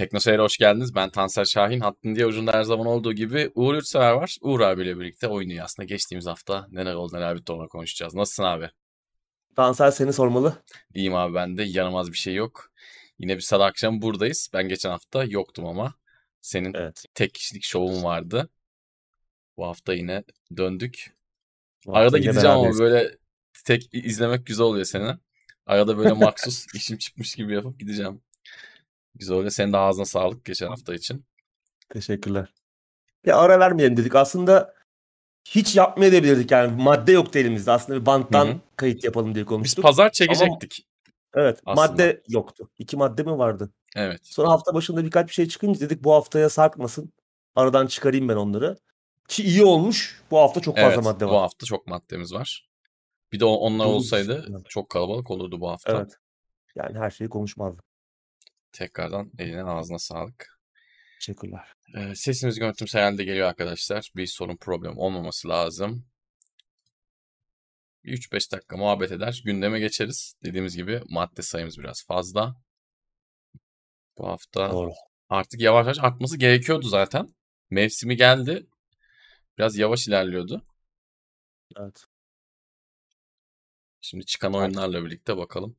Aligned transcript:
Teknoseyir'e 0.00 0.42
hoş 0.42 0.56
geldiniz. 0.56 0.94
Ben 0.94 1.10
Tansel 1.10 1.44
Şahin. 1.44 1.80
Hattın 1.80 2.14
diye 2.14 2.26
ucunda 2.26 2.52
her 2.52 2.62
zaman 2.62 2.86
olduğu 2.86 3.12
gibi 3.12 3.50
Uğur 3.54 3.74
Yurtsever 3.74 4.12
var. 4.12 4.36
Uğur 4.40 4.60
abiyle 4.60 4.98
birlikte 4.98 5.28
oyun 5.28 5.50
dünyasında 5.50 5.86
geçtiğimiz 5.86 6.26
hafta 6.26 6.66
neler 6.70 6.94
oldu 6.94 7.16
neler 7.16 7.36
bitti 7.36 7.52
ona 7.52 7.66
konuşacağız. 7.66 8.14
Nasılsın 8.14 8.42
abi? 8.42 8.70
Tansel 9.56 9.90
seni 9.90 10.12
sormalı. 10.12 10.62
İyiyim 10.94 11.14
abi 11.14 11.34
ben 11.34 11.58
de. 11.58 11.62
Yanılmaz 11.62 12.12
bir 12.12 12.16
şey 12.16 12.34
yok. 12.34 12.72
Yine 13.18 13.36
bir 13.36 13.40
salı 13.40 13.64
akşam 13.64 14.02
buradayız. 14.02 14.50
Ben 14.52 14.68
geçen 14.68 14.90
hafta 14.90 15.24
yoktum 15.24 15.66
ama. 15.66 15.94
Senin 16.40 16.74
Evet. 16.74 17.04
tek 17.14 17.34
kişilik 17.34 17.64
şovun 17.64 18.04
vardı. 18.04 18.48
Bu 19.56 19.66
hafta 19.66 19.94
yine 19.94 20.24
döndük. 20.56 21.12
Bu 21.86 21.96
Arada 21.96 22.18
gideceğim 22.18 22.56
ama 22.56 22.78
böyle 22.78 23.18
tek 23.64 23.88
izlemek 23.92 24.46
güzel 24.46 24.66
oluyor 24.66 24.84
seni. 24.84 25.16
Arada 25.66 25.98
böyle 25.98 26.12
maksus 26.24 26.66
işim 26.74 26.98
çıkmış 26.98 27.34
gibi 27.34 27.54
yapıp 27.54 27.80
gideceğim. 27.80 28.22
Güzel 29.14 29.36
oluyor. 29.36 29.50
Senin 29.50 29.72
de 29.72 29.76
ağzına 29.76 30.04
sağlık 30.04 30.44
geçen 30.44 30.68
hafta 30.68 30.94
için. 30.94 31.24
Teşekkürler. 31.88 32.52
Bir 33.24 33.44
ara 33.44 33.60
vermeyelim 33.60 33.96
dedik. 33.96 34.14
Aslında 34.14 34.74
hiç 35.44 35.76
yapmayabilirdik 35.76 36.50
yani. 36.50 36.82
Madde 36.82 37.12
yoktu 37.12 37.38
elimizde. 37.38 37.72
Aslında 37.72 38.00
bir 38.00 38.06
banttan 38.06 38.46
Hı 38.46 38.50
hı. 38.50 38.56
kayıt 38.76 39.04
yapalım 39.04 39.34
diye 39.34 39.44
Biz 39.44 39.48
konuştuk. 39.48 39.82
pazar 39.84 40.12
çekecektik. 40.12 40.86
Evet. 41.34 41.60
aslında. 41.66 41.86
Madde 41.88 42.22
yoktu. 42.28 42.70
İki 42.78 42.96
madde 42.96 43.22
mi 43.22 43.38
vardı? 43.38 43.72
Evet. 43.96 44.20
Sonra 44.22 44.48
hafta 44.48 44.74
başında 44.74 45.04
birkaç 45.04 45.28
bir 45.28 45.32
şey 45.32 45.48
çıkınca 45.48 45.80
dedik 45.80 46.04
bu 46.04 46.12
haftaya 46.14 46.48
sarkmasın. 46.48 47.12
Aradan 47.54 47.86
çıkarayım 47.86 48.28
ben 48.28 48.36
onları. 48.36 48.76
Ki 49.28 49.42
iyi 49.42 49.64
olmuş. 49.64 50.22
Bu 50.30 50.38
hafta 50.38 50.60
çok 50.60 50.76
fazla 50.76 50.94
Evet. 50.94 51.04
madde 51.04 51.26
Bu 51.26 51.30
var. 51.32 51.40
hafta 51.40 51.66
çok 51.66 51.86
maddemiz 51.86 52.32
var. 52.34 52.68
Bir 53.32 53.40
de 53.40 53.44
onlar 53.44 53.84
olsaydı 53.86 54.62
çok 54.68 54.90
kalabalık 54.90 55.30
olurdu 55.30 55.60
bu 55.60 55.70
hafta. 55.70 55.92
Evet. 55.96 56.16
Yani 56.76 56.98
her 56.98 57.10
şeyi 57.10 57.30
konuşmazdık. 57.30 57.84
Tekrardan 58.72 59.30
eline 59.38 59.62
ağzına 59.62 59.98
sağlık. 59.98 60.60
Teşekkürler. 61.20 61.74
Ee, 61.96 62.14
sesimiz 62.14 62.58
görüntümüz 62.58 62.94
herhalde 62.94 63.24
geliyor 63.24 63.48
arkadaşlar. 63.48 64.10
Bir 64.16 64.26
sorun 64.26 64.56
problem 64.56 64.98
olmaması 64.98 65.48
lazım. 65.48 66.06
Bir 68.04 68.12
3-5 68.12 68.52
dakika 68.52 68.76
muhabbet 68.76 69.12
eder. 69.12 69.42
Gündeme 69.44 69.80
geçeriz. 69.80 70.34
Dediğimiz 70.44 70.76
gibi 70.76 71.02
madde 71.08 71.42
sayımız 71.42 71.78
biraz 71.78 72.04
fazla. 72.06 72.56
Bu 74.18 74.28
hafta 74.28 74.70
Doğru. 74.70 74.92
artık 75.28 75.60
yavaş 75.60 75.84
yavaş 75.84 75.98
artması 75.98 76.38
gerekiyordu 76.38 76.88
zaten. 76.88 77.34
Mevsimi 77.70 78.16
geldi. 78.16 78.66
Biraz 79.58 79.78
yavaş 79.78 80.08
ilerliyordu. 80.08 80.66
Evet. 81.76 82.04
Şimdi 84.00 84.26
çıkan 84.26 84.54
oyunlarla 84.54 85.04
birlikte 85.04 85.36
bakalım. 85.36 85.76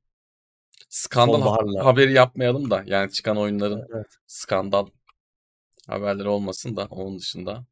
Skandal 0.89 1.33
ha- 1.41 1.45
Sonbaharla. 1.45 1.85
haberi 1.85 2.13
yapmayalım 2.13 2.71
da 2.71 2.83
yani 2.85 3.11
çıkan 3.11 3.37
oyunların 3.37 3.87
Evet. 3.95 4.07
skandal 4.27 4.87
haberleri 5.87 6.27
olmasın 6.27 6.75
da 6.75 6.85
onun 6.89 7.19
dışında. 7.19 7.65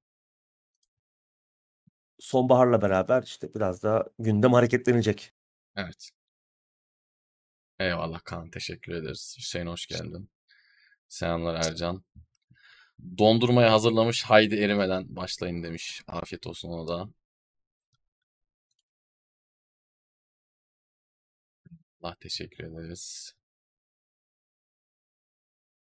Sonbaharla 2.20 2.82
beraber 2.82 3.24
işte 3.24 3.54
biraz 3.56 3.84
daha 3.84 4.04
gündem 4.20 4.54
hareketlenecek. 4.54 5.34
Evet. 5.76 6.10
Eyvallah 7.80 8.20
Kaan 8.24 8.50
teşekkür 8.50 8.94
ederiz. 8.94 9.36
Hüseyin 9.40 9.68
hoş 9.68 9.88
geldin. 9.88 10.30
Selamlar 11.08 11.56
Ercan. 11.56 12.04
Dondurmaya 13.18 13.72
hazırlamış 13.74 14.24
haydi 14.24 14.56
erimeden 14.56 15.16
başlayın 15.16 15.64
demiş. 15.64 16.02
Afiyet 16.08 16.48
olsun 16.48 16.70
ona 16.70 16.88
da. 16.88 17.10
Allah 22.02 22.16
teşekkür 22.20 22.64
ederiz. 22.64 23.34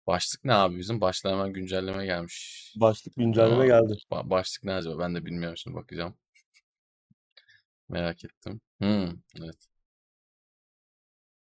Başlık 0.06 0.44
ne 0.44 0.54
abi 0.54 0.78
bizim? 0.78 1.00
Başlığa 1.00 1.32
hemen 1.32 1.52
güncelleme 1.52 2.06
gelmiş. 2.06 2.72
Başlık 2.76 3.16
güncelleme 3.16 3.66
geldi. 3.66 3.92
ba- 4.10 4.30
başlık 4.30 4.64
ne 4.64 4.72
acaba? 4.72 4.98
Ben 4.98 5.14
de 5.14 5.24
bilmiyorum 5.26 5.56
şimdi 5.56 5.76
bakacağım. 5.76 6.16
Merak 7.88 8.24
ettim. 8.24 8.60
Hmm, 8.78 9.10
evet. 9.40 9.66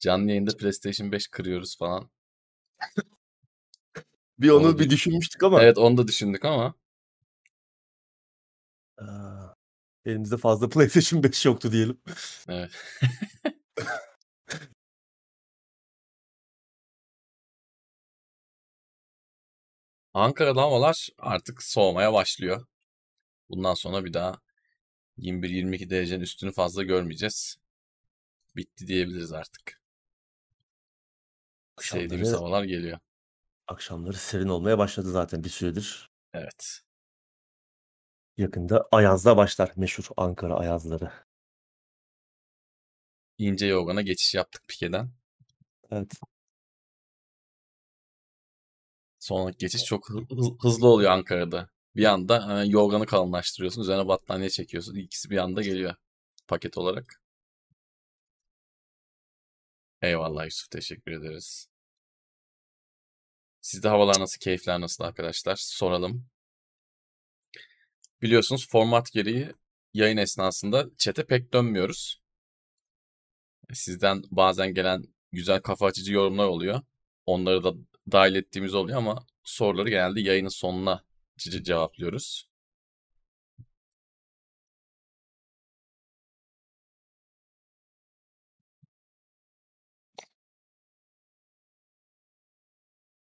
Canlı 0.01 0.29
yayında 0.31 0.57
PlayStation 0.57 1.13
5 1.13 1.29
kırıyoruz 1.29 1.79
falan. 1.79 2.11
Bir 4.39 4.51
onu 4.51 4.67
Onu 4.67 4.79
bir 4.79 4.85
bir- 4.85 4.91
düşünmüştük 4.91 5.43
ama 5.43 5.63
Evet 5.63 5.79
onu 5.79 5.97
da 5.97 6.09
düşündük 6.09 6.45
ama 6.45 6.75
Aa, 8.99 9.55
elimizde 10.05 10.37
fazla 10.37 10.69
PlayStation 10.71 11.23
5 11.23 11.47
yoktu 11.47 11.73
diyelim. 11.73 12.01
evet. 12.49 12.71
Ankara'da 20.15 20.63
havalar 20.63 21.09
artık 21.19 21.63
soğumaya 21.63 22.13
başlıyor. 22.13 22.67
Bundan 23.51 23.75
sonra 23.75 24.05
bir 24.05 24.13
daha 24.15 24.41
21-22 25.19 25.91
derecenin 25.91 26.23
üstünü 26.23 26.53
fazla 26.53 26.83
görmeyeceğiz. 26.83 27.57
Bitti 28.57 28.87
diyebiliriz 28.87 29.33
artık. 29.33 29.81
Sevdiğimiz 31.77 32.29
Akşamları, 32.29 32.37
havalar 32.37 32.65
geliyor. 32.65 32.99
akşamları 33.69 34.17
serin 34.17 34.49
olmaya 34.49 34.79
başladı 34.79 35.11
zaten 35.11 35.45
bir 35.45 35.49
süredir. 35.49 36.11
Evet. 36.35 36.81
Yakında 38.37 38.89
Ayaz'da 38.93 39.37
başlar 39.37 39.73
meşhur 39.77 40.05
Ankara 40.17 40.55
Ayazları. 40.57 41.13
İnce 43.39 43.67
yorgana 43.67 44.03
geçiş 44.03 44.35
yaptık 44.35 44.63
Pike'den. 44.69 45.11
Evet. 45.91 46.13
Sonraki 49.31 49.59
geçiş 49.59 49.85
çok 49.85 50.11
hı- 50.11 50.19
hı- 50.31 50.57
hızlı 50.63 50.89
oluyor 50.89 51.11
Ankara'da. 51.11 51.69
Bir 51.97 52.05
anda 52.05 52.49
hemen 52.49 52.65
yorganı 52.65 53.07
kalınlaştırıyorsun. 53.07 53.83
Üzerine 53.83 54.09
battaniye 54.09 54.51
çekiyorsun. 54.51 54.95
İkisi 54.95 55.31
bir 55.31 55.37
anda 55.39 55.63
geliyor 55.63 55.95
paket 56.49 56.79
olarak. 56.79 57.23
Eyvallah 60.03 60.45
Yusuf 60.45 60.71
teşekkür 60.71 61.13
ederiz. 61.13 61.69
Sizde 63.61 63.89
havalar 63.89 64.21
nasıl, 64.21 64.39
keyifler 64.41 64.81
nasıl 64.81 65.05
arkadaşlar? 65.05 65.57
Soralım. 65.57 66.27
Biliyorsunuz 68.23 68.69
format 68.69 69.13
gereği 69.13 69.53
yayın 69.95 70.17
esnasında 70.17 70.87
çete 70.99 71.27
pek 71.27 71.53
dönmüyoruz. 71.53 72.23
Sizden 73.73 74.23
bazen 74.31 74.75
gelen 74.75 75.05
güzel 75.33 75.61
kafa 75.63 75.87
açıcı 75.87 76.13
yorumlar 76.13 76.47
oluyor. 76.47 76.81
Onları 77.27 77.65
da 77.65 77.75
dahil 78.13 78.35
ettiğimiz 78.35 78.75
oluyor 78.75 78.99
ama 78.99 79.27
soruları 79.45 79.91
genelde 79.91 80.21
yayının 80.21 80.49
sonuna 80.49 81.05
ce- 81.39 81.63
cevaplıyoruz. 81.65 82.51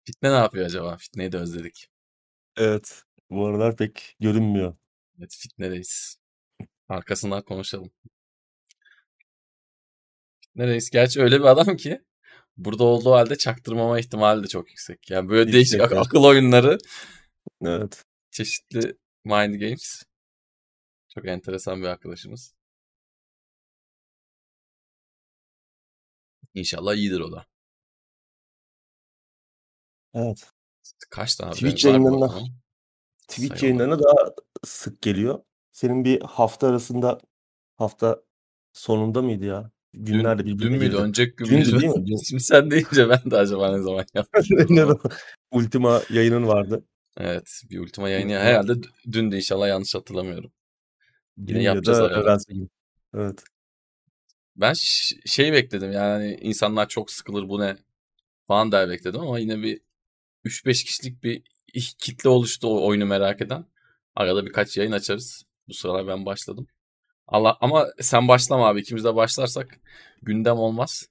Fitne 0.05 0.31
ne 0.31 0.35
yapıyor 0.35 0.65
acaba? 0.65 0.97
Fitneyi 0.97 1.31
de 1.31 1.37
özledik. 1.37 1.89
Evet. 2.57 3.03
Bu 3.29 3.45
aralar 3.47 3.75
pek 3.77 4.15
görünmüyor. 4.19 4.75
Evet 5.19 5.35
Fitne'deyiz. 5.39 6.17
Arkasından 6.89 7.41
konuşalım. 7.43 7.91
Fitne 10.41 10.67
Reis 10.67 10.89
gerçi 10.89 11.21
öyle 11.21 11.39
bir 11.39 11.45
adam 11.45 11.77
ki 11.77 12.01
burada 12.57 12.83
olduğu 12.83 13.11
halde 13.11 13.37
çaktırmama 13.37 13.99
ihtimali 13.99 14.43
de 14.43 14.47
çok 14.47 14.69
yüksek. 14.69 15.11
Yani 15.11 15.29
böyle 15.29 15.53
değişik 15.53 15.73
Yüksek, 15.73 15.81
ak- 15.81 15.91
evet. 15.97 16.05
akıl 16.07 16.23
oyunları, 16.23 16.77
Evet. 17.65 18.03
çeşitli 18.31 18.97
mind 19.25 19.55
games. 19.61 20.03
Çok 21.15 21.27
enteresan 21.27 21.81
bir 21.81 21.87
arkadaşımız. 21.87 22.53
İnşallah 26.53 26.93
iyidir 26.95 27.19
o 27.19 27.31
da. 27.31 27.45
Evet. 30.13 30.49
Kaç 31.09 31.35
tane 31.35 31.51
Twitch 31.51 31.85
yayınlarına. 31.85 32.27
Twitch 33.27 33.47
Sayalım. 33.57 33.65
yayınlarına 33.79 34.03
daha 34.03 34.33
sık 34.65 35.01
geliyor. 35.01 35.43
Senin 35.71 36.05
bir 36.05 36.21
hafta 36.21 36.67
arasında 36.67 37.19
hafta 37.77 38.23
sonunda 38.73 39.21
mıydı 39.21 39.45
ya? 39.45 39.71
Günlerde 39.97 40.45
Dün, 40.45 40.59
dün 40.59 40.73
müydü? 40.73 40.95
Önceki 40.95 41.35
gün 41.35 41.53
müydü? 41.53 41.79
değil 41.79 41.93
mi? 41.93 42.05
Dün. 42.07 42.17
Şimdi 42.29 42.43
sen 42.43 42.71
deyince 42.71 43.09
ben 43.09 43.31
de 43.31 43.37
acaba 43.37 43.77
ne 43.77 43.83
zaman 43.83 44.05
zaman? 44.75 44.99
Ultima 45.51 46.01
yayının 46.09 46.47
vardı. 46.47 46.83
Evet 47.17 47.61
bir 47.69 47.79
ultima 47.79 48.09
yayını 48.09 48.33
herhalde 48.33 48.73
dün 49.11 49.31
de 49.31 49.35
inşallah 49.35 49.67
yanlış 49.67 49.95
hatırlamıyorum. 49.95 50.51
Yine 51.37 51.49
dün 51.49 51.55
ya 51.55 51.61
yapacağız 51.61 51.99
da 51.99 52.21
evvelsi 52.21 52.53
gün. 52.53 52.69
Evet. 53.15 53.43
Ben 54.55 54.73
şey 55.25 55.53
bekledim 55.53 55.91
yani 55.91 56.37
insanlar 56.41 56.87
çok 56.87 57.11
sıkılır 57.11 57.49
bu 57.49 57.59
ne 57.59 57.77
falan 58.47 58.71
der 58.71 58.89
bekledim 58.89 59.21
ama 59.21 59.39
yine 59.39 59.61
bir 59.61 59.81
3-5 60.45 60.85
kişilik 60.85 61.23
bir 61.23 61.43
kitle 61.99 62.29
oluştu 62.29 62.67
o 62.67 62.87
oyunu 62.87 63.05
merak 63.05 63.41
eden. 63.41 63.65
Arada 64.15 64.45
birkaç 64.45 64.77
yayın 64.77 64.91
açarız. 64.91 65.43
Bu 65.67 65.73
sıralar 65.73 66.07
ben 66.07 66.25
başladım. 66.25 66.67
Allah 67.27 67.57
ama 67.61 67.87
sen 68.01 68.27
başlama 68.27 68.67
abi. 68.67 68.79
İkimiz 68.81 69.03
de 69.03 69.15
başlarsak 69.15 69.79
gündem 70.21 70.57
olmaz. 70.57 71.09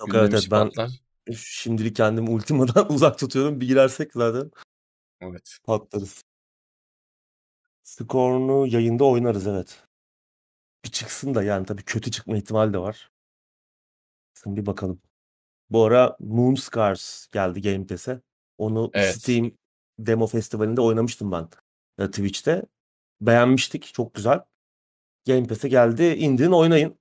Yok 0.00 0.08
evet, 0.08 0.12
Gündem 0.12 0.30
evet 0.30 0.40
işi 0.40 0.50
ben 0.50 0.66
patlar. 0.66 0.90
Şimdilik 1.36 1.96
kendimi 1.96 2.30
Ultima'dan 2.30 2.92
uzak 2.92 3.18
tutuyorum. 3.18 3.60
Bir 3.60 3.66
girersek 3.68 4.12
zaten 4.12 4.50
Evet. 5.20 5.58
patlarız. 5.64 6.24
Scorn'u 7.82 8.66
yayında 8.66 9.04
oynarız 9.04 9.46
evet. 9.46 9.82
Bir 10.84 10.90
çıksın 10.90 11.34
da 11.34 11.42
yani 11.42 11.66
tabii 11.66 11.82
kötü 11.82 12.10
çıkma 12.10 12.36
ihtimali 12.36 12.72
de 12.72 12.78
var. 12.78 13.10
Şimdi 14.42 14.60
bir 14.60 14.66
bakalım. 14.66 15.00
Bu 15.70 15.84
ara 15.84 16.16
Moonscars 16.20 17.26
geldi 17.32 17.62
Game 17.62 17.86
Pass'e. 17.86 18.20
Onu 18.58 18.90
Evet. 18.94 19.14
Steam 19.14 19.50
Demo 19.98 20.26
Festivali'nde 20.26 20.80
oynamıştım 20.80 21.32
ben 21.32 21.48
e, 21.98 22.06
Twitch'te. 22.06 22.62
Beğenmiştik. 23.20 23.94
Çok 23.94 24.14
güzel. 24.14 24.40
Game 25.26 25.46
Pass'e 25.46 25.68
geldi. 25.68 26.02
İndirin 26.04 26.52
oynayın. 26.52 26.98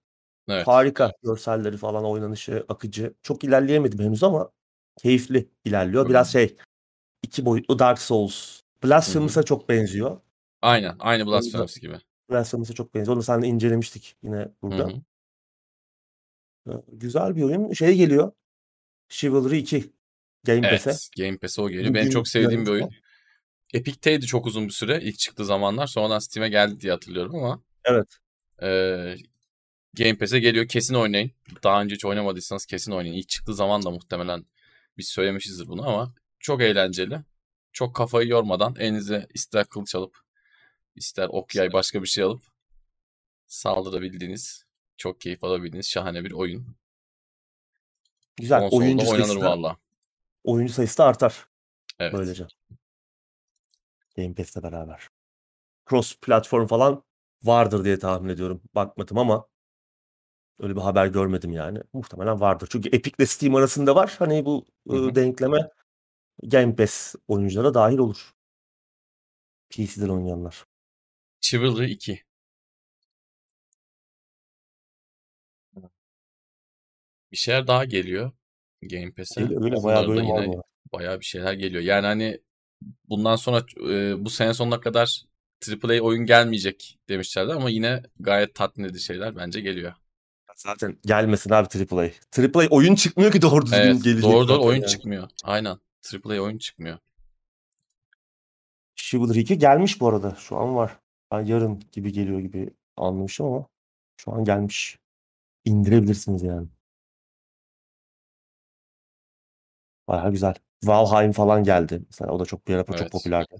Evet. 0.47 0.67
Harika. 0.67 1.11
Görselleri 1.23 1.77
falan, 1.77 2.05
oynanışı, 2.05 2.65
akıcı. 2.69 3.13
Çok 3.21 3.43
ilerleyemedim 3.43 3.99
henüz 3.99 4.23
ama 4.23 4.51
keyifli 5.01 5.49
ilerliyor. 5.65 6.09
Biraz 6.09 6.31
şey 6.31 6.55
iki 7.23 7.45
boyutlu 7.45 7.79
Dark 7.79 7.99
Souls. 7.99 8.61
Blasphemous'a 8.83 9.43
çok 9.43 9.69
benziyor. 9.69 10.21
Aynen. 10.61 10.95
Aynı 10.99 11.27
Blasphemous 11.27 11.77
gibi. 11.79 11.95
Blasphemous'a 12.29 12.73
çok 12.73 12.93
benziyor. 12.95 13.15
Onu 13.15 13.23
seninle 13.23 13.47
incelemiştik 13.47 14.15
yine 14.23 14.37
Hı 14.37 14.51
burada. 14.61 14.87
hı. 14.87 14.93
Ee, 16.69 16.71
Güzel 16.87 17.35
bir 17.35 17.43
oyun. 17.43 17.73
Şey 17.73 17.95
geliyor. 17.95 18.31
Chivalry 19.09 19.57
2 19.59 19.93
Game 20.43 20.69
Pass'e. 20.69 20.89
Evet. 20.89 21.09
Game 21.17 21.37
Pass'e 21.37 21.61
o 21.61 21.69
geliyor. 21.69 21.93
Benim 21.93 22.09
çok 22.09 22.27
sevdiğim 22.27 22.65
bir 22.65 22.71
oyun. 22.71 22.89
Epic'teydi 23.73 24.25
çok 24.25 24.45
uzun 24.45 24.65
bir 24.67 24.73
süre 24.73 25.01
ilk 25.01 25.19
çıktığı 25.19 25.45
zamanlar. 25.45 25.87
Sonradan 25.87 26.19
Steam'e 26.19 26.49
geldi 26.49 26.79
diye 26.79 26.91
hatırlıyorum 26.93 27.35
ama 27.35 27.61
Evet. 27.85 28.17
eee 28.61 29.17
Game 29.93 30.17
Pass'e 30.17 30.39
geliyor. 30.39 30.67
Kesin 30.67 30.93
oynayın. 30.95 31.31
Daha 31.63 31.81
önce 31.81 31.95
hiç 31.95 32.05
oynamadıysanız 32.05 32.65
kesin 32.65 32.91
oynayın. 32.91 33.13
İlk 33.15 33.29
çıktığı 33.29 33.53
zaman 33.55 33.83
da 33.83 33.89
muhtemelen 33.89 34.45
biz 34.97 35.07
söylemişizdir 35.07 35.67
bunu 35.67 35.87
ama 35.89 36.13
çok 36.39 36.61
eğlenceli. 36.61 37.19
Çok 37.73 37.95
kafayı 37.95 38.29
yormadan 38.29 38.75
elinize 38.79 39.27
ister 39.33 39.65
kılıç 39.65 39.95
alıp 39.95 40.17
ister 40.95 41.27
ok 41.31 41.55
yay 41.55 41.73
başka 41.73 42.01
bir 42.01 42.07
şey 42.07 42.23
alıp 42.23 42.41
saldırabildiğiniz, 43.47 44.65
çok 44.97 45.21
keyif 45.21 45.43
alabildiğiniz 45.43 45.89
şahane 45.89 46.23
bir 46.25 46.31
oyun. 46.31 46.75
Güzel. 48.37 48.59
Konsolda 48.59 48.83
Oyuncu 48.85 49.09
oynanır 49.09 49.35
valla. 49.35 49.77
oyuncu 50.43 50.73
sayısı 50.73 50.97
da 50.97 51.05
artar 51.05 51.45
Evet. 51.99 52.13
böylece. 52.13 52.47
Game 54.17 54.33
Pass'le 54.33 54.63
beraber. 54.63 55.07
Cross 55.89 56.15
platform 56.21 56.67
falan 56.67 57.03
vardır 57.43 57.85
diye 57.85 57.99
tahmin 57.99 58.29
ediyorum. 58.29 58.61
Bakmadım 58.75 59.17
ama 59.17 59.47
öyle 60.59 60.75
bir 60.75 60.81
haber 60.81 61.07
görmedim 61.07 61.51
yani. 61.51 61.79
Muhtemelen 61.93 62.39
vardır. 62.39 62.67
Çünkü 62.71 62.89
Epic 62.89 63.15
ile 63.19 63.25
Steam 63.25 63.55
arasında 63.55 63.95
var. 63.95 64.15
Hani 64.19 64.45
bu 64.45 64.65
Hı 64.89 64.95
hı. 64.95 65.15
denkleme 65.15 65.69
Game 66.43 66.75
Pass 66.75 67.15
oyunculara 67.27 67.73
dahil 67.73 67.97
olur. 67.97 68.33
PC'den 69.69 70.09
oynayanlar. 70.09 70.65
Chivalry 71.41 71.91
2. 71.91 72.23
Bir 77.31 77.37
şeyler 77.37 77.67
daha 77.67 77.85
geliyor 77.85 78.31
Game 78.81 79.11
Pass'e. 79.11 79.43
Öyle, 79.43 79.63
öyle 79.63 79.83
bayağı 79.83 80.07
var 80.07 80.39
arada. 80.39 80.63
bayağı 80.93 81.19
bir 81.19 81.25
şeyler 81.25 81.53
geliyor. 81.53 81.83
Yani 81.83 82.05
hani 82.05 82.41
bundan 83.09 83.35
sonra 83.35 83.65
bu 84.25 84.29
sene 84.29 84.53
sonuna 84.53 84.79
kadar 84.79 85.23
AAA 85.69 86.01
oyun 86.01 86.25
gelmeyecek 86.25 86.99
demişlerdi 87.09 87.53
ama 87.53 87.69
yine 87.69 88.03
gayet 88.19 88.55
tatmin 88.55 88.85
edici 88.85 89.03
şeyler 89.03 89.35
bence 89.35 89.61
geliyor. 89.61 89.93
Zaten 90.55 90.97
gelmesin 91.05 91.49
abi 91.49 91.67
AAA. 91.91 92.09
AAA 92.37 92.67
oyun 92.69 92.95
çıkmıyor 92.95 93.31
ki 93.31 93.41
doğru 93.41 93.65
düzgün 93.65 93.77
Evet, 93.77 94.03
gelecek 94.03 94.23
doğru 94.23 94.47
doğru 94.47 94.63
oyun 94.63 94.81
yani. 94.81 94.89
çıkmıyor. 94.89 95.29
Aynen. 95.43 95.77
AAA 96.25 96.39
oyun 96.39 96.57
çıkmıyor. 96.57 96.97
Chivalry 98.95 99.39
2 99.39 99.57
gelmiş 99.57 100.01
bu 100.01 100.07
arada. 100.07 100.35
Şu 100.35 100.57
an 100.57 100.75
var. 100.75 100.99
Ben 101.31 101.45
yarın 101.45 101.83
gibi 101.91 102.11
geliyor 102.11 102.39
gibi 102.39 102.69
anlamışım 102.97 103.45
ama 103.45 103.67
şu 104.17 104.31
an 104.31 104.43
gelmiş. 104.43 104.99
İndirebilirsiniz 105.65 106.43
yani. 106.43 106.67
Bayağı 110.07 110.31
güzel. 110.31 110.55
Valheim 110.83 111.31
falan 111.31 111.63
geldi. 111.63 112.01
Mesela 112.09 112.31
o 112.31 112.39
da 112.39 112.45
çok 112.45 112.67
bir 112.67 112.75
ara 112.75 112.83
çok 112.83 113.01
Evet. 113.01 113.11
popülerdi. 113.11 113.55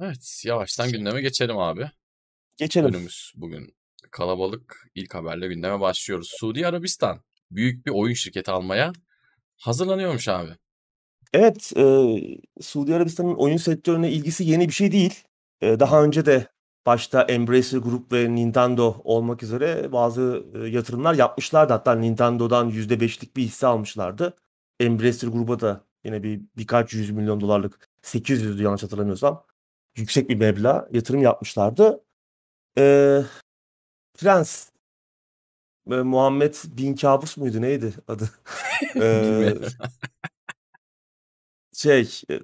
Evet, 0.00 0.42
yavaştan 0.46 0.90
gündeme 0.92 1.22
geçelim 1.22 1.58
abi. 1.58 1.90
Geçelim. 2.56 2.88
Önümüz 2.88 3.32
bugün 3.36 3.74
kalabalık. 4.10 4.90
İlk 4.94 5.14
haberle 5.14 5.48
gündeme 5.48 5.80
başlıyoruz. 5.80 6.32
Suudi 6.40 6.66
Arabistan 6.66 7.20
büyük 7.50 7.86
bir 7.86 7.90
oyun 7.90 8.14
şirketi 8.14 8.50
almaya 8.50 8.92
hazırlanıyormuş 9.56 10.28
abi. 10.28 10.50
Evet, 11.32 11.72
eee, 11.76 12.38
Suudi 12.60 12.94
Arabistan'ın 12.94 13.34
oyun 13.34 13.56
sektörüne 13.56 14.12
ilgisi 14.12 14.44
yeni 14.44 14.68
bir 14.68 14.72
şey 14.72 14.92
değil. 14.92 15.24
Eee, 15.62 15.80
daha 15.80 16.04
önce 16.04 16.26
de 16.26 16.48
başta 16.86 17.22
Embracer 17.22 17.78
Group 17.78 18.12
ve 18.12 18.34
Nintendo 18.34 19.00
olmak 19.04 19.42
üzere 19.42 19.92
bazı 19.92 20.44
eee, 20.54 20.68
yatırımlar 20.68 21.14
yapmışlardı. 21.14 21.72
Hatta 21.72 21.94
Nintendo'dan 21.94 22.70
%5'lik 22.70 23.36
bir 23.36 23.42
hisse 23.42 23.66
almışlardı. 23.66 24.36
Embracer 24.80 25.28
Group'a 25.28 25.60
da 25.60 25.84
yine 26.04 26.22
bir 26.22 26.40
birkaç 26.56 26.92
yüz 26.94 27.10
milyon 27.10 27.40
dolarlık 27.40 27.88
800'dü 28.02 28.62
yanlış 28.62 28.82
hatırlamıyorsam 28.82 29.44
yüksek 29.96 30.28
bir 30.28 30.36
meblağ 30.36 30.88
yatırım 30.92 31.22
yapmışlardı. 31.22 32.04
Eee, 32.78 33.24
Prens 34.18 34.70
eee, 35.90 36.02
Muhammed 36.02 36.54
Bin 36.66 36.94
Kabus 36.96 37.36
muydu 37.36 37.62
neydi 37.62 37.94
adı? 38.08 38.30
Bilmiyorum. 38.94 39.62
şey 41.72 42.20
e, 42.30 42.40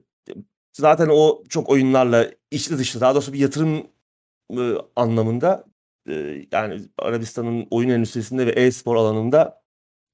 zaten 0.72 1.08
o 1.12 1.43
çok 1.49 1.69
oyunlarla 1.70 2.31
içli 2.50 2.78
dışlı 2.78 3.00
daha 3.00 3.14
doğrusu 3.14 3.32
bir 3.32 3.38
yatırım 3.38 3.87
e, 4.58 4.75
anlamında 4.96 5.64
e, 6.08 6.46
yani 6.52 6.81
Arabistan'ın 6.98 7.66
oyun 7.70 7.88
endüstrisinde 7.88 8.46
ve 8.46 8.50
e-spor 8.50 8.96
alanında 8.96 9.62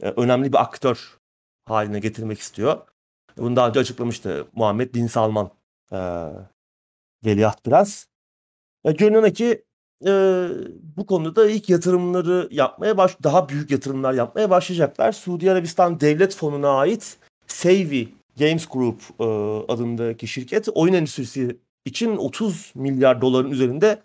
e, 0.03 0.09
önemli 0.11 0.53
bir 0.53 0.63
aktör 0.63 1.19
haline 1.65 2.01
getirmek 2.01 2.39
istiyor. 2.39 2.79
Bunu 3.39 3.57
daha 3.57 3.69
önce 3.69 3.81
açıklamıştı 3.81 4.47
Muhammed 4.53 4.95
Bin 4.95 5.07
Salman 5.07 5.51
e, 5.93 5.97
veliaht 7.25 7.67
biraz. 7.67 8.09
E, 8.85 8.93
görünen 8.93 9.33
ki 9.33 9.65
e, 10.07 10.11
bu 10.97 11.07
konuda 11.07 11.51
ilk 11.51 11.69
yatırımları 11.69 12.49
yapmaya 12.51 12.97
baş 12.97 13.17
daha 13.23 13.49
büyük 13.49 13.71
yatırımlar 13.71 14.13
yapmaya 14.15 14.51
başlayacaklar. 14.51 15.13
Suudi 15.13 15.51
Arabistan 15.51 16.01
Devlet 16.01 16.37
Fonu'na 16.37 16.69
ait 16.69 17.19
Savvy 17.47 18.09
Games 18.39 18.67
Group 18.67 19.01
e, 19.21 19.25
adındaki 19.73 20.27
şirket 20.27 20.69
oyun 20.75 20.95
endüstrisi 20.95 21.57
için 21.85 22.17
30 22.17 22.73
milyar 22.75 23.21
doların 23.21 23.51
üzerinde 23.51 24.03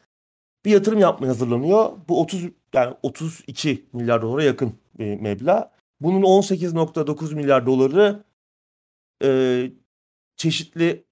bir 0.66 0.72
yatırım 0.72 1.00
yapmaya 1.00 1.28
hazırlanıyor. 1.28 1.92
Bu 2.10 2.22
30 2.22 2.44
yani 2.74 2.96
32 3.04 3.86
milyar 3.94 4.22
dolara 4.22 4.44
yakın 4.44 4.74
bir 5.00 5.20
meblağ. 5.20 5.72
Bunun 6.02 6.22
18.9 6.22 7.36
milyar 7.36 7.66
doları 7.66 8.24
e, 9.24 9.72
çeşitli 10.38 11.04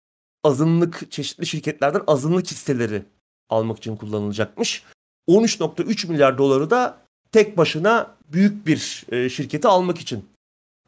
azınlık 0.44 1.12
çeşitli 1.12 1.46
şirketlerden 1.46 2.02
azınlık 2.08 2.48
hisseleri 2.48 3.04
almak 3.50 3.78
için 3.78 3.96
kullanılacakmış. 3.96 4.84
13.3 5.30 6.08
milyar 6.08 6.38
doları 6.38 6.70
da 6.70 6.98
tek 7.32 7.58
başına 7.58 8.16
büyük 8.34 8.68
bir 8.68 9.06
e, 9.12 9.30
şirketi 9.30 9.68
almak 9.68 9.98
için 10.00 10.26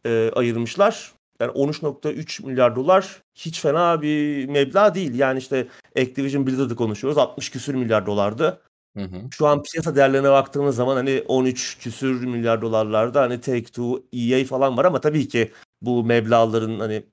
e, 0.06 0.32
ayırmışlar. 0.36 1.12
Yani 1.40 1.52
13.3 1.52 2.46
milyar 2.46 2.76
dolar 2.76 3.22
hiç 3.36 3.62
fena 3.62 4.02
bir 4.02 4.46
meblağ 4.46 4.96
değil. 4.96 5.16
Yani 5.20 5.40
işte 5.40 5.68
Activision 6.00 6.48
Blizzard'ı 6.48 6.76
konuşuyoruz. 6.76 7.18
60 7.18 7.50
küsür 7.50 7.76
milyar 7.76 8.06
dolardı. 8.06 8.62
Hı 8.98 9.04
hı. 9.04 9.22
Şu 9.32 9.48
an 9.48 9.64
piyasa 9.64 9.96
değerlerine 9.96 10.30
baktığımız 10.32 10.76
zaman 10.76 10.96
hani 10.96 11.24
13 11.28 11.78
küsür 11.80 12.26
milyar 12.26 12.62
dolarlarda 12.62 13.22
hani 13.22 13.34
Take-Two, 13.34 14.04
EA 14.14 14.46
falan 14.46 14.78
var 14.78 14.86
ama 14.86 15.02
tabii 15.02 15.28
ki 15.28 15.52
bu 15.82 16.04
meblağların 16.04 16.80
hani 16.80 17.04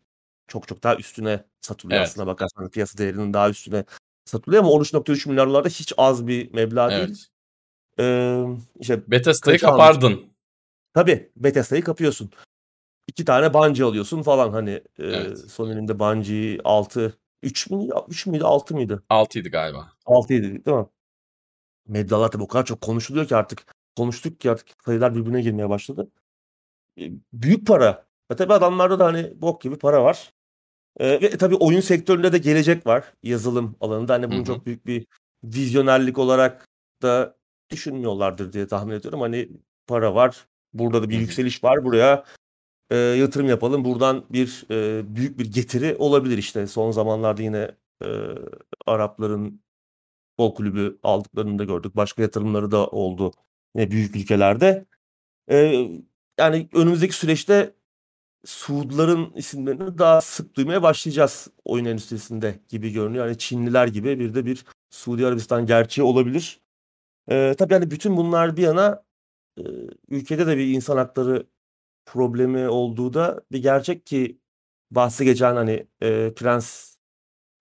çok 0.50 0.69
çok 0.69 0.83
daha 0.83 0.97
üstüne 0.97 1.45
satılıyor 1.61 1.99
Evet. 2.00 2.09
aslına 2.09 2.26
bakarsan. 2.26 2.62
Hani 2.62 2.71
Piyasa 2.71 2.99
değerinin 2.99 3.33
daha 3.35 3.50
üstüne 3.50 3.85
satılıyor 4.25 4.62
ama 4.62 4.73
13.3 4.73 5.28
milyar 5.28 5.49
dolar 5.49 5.64
da 5.64 5.69
hiç 5.69 5.92
az 5.97 6.26
bir 6.26 6.52
meblağ 6.52 6.90
değil. 6.90 7.09
Evet. 7.09 7.26
Ee, 7.99 8.45
işte 8.80 9.11
Bethesda'yı 9.11 9.59
kapardın. 9.59 10.21
Tabii 10.95 11.33
Bethesda'yı 11.37 11.85
kapıyorsun. 11.85 12.30
İki 13.07 13.25
tane 13.25 13.54
Bungie 13.54 13.85
alıyorsun 13.85 14.23
falan 14.23 14.52
hani 14.52 14.71
e, 14.71 14.83
Evet. 14.99 15.38
Sony'nin 15.38 15.88
de 15.88 15.99
Bungie 15.99 16.59
6 16.64 17.19
3 17.42 17.71
mü 17.71 17.88
3 18.09 18.26
müydü 18.26 18.45
6 18.45 18.75
mıydı? 18.75 19.02
6'ydı 19.11 19.49
galiba. 19.49 19.92
6 20.07 20.35
idi 20.35 20.64
değil 20.64 20.76
mi? 20.76 20.87
Meblağlar 21.88 22.30
tabii 22.30 22.42
o 22.42 22.49
kadar 22.49 22.64
çok 22.64 22.80
konuşuluyor 22.80 23.26
ki 23.26 23.37
artık 23.37 23.75
konuştuk 23.97 24.40
ki 24.40 24.50
artık 24.50 24.69
sayılar 24.85 25.14
birbirine 25.14 25.42
girmeye 25.42 25.69
başladı. 25.69 26.11
E, 27.00 27.11
büyük 27.33 27.66
para. 27.66 28.07
E 28.30 28.37
tabii 28.37 28.52
adamlarda 28.52 28.99
da 28.99 29.04
hani 29.04 29.33
bok 29.42 29.61
gibi 29.62 29.78
para 29.78 30.04
var. 30.04 30.33
E, 30.97 31.20
ve 31.23 31.30
tabii 31.30 31.54
oyun 31.54 31.80
sektöründe 31.80 32.32
de 32.32 32.38
gelecek 32.38 32.87
var 32.87 33.04
yazılım 33.23 33.76
alanında. 33.80 34.14
Hani 34.14 34.38
hı. 34.38 34.44
çok 34.44 34.66
büyük 34.66 34.87
bir 34.87 35.06
vizyonerlik 35.44 36.18
olarak 36.18 36.68
da 37.02 37.37
düşünmüyorlardır 37.70 38.52
diye 38.52 38.66
tahmin 38.66 38.94
ediyorum. 38.94 39.20
Hani 39.20 39.49
para 39.87 40.14
var, 40.14 40.47
burada 40.73 41.02
da 41.02 41.09
bir 41.09 41.14
Hı 41.14 41.18
hı. 41.18 41.23
yükseliş 41.23 41.64
var. 41.64 41.85
Buraya 41.85 42.25
e, 42.90 42.97
yatırım 42.97 43.49
yapalım. 43.49 43.85
Buradan 43.85 44.25
bir 44.30 44.64
e, 44.70 45.02
büyük 45.16 45.38
bir 45.38 45.52
getiri 45.52 45.97
olabilir 45.99 46.38
işte. 46.38 46.66
Son 46.66 46.90
zamanlarda 46.90 47.42
yine 47.42 47.70
e, 48.04 48.09
Arapların 48.87 49.61
futbol 50.40 50.54
kulübü 50.54 50.99
aldıklarını 51.02 51.59
da 51.59 51.64
gördük. 51.64 51.97
Başka 51.97 52.23
yatırımları 52.23 52.70
da 52.70 52.87
oldu 52.87 53.32
yine 53.76 53.90
büyük 53.90 54.16
ülkelerde. 54.16 54.87
E, 55.50 55.56
yani 56.38 56.68
önümüzdeki 56.75 57.14
süreçte 57.14 57.75
Suudların 58.44 59.32
isimlerini 59.35 59.99
daha 59.99 60.20
sık 60.20 60.56
duymaya 60.56 60.82
başlayacağız 60.82 61.49
oyun 61.64 61.85
endüstrisinde 61.85 62.61
gibi 62.68 62.92
görünüyor. 62.92 63.26
Yani 63.26 63.38
Çinliler 63.38 63.87
gibi 63.87 64.18
bir 64.18 64.35
de 64.35 64.47
bir 64.47 64.64
Suudi 64.90 65.26
Arabistan 65.26 65.66
gerçeği 65.66 66.06
olabilir. 66.06 66.61
Ee, 67.30 67.54
tabii 67.59 67.73
yani 67.75 67.90
bütün 67.90 68.16
bunlar 68.16 68.56
bir 68.56 68.62
yana 68.62 69.04
e, 69.59 69.62
ülkede 70.09 70.47
de 70.47 70.56
bir 70.56 70.75
insan 70.75 70.97
hakları 70.97 71.47
problemi 72.06 72.68
olduğu 72.68 73.14
da 73.14 73.42
bir 73.52 73.62
gerçek 73.62 74.06
ki 74.06 74.40
bahsi 74.90 75.25
geçen 75.25 75.56
hani 75.56 75.87
e, 76.02 76.35
Prens 76.35 76.97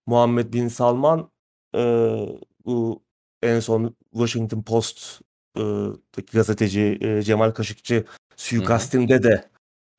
Muhammed 0.06 0.52
Bin 0.52 0.68
Salman 0.68 1.30
e, 1.74 1.80
bu 2.64 3.02
en 3.42 3.60
son 3.60 3.96
Washington 4.12 4.62
Post 4.62 5.20
e, 5.58 5.62
gazeteci 6.32 6.98
e, 7.00 7.22
Cemal 7.22 7.50
Kaşıkçı 7.50 8.04
suikastinde 8.36 9.22
de 9.22 9.50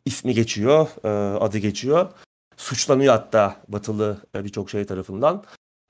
ismi 0.05 0.33
geçiyor, 0.33 0.87
e, 1.03 1.37
adı 1.39 1.57
geçiyor. 1.57 2.09
Suçlanıyor 2.57 3.13
hatta 3.13 3.61
batılı 3.67 4.17
e, 4.35 4.43
birçok 4.43 4.69
şey 4.69 4.85
tarafından. 4.85 5.43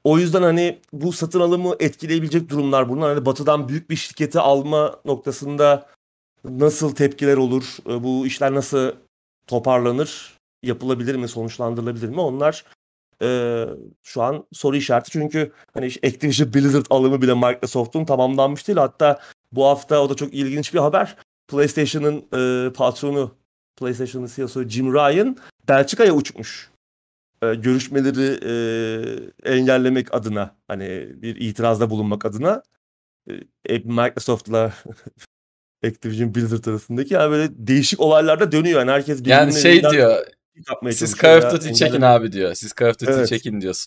O 0.03 0.17
yüzden 0.17 0.41
hani 0.41 0.79
bu 0.93 1.11
satın 1.13 1.39
alımı 1.39 1.75
etkileyebilecek 1.79 2.49
durumlar 2.49 2.89
bunlar. 2.89 3.13
Hani 3.13 3.25
batıdan 3.25 3.67
büyük 3.67 3.89
bir 3.89 3.95
şirketi 3.95 4.39
alma 4.39 4.99
noktasında 5.05 5.87
nasıl 6.43 6.95
tepkiler 6.95 7.37
olur? 7.37 7.77
E, 7.89 8.03
bu 8.03 8.27
işler 8.27 8.53
nasıl 8.53 8.91
toparlanır? 9.47 10.37
Yapılabilir 10.63 11.15
mi? 11.15 11.27
Sonuçlandırılabilir 11.27 12.09
mi? 12.09 12.21
Onlar 12.21 12.65
şu 14.03 14.21
an 14.21 14.45
soru 14.53 14.75
işareti. 14.75 15.11
Çünkü 15.11 15.51
hani 15.73 15.85
Activision 15.85 16.53
Blizzard 16.53 16.85
alımı 16.89 17.21
bile 17.21 17.33
Microsoft'un 17.33 18.05
tamamlanmış 18.05 18.67
değil. 18.67 18.77
Hatta 18.77 19.19
bu 19.51 19.65
hafta 19.65 19.99
o 20.01 20.09
da 20.09 20.15
çok 20.15 20.33
ilginç 20.33 20.73
bir 20.73 20.79
haber. 20.79 21.17
PlayStation'ın 21.47 22.25
e, 22.33 22.73
patronu 22.73 23.31
PlayStation'ın 23.75 24.27
CEO'su 24.27 24.69
Jim 24.69 24.93
Ryan 24.93 25.37
Belçika'ya 25.67 26.13
uçmuş. 26.13 26.71
E, 27.43 27.55
görüşmeleri 27.55 28.39
e, 28.43 29.53
engellemek 29.53 30.13
adına 30.13 30.55
hani 30.67 31.09
bir 31.15 31.35
itirazda 31.35 31.89
bulunmak 31.89 32.25
adına 32.25 32.63
e, 33.69 33.77
Microsoft'la 33.77 34.73
Activision 35.85 36.35
Blizzard 36.35 36.65
arasındaki 36.65 37.13
yani 37.13 37.31
böyle 37.31 37.49
değişik 37.55 37.99
olaylar 37.99 38.39
da 38.39 38.51
dönüyor. 38.51 38.79
Yani 38.79 38.91
herkes 38.91 39.21
Yani 39.25 39.53
şey 39.53 39.83
diyor. 39.91 40.25
Siz 40.91 41.17
Call 41.21 41.37
of 41.37 41.53
Duty 41.53 41.73
çekin 41.73 42.01
abi 42.01 42.31
diyor. 42.31 42.53
Siz 42.53 42.73
Call 42.79 42.89
of 42.89 42.99
Duty 42.99 43.11
evet. 43.11 43.27
çekin 43.27 43.61
diyor 43.61 43.85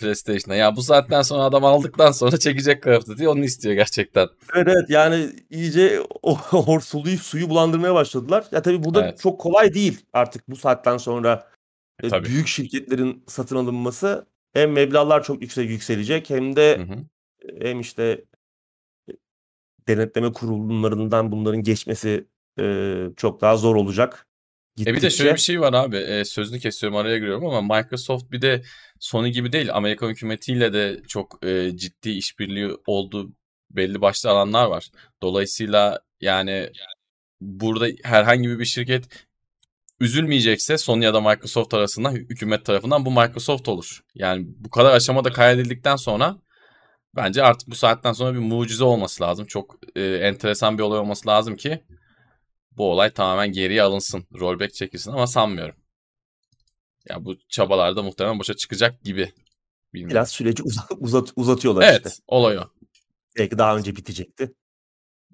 PlayStation'a. 0.00 0.56
Ya 0.56 0.76
bu 0.76 0.82
saatten 0.82 1.22
sonra 1.22 1.42
adam 1.42 1.64
aldıktan 1.64 2.12
sonra 2.12 2.38
çekecek 2.38 2.82
Call 2.82 2.96
of 2.96 3.06
Duty 3.06 3.28
onu 3.28 3.44
istiyor 3.44 3.74
gerçekten. 3.74 4.28
Evet 4.54 4.68
evet 4.70 4.90
yani 4.90 5.30
iyice 5.50 6.00
o, 6.22 6.38
o 6.52 6.80
suyu, 6.80 7.50
bulandırmaya 7.50 7.94
başladılar. 7.94 8.44
Ya 8.52 8.62
tabii 8.62 8.84
burada 8.84 9.04
evet. 9.04 9.20
çok 9.20 9.40
kolay 9.40 9.74
değil 9.74 10.00
artık 10.12 10.48
bu 10.48 10.56
saatten 10.56 10.96
sonra 10.96 11.48
e, 12.02 12.08
tabii. 12.08 12.28
büyük 12.28 12.46
şirketlerin 12.46 13.24
satın 13.26 13.56
alınması. 13.56 14.26
Hem 14.52 14.72
meblağlar 14.72 15.24
çok 15.24 15.42
yüksek 15.42 15.70
yükselecek 15.70 16.30
hem 16.30 16.56
de 16.56 16.78
hı 16.78 16.82
hı. 16.82 16.96
hem 17.60 17.80
işte 17.80 18.24
denetleme 19.88 20.32
kurullarından 20.32 21.32
bunların 21.32 21.62
geçmesi 21.62 22.26
e, 22.60 22.94
çok 23.16 23.40
daha 23.40 23.56
zor 23.56 23.76
olacak. 23.76 24.26
Gittikçe... 24.76 24.90
E 24.90 24.94
bir 24.94 25.02
de 25.02 25.10
şöyle 25.10 25.34
bir 25.34 25.40
şey 25.40 25.60
var 25.60 25.72
abi 25.72 25.96
e, 25.96 26.24
sözünü 26.24 26.60
kesiyorum 26.60 26.98
araya 26.98 27.18
giriyorum 27.18 27.46
ama 27.46 27.76
Microsoft 27.76 28.30
bir 28.30 28.42
de 28.42 28.62
Sony 29.00 29.30
gibi 29.30 29.52
değil 29.52 29.74
Amerika 29.74 30.08
hükümetiyle 30.08 30.72
de 30.72 31.02
çok 31.08 31.46
e, 31.46 31.76
ciddi 31.76 32.10
işbirliği 32.10 32.70
olduğu 32.86 33.32
belli 33.70 34.00
başlı 34.00 34.30
alanlar 34.30 34.66
var. 34.66 34.90
Dolayısıyla 35.22 36.00
yani 36.20 36.70
burada 37.40 37.86
herhangi 38.04 38.58
bir 38.58 38.64
şirket 38.64 39.04
üzülmeyecekse 40.00 40.78
Sony 40.78 41.04
ya 41.04 41.14
da 41.14 41.20
Microsoft 41.20 41.74
arasında 41.74 42.10
hükümet 42.10 42.64
tarafından 42.64 43.06
bu 43.06 43.10
Microsoft 43.10 43.68
olur. 43.68 44.00
Yani 44.14 44.46
bu 44.46 44.70
kadar 44.70 44.94
aşamada 44.94 45.32
kaydedildikten 45.32 45.96
sonra 45.96 46.36
bence 47.16 47.42
artık 47.42 47.70
bu 47.70 47.74
saatten 47.74 48.12
sonra 48.12 48.34
bir 48.34 48.38
mucize 48.38 48.84
olması 48.84 49.22
lazım. 49.22 49.46
Çok 49.46 49.76
e, 49.96 50.02
enteresan 50.04 50.78
bir 50.78 50.82
olay 50.82 50.98
olması 50.98 51.28
lazım 51.28 51.56
ki 51.56 51.82
bu 52.76 52.90
olay 52.90 53.10
tamamen 53.10 53.52
geriye 53.52 53.82
alınsın. 53.82 54.26
Rollback 54.40 54.74
çekilsin 54.74 55.12
ama 55.12 55.26
sanmıyorum. 55.26 55.76
Ya 57.08 57.24
bu 57.24 57.36
çabalarda 57.48 58.02
muhtemelen 58.02 58.38
boşa 58.38 58.54
çıkacak 58.54 59.02
gibi. 59.02 59.32
Bilmiyorum. 59.94 60.10
Biraz 60.10 60.30
süreci 60.30 60.62
uzat, 60.62 60.90
uzat, 60.98 61.32
uzatıyorlar 61.36 61.82
evet, 61.82 62.06
işte. 62.06 62.22
olay 62.26 62.58
o. 62.58 62.62
Belki 63.38 63.58
daha 63.58 63.76
önce 63.76 63.96
bitecekti. 63.96 64.54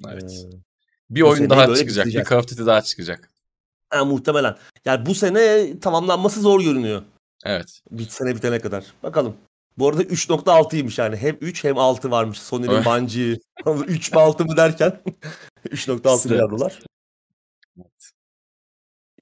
Evet. 0.08 0.32
Ee, 0.32 0.56
bir 1.11 1.22
oyun 1.22 1.50
daha 1.50 1.75
çıkacak. 1.75 2.06
Bitecek. 2.06 2.25
Bir 2.25 2.30
Call 2.30 2.38
of 2.38 2.49
Duty 2.49 2.66
daha 2.66 2.82
çıkacak. 2.82 3.30
Ha, 3.88 4.04
muhtemelen. 4.04 4.56
Yani 4.84 5.06
bu 5.06 5.14
sene 5.14 5.72
tamamlanması 5.80 6.40
zor 6.40 6.61
görünüyor. 6.61 7.02
Evet. 7.44 7.82
Bir 7.90 8.08
sene 8.08 8.37
bitene 8.37 8.61
kadar. 8.61 8.84
Bakalım. 9.02 9.37
Bu 9.78 9.88
arada 9.88 10.02
3.6'ymış 10.02 11.00
yani. 11.00 11.16
Hem 11.16 11.37
3 11.40 11.64
hem 11.64 11.78
6 11.78 12.11
varmış. 12.11 12.38
Sony'nin 12.38 12.84
bancı 12.84 13.40
3 13.87 14.12
mü 14.12 14.20
6 14.20 14.44
mı 14.44 14.56
derken 14.56 15.00
3.6 15.68 16.28
milyar 16.28 16.50
dolar. 16.50 16.78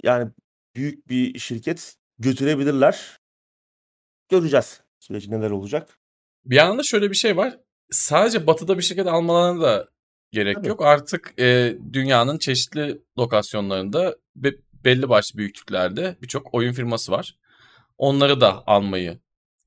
Yani 0.02 0.30
büyük 0.76 1.08
bir 1.08 1.38
şirket 1.38 1.96
götürebilirler. 2.18 3.20
Göreceğiz 4.28 4.80
süreci 5.00 5.30
neler 5.30 5.50
olacak. 5.50 5.98
Bir 6.44 6.56
yandan 6.56 6.82
şöyle 6.82 7.10
bir 7.10 7.16
şey 7.16 7.36
var. 7.36 7.58
Sadece 7.90 8.46
batıda 8.46 8.78
bir 8.78 8.82
şirket 8.82 9.06
almalarına 9.06 9.62
da 9.62 9.88
gerek 10.32 10.56
Tabii. 10.56 10.68
yok. 10.68 10.82
Artık 10.82 11.34
e, 11.38 11.76
dünyanın 11.92 12.38
çeşitli 12.38 13.02
lokasyonlarında 13.18 14.16
be, 14.36 14.52
belli 14.84 15.08
başlı 15.08 15.38
büyüklüklerde 15.38 16.16
birçok 16.22 16.54
oyun 16.54 16.72
firması 16.72 17.12
var. 17.12 17.38
Onları 17.98 18.40
da 18.40 18.62
almayı 18.66 19.18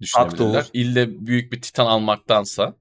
düşünebilirler. 0.01 0.69
İlle 0.73 1.25
büyük 1.27 1.51
bir 1.53 1.61
titan 1.61 1.85
almaktansa 1.85 2.75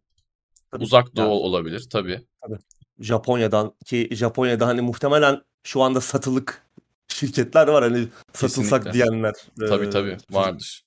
tabii. 0.71 0.85
uzak 0.85 1.17
doğu 1.17 1.25
yani. 1.25 1.35
olabilir 1.35 1.87
tabii. 1.91 2.27
Tabii. 2.43 2.59
Japonya'dan 2.99 3.75
ki 3.85 4.09
Japonya'da 4.13 4.67
hani 4.67 4.81
muhtemelen 4.81 5.43
şu 5.63 5.83
anda 5.83 6.01
satılık 6.01 6.67
şirketler 7.13 7.69
var 7.69 7.85
hani 7.85 8.09
satılsak 8.33 8.85
Kesinlikle. 8.85 8.93
diyenler. 8.93 9.35
Tabii 9.69 9.91
tabii 9.91 10.17
vardır. 10.31 10.85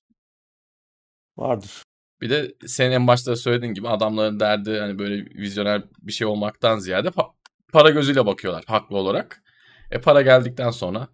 Vardır. 1.38 1.84
Bir 2.22 2.30
de 2.30 2.56
senin 2.68 2.92
en 2.92 3.08
başta 3.08 3.36
söylediğin 3.36 3.74
gibi 3.74 3.90
adamların 3.90 4.40
derdi 4.40 4.80
hani 4.80 5.00
böyle 5.00 5.26
vizyoner 5.26 5.84
bir 6.02 6.12
şey 6.12 6.28
olmaktan 6.28 6.80
ziyade 6.80 7.08
pa- 7.08 7.32
para 7.74 7.90
gözüyle 7.90 8.26
bakıyorlar 8.26 8.64
haklı 8.68 8.98
olarak. 8.98 9.44
E 9.92 10.02
para 10.02 10.22
geldikten 10.22 10.72
sonra 10.72 11.08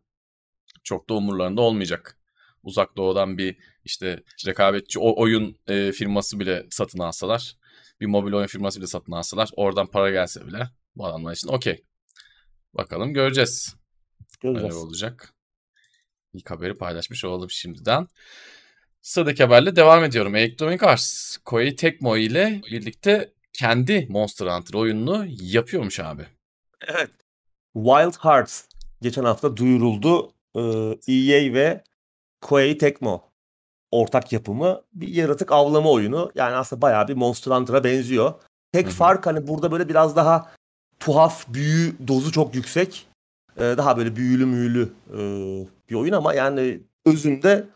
çok 0.84 1.10
da 1.10 1.14
umurlarında 1.14 1.62
olmayacak. 1.62 2.18
Uzak 2.64 2.98
doğudan 2.98 3.38
bir 3.38 3.58
işte 3.86 4.24
rekabetçi 4.46 5.00
o 5.00 5.22
oyun 5.22 5.58
e, 5.68 5.92
firması 5.92 6.40
bile 6.40 6.66
satın 6.70 7.00
alsalar, 7.00 7.56
bir 8.02 8.06
mobil 8.06 8.34
oyun 8.34 8.48
firması 8.48 8.80
bile 8.80 8.88
satın 8.88 9.12
alsalar, 9.12 9.50
oradan 9.56 9.88
para 9.88 10.12
gelse 10.12 10.48
bile 10.48 10.70
bu 10.96 11.06
adamlar 11.06 11.34
için 11.34 11.48
okey. 11.48 11.84
Bakalım 12.74 13.14
göreceğiz. 13.14 13.81
Göreceğiz. 14.42 14.76
Neler 14.76 14.86
olacak. 14.86 15.34
İlk 16.34 16.52
haberi 16.52 16.74
paylaşmış 16.74 17.26
olalım 17.26 17.50
şimdiden. 17.50 18.08
Sıradaki 19.02 19.44
haberle 19.44 19.76
devam 19.76 20.04
ediyorum. 20.04 20.36
Electronic 20.36 20.86
Arts, 20.86 21.38
Koei 21.38 21.76
Tecmo 21.76 22.18
ile 22.18 22.62
birlikte 22.72 23.34
kendi 23.54 24.08
Monster 24.10 24.48
Hunter 24.48 24.74
oyununu 24.80 25.26
yapıyormuş 25.30 26.00
abi. 26.00 26.26
Evet. 26.88 27.12
Wild 27.74 28.14
Hearts 28.20 28.64
geçen 29.02 29.24
hafta 29.24 29.58
duyuruldu. 29.58 30.34
EA 31.08 31.38
ee, 31.38 31.54
ve 31.54 31.84
Koei 32.42 32.78
Tecmo 32.78 33.32
ortak 33.92 34.32
yapımı 34.32 34.82
bir 34.94 35.08
yaratık 35.08 35.52
avlama 35.52 35.92
oyunu. 35.92 36.32
Yani 36.36 36.56
aslında 36.56 36.82
bayağı 36.82 37.08
bir 37.08 37.14
Monster 37.14 37.52
Hunter'a 37.52 37.84
benziyor. 37.84 38.34
Tek 38.74 38.86
Hı-hı. 38.86 38.94
fark 38.94 39.26
hani 39.26 39.48
burada 39.48 39.72
böyle 39.72 39.90
biraz 39.90 40.16
daha 40.16 40.52
tuhaf, 41.00 41.48
büyü 41.48 42.08
dozu 42.08 42.32
çok 42.32 42.56
yüksek. 42.56 43.08
Ee, 43.62 43.78
daha 43.78 43.98
böyle 43.98 44.16
büyülü 44.16 44.46
müyülü 44.46 44.90
e, 45.14 45.20
bir 45.90 45.96
oyun 45.96 46.14
ama 46.14 46.34
yani 46.34 46.82
özünde 47.06 47.68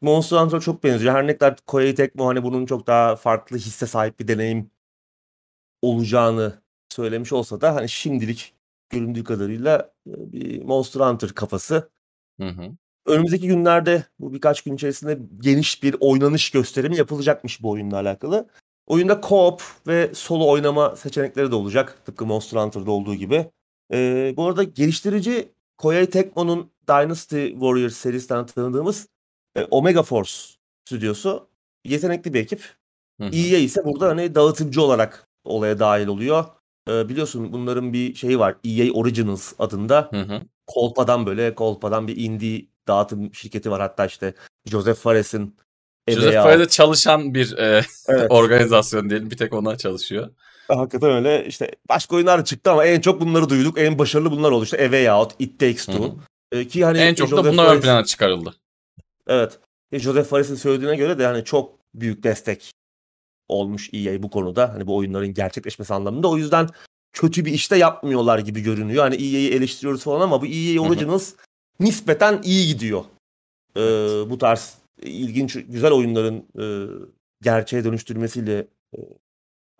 Monster 0.00 0.36
Hunter'a 0.36 0.60
çok 0.60 0.84
benziyor. 0.84 1.14
Her 1.14 1.26
ne 1.26 1.38
kadar 1.38 1.56
Koei 1.66 1.94
Tecmo 1.94 2.26
hani 2.26 2.42
bunun 2.42 2.66
çok 2.66 2.86
daha 2.86 3.16
farklı 3.16 3.56
hisse 3.56 3.86
sahip 3.86 4.20
bir 4.20 4.28
deneyim 4.28 4.70
olacağını 5.82 6.62
söylemiş 6.88 7.32
olsa 7.32 7.60
da 7.60 7.74
hani 7.74 7.88
şimdilik 7.88 8.54
göründüğü 8.90 9.24
kadarıyla 9.24 9.92
e, 10.06 10.32
bir 10.32 10.62
Monster 10.62 11.00
Hunter 11.00 11.30
kafası. 11.30 11.90
Hı 12.40 12.48
hı. 12.48 12.70
Önümüzdeki 13.06 13.46
günlerde 13.46 14.04
bu 14.18 14.32
birkaç 14.32 14.62
gün 14.62 14.74
içerisinde 14.74 15.18
geniş 15.40 15.82
bir 15.82 15.96
oynanış 16.00 16.50
gösterimi 16.50 16.96
yapılacakmış 16.96 17.62
bu 17.62 17.70
oyunla 17.70 17.96
alakalı. 17.96 18.48
Oyunda 18.86 19.12
co-op 19.12 19.60
ve 19.86 20.14
solo 20.14 20.48
oynama 20.48 20.96
seçenekleri 20.96 21.50
de 21.50 21.54
olacak. 21.54 22.02
Tıpkı 22.04 22.26
Monster 22.26 22.60
Hunter'da 22.60 22.90
olduğu 22.90 23.14
gibi. 23.14 23.50
Ee, 23.92 24.34
bu 24.36 24.46
arada 24.46 24.62
geliştirici 24.62 25.48
Koei 25.78 26.10
Tecmo'nun 26.10 26.70
Dynasty 26.88 27.48
Warriors 27.48 27.96
serisinden 27.96 28.46
tanıdığımız 28.46 29.08
e, 29.56 29.64
Omega 29.64 30.02
Force 30.02 30.32
stüdyosu. 30.84 31.48
Yetenekli 31.84 32.34
bir 32.34 32.40
ekip. 32.40 32.62
Hı 33.20 33.26
hı. 33.26 33.36
EA 33.36 33.58
ise 33.58 33.84
burada 33.84 34.08
hani 34.08 34.34
dağıtımcı 34.34 34.82
olarak 34.82 35.28
olaya 35.44 35.78
dahil 35.78 36.06
oluyor. 36.06 36.44
Ee, 36.88 37.08
biliyorsun 37.08 37.52
bunların 37.52 37.92
bir 37.92 38.14
şeyi 38.14 38.38
var. 38.38 38.56
EA 38.64 38.92
Originals 38.92 39.52
adında. 39.58 40.08
Hı 40.10 40.20
hı. 40.20 40.40
Kolpa'dan 40.66 41.26
böyle 41.26 41.54
Kolpa'dan 41.54 42.08
bir 42.08 42.16
indie 42.16 42.66
dağıtım 42.88 43.34
şirketi 43.34 43.70
var. 43.70 43.80
Hatta 43.80 44.06
işte 44.06 44.34
Joseph 44.66 44.98
Fares'in 44.98 45.56
Joseph 46.08 46.26
emeği 46.26 46.42
Fares'de 46.42 46.68
çalışan 46.68 47.34
bir 47.34 47.58
e, 47.58 47.82
Evet. 48.08 48.26
organizasyon 48.30 49.10
diyelim. 49.10 49.30
Bir 49.30 49.36
tek 49.36 49.54
ona 49.54 49.76
çalışıyor. 49.76 50.30
Hakikaten 50.76 51.10
öyle. 51.10 51.46
İşte 51.46 51.70
başka 51.88 52.16
oyunlar 52.16 52.44
çıktı 52.44 52.70
ama 52.70 52.84
en 52.84 53.00
çok 53.00 53.20
bunları 53.20 53.48
duyduk. 53.48 53.78
En 53.78 53.98
başarılı 53.98 54.30
bunlar 54.30 54.50
oldu. 54.50 54.64
İşte 54.64 54.76
A 54.76 54.82
Way 54.82 55.10
Out, 55.10 55.34
It 55.38 55.60
Takes 55.60 55.86
Two. 55.86 56.16
Ee, 56.52 56.68
ki 56.68 56.84
hani 56.84 56.98
En 56.98 57.14
çok 57.14 57.30
da 57.30 57.44
bunlar 57.44 57.64
ön 57.64 57.78
Fares- 57.78 57.82
plana 57.82 58.04
çıkarıldı. 58.04 58.54
Evet. 59.26 59.58
E, 59.92 59.98
Joseph 59.98 60.26
Fares'in 60.26 60.54
söylediğine 60.54 60.96
göre 60.96 61.18
de 61.18 61.26
hani 61.26 61.44
çok 61.44 61.78
büyük 61.94 62.22
destek 62.22 62.70
olmuş 63.48 63.90
EA 63.92 64.22
bu 64.22 64.30
konuda. 64.30 64.74
Hani 64.74 64.86
bu 64.86 64.96
oyunların 64.96 65.34
gerçekleşmesi 65.34 65.94
anlamında. 65.94 66.28
O 66.30 66.36
yüzden 66.36 66.68
kötü 67.12 67.44
bir 67.44 67.52
işte 67.52 67.76
yapmıyorlar 67.76 68.38
gibi 68.38 68.60
görünüyor. 68.60 69.02
Hani 69.02 69.14
EA'yi 69.14 69.52
eleştiriyoruz 69.52 70.02
falan 70.02 70.20
ama 70.20 70.42
bu 70.42 70.46
EA. 70.46 70.82
Originals 70.82 71.34
nispeten 71.80 72.40
iyi 72.44 72.66
gidiyor. 72.66 73.04
Ee, 73.76 73.80
bu 74.30 74.38
tarz 74.38 74.74
ilginç, 75.02 75.56
güzel 75.68 75.92
oyunların 75.92 76.44
e, 76.58 76.64
gerçeğe 77.42 77.84
dönüştürmesiyle 77.84 78.66
e, 78.96 78.98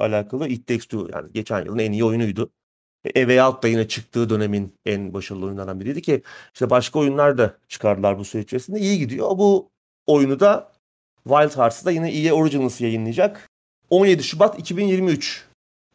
alakalı 0.01 0.49
It 0.49 0.67
Takes 0.67 0.85
Two 0.85 1.09
yani 1.13 1.33
geçen 1.33 1.65
yılın 1.65 1.79
en 1.79 1.93
iyi 1.93 2.05
oyunuydu. 2.05 2.51
E, 3.05 3.09
A 3.09 3.27
Way 3.27 3.41
Out 3.41 3.63
da 3.63 3.69
yine 3.69 3.89
çıktığı 3.89 4.31
dönemin 4.31 4.75
en 4.87 5.15
başarılı 5.15 5.47
oyunlarından 5.47 5.81
biriydi 5.81 6.03
ki 6.03 6.23
işte 6.55 6.71
başka 6.71 6.99
oyunlar 6.99 7.39
da 7.39 7.59
çıkardılar 7.69 8.19
bu 8.19 8.25
süreç 8.25 8.45
içerisinde. 8.45 8.81
İyi 8.81 8.99
gidiyor. 8.99 9.31
Bu 9.39 9.71
oyunu 10.07 10.41
da 10.41 10.73
Wild 11.25 11.57
Hearts'ı 11.59 11.85
da 11.85 11.91
yine 11.91 12.13
EA 12.13 12.35
Originals 12.35 12.81
yayınlayacak. 12.81 13.51
17 13.91 14.23
Şubat 14.23 14.59
2023 14.59 15.45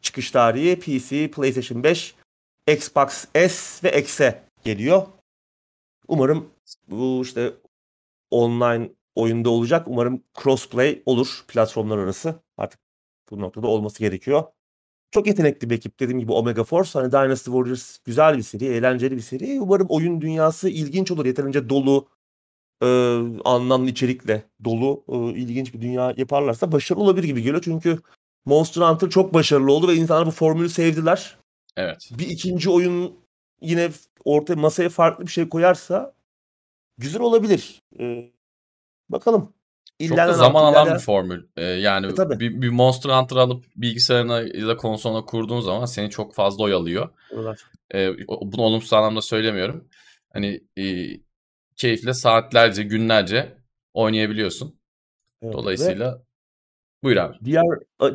çıkış 0.01 0.31
tarihi 0.31 0.79
PC, 0.79 1.31
PlayStation 1.31 1.83
5, 1.83 2.15
Xbox 2.67 3.25
S 3.33 3.83
ve 3.83 3.99
X'e 4.01 4.43
geliyor. 4.63 5.07
Umarım 6.07 6.49
bu 6.87 7.21
işte 7.23 7.53
online 8.31 8.89
oyunda 9.15 9.49
olacak. 9.49 9.87
Umarım 9.87 10.23
crossplay 10.43 11.01
olur 11.05 11.43
platformlar 11.47 11.97
arası. 11.97 12.35
Artık 12.57 12.79
bu 13.31 13.39
noktada 13.39 13.67
olması 13.67 13.99
gerekiyor. 13.99 14.43
Çok 15.11 15.27
yetenekli 15.27 15.69
bir 15.69 15.75
ekip. 15.75 15.99
Dediğim 15.99 16.19
gibi 16.19 16.31
Omega 16.31 16.63
Force. 16.63 16.99
Hani 16.99 17.11
Dynasty 17.11 17.51
Warriors 17.51 17.97
güzel 18.05 18.37
bir 18.37 18.41
seri, 18.43 18.65
eğlenceli 18.65 19.15
bir 19.15 19.21
seri. 19.21 19.61
Umarım 19.61 19.87
oyun 19.89 20.21
dünyası 20.21 20.69
ilginç 20.69 21.11
olur. 21.11 21.25
Yeterince 21.25 21.69
dolu, 21.69 22.07
e, 22.83 22.87
anlamlı 23.45 23.89
içerikle 23.89 24.43
dolu, 24.63 25.03
e, 25.07 25.39
ilginç 25.39 25.73
bir 25.73 25.81
dünya 25.81 26.13
yaparlarsa 26.17 26.71
başarılı 26.71 27.03
olabilir 27.03 27.23
gibi 27.23 27.41
geliyor. 27.41 27.61
Çünkü 27.63 27.99
Monster 28.45 28.81
Hunter 28.81 29.09
çok 29.09 29.33
başarılı 29.33 29.71
oldu 29.71 29.87
ve 29.87 29.95
insanlar 29.95 30.25
bu 30.27 30.31
formülü 30.31 30.69
sevdiler. 30.69 31.37
Evet. 31.77 32.09
Bir 32.19 32.27
ikinci 32.27 32.69
oyun 32.69 33.15
yine 33.61 33.89
ortaya 34.25 34.55
masaya 34.55 34.89
farklı 34.89 35.25
bir 35.25 35.31
şey 35.31 35.49
koyarsa 35.49 36.13
güzel 36.97 37.21
olabilir. 37.21 37.83
E, 37.99 38.31
bakalım. 39.09 39.54
Çok 40.07 40.17
da 40.17 40.33
zaman 40.33 40.63
alan 40.63 40.85
bir 40.85 40.91
ilerleyen- 40.91 40.99
formül. 40.99 41.43
Ee, 41.57 41.63
yani 41.65 42.07
E, 42.07 42.15
tabii. 42.15 42.39
bir, 42.39 42.61
bir 42.61 42.69
Monster 42.69 43.09
Hunter 43.09 43.35
alıp 43.35 43.65
bilgisayarına 43.75 44.41
ya 44.41 44.67
da 44.67 44.77
konsoluna 44.77 45.25
kurduğun 45.25 45.61
zaman 45.61 45.85
seni 45.85 46.09
çok 46.09 46.35
fazla 46.35 46.63
oyalıyor. 46.63 47.09
Ee, 47.93 48.11
bunu 48.27 48.61
olumsuz 48.61 48.93
anlamda 48.93 49.21
söylemiyorum. 49.21 49.87
Hani 50.33 50.61
e, 50.77 50.83
keyifle 51.75 52.13
saatlerce, 52.13 52.83
günlerce 52.83 53.57
oynayabiliyorsun. 53.93 54.79
Evet. 55.41 55.53
Ve- 55.53 55.57
Dolayısıyla 55.57 56.21
buyur 57.03 57.17
abi. 57.17 57.37
diğer 57.45 57.63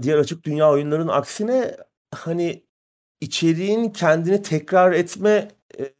diğer 0.02 0.18
açık 0.18 0.44
dünya 0.44 0.70
oyunlarının 0.70 1.08
aksine 1.08 1.76
hani 2.14 2.64
içeriğin 3.20 3.90
kendini 3.90 4.42
tekrar 4.42 4.92
etme 4.92 5.48
e, 5.78 5.92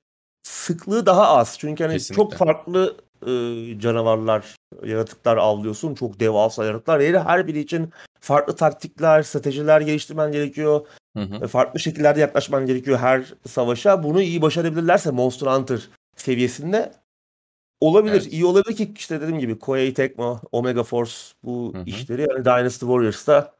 sıklığı 0.42 1.06
daha 1.06 1.28
az. 1.28 1.56
Çünkü 1.58 1.84
hani 1.84 1.92
Kesinlikle. 1.92 2.22
çok 2.22 2.34
farklı 2.34 2.96
e, 3.26 3.80
canavarlar, 3.80 4.56
yaratıklar 4.84 5.36
avlıyorsun. 5.36 5.94
Çok 5.94 6.20
devasa 6.20 6.64
yaratıklar. 6.64 7.02
Her, 7.02 7.14
her 7.14 7.46
biri 7.46 7.58
için 7.58 7.90
farklı 8.20 8.56
taktikler, 8.56 9.22
stratejiler 9.22 9.80
geliştirmen 9.80 10.32
gerekiyor. 10.32 10.86
Hı 11.16 11.22
hı. 11.22 11.44
E, 11.44 11.46
Farklı 11.46 11.80
şekillerde 11.80 12.20
yaklaşman 12.20 12.66
gerekiyor 12.66 12.98
her 12.98 13.34
savaşa. 13.48 14.02
Bunu 14.02 14.22
iyi 14.22 14.42
başarabilirlerse 14.42 15.10
Monster 15.10 15.46
Hunter 15.46 15.88
seviyesinde 16.16 16.92
olabilir. 17.80 18.22
Evet. 18.22 18.32
İyi 18.32 18.44
olabilir 18.44 18.76
ki 18.76 18.92
işte 18.96 19.20
dediğim 19.20 19.38
gibi 19.38 19.58
Koei 19.58 19.94
Tecmo, 19.94 20.40
Omega 20.52 20.82
Force 20.82 21.14
bu 21.42 21.72
Hı 21.74 21.78
hı. 21.78 21.82
işleri 21.86 22.26
yani 22.30 22.44
Dynasty 22.44 22.86
Warriors'ta 22.86 23.54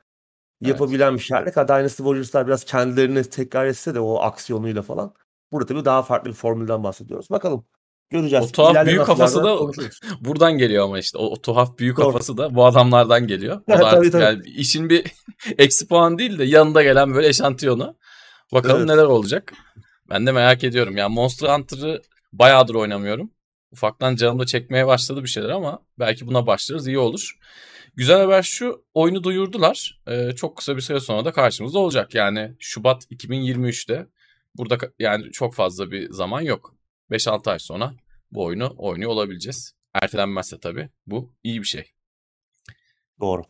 yapabilen 0.60 1.14
bir 1.14 1.20
şeyler. 1.20 1.54
Dynasty 1.54 2.02
Warriors'lar 2.02 2.46
biraz 2.46 2.64
kendilerini 2.64 3.24
tekrar 3.24 3.66
etse 3.66 3.94
de 3.94 4.00
o 4.00 4.20
aksiyonuyla 4.20 4.82
falan. 4.82 5.14
Burada 5.52 5.66
tabii 5.66 5.84
daha 5.84 6.02
farklı 6.02 6.30
bir 6.30 6.34
formülden 6.34 6.84
bahsediyoruz. 6.84 7.30
Bakalım. 7.30 7.64
Göreceğiz. 8.10 8.44
O 8.48 8.52
tuhaf 8.52 8.72
İlerleyen 8.72 8.96
büyük 8.96 9.06
kafası 9.06 9.44
da- 9.44 9.56
konuşuruz. 9.56 10.00
Buradan 10.20 10.58
geliyor 10.58 10.84
ama 10.84 10.98
işte 10.98 11.18
o, 11.18 11.22
o 11.26 11.42
tuhaf 11.42 11.78
büyük 11.78 11.96
Doğru. 11.96 12.06
kafası 12.06 12.36
da 12.36 12.54
bu 12.54 12.64
adamlardan 12.66 13.26
geliyor. 13.26 13.56
O 13.56 13.62
Evet, 13.72 13.80
da 13.82 13.90
tabii, 13.90 14.10
tabii. 14.10 14.22
yani 14.22 14.42
işin 14.46 14.90
bir 14.90 15.04
eksi 15.58 15.88
puan 15.88 16.18
değil 16.18 16.38
de 16.38 16.44
yanında 16.44 16.82
gelen 16.82 17.14
böyle 17.14 17.28
eşantiyonu. 17.28 17.96
Bakalım 18.52 18.76
Evet. 18.78 18.88
neler 18.88 19.04
olacak. 19.04 19.52
Ben 20.10 20.26
de 20.26 20.32
merak 20.32 20.64
ediyorum. 20.64 20.96
Yani 20.96 21.14
Monster 21.14 21.48
Hunter'ı 21.48 22.02
bayağıdır 22.32 22.74
oynamıyorum. 22.74 23.30
Ufaktan 23.72 24.16
canım 24.16 24.38
da 24.38 24.46
çekmeye 24.46 24.86
başladı 24.86 25.22
bir 25.22 25.28
şeyler 25.28 25.48
ama 25.48 25.78
belki 25.98 26.26
buna 26.26 26.46
başlarız 26.46 26.86
iyi 26.86 26.98
olur. 26.98 27.38
Güzel 27.96 28.20
haber 28.20 28.42
şu 28.42 28.84
oyunu 28.94 29.24
duyurdular. 29.24 30.00
Ee, 30.08 30.32
çok 30.36 30.56
kısa 30.56 30.76
bir 30.76 30.80
süre 30.80 31.00
sonra 31.00 31.24
da 31.24 31.32
karşımızda 31.32 31.78
olacak. 31.78 32.14
Yani 32.14 32.52
Şubat 32.58 33.04
2023'te 33.10 34.06
burada 34.56 34.78
yani 34.98 35.32
çok 35.32 35.54
fazla 35.54 35.90
bir 35.90 36.10
zaman 36.12 36.40
yok. 36.40 36.74
5-6 37.10 37.50
ay 37.50 37.58
sonra 37.58 37.94
bu 38.32 38.44
oyunu 38.44 38.74
oynuyor 38.78 39.10
olabileceğiz. 39.10 39.74
Ertelenmezse 39.94 40.60
tabii 40.60 40.88
bu 41.06 41.32
iyi 41.42 41.60
bir 41.60 41.66
şey. 41.66 41.92
Doğru. 43.20 43.42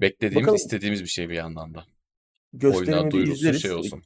Beklediğimiz, 0.00 0.42
Bakalım. 0.42 0.56
istediğimiz 0.56 1.02
bir 1.02 1.08
şey 1.08 1.28
bir 1.28 1.34
yandan 1.34 1.74
da. 1.74 1.86
Oyuna 2.64 3.06
bir 3.06 3.10
duyurulsun 3.10 3.34
izleriz. 3.34 3.62
şey 3.62 3.72
olsun. 3.72 4.02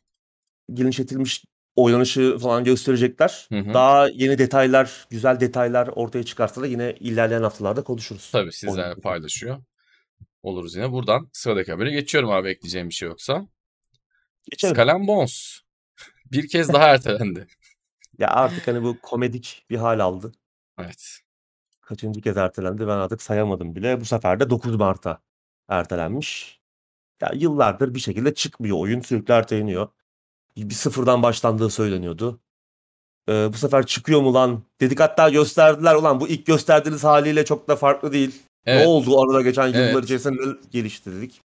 genişletilmiş 0.73 1.45
oynanışı 1.77 2.39
falan 2.39 2.65
gösterecekler. 2.65 3.47
Hı 3.49 3.59
hı. 3.59 3.75
Daha 3.75 4.09
yeni 4.09 4.39
detaylar, 4.39 5.07
güzel 5.11 5.41
detaylar 5.41 5.89
ortaya 5.89 6.25
çıkarsa 6.25 6.63
da 6.63 6.67
yine 6.67 6.95
ilerleyen 7.01 7.43
haftalarda 7.43 7.85
konuşuruz. 7.85 8.31
Tabii 8.33 8.53
sizlerle 8.53 8.95
paylaşıyor. 8.95 9.59
Oluruz 10.43 10.77
yine. 10.77 10.93
Buradan 10.93 11.31
sıradaki 11.33 11.73
habere 11.73 11.91
geçiyorum 11.91 12.31
abi 12.31 12.49
ekleyeceğim 12.49 12.89
bir 12.89 12.95
şey 12.95 13.09
yoksa. 13.09 13.49
Geçelim. 14.51 15.07
Bones. 15.07 15.61
Bir 16.33 16.49
kez 16.49 16.73
daha 16.73 16.89
ertelendi. 16.89 17.47
Ya 18.21 18.29
artık 18.29 18.69
hani 18.69 18.83
bu 18.83 19.01
komedik 19.03 19.67
bir 19.71 19.77
hal 19.77 20.01
aldı. 20.01 20.33
Evet. 20.79 21.21
Kaçıncı 21.81 22.21
kez 22.21 22.37
ertelendi 22.37 22.87
ben 22.87 22.97
artık 22.97 23.23
sayamadım 23.23 23.77
bile. 23.77 24.01
Bu 24.01 24.05
sefer 24.05 24.41
de 24.41 24.51
9 24.51 24.77
Mart'a 24.77 25.23
ertelenmiş. 25.69 26.61
Ya 27.23 27.33
yıllardır 27.35 27.95
bir 27.95 28.01
şekilde 28.01 28.35
çıkmıyor 28.35 28.79
oyun. 28.79 29.01
Sürekli 29.01 29.33
erteleniyor. 29.33 29.89
Bir 30.57 30.75
sıfırdan 30.75 31.23
başlandığı 31.23 31.71
söyleniyordu. 31.71 32.41
Ee, 33.29 33.49
bu 33.53 33.57
sefer 33.57 33.87
çıkıyor 33.87 34.21
mu 34.21 34.35
lan? 34.35 34.63
Dedik 34.81 35.01
hatta 35.01 35.29
gösterdiler. 35.29 35.95
Ulan 35.95 36.21
bu 36.21 36.29
ilk 36.29 36.47
gösterdiğiniz 36.47 37.05
haliyle 37.05 37.45
çok 37.45 37.69
da 37.69 37.77
farklı 37.77 38.13
değil. 38.13 38.43
Evet. 38.67 38.81
Ne 38.81 38.89
oldu 38.89 39.21
arada 39.21 39.43
geçen 39.43 39.67
yıllar 39.67 39.81
Evet. 39.81 40.05
içerisinde 40.05 40.43
ne 40.43 40.55
gelişti 40.71 41.13
dedik. 41.13 41.43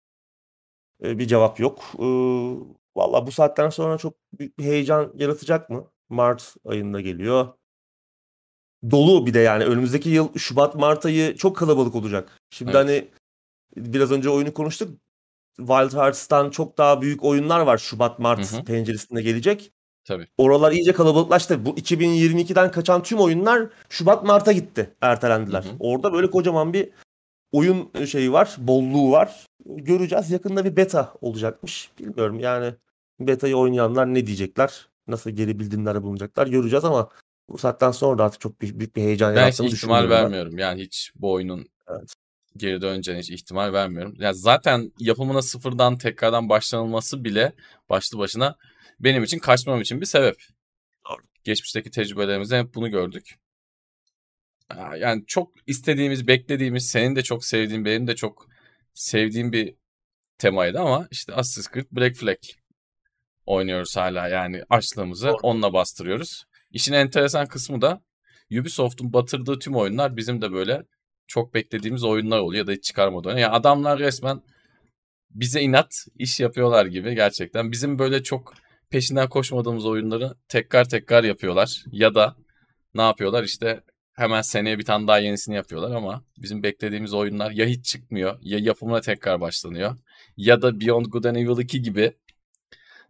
Ee, 1.03 1.19
bir 1.19 1.27
cevap 1.27 1.61
yok. 1.61 1.85
Ee, 1.99 2.79
Valla 2.97 3.27
bu 3.27 3.33
saatten 3.33 3.71
sonra 3.71 3.99
çok 3.99 4.15
büyük 4.39 4.59
bir 4.59 4.65
heyecan 4.65 5.13
yaratacak 5.15 5.71
mı? 5.71 5.85
Mart 6.09 6.55
ayında 6.65 7.01
geliyor. 7.01 7.49
Dolu 8.91 9.27
bir 9.27 9.35
de 9.35 9.39
yani 9.39 9.65
önümüzdeki 9.65 10.09
yıl 10.09 10.39
Şubat 10.39 10.75
Mart 10.75 11.07
ayı 11.07 11.37
çok 11.37 11.57
kalabalık 11.57 11.95
olacak. 11.95 12.39
Şimdi 12.51 12.71
Evet. 12.71 12.81
hani 12.81 13.09
biraz 13.77 14.13
önce 14.13 14.31
oyunu 14.31 14.55
konuştuk. 14.55 14.99
Wild 15.57 15.93
Hearts'tan 15.93 16.51
çok 16.51 16.79
daha 16.79 17.03
büyük 17.03 17.25
oyunlar 17.25 17.61
var 17.61 17.79
Şubat 17.79 18.19
Mart 18.19 18.53
Hı 18.53 18.57
hı. 18.57 18.65
penceresinde 18.65 19.23
gelecek. 19.23 19.73
Tabii. 20.05 20.27
Oralar 20.39 20.73
iyice 20.73 20.93
kalabalıklaştı. 20.93 21.67
Bu 21.67 21.71
2022'den 21.71 22.71
kaçan 22.71 23.03
tüm 23.03 23.19
oyunlar 23.19 23.69
Şubat 23.89 24.25
Mart'a 24.25 24.53
gitti. 24.53 24.95
Ertelendiler. 25.01 25.63
Hı 25.63 25.69
hı. 25.69 25.77
Orada 25.79 26.13
böyle 26.13 26.31
kocaman 26.31 26.73
bir 26.73 26.91
oyun 27.53 28.05
şeyi 28.07 28.33
var, 28.33 28.57
bolluğu 28.59 29.11
var. 29.11 29.47
Göreceğiz. 29.67 30.31
Yakında 30.31 30.65
bir 30.65 30.77
beta 30.77 31.15
olacakmış. 31.21 31.91
Bilmiyorum 31.99 32.41
yani 32.41 32.75
beta'yı 33.21 33.57
oynayanlar 33.57 34.15
ne 34.15 34.27
diyecekler? 34.27 34.89
Nasıl 35.09 35.31
geri 35.31 35.59
bildirimlerde 35.59 36.03
bulunacaklar 36.03 36.47
göreceğiz 36.47 36.85
ama 36.85 37.09
bu 37.49 37.59
saatten 37.59 37.91
sonra 37.91 38.19
da 38.19 38.25
artık 38.25 38.41
çok 38.41 38.61
büyük, 38.61 38.79
büyük 38.79 38.97
bir 38.97 39.03
heyecan 39.03 39.35
Ben 39.35 39.41
yarattığını 39.41 39.67
ihtimal 39.67 39.73
düşünmüyorum 39.73 40.11
ben. 40.11 40.23
vermiyorum. 40.23 40.59
Yani 40.59 40.83
hiç 40.83 41.13
bu 41.17 41.33
oyunun 41.33 41.69
Evet. 41.89 42.13
geri 42.57 42.81
döneceğine 42.81 43.21
hiç 43.21 43.31
ihtimal 43.31 43.73
vermiyorum. 43.73 44.15
Yani 44.19 44.35
zaten 44.35 44.93
yapımına 44.99 45.43
sıfırdan 45.43 45.99
tekrardan 45.99 46.49
başlanılması 46.49 47.25
bile 47.25 47.53
başlı 47.89 48.19
başına 48.19 48.57
benim 49.01 49.25
için 49.25 49.39
kaçmam 49.39 49.81
için 49.81 50.01
bir 50.01 50.07
sebep. 50.07 50.37
Doğru. 51.09 51.23
Geçmişteki 51.45 51.91
tecrübelerimizde 51.91 52.59
hep 52.59 52.75
bunu 52.75 52.91
gördük. 52.91 53.39
Yani 54.99 55.25
çok 55.27 55.53
istediğimiz, 55.67 56.27
beklediğimiz, 56.27 56.89
senin 56.89 57.17
de 57.17 57.23
çok 57.23 57.45
sevdiğin, 57.45 57.85
benim 57.85 58.07
de 58.07 58.17
çok 58.17 58.49
sevdiğim 58.95 59.53
bir 59.53 59.75
temaydı 60.39 60.81
ama 60.81 61.09
işte 61.11 61.35
Assassin's 61.35 61.75
Creed 61.75 61.87
Black 61.93 62.17
Flag 62.17 62.37
oynuyoruz 63.49 63.97
hala 63.97 64.29
yani 64.29 64.63
açlığımızı 64.71 65.33
onunla 65.43 65.73
bastırıyoruz. 65.73 66.45
İşin 66.71 66.93
enteresan 66.93 67.47
kısmı 67.47 67.83
da 67.83 68.01
Ubisoft'un 68.61 69.13
batırdığı 69.13 69.59
tüm 69.59 69.77
oyunlar 69.77 70.17
bizim 70.17 70.43
de 70.43 70.53
böyle 70.53 70.83
çok 71.27 71.55
beklediğimiz 71.55 72.05
oyunlar 72.05 72.39
oluyor 72.39 72.65
ya 72.65 72.67
da 72.67 72.73
hiç 72.73 72.85
çıkarmadı. 72.85 73.29
Yani 73.29 73.47
adamlar 73.47 73.99
resmen 73.99 74.43
bize 75.31 75.61
inat 75.61 76.07
iş 76.19 76.41
yapıyorlar 76.41 76.87
gibi 76.87 77.15
gerçekten. 77.15 77.73
Bizim 77.73 77.99
böyle 77.99 78.23
çok 78.23 78.55
peşinden 78.91 79.29
koşmadığımız 79.29 79.87
oyunları 79.87 80.35
tekrar 80.49 80.89
tekrar 80.89 81.25
yapıyorlar. 81.25 81.85
Ya 81.93 82.15
da 82.15 82.37
ne 82.95 83.03
yapıyorlar 83.03 83.45
işte 83.45 83.81
hemen 84.13 84.43
seneye 84.43 84.79
bir 84.79 84.85
tane 84.85 85.07
daha 85.07 85.19
yenisini 85.19 85.55
yapıyorlar 85.55 85.97
ama 85.97 86.25
bizim 86.39 86.63
beklediğimiz 86.63 87.15
oyunlar 87.15 87.51
ya 87.51 87.67
hiç 87.67 87.85
çıkmıyor 87.85 88.39
ya 88.43 88.59
yapımına 88.59 89.01
tekrar 89.01 89.41
başlanıyor 89.41 89.97
ya 90.37 90.63
da 90.63 90.81
Beyond 90.81 91.07
Good 91.07 91.25
and 91.25 91.37
Evil 91.37 91.59
2 91.59 91.83
gibi 91.83 92.13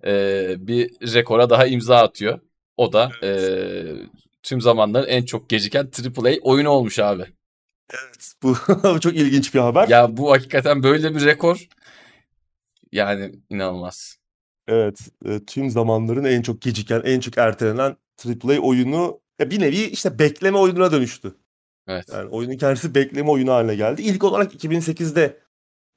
e, 0.06 0.54
bir 0.58 1.14
rekora 1.14 1.50
daha 1.50 1.66
imza 1.66 1.96
atıyor. 1.96 2.40
O 2.76 2.92
da 2.92 3.10
evet. 3.22 3.40
e, 3.40 4.10
tüm 4.42 4.60
zamanların 4.60 5.08
en 5.08 5.24
çok 5.24 5.48
geciken 5.48 5.90
AAA 6.16 6.32
oyunu 6.42 6.68
olmuş 6.68 6.98
abi. 6.98 7.24
Evet 7.90 8.32
bu 8.42 8.56
çok 9.00 9.14
ilginç 9.14 9.54
bir 9.54 9.60
haber. 9.60 9.88
Ya 9.88 10.16
bu 10.16 10.32
hakikaten 10.32 10.82
böyle 10.82 11.14
bir 11.14 11.24
rekor 11.24 11.68
yani 12.92 13.32
inanılmaz. 13.50 14.18
Evet 14.68 14.98
e, 15.24 15.44
tüm 15.44 15.70
zamanların 15.70 16.24
en 16.24 16.42
çok 16.42 16.62
geciken 16.62 17.02
en 17.04 17.20
çok 17.20 17.38
ertelenen 17.38 17.96
AAA 18.26 18.58
oyunu 18.60 19.20
ya 19.38 19.50
bir 19.50 19.60
nevi 19.60 19.76
işte 19.76 20.18
bekleme 20.18 20.58
oyununa 20.58 20.92
dönüştü. 20.92 21.34
Evet. 21.88 22.08
Yani 22.12 22.28
oyunun 22.28 22.56
kendisi 22.56 22.94
bekleme 22.94 23.30
oyunu 23.30 23.52
haline 23.52 23.74
geldi. 23.74 24.02
İlk 24.02 24.24
olarak 24.24 24.54
2008'de 24.54 25.40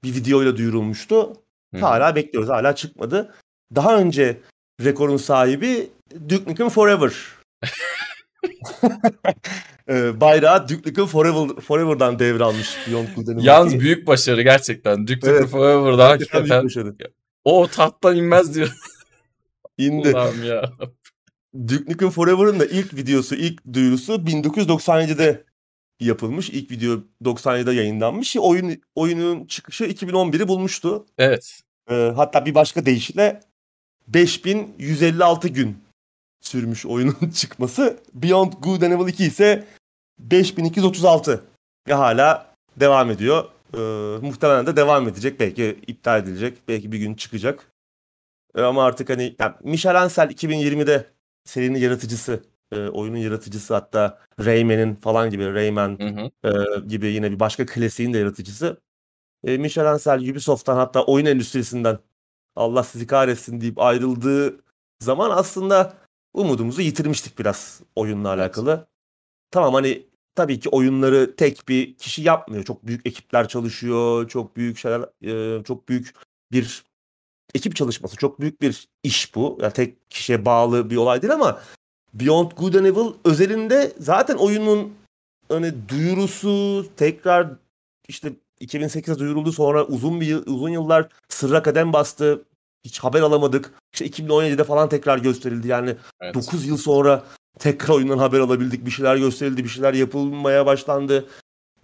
bir 0.04 0.16
videoyla 0.16 0.58
duyurulmuştu. 0.58 1.34
Hı. 1.74 1.80
Hala 1.80 2.16
bekliyoruz. 2.16 2.50
Hala 2.50 2.76
çıkmadı. 2.76 3.34
Daha 3.76 3.98
önce 3.98 4.38
rekorun 4.84 5.18
sahibi 5.18 5.90
Duke 6.30 6.52
Nukem 6.52 6.70
Forever. 6.70 7.14
Ee, 9.90 10.22
bayrağı 10.22 10.70
Duke 10.70 10.90
Nukem 10.90 11.06
Forever, 11.06 11.62
Forever'dan 11.62 12.20
devralmış 12.20 12.78
Beyond 12.88 13.08
Good 13.16 13.44
Yalnız 13.44 13.80
büyük 13.80 14.08
başarı 14.08 14.42
gerçekten. 14.42 15.08
Duke 15.08 15.16
Nukem 15.16 15.36
evet. 15.36 15.50
Forever'dan 15.50 16.10
hakikaten. 16.10 16.70
O 17.44 17.68
tahttan 17.68 18.16
inmez 18.16 18.56
diyor. 18.56 18.74
İndi. 19.78 20.10
Ulan 20.10 20.34
ya. 20.44 20.72
Duke 21.68 21.92
Nukem 21.92 22.10
Forever'ın 22.10 22.60
da 22.60 22.66
ilk 22.66 22.94
videosu, 22.94 23.36
ilk 23.36 23.74
duyurusu 23.74 24.14
1997'de 24.14 25.44
yapılmış. 26.00 26.50
İlk 26.50 26.72
video 26.72 27.00
97'de 27.24 27.72
yayınlanmış. 27.72 28.36
Oyun 28.38 28.82
oyunun 28.96 29.46
çıkışı 29.46 29.84
2011'i 29.84 30.48
bulmuştu. 30.48 31.06
Evet. 31.18 31.62
Ee, 31.90 32.12
hatta 32.16 32.46
bir 32.46 32.56
başka 32.56 32.86
deyişle 32.86 33.40
5156 34.14 35.48
gün 35.48 35.78
sürmüş 36.42 36.86
oyunun 36.86 37.30
çıkması. 37.36 38.00
Beyond 38.14 38.54
Good 38.54 38.82
and 38.82 38.92
Evil 38.92 39.08
2 39.08 39.26
ise 39.26 39.68
5236. 40.20 41.44
Ve 41.88 41.94
hala 41.94 42.56
devam 42.80 43.12
ediyor. 43.12 43.46
Ee, 43.74 43.78
muhtemelen 44.28 44.68
de 44.68 44.76
devam 44.76 45.08
edecek. 45.08 45.40
Belki 45.40 45.80
iptal 45.88 46.20
edilecek. 46.20 46.58
Belki 46.68 46.92
bir 46.92 47.00
gün 47.00 47.14
çıkacak. 47.16 47.72
Ee, 48.56 48.62
ama 48.62 48.84
artık 48.84 49.10
hani 49.10 49.36
yani 49.40 49.54
Michel 49.64 50.02
Ancel 50.02 50.30
2020'de 50.30 51.06
serinin 51.46 51.80
yaratıcısı, 51.80 52.44
e, 52.72 52.88
oyunun 52.88 53.18
yaratıcısı 53.18 53.74
hatta 53.74 54.20
Rayman'in 54.46 54.96
falan 54.96 55.30
gibi 55.30 55.54
Rayman 55.54 56.00
hı 56.00 56.08
hı. 56.08 56.32
E, 56.50 56.80
gibi 56.88 57.08
yine 57.08 57.32
bir 57.32 57.40
başka 57.40 57.66
klasiğin 57.66 58.14
de 58.14 58.18
yaratıcısı. 58.18 58.82
E, 59.44 59.58
Michel 59.58 59.92
Ancel 59.92 60.32
Ubisoft'tan 60.32 60.76
hatta 60.76 61.06
oyun 61.06 61.26
endüstrisinden 61.26 62.00
Allah 62.56 62.84
sizi 62.84 63.08
kahretsin 63.08 63.62
deyip 63.62 63.80
ayrıldığı 63.80 64.62
zaman 65.00 65.30
aslında 65.30 65.94
umudumuzu 66.34 66.82
yitirmiştik 66.82 67.40
biraz 67.40 67.82
oyunla 67.96 68.30
alakalı. 68.30 68.88
Tamam 69.52 69.74
hani 69.74 70.06
tabii 70.36 70.60
ki 70.60 70.70
oyunları 70.70 71.36
tek 71.36 71.68
bir 71.68 71.96
kişi 71.98 72.22
yapmıyor. 72.22 72.64
Çok 72.64 72.88
büyük 72.88 73.06
ekipler 73.06 73.48
çalışıyor. 73.48 74.28
Çok 74.30 74.56
büyük 74.56 74.78
şeyler 74.78 75.02
e, 75.24 75.64
çok 75.64 75.90
büyük 75.90 76.16
bir 76.52 76.84
ekip 77.56 77.76
çalışması. 77.76 78.18
Çok 78.18 78.40
büyük 78.42 78.62
bir 78.62 78.88
iş 79.04 79.36
bu. 79.36 79.58
Yani 79.62 79.74
tek 79.74 80.10
kişiye 80.10 80.46
bağlı 80.46 80.90
bir 80.90 80.96
olay 80.96 81.22
değil 81.22 81.34
ama 81.34 81.62
Beyond 82.14 82.52
Good 82.52 82.74
and 82.74 82.86
Evil 82.86 83.14
özelinde 83.26 83.94
zaten 84.00 84.36
oyunun 84.36 84.94
hani 85.50 85.74
duyurusu 85.90 86.86
tekrar 86.98 87.48
işte 88.08 88.34
2008'de 88.62 89.20
duyuruldu 89.20 89.52
sonra 89.52 89.86
uzun 89.86 90.22
bir 90.22 90.36
uzun 90.36 90.70
yıllar 90.70 91.08
sırra 91.30 91.64
kadem 91.64 91.94
bastı. 91.94 92.44
Hiç 92.86 93.00
haber 93.00 93.22
alamadık. 93.22 93.74
İşte 93.94 94.08
2017'de 94.08 94.64
falan 94.64 94.90
tekrar 94.90 95.18
gösterildi. 95.18 95.68
Yani 95.68 95.96
evet. 96.22 96.36
9 96.36 96.66
yıl 96.66 96.78
sonra 96.78 97.24
tekrar 97.60 97.96
oyundan 97.96 98.18
haber 98.18 98.40
alabildik. 98.40 98.86
Bir 98.86 98.92
şeyler 98.92 99.16
gösterildi, 99.16 99.64
bir 99.64 99.70
şeyler 99.70 99.94
yapılmaya 99.94 100.66
başlandı. 100.66 101.26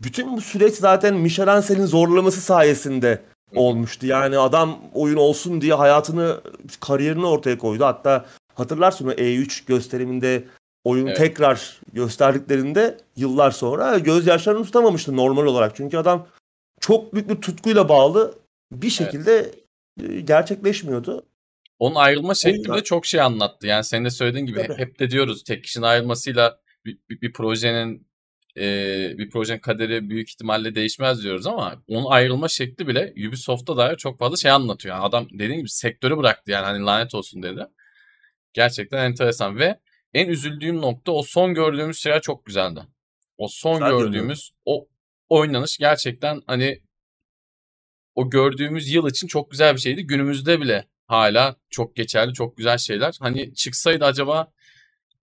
Bütün 0.02 0.38
bu 0.38 0.42
süreç 0.42 0.76
zaten 0.76 1.16
Michel 1.16 1.54
Ansel'in 1.54 1.86
zorlaması 1.86 2.42
sayesinde 2.42 3.22
olmuştu. 3.56 4.06
Yani 4.06 4.38
adam 4.38 4.80
oyun 4.94 5.18
olsun 5.18 5.62
diye 5.62 5.74
hayatını, 5.74 6.42
kariyerini 6.80 7.26
ortaya 7.26 7.58
koydu. 7.58 7.86
Hatta 7.86 8.26
hatırlarsın 8.56 9.08
o 9.08 9.12
E3 9.12 9.66
gösteriminde 9.68 10.44
oyunu 10.84 11.10
evet. 11.10 11.18
tekrar 11.18 11.82
gösterdiklerinde 11.94 12.98
yıllar 13.16 13.52
sonra 13.52 13.98
gözyaşlarını 13.98 14.64
tutamamıştı 14.64 15.18
normal 15.18 15.46
olarak. 15.46 15.76
Çünkü 15.76 15.98
adam 15.98 16.28
çok 16.82 17.14
büyük 17.14 17.30
bir 17.30 17.36
tutkuyla 17.36 17.90
bağlı 17.90 18.40
bir 18.72 18.90
şekilde 18.90 19.52
evet. 20.02 20.28
gerçekleşmiyordu. 20.28 21.26
Onun 21.80 21.96
ayrılma 21.96 22.36
şekli 22.36 22.74
de 22.74 22.84
çok 22.84 23.06
şey 23.06 23.22
anlattı. 23.22 23.68
Yani 23.68 23.84
senin 23.84 24.06
de 24.06 24.10
söylediğin 24.10 24.46
gibi 24.46 24.64
Tabii. 24.68 24.78
hep 24.78 25.00
de 25.00 25.12
diyoruz 25.12 25.44
tek 25.44 25.64
kişinin 25.64 25.86
ayrılmasıyla 25.86 26.60
bir, 26.86 26.98
bir, 27.10 27.22
bir 27.22 27.34
projenin 27.34 28.08
e, 28.58 29.18
bir 29.18 29.30
projenin 29.30 29.60
kaderi 29.60 30.10
büyük 30.10 30.30
ihtimalle 30.30 30.76
değişmez 30.76 31.24
diyoruz 31.24 31.48
ama 31.48 31.84
onun 31.88 32.06
ayrılma 32.06 32.48
şekli 32.48 32.88
bile 32.88 33.14
Ubisoft'a 33.28 33.78
dair 33.78 33.98
çok 33.98 34.20
fazla 34.20 34.38
şey 34.38 34.52
anlatıyor. 34.52 34.96
Yani 34.96 35.06
adam 35.06 35.28
dediğin 35.32 35.60
gibi 35.60 35.70
sektörü 35.70 36.18
bıraktı 36.18 36.52
yani 36.52 36.66
hani 36.66 36.86
lanet 36.86 37.16
olsun 37.16 37.44
dedi. 37.44 37.68
Gerçekten 38.54 39.06
enteresan 39.06 39.60
ve 39.60 39.80
en 40.14 40.28
üzüldüğüm 40.28 40.82
nokta 40.82 41.12
o 41.12 41.24
son 41.24 41.54
gördüğümüz 41.54 42.00
şeyler 42.00 42.22
çok 42.22 42.46
güzeldi. 42.46 42.80
O 43.38 43.48
son 43.48 43.80
Sadece 43.80 43.98
gördüğümüz 43.98 44.52
o 44.66 44.88
oynanış 45.30 45.78
gerçekten 45.78 46.42
hani 46.48 46.82
o 48.16 48.30
gördüğümüz 48.30 48.94
yıl 48.94 49.10
için 49.10 49.28
çok 49.28 49.52
güzel 49.52 49.76
bir 49.76 49.80
şeydi. 49.80 50.08
Günümüzde 50.08 50.62
bile 50.62 50.88
hala 51.08 51.56
çok 51.70 51.96
geçerli, 51.96 52.34
çok 52.34 52.58
güzel 52.58 52.78
şeyler. 52.78 53.18
Hani 53.20 53.54
çıksaydı 53.54 54.06
acaba 54.06 54.52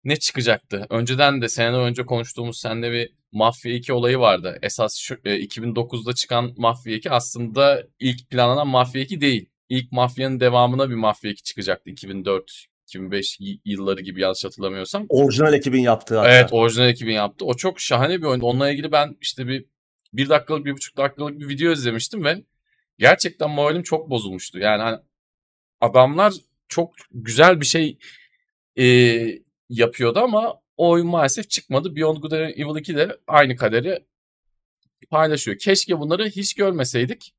ne 0.04 0.16
çıkacaktı? 0.16 0.86
Önceden 0.90 1.42
de 1.42 1.48
seneler 1.48 1.80
önce 1.80 2.06
konuştuğumuz 2.06 2.60
sende 2.60 2.92
bir 2.92 3.12
Mafya 3.32 3.72
2 3.72 3.92
olayı 3.92 4.18
vardı. 4.18 4.58
Esas 4.62 4.96
şu, 4.96 5.14
e, 5.24 5.40
2009'da 5.40 6.12
çıkan 6.12 6.54
Mafya 6.56 6.94
2 6.94 7.10
aslında 7.10 7.82
ilk 8.00 8.30
planlanan 8.30 8.68
Mafya 8.68 9.02
2 9.02 9.20
değil. 9.20 9.50
İlk 9.68 9.92
Mafya'nın 9.92 10.40
devamına 10.40 10.90
bir 10.90 10.94
Mafya 10.94 11.30
2 11.30 11.42
çıkacaktı 11.42 11.90
2004 11.90 12.66
2005 12.88 13.38
yılları 13.64 14.00
gibi 14.00 14.20
yanlış 14.20 14.44
hatırlamıyorsam. 14.44 15.06
Orijinal 15.08 15.54
ekibin 15.54 15.82
yaptığı 15.82 16.18
hatta. 16.18 16.30
Evet 16.30 16.48
orijinal 16.52 16.88
ekibin 16.88 17.12
yaptı. 17.12 17.44
O 17.44 17.54
çok 17.54 17.80
şahane 17.80 18.18
bir 18.18 18.26
oyun. 18.26 18.40
Onunla 18.40 18.70
ilgili 18.70 18.92
ben 18.92 19.16
işte 19.20 19.48
bir 19.48 19.64
bir 20.16 20.28
dakikalık 20.28 20.64
bir 20.64 20.72
buçuk 20.72 20.96
dakikalık 20.96 21.40
bir 21.40 21.48
video 21.48 21.72
izlemiştim 21.72 22.24
ve 22.24 22.44
gerçekten 22.98 23.50
moralim 23.50 23.82
çok 23.82 24.10
bozulmuştu. 24.10 24.58
Yani 24.58 24.82
hani 24.82 24.98
adamlar 25.80 26.34
çok 26.68 26.94
güzel 27.10 27.60
bir 27.60 27.66
şey 27.66 27.98
e, 28.78 28.86
yapıyordu 29.68 30.18
ama 30.18 30.60
o 30.76 30.90
oyun 30.90 31.06
maalesef 31.06 31.50
çıkmadı. 31.50 31.96
Beyond 31.96 32.16
Good 32.16 32.32
and 32.32 32.40
Evil 32.40 32.80
2 32.80 32.96
de 32.96 33.18
aynı 33.26 33.56
kaderi 33.56 34.04
paylaşıyor. 35.10 35.58
Keşke 35.58 35.98
bunları 35.98 36.28
hiç 36.28 36.54
görmeseydik. 36.54 37.34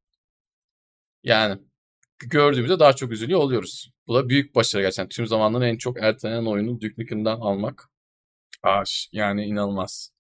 Yani 1.23 1.61
gördüğümüzde 2.19 2.79
daha 2.79 2.93
çok 2.93 3.11
üzülüyor 3.11 3.39
oluyoruz. 3.39 3.91
Bu 4.07 4.15
da 4.15 4.29
büyük 4.29 4.55
başarı 4.55 4.81
gerçekten. 4.81 5.09
Tüm 5.09 5.27
zamanların 5.27 5.65
en 5.65 5.77
çok 5.77 6.03
ertelenen 6.03 6.45
oyunu 6.45 6.81
Duke 6.81 6.93
Nukem'den 6.97 7.35
almak. 7.35 7.89
Aş, 8.63 9.09
yani 9.11 9.45
inanılmaz. 9.45 10.14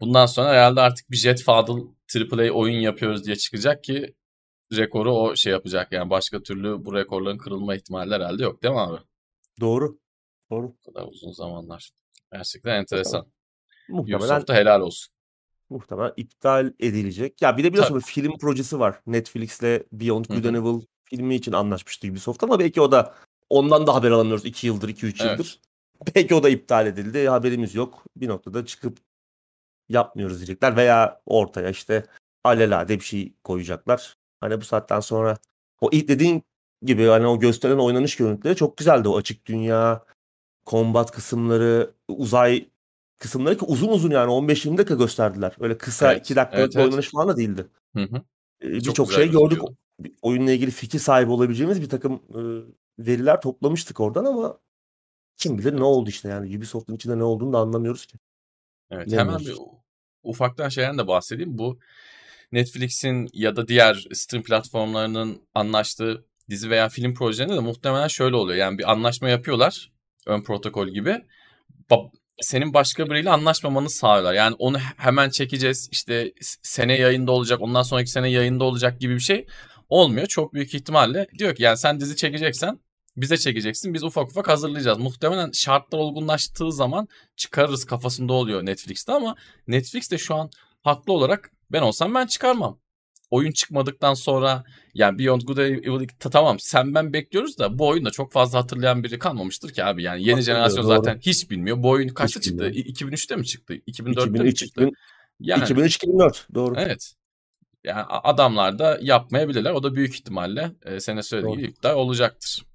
Bundan 0.00 0.26
sonra 0.26 0.48
herhalde 0.48 0.80
artık 0.80 1.10
bir 1.10 1.16
Jet 1.16 1.42
Fadıl 1.42 1.86
AAA 2.16 2.50
oyun 2.50 2.80
yapıyoruz 2.80 3.26
diye 3.26 3.36
çıkacak 3.36 3.84
ki 3.84 4.14
rekoru 4.76 5.12
o 5.12 5.36
şey 5.36 5.52
yapacak. 5.52 5.92
Yani 5.92 6.10
başka 6.10 6.42
türlü 6.42 6.84
bu 6.84 6.94
rekorların 6.94 7.38
kırılma 7.38 7.74
ihtimali 7.74 8.14
herhalde 8.14 8.42
yok 8.42 8.62
değil 8.62 8.74
mi 8.74 8.80
abi? 8.80 8.98
Doğru. 9.60 9.98
Doğru. 10.50 10.72
Bu 10.86 10.92
kadar 10.92 11.06
uzun 11.08 11.32
zamanlar. 11.32 11.90
Gerçekten 12.32 12.74
enteresan. 12.74 13.26
Muhtemelen... 13.88 14.18
Ubisoft'a 14.18 14.54
helal 14.54 14.80
olsun. 14.80 15.14
muhtemelen 15.70 16.12
iptal 16.16 16.72
edilecek. 16.80 17.42
Ya 17.42 17.56
bir 17.56 17.64
de 17.64 17.68
biliyorsun 17.72 17.94
Tabii. 17.94 18.04
film 18.04 18.38
projesi 18.38 18.78
var. 18.80 19.00
Netflix'le 19.06 19.82
Beyond 19.92 20.24
Good 20.24 20.44
and 20.44 20.54
Evil 20.54 20.80
filmi 21.04 21.34
için 21.34 21.52
anlaşmıştı 21.52 22.08
Ubisoft 22.08 22.42
ama 22.42 22.58
belki 22.58 22.80
o 22.80 22.92
da 22.92 23.14
ondan 23.50 23.86
da 23.86 23.94
haber 23.94 24.10
alamıyoruz 24.10 24.44
2 24.44 24.66
yıldır, 24.66 24.88
2-3 24.88 25.22
Evet. 25.22 25.38
yıldır. 25.38 25.60
Belki 26.14 26.34
o 26.34 26.42
da 26.42 26.48
iptal 26.48 26.86
edildi. 26.86 27.28
Haberimiz 27.28 27.74
yok. 27.74 28.04
Bir 28.16 28.28
noktada 28.28 28.66
çıkıp 28.66 28.98
yapmıyoruz 29.88 30.36
diyecekler 30.36 30.76
veya 30.76 31.20
ortaya 31.26 31.70
işte 31.70 32.06
alelade 32.44 32.98
bir 32.98 33.04
şey 33.04 33.32
koyacaklar. 33.44 34.16
Hani 34.40 34.60
bu 34.60 34.64
saatten 34.64 35.00
sonra 35.00 35.38
o 35.80 35.88
ilk 35.92 36.08
dediğin 36.08 36.42
gibi 36.82 37.06
hani 37.06 37.26
o 37.26 37.40
gösteren 37.40 37.78
oynanış 37.78 38.16
görüntüleri 38.16 38.56
çok 38.56 38.76
güzeldi. 38.76 39.08
O 39.08 39.16
açık 39.16 39.46
dünya, 39.46 40.04
combat 40.66 41.10
kısımları, 41.10 41.90
uzay 42.08 42.68
kısımları 43.18 43.58
ki 43.58 43.64
uzun 43.64 43.88
uzun 43.88 44.10
yani 44.10 44.30
15-20 44.30 44.78
dakika 44.78 44.94
gösterdiler. 44.94 45.56
Öyle 45.60 45.78
kısa 45.78 46.12
Evet, 46.12 46.24
2 46.24 46.36
dakikalık 46.36 46.64
evet, 46.64 46.74
bir 46.74 46.78
evet. 46.80 46.88
oynanış 46.88 47.10
falan 47.10 47.28
da 47.28 47.36
değildi. 47.36 47.66
Çok 47.94 48.12
birçok 48.60 49.12
şey 49.12 49.30
gördük. 49.30 49.62
Oyunla 50.22 50.52
ilgili 50.52 50.70
fikir 50.70 50.98
sahibi 50.98 51.30
olabileceğimiz 51.30 51.82
birtakım, 51.82 52.22
ııı, 52.34 52.66
veriler 52.98 53.40
toplamıştık 53.40 54.00
oradan 54.00 54.24
ama 54.24 54.58
kim 55.36 55.58
bilir 55.58 55.76
ne 55.76 55.84
oldu 55.84 56.10
işte 56.10 56.28
yani 56.28 56.56
Ubisoft'un 56.56 56.94
içinde 56.94 57.18
ne 57.18 57.24
olduğunu 57.24 57.52
da 57.52 57.58
anlamıyoruz 57.58 58.06
ki. 58.06 58.18
Evet, 58.90 59.12
hemen 59.12 59.38
bir 59.38 59.56
ufaktan 60.28 60.68
şeyden 60.68 60.98
de 60.98 61.06
bahsedeyim. 61.06 61.58
Bu 61.58 61.78
Netflix'in 62.52 63.28
ya 63.32 63.56
da 63.56 63.68
diğer 63.68 64.06
stream 64.12 64.42
platformlarının 64.42 65.42
anlaştığı 65.54 66.24
dizi 66.50 66.70
veya 66.70 66.88
film 66.88 67.14
projelerinde 67.14 67.56
de 67.56 67.60
muhtemelen 67.60 68.08
şöyle 68.08 68.36
oluyor. 68.36 68.58
Yani 68.58 68.78
bir 68.78 68.90
anlaşma 68.90 69.28
yapıyorlar, 69.28 69.92
ön 70.26 70.42
protokol 70.42 70.88
gibi. 70.88 71.16
Ba 71.90 71.96
senin 72.40 72.74
başka 72.74 73.10
biriyle 73.10 73.30
anlaşmamanı 73.30 73.90
sağlıyorlar. 73.90 74.34
Yani 74.34 74.56
onu 74.58 74.78
he 74.78 74.92
hemen 74.96 75.30
çekeceğiz, 75.30 75.88
işte 75.92 76.32
sene 76.62 76.98
yayında 76.98 77.32
olacak, 77.32 77.60
ondan 77.60 77.82
sonraki 77.82 78.10
sene 78.10 78.30
yayında 78.30 78.64
olacak 78.64 79.00
gibi 79.00 79.14
bir 79.14 79.20
şey 79.20 79.46
olmuyor. 79.88 80.26
Çok 80.26 80.54
büyük 80.54 80.74
ihtimalle 80.74 81.26
diyor 81.38 81.54
ki 81.54 81.62
yani 81.62 81.78
sen 81.78 82.00
dizi 82.00 82.16
çekeceksen 82.16 82.80
bize 83.20 83.36
çekeceksin, 83.36 83.94
biz 83.94 84.04
ufak 84.04 84.28
ufak 84.30 84.48
hazırlayacağız. 84.48 84.98
Muhtemelen 84.98 85.50
şartlar 85.50 85.98
olgunlaştığı 85.98 86.72
zaman 86.72 87.08
çıkarırız 87.36 87.84
kafasında 87.84 88.32
oluyor 88.32 88.66
Netflix'te 88.66 89.12
ama 89.12 89.36
Netflix 89.66 90.10
de 90.10 90.18
şu 90.18 90.34
an 90.34 90.50
haklı 90.82 91.12
olarak 91.12 91.50
ben 91.72 91.82
olsam 91.82 92.14
ben 92.14 92.26
çıkarmam. 92.26 92.78
Oyun 93.30 93.52
çıkmadıktan 93.52 94.14
sonra 94.14 94.64
yani 94.94 95.18
Beyond 95.18 95.42
Good 95.42 95.58
and 95.58 95.84
Evil 95.84 96.00
2 96.00 96.18
ta 96.18 96.30
tamam 96.30 96.56
sen 96.60 96.94
ben 96.94 97.12
bekliyoruz 97.12 97.58
da 97.58 97.78
bu 97.78 97.88
oyunu 97.88 98.04
da 98.04 98.10
çok 98.10 98.32
fazla 98.32 98.58
hatırlayan 98.58 99.04
biri 99.04 99.18
kalmamıştır 99.18 99.72
ki 99.72 99.84
abi. 99.84 100.02
Yani 100.02 100.20
yeni 100.20 100.30
Hatırlıyor, 100.30 100.56
jenerasyon 100.56 100.84
doğru. 100.84 100.96
zaten 100.96 101.18
hiç 101.18 101.50
bilmiyor. 101.50 101.82
Bu 101.82 101.88
oyun 101.88 102.08
kaçta 102.08 102.40
Hiç 102.40 102.44
çıktı? 102.44 102.64
bilmiyor. 102.64 102.86
İ 102.86 102.92
2003'te 102.92 103.36
mi 103.36 103.46
çıktı? 103.46 103.74
2004'te 103.74 104.26
mi 104.30 104.38
2003, 104.38 104.58
çıktı? 104.58 104.80
2000 104.82 104.94
Yani 105.40 105.62
2003-2004 105.62 106.54
doğru. 106.54 106.74
Evet. 106.78 107.14
Yani 107.84 108.02
adamlar 108.08 108.78
da 108.78 108.98
yapmayabilirler. 109.02 109.70
O 109.70 109.82
da 109.82 109.94
büyük 109.94 110.14
ihtimalle, 110.14 110.72
söylediğin 111.22 111.52
Doğru. 111.52 111.60
gibi 111.60 111.70
iptal 111.70 111.94
olacaktır. 111.94 112.67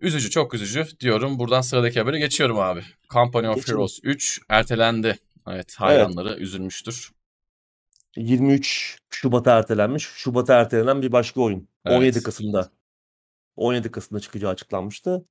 Üzücü, 0.00 0.30
çok 0.30 0.54
üzücü 0.54 0.86
diyorum. 1.00 1.38
Buradan 1.38 1.60
sıradaki 1.60 1.98
habere 2.00 2.18
geçiyorum 2.18 2.58
abi. 2.58 2.82
Company 3.10 3.48
of 3.48 3.56
Geçelim. 3.56 3.76
Heroes 3.78 3.98
3 4.02 4.40
ertelendi. 4.48 5.06
Evet, 5.06 5.18
Evet. 5.56 5.74
hayranları 5.78 6.36
üzülmüştür. 6.36 7.10
23 8.16 8.98
Şubat'a 9.10 9.58
ertelenmiş. 9.58 10.02
Şubat'a 10.04 10.54
ertelenen 10.54 11.02
bir 11.02 11.12
başka 11.12 11.40
oyun. 11.40 11.68
17 11.88 12.04
Evet. 12.16 12.22
Kasım'da 12.22 12.70
17 13.56 13.90
Kasım'da 13.90 14.20
çıkacağı 14.20 14.50
açıklanmıştı. 14.50 15.24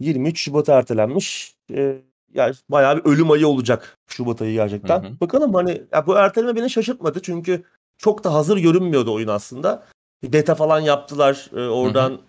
23 0.00 0.40
Şubat'a 0.40 0.74
ertelenmiş. 0.78 1.54
Eee, 1.68 2.02
yani 2.34 2.54
bayağı 2.68 2.96
bir 2.96 3.10
ölüm 3.10 3.30
ayı 3.30 3.48
olacak 3.48 3.96
Şubat 4.08 4.42
ayı 4.42 4.50
Hı 4.50 4.54
gerçekten. 4.54 5.02
hı. 5.02 5.20
Bakalım 5.20 5.54
hani 5.54 5.82
ya 5.92 6.06
bu 6.06 6.14
erteleme 6.16 6.56
beni 6.56 6.70
şaşırtmadı 6.70 7.22
çünkü 7.22 7.64
çok 7.98 8.24
da 8.24 8.34
hazır 8.34 8.56
görünmüyordu 8.58 9.14
oyun 9.14 9.28
aslında. 9.28 9.86
Bir 10.22 10.32
beta 10.32 10.54
falan 10.54 10.80
yaptılar. 10.80 11.50
Eee, 11.52 11.58
Hı 11.58 12.14
hı. 12.14 12.20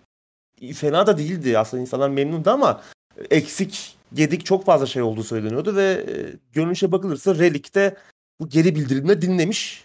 Fena 0.74 1.06
da 1.06 1.18
değildi 1.18 1.58
aslında 1.58 1.80
insanlar 1.80 2.08
memnundu 2.08 2.50
ama 2.50 2.82
eksik, 3.30 3.96
gedik 4.14 4.46
çok 4.46 4.64
fazla 4.64 4.86
şey 4.86 5.02
olduğu 5.02 5.24
söyleniyordu 5.24 5.76
ve, 5.76 6.04
eee, 6.08 6.36
görünüşe 6.52 6.92
bakılırsa 6.92 7.34
Relic 7.34 7.74
de 7.74 7.96
bu 8.40 8.48
geri 8.48 8.74
bildirimleri 8.74 9.22
dinlemiş. 9.22 9.84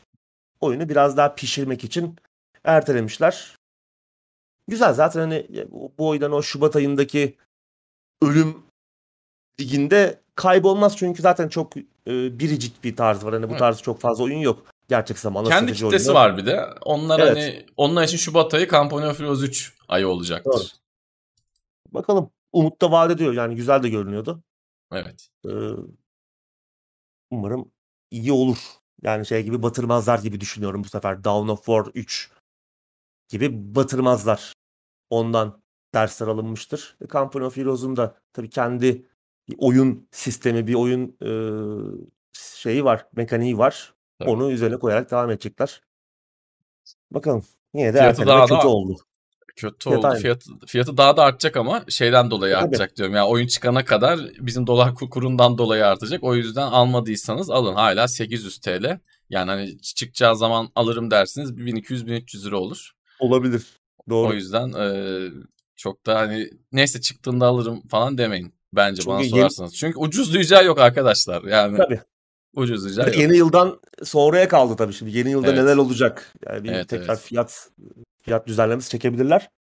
Oyunu 0.61 0.89
biraz 0.89 1.17
daha 1.17 1.35
pişirmek 1.35 1.83
için 1.83 2.15
ertelemişler. 2.63 3.55
Güzel 4.67 4.93
zaten 4.93 5.19
hani 5.19 5.47
ya 5.49 5.65
bu 5.71 6.07
oyundan 6.07 6.31
o 6.31 6.41
şubat 6.41 6.75
ayındaki 6.75 7.35
ölüm 8.21 8.57
liginde 9.61 10.19
kaybolmaz 10.35 10.97
çünkü 10.97 11.21
zaten 11.21 11.47
çok, 11.49 11.75
eee, 11.77 11.83
biricik 12.39 12.83
bir 12.83 12.95
tarz 12.95 13.25
var. 13.25 13.33
Hani 13.33 13.49
bu 13.49 13.57
tarz 13.57 13.81
çok 13.81 13.99
fazla 14.01 14.23
oyun 14.23 14.37
yok. 14.39 14.65
Gerçek 14.89 15.19
zamanlı 15.19 15.49
Kendi 15.49 15.73
kitlesi 15.73 16.09
oyunu. 16.09 16.13
var 16.19 16.37
bir 16.37 16.45
de. 16.45 16.65
Onlar 16.81 17.19
Evet. 17.19 17.29
hani 17.37 17.65
onlar 17.77 18.03
için 18.03 18.17
şubat 18.17 18.53
ayı 18.53 18.69
Company 18.69 19.05
of 19.07 19.19
Heroes 19.19 19.41
3 19.43 19.72
ayı 19.87 20.03
Doğru. 20.03 20.11
olacaktır. 20.11 20.75
Bakalım. 21.91 22.29
Umut 22.51 22.81
da 22.81 22.91
vaat 22.91 23.11
ediyor. 23.11 23.33
Yani 23.33 23.55
güzel 23.55 23.83
de 23.83 23.89
görünüyordu. 23.89 24.43
Evet. 24.91 25.29
Eee 25.45 25.75
umarım 27.31 27.71
iyi 28.11 28.31
olur. 28.31 28.57
Yani 29.01 29.25
şey 29.25 29.43
gibi 29.43 29.63
batırmazlar 29.63 30.19
gibi 30.19 30.41
düşünüyorum 30.41 30.83
bu 30.83 30.89
sefer. 30.89 31.23
Dawn 31.23 31.47
of 31.47 31.65
War 31.65 31.85
3 31.93 32.31
gibi 33.29 33.75
batırmazlar. 33.75 34.53
Ondan 35.09 35.61
dersler 35.93 36.27
alınmıştır. 36.27 36.97
E, 37.01 37.07
Company 37.07 37.45
of 37.45 37.57
Heroes'un 37.57 37.95
da 37.95 38.17
tabii 38.33 38.49
kendi 38.49 39.05
bir 39.49 39.55
oyun 39.57 40.07
sistemi, 40.11 40.67
bir 40.67 40.73
oyun, 40.73 41.17
eee, 41.21 42.05
şeyi 42.33 42.85
var, 42.85 43.07
mekaniği 43.15 43.57
var. 43.57 43.93
Tabii. 44.19 44.29
Onu 44.29 44.51
üzerine 44.51 44.79
koyarak 44.79 45.11
devam 45.11 45.31
edecekler. 45.31 45.81
Bakalım. 47.11 47.45
Yine 47.73 47.93
de 47.93 47.97
daha 47.97 48.45
kötü 48.45 48.61
da 48.61 48.67
oldu. 48.67 48.97
Kötü 49.55 49.75
Fiyat 49.89 49.97
oldu. 49.99 50.07
aynı. 50.07 50.19
Fiyatı 50.21 50.49
fiyatı 50.67 50.97
daha 50.97 51.17
da 51.17 51.23
artacak 51.23 51.57
ama 51.57 51.83
şeyden 51.89 52.31
dolayı 52.31 52.53
E, 52.53 52.55
tabii. 52.55 52.65
artacak 52.65 52.97
diyorum. 52.97 53.15
Yani 53.15 53.27
oyun 53.27 53.47
çıkana 53.47 53.85
kadar 53.85 54.19
bizim 54.39 54.67
dolar 54.67 54.95
ku 54.95 55.09
kurundan 55.09 55.57
dolayı 55.57 55.85
artacak. 55.87 56.23
O 56.23 56.35
yüzden 56.35 56.67
almadıysanız 56.67 57.49
alın. 57.49 57.73
Hâlâ 57.73 58.05
TL. 58.61 58.99
Yani 59.29 59.51
hani 59.51 59.77
çıkacağı 59.81 60.35
zaman 60.37 60.69
alırım 60.75 61.11
dersiniz 61.11 61.51
₺1200-1300 61.57 62.53
olur. 62.55 62.91
Olabilir. 63.19 63.63
O 64.07 64.09
Doğru. 64.09 64.33
yüzden, 64.35 64.69
eee, 64.69 65.31
çok 65.75 66.05
da 66.05 66.15
hani 66.19 66.49
neyse 66.71 67.01
çıktığında 67.01 67.45
alırım 67.47 67.87
falan 67.87 68.17
demeyin 68.17 68.53
bence 68.73 69.05
bana 69.05 69.17
Çünkü 69.21 69.29
yeni 69.29 69.39
sorarsanız. 69.41 69.75
Çünkü 69.75 69.99
ucuzlayacağı 69.99 70.65
yok 70.65 70.79
arkadaşlar. 70.79 71.43
Yani 71.43 71.77
Tabii. 71.77 71.99
Ucuzlayacağı 72.55 73.07
yok. 73.07 73.17
yeni 73.17 73.37
yıldan 73.37 73.79
sonraya 74.03 74.47
kaldı 74.47 74.75
tabii 74.75 74.93
şimdi. 74.93 75.17
Yeni 75.17 75.29
yılda 75.31 75.51
neler 75.51 75.63
Evet. 75.65 75.77
olacak? 75.77 76.33
Yani 76.47 76.63
bir 76.63 76.69
Evet, 76.69 76.89
tekrar 76.89 77.13
evet. 77.13 77.19
fiyat 77.23 77.69
fiyat 78.23 78.47
düzenlemesi 78.47 78.89
çekebilirler. 78.91 79.51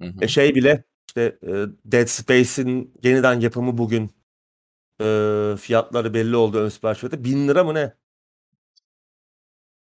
Hı 0.00 0.04
E, 0.20 0.24
hı. 0.24 0.28
şey 0.28 0.56
bile 0.56 0.84
işte, 1.08 1.38
eee, 1.42 1.66
Dead 1.86 2.06
Space'in 2.08 2.94
yeniden 3.04 3.40
yapımı 3.40 3.78
bugün, 3.78 4.10
eee, 5.00 5.56
fiyatları 5.60 6.14
belli 6.14 6.36
oldu 6.36 6.58
ön 6.58 6.70
sipariş 6.70 7.00
fiyatı. 7.00 7.24
₺1000 7.24 7.64
mı 7.64 7.74
ne? 7.74 7.94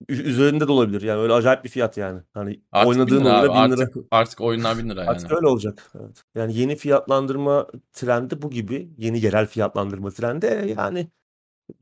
Ü 0.08 0.22
üzerinde 0.22 0.68
de 0.68 0.72
olabilir. 0.72 1.02
Yani 1.02 1.20
öyle 1.20 1.32
acayip 1.32 1.64
bir 1.64 1.68
fiyat 1.68 1.96
yani. 1.96 2.20
Hani 2.34 2.60
Artık 2.72 2.88
oynadığın 2.88 3.24
₺1000 3.24 3.24
abi. 3.24 3.48
oyuna 3.48 3.54
₺1000 3.54 3.78
Artık 3.82 3.94
artık 4.10 4.40
oyunlar 4.40 4.78
₺1000 4.78 5.04
yani. 5.04 5.10
Artık 5.10 5.32
öyle 5.32 5.46
olacak. 5.46 5.92
Evet. 6.00 6.24
Yani 6.34 6.56
yeni 6.56 6.76
fiyatlandırma 6.76 7.66
trendi 7.92 8.42
bu 8.42 8.50
gibi. 8.50 8.90
Yeni 8.98 9.20
yerel 9.20 9.46
fiyatlandırma 9.46 10.10
trendi. 10.10 10.46
E, 10.46 10.66
yani 10.78 11.08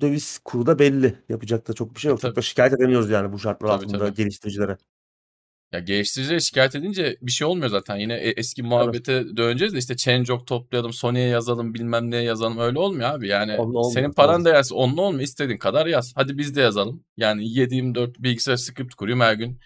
döviz 0.03 0.39
kuru 0.45 0.67
da 0.67 0.81
belli. 0.81 1.25
Yapacak 1.31 1.69
da 1.69 1.73
çok 1.75 1.95
bir 1.97 2.01
şey 2.01 2.09
E, 2.09 2.11
yok. 2.11 2.21
Çok 2.21 2.31
tabii. 2.31 2.37
da 2.37 2.43
şikâyet 2.43 2.73
edemiyoruz 2.75 3.11
yani 3.11 3.33
bu 3.33 3.39
şartlar 3.39 3.69
Tabii, 3.69 3.87
altında 3.87 4.09
tabii. 4.09 4.15
geliştiricilere. 4.17 4.79
Ya 5.73 5.81
geliştiricilere 5.81 6.41
şikâyet 6.41 6.75
edince 6.75 7.17
bir 7.23 7.33
şey 7.33 7.47
olmuyor 7.47 7.69
zaten. 7.69 7.97
Yine 7.97 8.15
e 8.15 8.31
eski 8.37 8.63
muhabbete 8.63 9.37
döneceğiz 9.37 9.75
de 9.75 9.79
işte 9.79 9.97
change.org 9.97 10.47
toplayalım, 10.47 10.93
Sony'ye 10.93 11.29
yazalım, 11.29 11.75
bilmem 11.75 12.11
neye 12.11 12.23
yazalım. 12.23 12.59
Öyle 12.59 12.79
olmuyor 12.79 13.11
abi. 13.11 13.29
Yani 13.29 13.53
Onunla 13.57 13.79
olmuyor. 13.79 13.93
senin 13.95 14.13
paran 14.13 14.45
Doğru. 14.45 14.53
değerse 14.53 14.75
onunla 14.75 15.01
olmuyor. 15.03 15.23
İstediğin 15.25 15.59
kadar 15.59 15.87
yaz. 15.87 16.13
Hadi 16.17 16.39
biz 16.39 16.57
de 16.57 16.61
yazalım. 16.61 17.05
Yani 17.17 17.45
7/24 17.45 18.19
bilgisayara 18.23 18.59
script 18.59 18.95
kuruyorum 18.95 19.21
her 19.23 19.35
gün. 19.35 19.59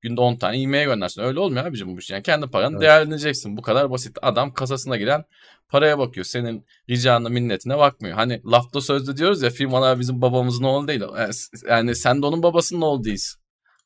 Günde 0.00 0.20
10 0.20 0.36
tane 0.36 0.62
e-mail 0.62 0.84
göndersin. 0.86 1.22
Öyle 1.22 1.40
olmuyor 1.40 1.66
abicim 1.66 1.96
bu 1.96 1.98
iş. 1.98 2.10
Yani 2.10 2.22
kendi 2.22 2.46
paranı 2.46 2.72
Evet. 2.72 2.82
değerlendireceksin. 2.82 3.56
Bu 3.56 3.62
kadar 3.62 3.90
basit. 3.90 4.18
Adam 4.22 4.54
kasasına 4.54 4.96
giren 4.96 5.24
paraya 5.68 5.98
bakıyor. 5.98 6.24
Senin 6.24 6.66
ricanına, 6.90 7.28
minnetine 7.28 7.78
bakmıyor. 7.78 8.14
Hani 8.14 8.42
lafta 8.46 8.80
sözde 8.80 9.16
diyoruz 9.16 9.42
ya 9.42 9.50
firmalar 9.50 10.00
bizim 10.00 10.22
babamızın 10.22 10.64
oğlu 10.64 10.88
değil. 10.88 11.00
Yani 11.18 11.34
s 11.34 11.48
yani 11.68 11.96
sen 11.96 12.22
de 12.22 12.26
onun 12.26 12.42
babasının 12.42 12.80
oğlu 12.80 13.04
değilsin. 13.04 13.41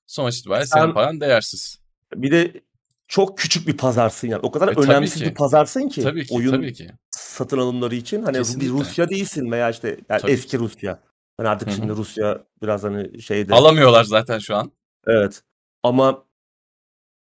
Sonuç 0.06 0.38
itibariyle 0.38 0.66
senin 0.66 0.84
Sen 0.84 0.94
paran 0.94 1.20
değersiz. 1.20 1.78
Bir 2.14 2.30
de 2.32 2.60
çok 3.08 3.38
küçük 3.38 3.68
bir 3.68 3.76
pazarsın 3.76 4.28
yani. 4.28 4.40
O 4.42 4.50
kadar 4.50 4.68
E, 4.68 4.80
önemsiz 4.80 5.22
bir 5.22 5.34
pazarsın 5.34 5.88
ki 5.88 6.02
Tabii 6.02 6.26
ki, 6.26 6.34
oyun 6.34 6.50
tabii 6.50 6.72
ki. 6.72 6.90
satın 7.10 7.58
alımları 7.58 7.94
için. 7.94 8.22
Hani 8.22 8.34
bir 8.34 8.38
Kesinlikle. 8.38 8.68
Rusya 8.72 9.08
değilsin 9.08 9.50
veya 9.50 9.70
işte 9.70 9.88
yani 10.08 10.20
Tabii 10.20 10.32
eski 10.32 10.50
ki. 10.50 10.58
Rusya. 10.58 11.02
Hani 11.36 11.48
artık 11.48 11.68
Hı 11.68 11.72
şimdi. 11.74 11.92
Rusya 11.92 12.44
biraz 12.62 12.82
hani 12.84 13.22
şeyde 13.22 13.54
Alamıyorlar 13.54 14.04
zaten 14.04 14.38
şu 14.38 14.56
an. 14.56 14.72
Evet. 15.06 15.42
Ama 15.82 16.24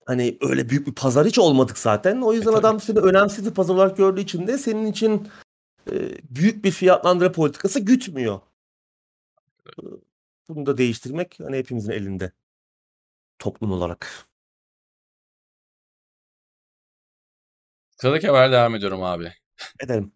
hani 0.07 0.39
öyle 0.41 0.69
büyük 0.69 0.87
bir 0.87 0.95
pazar 0.95 1.27
hiç 1.27 1.39
olmadık 1.39 1.79
zaten. 1.79 2.21
O 2.23 2.33
E, 2.33 2.37
yüzden 2.37 2.51
tabii 2.51 2.59
adam 2.61 2.81
seni 2.81 2.99
önemsiz 2.99 3.47
bir 3.47 3.51
pazar 3.55 3.75
olarak 3.75 3.97
gördüğü 3.97 4.21
için 4.21 4.47
de 4.47 4.59
senin 4.59 4.87
için, 4.87 5.29
eee, 5.93 6.19
büyük 6.31 6.65
bir 6.65 6.71
fiyatlandırma 6.71 7.33
politikası 7.33 7.81
gütmüyor. 7.81 8.41
Bunu 10.49 10.67
da 10.67 10.79
değiştirmek 10.79 11.39
hani 11.43 11.57
hepimizin 11.57 11.93
elinde 11.93 12.33
toplum 13.39 13.73
olarak. 13.73 14.27
Sıradaki 18.01 18.27
haber 18.27 18.53
devam 18.53 18.75
ediyorum 18.75 19.03
abi. 19.03 19.33
Edelim. 19.85 20.13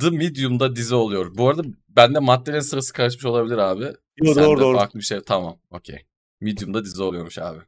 The 0.00 0.10
Medium'da 0.10 0.76
dizi 0.76 0.94
oluyor. 0.94 1.36
Bu 1.38 1.48
arada 1.48 1.62
bende 1.88 2.18
maddelerin 2.18 2.60
sırası 2.60 2.92
karışmış 2.92 3.24
olabilir 3.24 3.58
abi. 3.58 3.84
Yo, 4.16 4.34
Sende 4.34 4.46
doğru 4.48 4.60
doğru. 4.60 4.76
farklı 4.78 5.00
bir 5.00 5.04
şey. 5.04 5.20
Tamam. 5.26 5.58
Okey. 5.70 6.06
Medium'da 6.40 6.84
dizi 6.84 7.02
oluyormuş 7.02 7.38
abi. 7.38 7.58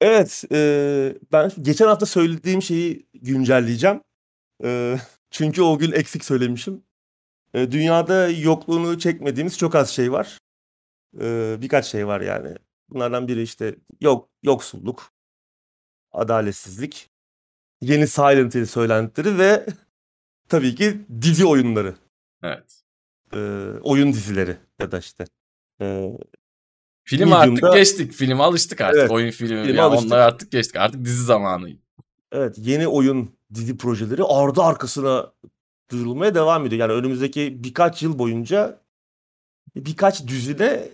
Evet, 0.00 0.44
eee, 0.50 1.18
ben 1.32 1.50
geçen 1.62 1.86
hafta 1.86 2.06
söylediğim 2.06 2.62
şeyi 2.62 3.06
güncelleyeceğim. 3.14 4.00
Eee, 4.64 5.00
çünkü 5.30 5.62
o 5.62 5.78
gün 5.78 5.92
eksik 5.92 6.24
söylemişim. 6.24 6.84
Eee, 7.54 7.72
dünyada 7.72 8.28
yokluğunu 8.28 8.98
çekmediğimiz 8.98 9.58
çok 9.58 9.74
az 9.74 9.90
şey 9.90 10.12
var. 10.12 10.38
Eee, 11.20 11.58
birkaç 11.62 11.86
şey 11.86 12.06
var 12.06 12.20
yani. 12.20 12.56
Bunlardan 12.90 13.28
biri 13.28 13.42
işte 13.42 13.74
yok 14.00 14.28
yoksulluk, 14.42 15.12
adaletsizlik, 16.12 17.10
yeni 17.80 18.06
Silent 18.08 18.54
Hill 18.54 18.66
söylentileri 18.66 19.38
ve 19.38 19.66
tabii 20.48 20.74
ki 20.74 21.06
dizi 21.22 21.46
oyunları. 21.46 21.94
Evet. 22.42 22.82
Eee, 23.34 23.40
oyun 23.82 24.12
dizileri 24.12 24.56
ya 24.80 24.92
da 24.92 24.98
işte. 24.98 25.24
Eee, 25.80 26.18
Film 27.04 27.32
artık 27.32 27.52
Medium'da 27.52 27.78
geçtik. 27.78 28.12
Filme 28.12 28.42
alıştık 28.42 28.80
artık. 28.80 29.00
evet, 29.00 29.10
Oyun 29.10 29.30
filmi. 29.30 29.62
filme 29.62 29.78
Ya 29.78 29.84
alıştık. 29.84 30.06
onlar 30.06 30.18
artık 30.18 30.52
geçtik. 30.52 30.76
Artık 30.76 31.04
dizi 31.04 31.24
zamanı. 31.24 31.68
Evet, 32.32 32.54
yeni 32.58 32.88
oyun 32.88 33.30
dizi 33.54 33.76
projeleri 33.76 34.24
ardı 34.24 34.62
arkasına 34.62 35.32
duyurulmaya 35.90 36.34
devam 36.34 36.66
ediyor. 36.66 36.80
Yani 36.80 36.92
önümüzdeki 36.92 37.64
birkaç 37.64 38.02
yıl 38.02 38.18
boyunca 38.18 38.80
birkaç 39.76 40.26
düzine 40.26 40.88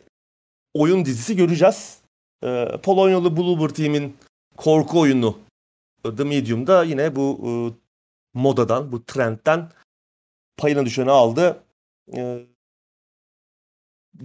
oyun 0.74 1.04
dizisi 1.04 1.36
göreceğiz. 1.36 1.98
Ee, 2.44 2.68
Polonyalı 2.82 3.36
Bloober 3.36 3.74
Team'in 3.74 4.16
korku 4.56 5.00
oyunu 5.00 5.38
The 6.16 6.24
Medium'da 6.24 6.84
yine 6.84 7.16
bu 7.16 7.40
e, 7.44 7.50
modadan, 8.34 8.92
bu 8.92 9.04
trendten 9.04 9.70
payına 10.56 10.84
düşeni 10.84 11.10
aldı. 11.10 11.64
Ee, 12.16 12.46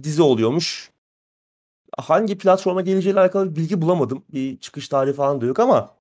dizi 0.02 0.22
oluyormuş. 0.22 0.90
Hangi 1.98 2.38
platforma 2.38 2.80
geleceğiyle 2.80 3.20
alakalı 3.20 3.56
bilgi 3.56 3.82
bulamadım. 3.82 4.24
Bir 4.32 4.58
çıkış 4.58 4.88
tarihi 4.88 5.14
falan 5.14 5.40
da 5.40 5.46
yok 5.46 5.58
ama 5.58 5.96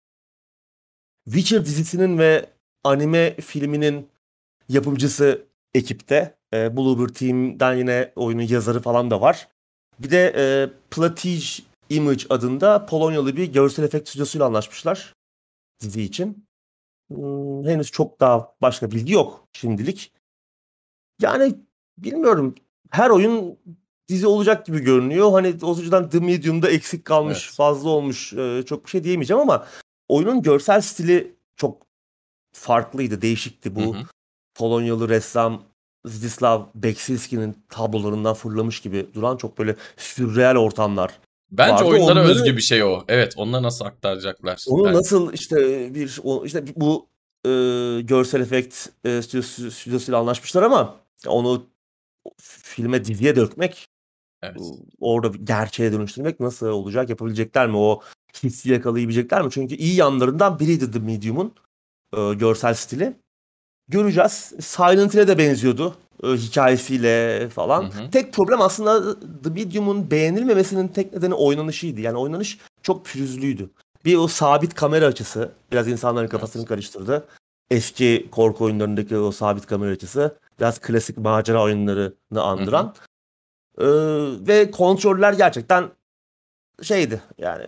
Witcher 1.26 1.66
dizisinin 1.66 2.18
ve 2.18 2.50
anime 2.84 3.36
filminin 3.36 4.10
yapımcısı 4.70 5.46
ekipte. 5.74 6.36
E, 6.54 6.78
Bloober 6.78 7.14
Team'den 7.14 7.76
yine 7.76 8.12
oyunun 8.16 8.42
yazarı 8.42 8.82
falan 8.82 9.12
da 9.12 9.22
var. 9.22 9.48
Bir 10.00 10.12
de 10.12 10.34
e, 10.38 10.70
Platige 10.92 11.46
Image 11.90 12.24
adında 12.30 12.86
Polonyalı 12.86 13.38
bir 13.38 13.54
görsel 13.54 13.84
efekt 13.84 14.10
stüdyosuyla 14.10 14.46
anlaşmışlar 14.48 15.14
dizi 15.82 16.02
için. 16.02 16.46
Hmm, 17.08 17.66
henüz 17.66 17.92
çok 17.92 18.20
daha 18.20 18.56
başka 18.62 18.92
bilgi 18.92 19.14
yok 19.14 19.48
şimdilik. 19.54 20.12
Yani 21.22 21.56
bilmiyorum. 21.98 22.56
Her 22.90 23.10
oyun 23.10 23.58
dizi 24.08 24.28
olacak 24.28 24.66
gibi 24.66 24.80
görünüyor. 24.80 25.32
Hani 25.32 25.56
o 25.62 25.76
yüzden 25.76 26.10
The 26.10 26.20
Medium'da 26.20 26.70
eksik 26.70 27.06
kalmış, 27.06 27.44
Evet. 27.46 27.56
fazla 27.56 27.90
olmuş. 27.90 28.34
e, 28.34 28.64
çok 28.66 28.86
bir 28.86 28.90
şey 28.90 29.04
diyemeyeceğim 29.04 29.42
ama 29.42 29.68
oyunun 30.08 30.42
görsel 30.42 30.82
stili 30.82 31.36
çok 31.56 31.88
farklıydı, 32.54 33.22
değişikti. 33.22 33.70
Hı 33.70 33.76
Bu 33.76 33.96
hı. 33.96 34.00
Polonyalı 34.56 35.10
ressam 35.10 35.64
Zdzislaw 36.06 36.82
Beksilski'nin 36.84 37.58
tablolarından 37.70 38.34
fırlamış 38.34 38.80
gibi 38.82 39.06
duran 39.14 39.38
çok 39.38 39.58
böyle 39.58 39.76
sürreal 39.98 40.56
ortamlar 40.56 41.20
Bence 41.52 41.74
vardı. 41.74 41.86
oyunlara 41.86 42.12
Onları- 42.20 42.28
özgü 42.32 42.58
bir 42.58 42.62
şey 42.62 42.84
o. 42.84 43.04
Evet. 43.08 43.34
Onları 43.38 43.64
nasıl 43.64 43.86
aktaracaklar? 43.86 44.64
Onu 44.68 44.86
Bence. 44.86 44.98
nasıl 44.98 45.34
işte 45.34 45.56
bir 45.96 46.20
işte 46.46 46.64
bu 46.76 47.08
e, 47.46 47.50
görsel 48.02 48.42
efekt 48.42 48.88
e, 49.04 49.22
stüdyosu, 49.22 49.72
stüdyosuyla 49.72 50.20
anlaşmışlar 50.20 50.64
ama 50.64 50.96
onu 51.28 51.64
filme 52.42 53.06
diziye 53.06 53.36
dökmek 53.36 53.88
Evet. 54.44 54.62
orada 55.00 55.38
gerçeğe 55.44 55.92
dönüştürmek 55.92 56.40
nasıl 56.40 56.68
olacak? 56.68 57.10
Yapabilecekler 57.10 57.68
mi? 57.68 57.78
O 57.78 58.02
hissi 58.44 58.72
yakalayabilecekler 58.72 59.42
mi? 59.42 59.52
Çünkü 59.52 59.76
iyi 59.76 59.96
yanlarından 59.96 60.60
biriydi 60.60 60.92
The 60.92 61.00
Medium'un 61.00 61.54
e, 62.18 62.34
görsel 62.34 62.74
stili. 62.74 63.14
Göreceğiz. 63.90 64.54
Silent 64.60 65.14
Hill'e 65.14 65.28
de 65.28 65.38
benziyordu. 65.38 65.96
e, 66.24 66.28
hikayesiyle 66.28 67.50
falan. 67.50 67.84
Hı 67.84 67.88
hı. 67.88 68.12
Tek 68.12 68.34
problem 68.34 68.62
aslında 68.62 69.20
The 69.44 69.50
Medium'un 69.50 70.12
beğenilmemesinin 70.12 70.88
tek 70.88 71.14
nedeni 71.14 71.34
oynanışıydı. 71.34 72.02
Yani 72.02 72.18
oynanış 72.18 72.58
çok 72.84 73.06
pürüzlüydü. 73.06 73.70
Bir 74.06 74.16
o 74.16 74.28
sabit 74.28 74.74
kamera 74.74 75.06
açısı 75.06 75.52
biraz 75.72 75.88
insanların 75.88 76.28
kafasını 76.28 76.66
karıştırdı. 76.66 77.28
Eski 77.72 78.28
korku 78.32 78.66
oyunlarındaki 78.66 79.18
o 79.18 79.32
sabit 79.32 79.66
kamera 79.66 79.92
açısı 79.92 80.38
biraz 80.60 80.80
klasik 80.80 81.18
macera 81.18 81.64
oyunlarını 81.64 82.42
andıran. 82.42 82.96
Ee, 83.78 83.86
ve 84.48 84.72
kontroller 84.72 85.34
gerçekten 85.34 85.90
şeydi 86.82 87.22
yani 87.38 87.64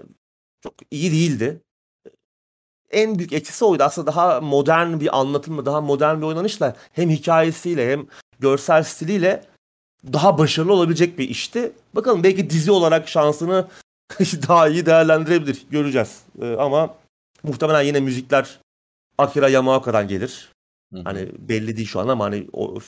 çok 0.63 0.73
iyi 0.91 1.11
değildi. 1.11 1.61
En 2.91 3.19
büyük 3.19 3.33
eksisi 3.33 3.65
oydu. 3.65 3.83
Aslında 3.83 4.07
daha 4.07 4.41
modern 4.41 4.99
bir 4.99 5.19
anlatımla, 5.19 5.65
daha 5.65 5.81
modern 5.81 6.17
bir 6.17 6.25
oynanışla 6.25 6.75
hem 6.93 7.09
hikayesiyle 7.09 7.91
hem 7.91 8.07
görsel 8.39 8.83
stiliyle 8.83 9.45
daha 10.13 10.37
başarılı 10.37 10.73
olabilecek 10.73 11.19
bir 11.19 11.29
işti. 11.29 11.71
Bakalım 11.95 12.23
belki 12.23 12.49
dizi 12.49 12.71
olarak 12.71 13.07
şansını 13.07 13.67
daha 14.47 14.67
iyi 14.67 14.85
değerlendirebilir. 14.85 15.65
Göreceğiz. 15.69 16.23
Ee, 16.41 16.55
ama 16.55 16.95
muhtemelen 17.43 17.81
yine 17.81 17.99
müzikler 17.99 18.59
Akira 19.17 19.49
Yamaoka'dan 19.49 20.07
gelir. 20.07 20.51
Hı 20.93 20.99
hı. 20.99 21.03
Hani 21.03 21.31
belli 21.39 21.77
değil 21.77 21.87
şu 21.87 21.99
an 21.99 22.07
ama 22.07 22.25
hani 22.25 22.47
o 22.53 22.79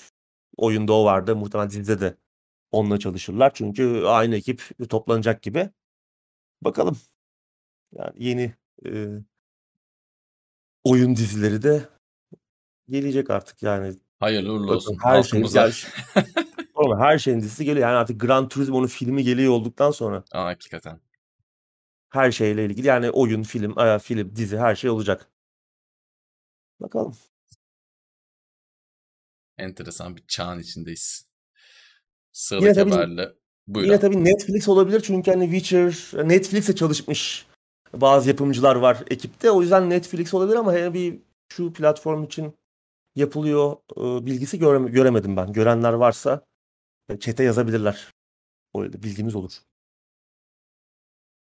oyunda 0.57 0.93
o 0.93 1.05
vardı. 1.05 1.35
Muhtemelen 1.35 1.69
dizide 1.69 2.01
de 2.01 2.15
onunla 2.71 2.99
çalışırlar. 2.99 3.51
Çünkü 3.53 4.03
aynı 4.05 4.35
ekip 4.35 4.89
toplanacak 4.89 5.41
gibi. 5.41 5.69
Bakalım. 6.61 6.97
Yani 7.91 8.13
yeni 8.17 8.53
e, 8.85 8.89
oyun 10.83 11.15
dizileri 11.15 11.61
de 11.63 11.89
gelecek 12.89 13.29
artık 13.29 13.63
yani. 13.63 13.95
Hayırlı 14.19 14.53
uğurlu 14.53 14.63
Bakın 14.67 14.75
olsun. 14.75 14.97
her 15.03 15.23
şey 15.23 15.41
ya, 15.53 15.71
Oğlum 16.75 16.99
her 16.99 17.19
şeyin 17.19 17.39
dizisi 17.39 17.65
geliyor. 17.65 17.87
Yani 17.87 17.97
artık 17.97 18.21
Gran 18.21 18.47
Turismo'nun 18.49 18.87
filmi 18.87 19.23
geliyor 19.23 19.53
olduktan 19.53 19.91
sonra 19.91 20.23
Aa, 20.31 20.45
hakikaten. 20.45 20.99
her 22.09 22.31
şeyle 22.31 22.65
ilgili 22.65 22.87
yani 22.87 23.09
oyun, 23.11 23.43
film, 23.43 23.79
e, 23.79 23.99
film, 23.99 24.35
dizi 24.35 24.57
her 24.57 24.75
şey 24.75 24.89
olacak. 24.89 25.31
Bakalım. 26.79 27.17
Enteresan 29.57 30.15
bir 30.15 30.23
çağın 30.27 30.59
içindeyiz. 30.59 31.25
Yine 31.25 32.29
Sıradaki 32.31 32.75
tabii 32.75 32.91
haberle. 32.91 33.33
Buyur 33.67 33.85
Yine 33.85 33.95
abi. 33.95 34.01
tabii 34.01 34.25
Netflix 34.25 34.67
olabilir 34.67 35.01
çünkü 35.01 35.31
hani 35.31 35.43
Witcher 35.59 36.27
Netflix'e 36.29 36.75
çalışmış 36.75 37.45
bazı 37.93 38.29
yapımcılar 38.29 38.75
var 38.75 39.03
ekipte. 39.09 39.51
O 39.51 39.61
yüzden 39.61 39.89
Netflix 39.89 40.33
olabilir 40.33 40.55
ama 40.55 40.73
hani 40.73 40.93
bir 40.93 41.19
şu 41.49 41.73
platform 41.73 42.23
için 42.23 42.53
yapılıyor 43.15 43.75
e, 43.97 44.25
bilgisi 44.25 44.59
görem- 44.59 44.91
göremedim 44.91 45.37
ben. 45.37 45.53
Görenler 45.53 45.93
varsa 45.93 46.45
e, 47.09 47.19
chat'e 47.19 47.43
yazabilirler. 47.43 48.13
Öyle 48.75 49.03
bilgimiz 49.03 49.35
olur. 49.35 49.51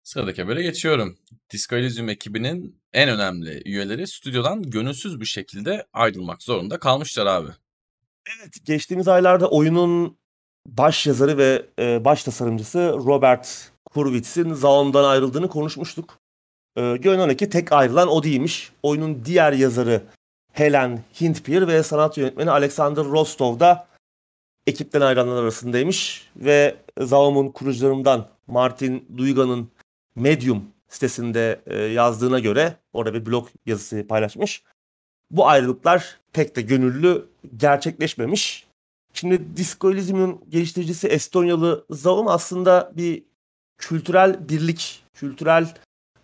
Sıradaki 0.02 0.42
habere 0.42 0.62
geçiyorum. 0.62 1.18
Disco 1.50 1.76
Elysium 1.76 2.08
ekibinin 2.08 2.82
en 2.92 3.08
önemli 3.08 3.62
üyeleri 3.64 4.06
stüdyodan 4.06 4.62
gönülsüz 4.62 5.20
bir 5.20 5.24
şekilde 5.26 5.86
ayrılmak 5.92 6.42
zorunda 6.42 6.78
kalmışlar 6.78 7.26
abi. 7.26 7.50
Evet, 8.38 8.54
geçtiğimiz 8.64 9.08
aylarda 9.08 9.50
oyunun 9.50 10.18
baş 10.66 11.06
yazarı 11.06 11.38
ve 11.38 11.66
e, 11.78 12.04
baş 12.04 12.24
tasarımcısı 12.24 12.78
Robert 12.78 13.72
Kurwitz'in 13.84 14.52
Zaum'dan 14.54 15.04
ayrıldığını 15.04 15.48
konuşmuştuk. 15.48 16.23
E, 16.76 16.96
görünen 16.96 17.36
ki 17.36 17.48
tek 17.48 17.72
ayrılan 17.72 18.08
o 18.08 18.22
değilmiş. 18.22 18.72
Oyunun 18.82 19.24
diğer 19.24 19.52
yazarı 19.52 20.02
Helen 20.52 21.00
Hintpier 21.20 21.68
ve 21.68 21.82
sanat 21.82 22.18
yönetmeni 22.18 22.50
Alexander 22.50 23.04
Rostov 23.04 23.60
da 23.60 23.86
ekipten 24.66 25.00
ayrılanlar 25.00 25.42
arasındaymış. 25.42 26.30
Ve 26.36 26.76
Zaum'un 27.00 27.48
kurucularından 27.48 28.28
Martin 28.46 29.08
Duyga'nın 29.16 29.68
Medium 30.16 30.64
sitesinde 30.88 31.60
e, 31.66 31.76
yazdığına 31.78 32.38
göre 32.38 32.76
orada 32.92 33.14
bir 33.14 33.26
blog 33.26 33.48
yazısı 33.66 34.06
paylaşmış 34.08 34.62
bu 35.36 35.48
ayrılıklar 35.48 36.18
pek 36.32 36.56
de 36.56 36.62
gönüllü 36.62 37.26
gerçekleşmemiş. 37.56 38.66
Şimdi 39.12 39.56
Disco 39.56 39.92
Elysium'un 39.92 40.40
geliştiricisi 40.48 41.08
Estonyalı 41.08 41.84
Zaum 41.90 42.28
aslında 42.28 42.92
bir 42.96 43.22
kültürel 43.78 44.48
birlik, 44.48 45.04
kültürel 45.14 45.74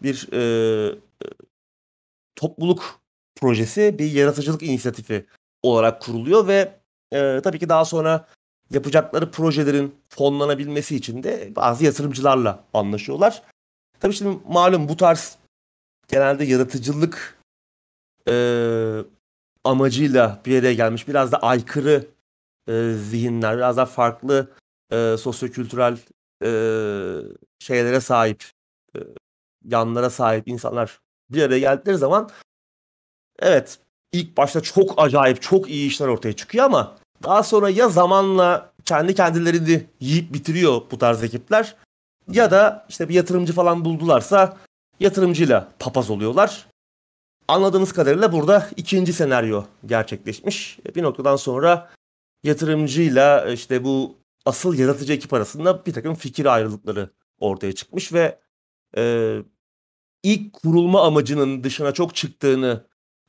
bir 0.02 0.28
e, 0.32 0.94
topluluk 2.36 3.00
projesi, 3.36 3.98
bir 3.98 4.12
yaratıcılık 4.12 4.62
inisiyatifi 4.62 5.26
olarak 5.62 6.02
kuruluyor 6.02 6.46
ve 6.46 6.80
e, 7.12 7.40
tabii 7.44 7.58
ki 7.58 7.68
daha 7.68 7.84
sonra 7.84 8.26
yapacakları 8.70 9.30
projelerin 9.30 9.94
fonlanabilmesi 10.08 10.96
için 10.96 11.22
de 11.22 11.52
bazı 11.56 11.84
yatırımcılarla 11.84 12.64
anlaşıyorlar. 12.74 13.42
Tabii 14.00 14.14
şimdi 14.14 14.38
malum 14.48 14.88
bu 14.88 14.96
tarz 14.96 15.38
genelde 16.08 16.44
yaratıcılık 16.44 17.38
e, 18.28 18.34
amacıyla 19.64 20.40
bir 20.46 20.60
araya 20.60 20.74
gelmiş 20.74 21.08
biraz 21.08 21.32
da 21.32 21.38
aykırı 21.38 22.06
e, 22.68 22.92
zihinler, 22.92 23.56
biraz 23.56 23.76
da 23.76 23.86
farklı 23.86 24.50
e, 24.92 25.16
sosyokültürel 25.16 25.98
e, 26.44 26.50
şeylere 27.58 28.00
sahip, 28.00 28.44
e, 28.96 28.98
yanlara 29.64 30.10
sahip 30.10 30.48
insanlar 30.48 31.00
bir 31.30 31.42
araya 31.42 31.58
geldikleri 31.58 31.96
zaman 31.96 32.30
evet 33.38 33.78
ilk 34.12 34.36
başta 34.36 34.60
çok 34.60 34.94
acayip, 34.96 35.42
çok 35.42 35.70
iyi 35.70 35.88
işler 35.88 36.08
ortaya 36.08 36.32
çıkıyor 36.32 36.64
ama 36.64 36.96
daha 37.22 37.42
sonra 37.42 37.70
ya 37.70 37.88
zamanla 37.88 38.72
kendi 38.84 39.14
kendilerini 39.14 39.86
yiyip 40.00 40.32
bitiriyor 40.34 40.82
bu 40.90 40.98
tarz 40.98 41.24
ekipler 41.24 41.76
ya 42.28 42.50
da 42.50 42.86
işte 42.88 43.08
bir 43.08 43.14
yatırımcı 43.14 43.52
falan 43.52 43.84
buldularsa 43.84 44.56
yatırımcıyla 45.00 45.68
papaz 45.78 46.10
oluyorlar. 46.10 46.66
Anladığımız 47.48 47.92
kadarıyla 47.92 48.32
burada 48.32 48.68
ikinci 48.76 49.12
senaryo 49.12 49.64
gerçekleşmiş. 49.86 50.78
Bir 50.96 51.02
noktadan 51.02 51.36
sonra 51.36 51.90
yatırımcıyla 52.44 53.50
işte 53.52 53.84
bu 53.84 54.16
asıl 54.46 54.78
yaratıcı 54.78 55.12
ekip 55.12 55.32
arasında 55.32 55.86
bir 55.86 55.92
takım 55.92 56.14
fikir 56.14 56.46
ayrılıkları 56.46 57.10
ortaya 57.40 57.72
çıkmış 57.72 58.12
ve 58.12 58.38
e, 58.96 59.36
ilk 60.22 60.52
kurulma 60.52 61.06
amacının 61.06 61.64
dışına 61.64 61.92
çok 61.92 62.14
çıktığını 62.14 62.86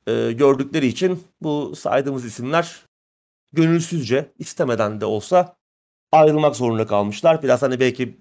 e, 0.07 0.31
gördükleri 0.31 0.87
için 0.87 1.23
bu 1.41 1.75
saydığımız 1.75 2.25
isimler 2.25 2.85
gönülsüzce 3.53 4.31
istemeden 4.39 5.01
de 5.01 5.05
olsa 5.05 5.55
ayrılmak 6.11 6.55
zorunda 6.55 6.87
kalmışlar. 6.87 7.43
Biraz 7.43 7.61
hani 7.61 7.79
belki 7.79 8.17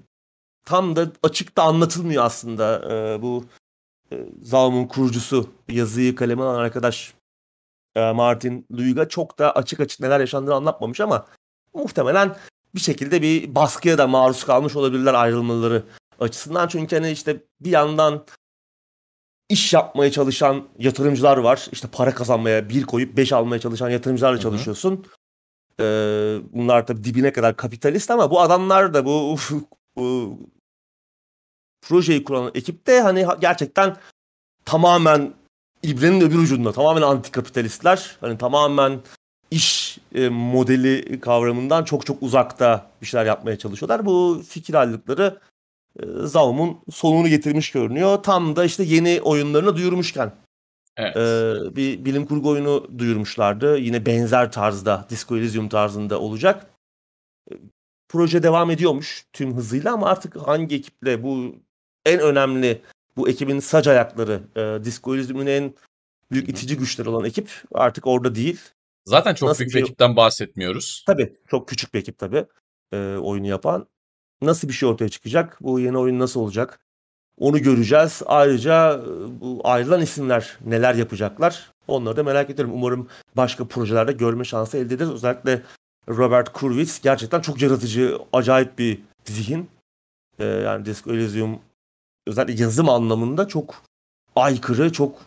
tam 0.64 0.96
da 0.96 1.12
açıkta 1.22 1.62
anlatılmıyor 1.62 2.24
aslında 2.24 2.92
e, 2.92 3.22
bu 3.22 3.44
e, 4.12 4.26
Zaum'un 4.42 4.86
kurucusu 4.86 5.50
yazıyı 5.68 6.14
kaleme 6.14 6.42
alan 6.42 6.54
arkadaş 6.54 7.14
e, 7.94 8.12
Martin 8.12 8.66
Luiga 8.72 9.08
çok 9.08 9.38
da 9.38 9.52
açık 9.52 9.80
açık 9.80 10.00
neler 10.00 10.20
yaşandığını 10.20 10.54
anlatmamış 10.54 11.00
ama 11.00 11.26
muhtemelen 11.74 12.36
bir 12.74 12.80
şekilde 12.80 13.22
bir 13.22 13.54
baskıya 13.54 13.98
da 13.98 14.06
maruz 14.06 14.44
kalmış 14.44 14.76
olabilirler 14.76 15.14
ayrılmaları 15.14 15.82
açısından. 16.20 16.68
Çünkü 16.68 16.96
hani 16.96 17.10
işte 17.10 17.44
bir 17.60 17.70
yandan 17.70 18.24
iş 19.48 19.72
yapmaya 19.72 20.12
çalışan 20.12 20.68
yatırımcılar 20.78 21.36
var. 21.36 21.68
İşte 21.72 21.88
para 21.92 22.14
kazanmaya 22.14 22.68
bir 22.68 22.82
koyup 22.82 23.16
beş 23.16 23.32
almaya 23.32 23.60
çalışan 23.60 23.90
yatırımcılarla 23.90 24.34
Hı-hı. 24.34 24.42
çalışıyorsun. 24.42 25.06
Ee, 25.80 26.38
bunlar 26.52 26.86
tabii 26.86 27.04
dibine 27.04 27.32
kadar 27.32 27.56
kapitalist 27.56 28.10
ama 28.10 28.30
bu 28.30 28.40
adamlar 28.40 28.94
da 28.94 29.04
bu, 29.04 29.36
bu 29.96 30.38
projeyi 31.82 32.24
kuran 32.24 32.50
ekipte 32.54 33.00
hani 33.00 33.26
gerçekten 33.40 33.96
tamamen 34.64 35.34
ibrenin 35.82 36.20
öbür 36.20 36.38
ucunda 36.38 36.72
tamamen 36.72 37.02
antikapitalistler. 37.02 38.16
Hani 38.20 38.38
tamamen 38.38 39.00
iş 39.50 39.98
e, 40.14 40.28
modeli 40.28 41.20
kavramından 41.20 41.84
çok 41.84 42.06
çok 42.06 42.22
uzakta 42.22 42.90
bir 43.02 43.06
şeyler 43.06 43.26
yapmaya 43.26 43.58
çalışıyorlar. 43.58 44.06
Bu 44.06 44.42
fikir 44.48 44.74
ayrılıkları 44.74 45.40
Zaum'un 46.24 46.78
sonunu 46.90 47.28
getirmiş 47.28 47.70
görünüyor. 47.70 48.22
Tam 48.22 48.56
da 48.56 48.64
işte 48.64 48.82
yeni 48.82 49.20
oyunlarını 49.22 49.76
duyurmuşken. 49.76 50.32
Evet. 50.96 51.16
E, 51.16 51.54
bir 51.76 52.04
bilim 52.04 52.26
kurgu 52.26 52.48
oyunu 52.48 52.98
duyurmuşlardı. 52.98 53.78
Yine 53.78 54.06
benzer 54.06 54.52
tarzda, 54.52 55.06
Disco 55.10 55.36
Elysium 55.36 55.68
tarzında 55.68 56.20
olacak. 56.20 56.66
E, 57.50 57.54
proje 58.08 58.42
devam 58.42 58.70
ediyormuş 58.70 59.26
tüm 59.32 59.56
hızıyla 59.56 59.92
ama 59.92 60.06
artık 60.06 60.36
hangi 60.36 60.76
ekiple 60.76 61.22
bu 61.22 61.56
en 62.06 62.20
önemli 62.20 62.82
bu 63.16 63.28
ekibin 63.28 63.60
sac 63.60 63.88
ayakları 63.88 64.40
e, 64.56 64.84
Disco 64.84 65.14
Elysium'un 65.14 65.46
en 65.46 65.74
büyük 66.32 66.48
itici 66.48 66.76
güçleri 66.76 67.08
olan 67.08 67.24
ekip 67.24 67.50
artık 67.72 68.06
orada 68.06 68.34
değil. 68.34 68.60
Zaten 69.04 69.34
çok 69.34 69.48
Nasıl 69.48 69.60
büyük 69.60 69.68
bir 69.68 69.72
şey... 69.72 69.82
ekipten 69.82 70.16
bahsetmiyoruz. 70.16 71.04
Tabii 71.06 71.36
çok 71.48 71.68
küçük 71.68 71.94
bir 71.94 71.98
ekip 71.98 72.18
tabii 72.18 72.46
e, 72.92 73.16
oyunu 73.16 73.46
yapan. 73.46 73.86
Nasıl 74.42 74.68
bir 74.68 74.72
şey 74.72 74.88
ortaya 74.88 75.08
çıkacak? 75.08 75.58
Bu 75.60 75.80
yeni 75.80 75.98
oyun 75.98 76.18
nasıl 76.18 76.40
olacak? 76.40 76.80
Onu 77.38 77.62
göreceğiz. 77.62 78.22
Ayrıca 78.26 79.02
bu 79.40 79.60
ayrılan 79.64 80.00
isimler 80.00 80.58
neler 80.66 80.94
yapacaklar? 80.94 81.72
Onları 81.88 82.16
da 82.16 82.22
merak 82.22 82.50
ediyorum. 82.50 82.74
Umarım 82.74 83.08
başka 83.36 83.68
projelerde 83.68 84.12
görme 84.12 84.44
şansı 84.44 84.76
elde 84.78 84.94
ederiz. 84.94 85.10
Özellikle 85.10 85.62
Robert 86.08 86.52
Kurwitz 86.52 87.00
gerçekten 87.00 87.40
çok 87.40 87.62
yaratıcı, 87.62 88.18
acayip 88.32 88.78
bir 88.78 89.02
zihin. 89.24 89.70
Ee, 90.38 90.44
yani 90.44 90.84
Disco 90.84 91.12
Elysium 91.12 91.58
özellikle 92.26 92.62
yazım 92.62 92.88
anlamında 92.88 93.48
çok 93.48 93.82
aykırı, 94.36 94.92
çok 94.92 95.18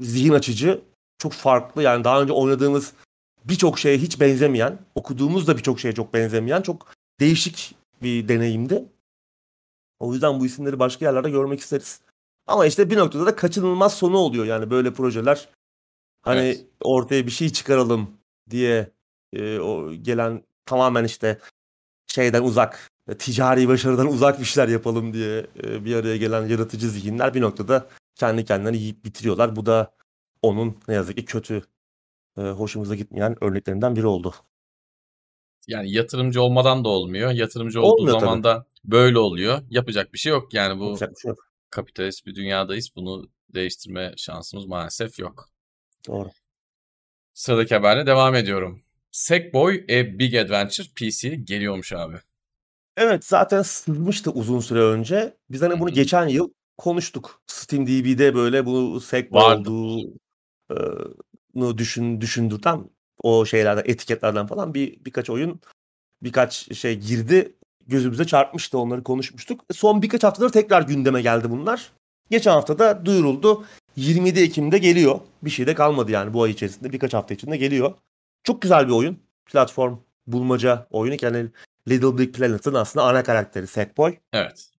zihin 0.00 0.32
açıcı, 0.32 0.80
çok 1.18 1.32
farklı. 1.32 1.82
Yani 1.82 2.04
daha 2.04 2.22
önce 2.22 2.32
oynadığımız 2.32 2.92
birçok 3.44 3.78
şeye 3.78 3.98
hiç 3.98 4.20
benzemeyen, 4.20 4.78
okuduğumuz 4.94 5.46
da 5.46 5.56
birçok 5.56 5.80
şeye 5.80 5.94
çok 5.94 6.14
benzemeyen, 6.14 6.62
çok 6.62 6.86
değişik 7.20 7.74
bir 8.02 8.28
deneyimdi. 8.28 8.84
O 9.98 10.12
yüzden 10.12 10.40
bu 10.40 10.46
isimleri 10.46 10.78
başka 10.78 11.04
yerlerde 11.04 11.30
görmek 11.30 11.60
isteriz. 11.60 12.00
Ama 12.46 12.66
işte 12.66 12.90
bir 12.90 12.96
noktada 12.96 13.26
da 13.26 13.36
kaçınılmaz 13.36 13.94
sonu 13.94 14.16
oluyor 14.16 14.44
yani 14.44 14.70
böyle 14.70 14.92
projeler. 14.92 15.48
Hani 16.22 16.40
evet. 16.40 16.66
ortaya 16.80 17.26
bir 17.26 17.30
şey 17.30 17.50
çıkaralım 17.50 18.10
diye 18.50 18.90
e, 19.32 19.58
o 19.58 19.92
gelen 19.92 20.42
tamamen 20.66 21.04
işte 21.04 21.38
şeyden 22.06 22.42
uzak, 22.42 22.90
ticari 23.18 23.68
başarıdan 23.68 24.06
uzak 24.06 24.40
bir 24.40 24.44
şeyler 24.44 24.68
yapalım 24.68 25.12
diye 25.12 25.46
e, 25.64 25.84
bir 25.84 25.94
araya 25.96 26.16
gelen 26.16 26.46
yaratıcı 26.46 26.90
zihinler 26.90 27.34
bir 27.34 27.40
noktada 27.40 27.88
kendi 28.14 28.44
kendilerini 28.44 28.78
yiyip 28.78 29.04
bitiriyorlar. 29.04 29.56
Bu 29.56 29.66
da 29.66 29.94
onun 30.42 30.76
ne 30.88 30.94
yazık 30.94 31.16
ki 31.16 31.24
kötü, 31.24 31.62
e, 32.38 32.42
hoşumuza 32.42 32.94
gitmeyen 32.94 33.44
örneklerinden 33.44 33.96
biri 33.96 34.06
oldu. 34.06 34.34
Yani 35.70 35.92
yatırımcı 35.92 36.42
olmadan 36.42 36.84
da 36.84 36.88
olmuyor. 36.88 37.30
Yatırımcı 37.30 37.80
olduğu 37.82 38.02
olmuyor, 38.02 38.20
zaman 38.20 38.42
tabii. 38.42 38.54
da 38.54 38.66
böyle 38.84 39.18
oluyor. 39.18 39.62
Yapacak 39.70 40.12
bir 40.12 40.18
şey 40.18 40.30
yok. 40.30 40.54
Yani 40.54 40.80
bu 40.80 40.92
bir 40.92 40.98
şey 40.98 41.28
yok. 41.28 41.48
kapitalist 41.70 42.26
bir 42.26 42.34
dünyadayız. 42.34 42.90
Bunu 42.96 43.28
değiştirme 43.54 44.14
şansımız 44.16 44.66
maalesef 44.66 45.18
yok. 45.18 45.48
Doğru. 46.08 46.30
Sıradaki 47.34 47.74
haberle 47.74 48.06
devam 48.06 48.34
ediyorum. 48.34 48.82
Sackboy 49.10 49.84
A 49.84 50.18
Big 50.18 50.34
Adventure 50.34 50.86
PC 50.96 51.28
geliyormuş 51.28 51.92
abi. 51.92 52.16
Evet 52.96 53.24
zaten 53.24 53.62
sızmıştı 53.62 54.30
uzun 54.30 54.60
süre 54.60 54.80
önce. 54.80 55.36
Biz 55.50 55.62
hani 55.62 55.80
bunu 55.80 55.88
Hı-hı. 55.88 55.94
geçen 55.94 56.28
yıl 56.28 56.50
konuştuk. 56.78 57.42
Steam 57.46 57.86
DB'de 57.86 58.34
böyle 58.34 58.66
bu 58.66 59.00
Sackboy 59.00 59.42
olduğunu 59.42 60.18
düşün, 61.78 62.20
düşündürten 62.20 62.90
o 63.22 63.46
şeylerden, 63.46 63.82
etiketlerden 63.86 64.46
falan 64.46 64.74
bir 64.74 65.04
birkaç 65.04 65.30
oyun, 65.30 65.60
birkaç 66.22 66.76
şey 66.76 66.98
girdi. 66.98 67.52
Gözümüze 67.86 68.24
çarpmıştı 68.24 68.78
onları 68.78 69.02
konuşmuştuk. 69.02 69.64
Son 69.72 70.02
birkaç 70.02 70.24
haftadır 70.24 70.50
tekrar 70.50 70.82
gündeme 70.82 71.22
geldi 71.22 71.50
bunlar. 71.50 71.92
Geçen 72.30 72.50
hafta 72.50 72.78
da 72.78 73.06
duyuruldu. 73.06 73.64
27 73.96 74.40
Ekim'de 74.40 74.78
geliyor. 74.78 75.20
Bir 75.42 75.50
şey 75.50 75.66
de 75.66 75.74
kalmadı 75.74 76.10
yani 76.10 76.34
bu 76.34 76.42
ay 76.42 76.50
içerisinde. 76.50 76.92
Birkaç 76.92 77.14
hafta 77.14 77.34
içinde 77.34 77.56
geliyor. 77.56 77.94
Çok 78.44 78.62
güzel 78.62 78.88
bir 78.88 78.92
oyun. 78.92 79.18
Platform 79.46 79.96
bulmaca 80.26 80.86
oyunu. 80.90 81.16
Yani 81.22 81.46
Little 81.88 82.18
Big 82.18 82.34
Planet'ın 82.34 82.74
aslında 82.74 83.06
ana 83.06 83.22
karakteri 83.22 83.66
Sackboy. 83.66 84.16
Evet. 84.32 84.70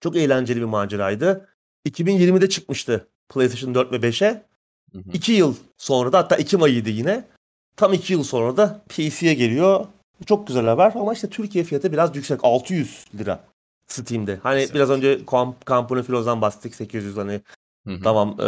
Çok 0.00 0.16
eğlenceli 0.16 0.60
bir 0.60 0.64
maceraydı. 0.64 1.48
2020'de 1.88 2.48
çıkmıştı 2.48 3.08
PlayStation 3.28 3.74
4 3.74 3.92
ve 3.92 3.96
5'e. 3.96 4.46
2 5.12 5.32
yıl 5.32 5.54
sonra 5.76 6.12
da 6.12 6.18
hatta 6.18 6.36
Ekim 6.36 6.62
ayıydı 6.62 6.90
yine. 6.90 7.28
Tam 7.80 7.92
2 7.92 8.12
yıl 8.12 8.22
sonra 8.22 8.56
da 8.56 8.82
PC'ye 8.88 9.34
geliyor. 9.34 9.86
Çok 10.26 10.46
güzel 10.46 10.66
haber 10.66 10.92
ama 10.94 11.12
işte 11.12 11.28
Türkiye 11.28 11.64
fiyatı 11.64 11.92
biraz 11.92 12.16
yüksek. 12.16 12.40
600 12.42 13.04
lira 13.18 13.44
Steam'de. 13.86 14.38
Hani 14.42 14.60
evet. 14.60 14.74
biraz 14.74 14.90
önce 14.90 15.26
Kamp 15.26 15.66
Company 15.66 16.02
Filoz'dan 16.02 16.40
bahsettik 16.40 16.74
800 16.74 17.16
hani 17.16 17.40
Hı-hı. 17.86 18.00
Tamam 18.04 18.36
e, 18.40 18.46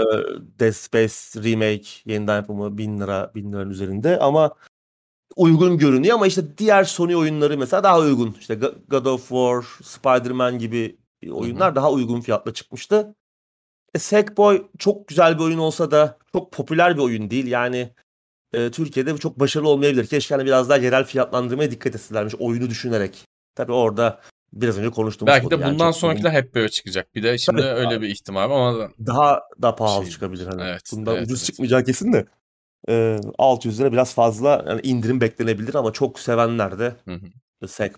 Dead 0.61 0.73
Space 0.73 1.15
Remake 1.51 1.89
yeniden 2.05 2.37
yapımı 2.37 2.79
1000 2.79 3.01
lira 3.01 3.33
1000 3.35 3.53
liranın 3.53 3.71
üzerinde 3.71 4.19
ama 4.19 4.55
uygun 5.37 5.79
görünüyor 5.79 6.15
ama 6.15 6.27
işte 6.27 6.59
diğer 6.59 6.85
Sony 6.85 7.17
oyunları 7.17 7.59
mesela 7.59 7.83
daha 7.83 7.99
uygun. 8.01 8.37
İşte 8.41 8.55
God 8.89 9.07
of 9.07 9.29
War, 9.29 9.65
Spider-Man 9.83 10.59
gibi 10.59 10.97
oyunlar 11.31 11.69
Hı-hı. 11.69 11.77
daha 11.77 11.93
uygun 11.93 12.21
fiyatla 12.21 12.53
çıkmıştı. 12.55 13.15
E, 13.95 13.99
Sackboy 13.99 14.67
çok 14.79 15.09
güzel 15.09 15.39
bir 15.39 15.45
oyun 15.45 15.59
olsa 15.59 15.91
da 15.91 16.19
çok 16.33 16.53
popüler 16.53 16.97
bir 16.97 17.03
oyun 17.03 17.31
değil. 17.31 17.47
Yani 17.47 17.91
e, 18.53 18.71
Türkiye'de 18.71 19.19
çok 19.19 19.41
başarılı 19.41 19.69
olmayabilir. 19.69 20.07
Keşke 20.07 20.35
hani 20.35 20.47
biraz 20.47 20.69
daha 20.69 20.79
yerel 20.79 21.05
fiyatlandırmaya 21.05 21.71
dikkat 21.71 21.95
etselermiş 21.95 22.35
oyunu 22.39 22.71
düşünerek. 22.71 23.25
Tabii 23.55 23.73
orada 23.73 24.21
biraz 24.53 24.79
önce 24.79 24.91
konuştuğumuz 24.91 25.33
Belki 25.33 25.51
de 25.51 25.55
yani 25.55 25.73
bundan 25.73 25.91
sonrakiler 25.91 26.31
hep 26.31 26.55
böyle 26.55 26.69
çıkacak. 26.69 27.15
Bir 27.15 27.23
de 27.23 27.39
şimdi 27.39 27.61
Tabii, 27.61 27.71
öyle 27.71 28.01
bir 28.01 28.09
ihtimal 28.09 28.51
var 28.51 28.57
ama 28.57 28.91
daha 29.07 29.43
da 29.63 29.75
pahalı 29.75 30.05
şey, 30.05 30.13
çıkabilir 30.13 30.47
hani. 30.47 30.63
Evet, 30.63 30.83
Bundan 30.93 31.17
evet, 31.17 31.27
ucuz 31.27 31.39
evet. 31.39 31.47
çıkmayacağı 31.47 31.85
kesin 31.85 32.13
de. 32.13 32.27
Eee, 32.89 33.21
600 33.39 33.81
lira 33.81 33.93
biraz 33.93 34.15
fazla 34.15 34.65
yani 34.69 34.81
indirim 34.83 35.21
beklenebilir 35.21 35.75
ama 35.75 35.93
çok 35.93 36.21
sevenler 36.21 36.79
de 36.79 36.97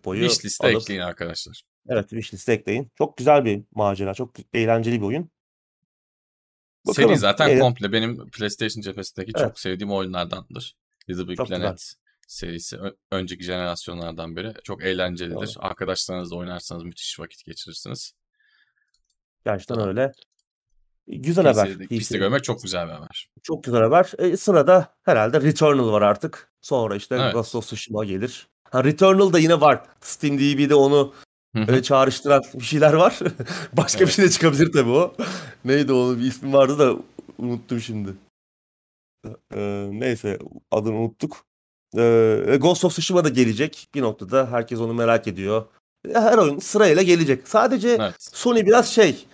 Wishlist'e 0.03 0.67
alıp 0.67 0.83
ekleyin 0.83 1.01
arkadaşlar. 1.01 1.63
Evet 1.89 2.09
wishlist'e 2.09 2.53
ekleyin. 2.53 2.89
Çok 2.99 3.17
güzel 3.17 3.45
bir 3.45 3.63
macera. 3.75 4.15
Çok 4.15 4.31
eğlenceli 4.55 5.01
bir 5.01 5.07
oyun. 5.07 5.31
Seri 6.85 7.05
Bakalım. 7.05 7.17
zaten 7.21 7.49
Eee 7.49 7.59
komple 7.59 7.93
benim 7.93 8.31
PlayStation 8.31 8.83
cephesindeki 8.83 9.33
çok 9.33 9.43
Evet. 9.43 9.59
sevdiğim 9.59 9.93
oyunlardandır. 9.93 10.77
Little 11.11 11.29
Big 11.29 11.37
Çok 11.37 11.47
güzel. 11.47 11.61
Planet 11.61 11.95
serisi 12.29 12.77
ö- 12.79 12.95
önceki 13.11 13.45
jenerasyonlardan 13.45 14.37
biri. 14.37 14.55
Çok 14.65 14.85
eğlencelidir. 14.85 15.35
Doğru. 15.37 15.47
Arkadaşlarınızla 15.67 16.37
oynarsanız 16.37 16.83
müthiş 16.85 17.21
vakit 17.21 17.45
geçirirsiniz. 17.45 18.13
Gerçekten 19.45 19.75
Tamam. 19.75 19.89
öyle. 19.89 20.13
Güzel 21.07 21.45
haber. 21.47 21.67
PC'de, 21.75 21.87
PC. 21.99 22.19
görmek 22.19 22.45
çok 22.45 22.63
güzel 22.63 22.87
bir 22.87 22.93
haber. 22.93 23.29
Çok 23.43 23.65
güzel 23.65 23.81
haber. 23.83 24.13
E, 24.19 24.37
sırada 24.37 24.95
herhalde 25.05 25.41
Returnal 25.41 25.93
var 25.93 26.03
artık. 26.03 26.53
Sonra 26.61 26.97
işte 26.97 27.15
Evet. 27.15 27.33
Ghost 27.35 27.55
of 27.55 27.67
Tsushima 27.67 28.05
gelir. 28.05 28.49
Ha 28.71 28.85
Returnal 28.85 29.33
da 29.33 29.39
yine 29.39 29.61
var. 29.61 29.85
Steam 30.01 30.39
DB'de 30.39 30.75
onu. 30.75 31.15
Öyle 31.55 31.83
çağrıştıran 31.83 32.43
bir 32.55 32.65
şeyler 32.65 32.93
var. 32.93 33.19
Başka 33.73 34.01
bir 34.01 34.05
Evet. 34.05 34.15
şey 34.15 34.25
de 34.25 34.31
çıkabilir 34.31 34.73
tabii 34.73 34.91
o. 34.91 35.15
Neydi 35.65 35.93
onun 35.93 36.19
bir 36.21 36.25
ismi 36.25 36.53
vardı 36.53 36.79
da 36.79 36.97
unuttum 37.39 37.81
şimdi. 37.81 38.15
Ee, 39.55 39.89
neyse 39.93 40.39
adını 40.71 40.95
unuttuk. 40.95 41.45
Ee, 41.97 42.57
Ghost 42.61 42.85
of 42.85 42.93
Tsushima 42.93 43.25
da 43.25 43.29
gelecek. 43.29 43.89
Bir 43.95 44.03
noktada 44.03 44.51
herkes 44.51 44.79
onu 44.79 44.95
merak 44.95 45.29
ediyor. 45.29 45.65
Her 46.13 46.39
oyun 46.39 46.59
sırayla 46.59 47.03
gelecek. 47.03 47.49
Sadece 47.49 47.89
Evet. 47.89 48.15
Sony 48.19 48.67
biraz 48.67 48.89
şey 48.95 49.27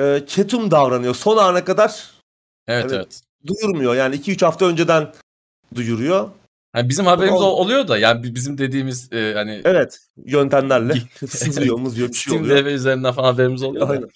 e, 0.00 0.24
ketum 0.26 0.70
davranıyor. 0.70 1.14
Son 1.14 1.36
ana 1.36 1.64
kadar 1.64 2.10
Evet 2.68 2.84
Evet. 2.84 2.92
evet. 2.94 3.20
duyurmuyor. 3.46 3.94
Yani 3.94 4.16
2-3 4.16 4.44
hafta 4.44 4.66
önceden 4.66 5.12
duyuruyor. 5.74 6.30
Yani 6.74 6.88
bizim 6.88 7.06
haberimiz 7.06 7.40
ol- 7.40 7.58
oluyor 7.58 7.88
da 7.88 7.98
yani 7.98 8.22
bi- 8.22 8.34
bizim 8.34 8.58
dediğimiz 8.58 9.12
e, 9.12 9.32
hani 9.34 9.60
Evet 9.64 9.98
yöntemlerle 10.16 10.94
sızıyor 11.28 11.78
mızıyor 11.78 12.08
bir 12.08 12.14
şey 12.14 12.30
Steam 12.32 12.44
oluyor. 12.44 12.64
DB 12.64 12.66
üzerinden 12.66 13.12
falan 13.12 13.32
haberimiz 13.32 13.62
oluyor 13.62 13.88
da. 13.88 13.92
Aynen. 13.92 14.08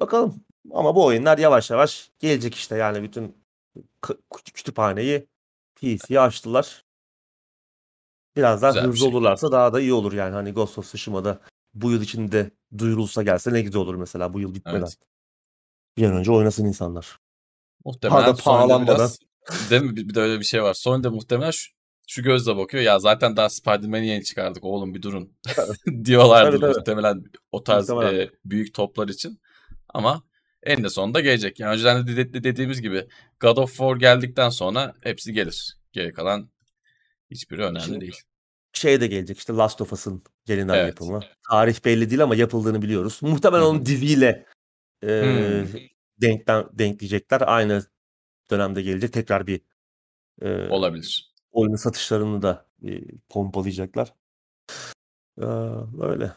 Bakalım. 0.00 0.44
Ama 0.72 0.94
bu 0.96 1.04
oyunlar 1.04 1.38
yavaş 1.38 1.70
yavaş 1.70 2.10
gelecek 2.18 2.54
işte. 2.54 2.76
Yani 2.76 3.02
bütün 3.02 3.36
kütüphaneyi 4.54 5.26
PC'ye 5.74 6.20
açtılar. 6.20 6.84
Biraz 8.36 8.62
daha 8.62 8.70
Güzel 8.70 8.84
hızlı 8.86 8.98
şey. 8.98 9.08
olurlarsa 9.08 9.52
daha 9.52 9.72
da 9.72 9.80
iyi 9.80 9.92
olur 9.92 10.12
yani. 10.12 10.32
Hani 10.34 10.52
Ghost 10.52 10.78
of 10.78 10.86
Tsushima'da 10.86 11.40
bu 11.74 11.90
yıl 11.92 12.02
içinde 12.02 12.50
duyurulsa 12.78 13.22
gelse 13.22 13.52
ne 13.52 13.62
güzel 13.62 13.80
olur 13.82 13.94
mesela 13.94 14.34
bu 14.34 14.40
yıl 14.40 14.54
bitmeden. 14.54 14.78
Evet. 14.78 14.96
Bir 15.96 16.04
an 16.06 16.12
önce 16.16 16.32
oynasın 16.32 16.64
insanlar. 16.64 17.18
Muhtemelen 17.84 18.24
Sony'de 18.24 18.42
pahalanmadan. 18.42 18.96
biraz 18.96 19.18
değil 19.70 19.82
mi? 19.82 19.96
Bir 19.96 20.14
de 20.14 20.20
öyle 20.20 20.40
bir 20.40 20.44
şey 20.44 20.62
var. 20.62 20.74
Sony'de 20.74 21.08
muhtemelen 21.08 21.50
şu, 21.50 21.72
şu 22.06 22.22
gözle 22.22 22.56
bakıyor. 22.56 22.82
Ya 22.82 22.98
zaten 22.98 23.36
daha 23.36 23.48
Spider-Man'i 23.48 24.06
yeni 24.06 24.24
çıkardık 24.24 24.64
oğlum 24.64 24.94
bir 24.94 25.02
durun. 25.02 25.36
Tabii, 25.56 25.76
tabii. 26.60 26.66
muhtemelen 26.74 27.24
o 27.52 27.64
tarz 27.64 27.88
Muhtemelen. 27.90 28.20
e, 28.20 28.30
büyük 28.44 28.74
toplar 28.74 29.08
için. 29.08 29.40
Ama 29.88 30.22
en 30.62 30.84
de 30.84 30.90
sonunda 30.90 31.20
gelecek. 31.20 31.60
Yani 31.60 31.72
önceden 31.74 32.06
de, 32.06 32.16
de- 32.16 32.32
de- 32.34 32.44
dediğimiz 32.44 32.82
gibi 32.82 33.06
God 33.40 33.56
of 33.56 33.70
War 33.70 33.96
geldikten 33.96 34.48
sonra 34.50 34.94
hepsi 35.00 35.32
gelir. 35.32 35.76
Geri 35.92 36.12
kalan 36.12 36.50
hiçbiri 37.30 37.62
önemli 37.62 37.80
Şimdi- 37.84 38.00
değil. 38.00 38.16
Şey 38.74 39.00
de 39.00 39.06
gelecek 39.06 39.38
işte 39.38 39.52
Last 39.52 39.80
of 39.80 39.92
Us'ın 39.92 40.22
yeniden 40.48 40.74
Evet. 40.74 40.88
yapımı. 40.88 41.20
Tarih 41.50 41.84
belli 41.84 42.10
değil 42.10 42.22
ama 42.22 42.34
yapıldığını 42.36 42.82
biliyoruz. 42.82 43.18
Muhtemelen 43.22 43.62
Hı 43.62 43.66
hı. 43.66 43.68
onu 43.70 43.86
diziyle 43.86 44.46
e, 45.02 45.06
Hmm. 45.22 45.80
denkten, 46.20 46.64
denkleyecekler. 46.72 47.42
Aynı 47.46 47.84
dönemde 48.52 48.82
gelecek. 48.82 49.12
Tekrar 49.12 49.46
bir 49.46 49.60
e, 50.42 50.68
Olabilir. 50.68 51.32
oyunun 51.52 51.76
satışlarını 51.76 52.42
da 52.42 52.66
e, 52.84 53.00
pompalayacaklar. 53.28 54.14
Ee, 55.38 55.42
böyle. 55.98 56.32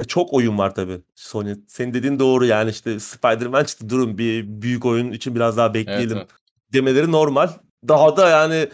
E, 0.00 0.04
çok 0.04 0.32
oyun 0.32 0.58
var 0.58 0.74
tabii 0.74 1.00
Sony. 1.14 1.54
Senin 1.68 1.94
dediğin 1.94 2.18
doğru 2.18 2.46
yani 2.46 2.70
işte 2.70 3.00
Spider-Man 3.00 3.64
çıktı 3.64 3.88
durun 3.88 4.18
bir 4.18 4.62
büyük 4.62 4.86
oyun 4.86 5.12
için 5.12 5.34
biraz 5.34 5.56
daha 5.56 5.66
Evet, 5.66 5.74
bekleyelim 5.74 6.16
evet. 6.16 6.30
demeleri 6.72 7.12
normal. 7.12 7.48
Daha 7.88 8.16
da 8.16 8.28
yani 8.28 8.68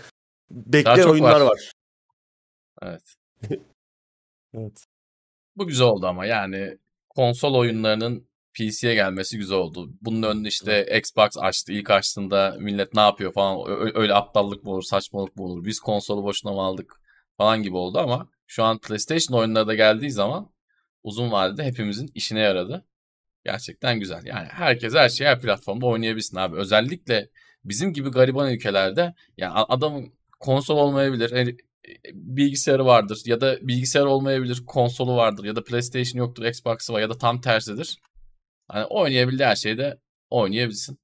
bekleyen 0.51 1.09
oyunlar 1.09 1.41
var. 1.41 1.47
var. 1.47 1.73
Evet. 2.83 3.15
Evet. 4.55 4.85
Bu 5.57 5.67
güzel 5.67 5.87
oldu 5.87 6.07
ama 6.07 6.27
yani 6.27 6.79
konsol 7.09 7.55
oyunlarının 7.55 8.28
PC'ye 8.55 8.95
gelmesi 8.95 9.39
güzel 9.39 9.59
oldu. 9.59 9.91
Bunun 10.03 10.23
önünde 10.23 10.49
işte 10.49 10.99
Xbox 10.99 11.29
açtı. 11.39 11.73
İlk 11.73 11.91
açtığında 11.91 12.57
millet 12.61 12.95
ne 12.95 13.01
yapıyor 13.01 13.33
falan 13.33 13.59
öyle 13.97 14.15
aptallık 14.15 14.65
mı 14.65 14.71
olur, 14.71 14.83
saçmalık 14.83 15.37
mı 15.37 15.45
olur? 15.45 15.65
Biz 15.65 15.81
konsolu 15.81 16.23
boşuna 16.25 16.53
mı 16.53 16.61
aldık 16.61 17.01
falan 17.37 17.63
gibi 17.63 17.77
oldu 17.77 17.99
ama 17.99 18.29
şu 18.47 18.65
an 18.65 18.79
PlayStation 18.79 19.39
oyunları 19.39 19.67
da 19.67 19.75
geldiği 19.75 20.11
zaman 20.11 20.51
uzun 21.05 21.33
vadede 21.33 21.65
hepimizin 21.65 22.11
işine 22.15 22.41
yaradı. 22.41 22.85
Gerçekten 23.45 24.01
güzel. 24.01 24.25
Yani 24.27 24.49
herkes 24.51 24.95
her 24.95 25.09
şeyi 25.09 25.29
her 25.29 25.41
platformda 25.41 25.87
oynayabilsin 25.87 26.37
abi. 26.37 26.57
Özellikle 26.57 27.31
bizim 27.65 27.93
gibi 27.93 28.11
gariban 28.11 28.53
ülkelerde 28.53 29.15
yani 29.37 29.53
a- 29.53 29.75
adamın 29.75 30.13
konsol 30.41 30.77
olmayabilir, 30.77 31.33
e- 31.33 31.57
bilgisayarı 32.15 32.85
vardır 32.87 33.23
ya 33.27 33.41
da 33.41 33.59
bilgisayar 33.63 34.05
olmayabilir, 34.05 34.63
konsolu 34.67 35.17
vardır 35.17 35.45
ya 35.45 35.57
da 35.57 35.65
PlayStation 35.65 36.19
yoktur, 36.19 36.45
Xbox'ı 36.45 36.93
var 36.93 37.01
ya 37.01 37.11
da 37.11 37.19
tam 37.19 37.41
tersidir. 37.41 37.99
Hani 38.69 38.85
oynayabildiği 38.85 39.49
her 39.49 39.57
şeyi 39.57 39.79
de 39.79 39.99
oynayabilsin. 40.31 40.99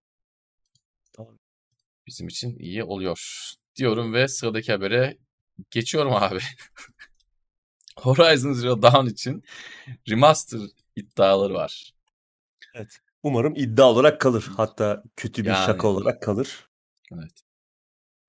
Tamam. 1.13 1.39
Bizim 2.07 2.29
için 2.29 2.59
iyi 2.59 2.85
oluyor 2.85 3.53
diyorum 3.77 4.13
ve 4.13 4.29
sıradaki 4.29 4.73
habere 4.73 5.19
geçiyorum 5.71 6.13
abi. 6.13 6.39
Horizon 7.99 8.53
Zero 8.53 8.83
Dawn 8.83 9.07
için 9.07 9.45
remaster 10.09 10.61
iddiaları 10.97 11.55
var. 11.55 11.95
Evet. 12.75 13.01
Umarım 13.23 13.55
iddia 13.57 13.91
olarak 13.91 14.21
kalır. 14.21 14.51
Hatta 14.57 15.03
kötü 15.17 15.43
bir 15.43 15.49
Yani. 15.49 15.67
şaka 15.67 15.89
olarak 15.89 16.23
kalır. 16.23 16.69
Evet. 17.13 17.45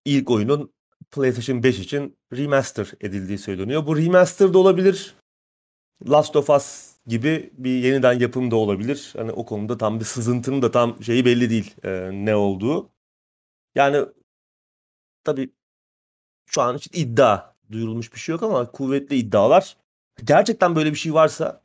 İlk 0.05 0.31
oyunun 0.31 0.73
PlayStation 1.11 1.63
5 1.63 1.79
için 1.79 2.17
remaster 2.33 2.91
edildiği 3.01 3.37
söyleniyor. 3.37 3.87
Bu 3.87 3.97
remaster 3.97 4.53
da 4.53 4.57
olabilir. 4.57 5.15
Last 6.09 6.35
of 6.35 6.49
Us 6.49 6.94
gibi 7.07 7.49
bir 7.57 7.69
yeniden 7.83 8.13
yapım 8.13 8.51
da 8.51 8.55
olabilir. 8.55 9.13
Hani 9.17 9.31
o 9.31 9.45
konuda 9.45 9.77
tam 9.77 9.99
bir 9.99 10.05
sızıntının 10.05 10.61
da 10.61 10.71
tam 10.71 11.03
şeyi 11.03 11.25
belli 11.25 11.49
değil 11.49 11.75
e, 11.83 12.09
ne 12.13 12.35
olduğu. 12.35 12.89
Yani 13.75 14.05
tabii 15.23 15.49
şu 16.45 16.61
an 16.61 16.77
için 16.77 16.91
iddia 16.93 17.55
duyurulmuş 17.71 18.13
bir 18.13 18.19
şey 18.19 18.33
yok 18.33 18.43
ama 18.43 18.71
kuvvetli 18.71 19.15
iddialar. 19.15 19.77
Gerçekten 20.23 20.75
böyle 20.75 20.91
bir 20.91 20.97
şey 20.97 21.13
varsa 21.13 21.61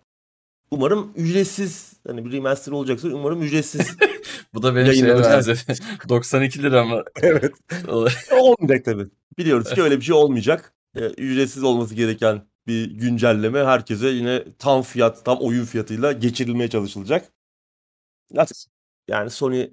umarım 0.71 1.13
ücretsiz 1.17 1.93
hani 2.07 2.25
bir 2.25 2.33
remaster 2.33 2.73
olacaksa 2.73 3.09
umarım 3.09 3.43
ücretsiz. 3.43 3.97
Bu 4.55 4.63
da 4.63 4.77
benim 4.77 4.93
şeye 4.93 5.19
benzedi. 5.19 5.79
92 6.09 6.63
lira 6.63 6.85
mı? 6.85 7.05
evet. 7.23 7.55
Olmayacak 8.33 8.85
tabii. 8.85 9.07
Biliyoruz 9.39 9.75
ki 9.75 9.83
öyle 9.83 9.97
bir 9.97 10.05
şey 10.05 10.15
olmayacak. 10.15 10.73
Ee, 10.97 11.01
ücretsiz 11.01 11.63
olması 11.63 11.95
gereken 11.95 12.43
bir 12.71 12.91
güncelleme 12.91 13.65
herkese 13.65 14.09
yine 14.09 14.45
tam 14.59 14.83
fiyat, 14.83 15.25
tam 15.25 15.39
oyun 15.39 15.65
fiyatıyla 15.65 16.13
geçirilmeye 16.13 16.71
çalışılacak. 16.71 17.33
Yani 19.09 19.31
Sony 19.31 19.71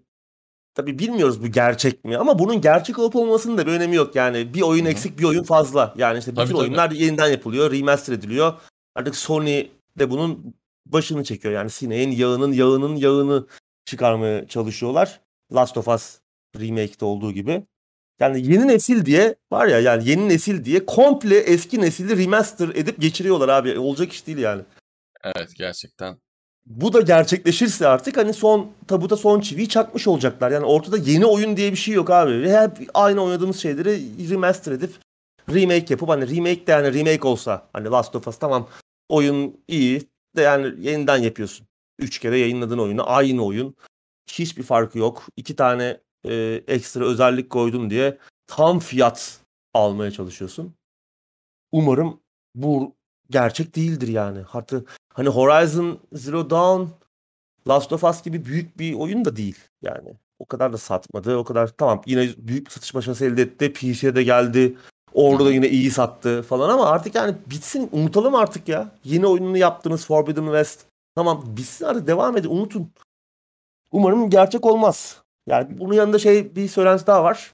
tabii 0.76 1.00
bilmiyoruz 1.00 1.44
bu 1.44 1.48
gerçek 1.48 2.06
mi 2.06 2.18
ama 2.18 2.40
bunun 2.40 2.62
gerçek 2.62 3.00
olup 3.00 3.16
olmasının 3.16 3.58
da 3.58 3.68
bir 3.68 3.72
önemi 3.72 3.96
yok. 3.96 4.16
Yani 4.16 4.54
bir 4.54 4.62
oyun 4.62 4.84
Hı 4.84 4.88
hı. 4.88 4.92
eksik, 4.92 5.20
bir 5.20 5.24
oyun 5.24 5.44
fazla. 5.44 5.94
Yani 5.98 6.20
işte 6.20 6.32
bütün 6.32 6.42
Tabii, 6.42 6.54
tabii. 6.54 6.62
oyunlar 6.62 6.92
yeniden 6.92 7.28
yapılıyor, 7.28 7.72
remaster 7.72 8.14
ediliyor. 8.14 8.54
Artık 8.96 9.16
Sony 9.16 9.68
de 10.00 10.10
bunun 10.10 10.56
başını 10.86 11.24
çekiyor. 11.24 11.54
Yani 11.54 11.70
sineğin 11.70 12.12
yağının 12.12 12.52
yağının 12.52 12.96
yağını 12.96 13.48
çıkarmaya 13.86 14.48
çalışıyorlar. 14.48 15.22
Last 15.54 15.78
of 15.78 15.88
Us 15.88 16.20
remake'de 16.60 17.06
olduğu 17.06 17.32
gibi. 17.32 17.64
Yani 18.20 18.52
yeni 18.52 18.68
nesil 18.68 19.06
diye 19.06 19.36
var 19.52 19.68
ya 19.68 19.80
yani 19.80 20.10
yeni 20.10 20.30
nesil 20.30 20.66
diye 20.66 20.86
komple 20.86 21.38
eski 21.38 21.82
nesili 21.82 22.18
remaster 22.18 22.70
edip 22.70 23.02
geçiriyorlar 23.02 23.50
abi. 23.50 23.80
Olacak 23.80 24.12
iş 24.12 24.28
değil 24.28 24.38
yani. 24.38 24.62
Evet 25.24 25.56
gerçekten. 25.56 26.18
Bu 26.66 26.94
da 26.94 27.02
gerçekleşirse 27.02 27.88
artık 27.88 28.18
hani 28.18 28.34
son 28.34 28.72
tabuta 28.88 29.18
son 29.18 29.40
çiviyi 29.40 29.70
çakmış 29.70 30.08
olacaklar. 30.08 30.52
Yani 30.52 30.66
ortada 30.66 30.98
yeni 30.98 31.26
oyun 31.26 31.58
diye 31.58 31.72
bir 31.72 31.78
şey 31.78 31.94
yok 31.94 32.10
abi. 32.10 32.50
Hep 32.50 32.90
aynı 32.94 33.24
oynadığımız 33.24 33.58
şeyleri 33.58 34.30
remaster 34.30 34.72
edip 34.72 34.92
remake 35.50 35.86
yapıp 35.90 36.10
hani 36.10 36.38
remake 36.38 36.68
de 36.68 36.72
yani 36.72 36.94
remake 36.94 37.28
olsa 37.28 37.68
hani 37.74 37.88
Last 37.88 38.16
of 38.16 38.28
Us 38.28 38.40
tamam 38.40 38.70
oyun 39.10 39.60
iyi 39.68 40.02
de 40.36 40.42
yani 40.42 40.88
yeniden 40.88 41.18
yapıyorsun. 41.18 41.68
Üç 42.00 42.20
kere 42.20 42.40
yayınladığın 42.40 42.78
oyunu 42.78 43.10
aynı 43.10 43.46
oyun. 43.46 43.76
Hiçbir 44.30 44.64
farkı 44.64 45.00
yok. 45.00 45.28
İki 45.38 45.56
tane 45.56 45.98
e, 46.26 46.64
ekstra 46.68 47.06
özellik 47.06 47.50
koydum 47.50 47.90
diye 47.90 48.18
tam 48.48 48.80
fiyat 48.80 49.40
almaya 49.74 50.12
çalışıyorsun. 50.12 50.74
Umarım 51.72 52.20
bu 52.56 52.96
gerçek 53.30 53.76
değildir 53.76 54.08
yani. 54.08 54.42
Hatta 54.42 54.82
hani 55.14 55.30
Horizon 55.30 56.00
Zero 56.14 56.50
Dawn 56.50 56.90
Last 57.68 57.94
of 57.94 58.04
Us 58.04 58.24
gibi 58.24 58.46
büyük 58.46 58.80
bir 58.80 58.94
oyun 58.94 59.26
da 59.26 59.36
değil 59.36 59.58
yani. 59.82 60.14
o 60.40 60.46
kadar 60.46 60.74
da 60.74 60.78
satmadı. 60.78 61.38
O 61.38 61.44
kadar 61.44 61.68
tamam 61.68 62.02
yine 62.06 62.30
büyük 62.38 62.72
satış 62.72 62.96
başarısı 62.96 63.26
elde 63.26 63.42
etti. 63.42 63.74
PC'ye 63.74 64.16
de 64.16 64.24
geldi. 64.24 64.78
Orada 65.14 65.46
da 65.46 65.52
yine 65.52 65.70
iyi 65.70 65.92
sattı 65.92 66.42
falan 66.42 66.70
ama 66.70 66.86
artık 66.86 67.16
yani 67.16 67.36
bitsin 67.46 67.90
unutalım 67.92 68.36
artık 68.36 68.68
ya. 68.68 68.92
Yeni 69.04 69.28
oyununu 69.28 69.58
yaptınız 69.58 70.06
Forbidden 70.06 70.46
West. 70.46 70.86
Tamam 71.16 71.44
bitsin 71.58 71.86
artık 71.86 72.08
devam 72.08 72.38
edin 72.38 72.50
unutun. 72.50 72.92
Umarım 73.92 74.30
gerçek 74.30 74.66
olmaz. 74.66 75.24
Yani 75.48 75.80
bunun 75.80 75.94
yanında 75.94 76.20
şey 76.20 76.56
bir 76.56 76.68
söylenti 76.68 77.08
daha 77.08 77.24
var. 77.24 77.54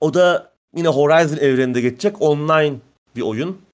O 0.00 0.14
da 0.14 0.52
yine 0.76 0.88
Horizon 0.88 1.36
evreninde 1.36 1.80
geçecek 1.80 2.22
online 2.22 2.76
bir 3.16 3.22
oyun. 3.22 3.66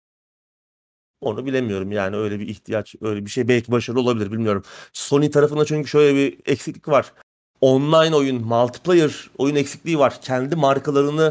Onu 1.20 1.46
bilemiyorum 1.46 1.92
yani 1.92 2.16
öyle 2.16 2.40
bir 2.40 2.48
ihtiyaç, 2.48 2.94
öyle 3.00 3.24
bir 3.24 3.30
şey 3.30 3.48
belki 3.48 3.72
başarılı 3.72 4.00
olabilir 4.00 4.32
bilmiyorum. 4.32 4.62
Sony 4.92 5.30
tarafında 5.30 5.64
çünkü 5.64 5.88
şöyle 5.88 6.16
bir 6.16 6.40
eksiklik 6.46 6.88
var. 6.88 7.12
Online 7.60 8.16
oyun, 8.16 8.44
multiplayer 8.44 9.30
oyun 9.38 9.54
eksikliği 9.54 9.98
var. 9.98 10.20
Kendi 10.22 10.56
markalarını 10.56 11.22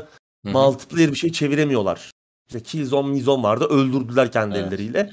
Hı-hı. 0.46 0.52
multiplayer 0.52 1.12
bir 1.12 1.18
şey 1.18 1.32
çeviremiyorlar. 1.32 2.12
İşte 2.48 2.64
Killzone, 2.64 3.08
Mizone 3.08 3.44
vardı 3.44 3.66
öldürdüler 3.66 4.32
kendi 4.32 4.58
evet. 4.58 4.68
elleriyle. 4.68 5.10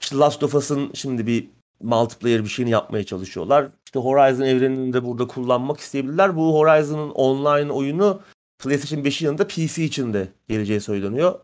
İşte 0.00 0.16
Last 0.16 0.42
of 0.42 0.54
Us'ın 0.54 0.90
şimdi 0.94 1.26
bir 1.26 1.48
multiplayer 1.80 2.44
bir 2.44 2.48
şeyini 2.48 2.70
yapmaya 2.70 3.04
çalışıyorlar. 3.04 3.68
İşte 3.84 3.98
Horizon 3.98 4.44
evrenini 4.44 4.92
de 4.92 5.04
burada 5.04 5.26
kullanmak 5.26 5.80
isteyebilirler. 5.80 6.36
Bu 6.36 6.54
Horizon'ın 6.54 7.10
online 7.10 7.72
oyunu 7.72 8.20
PlayStation 8.58 9.04
5'in 9.04 9.26
yanında 9.26 9.46
PC 9.46 9.84
için 9.84 10.14
de 10.14 10.28
geleceği 10.48 10.80
söyleniyor. 10.80 11.40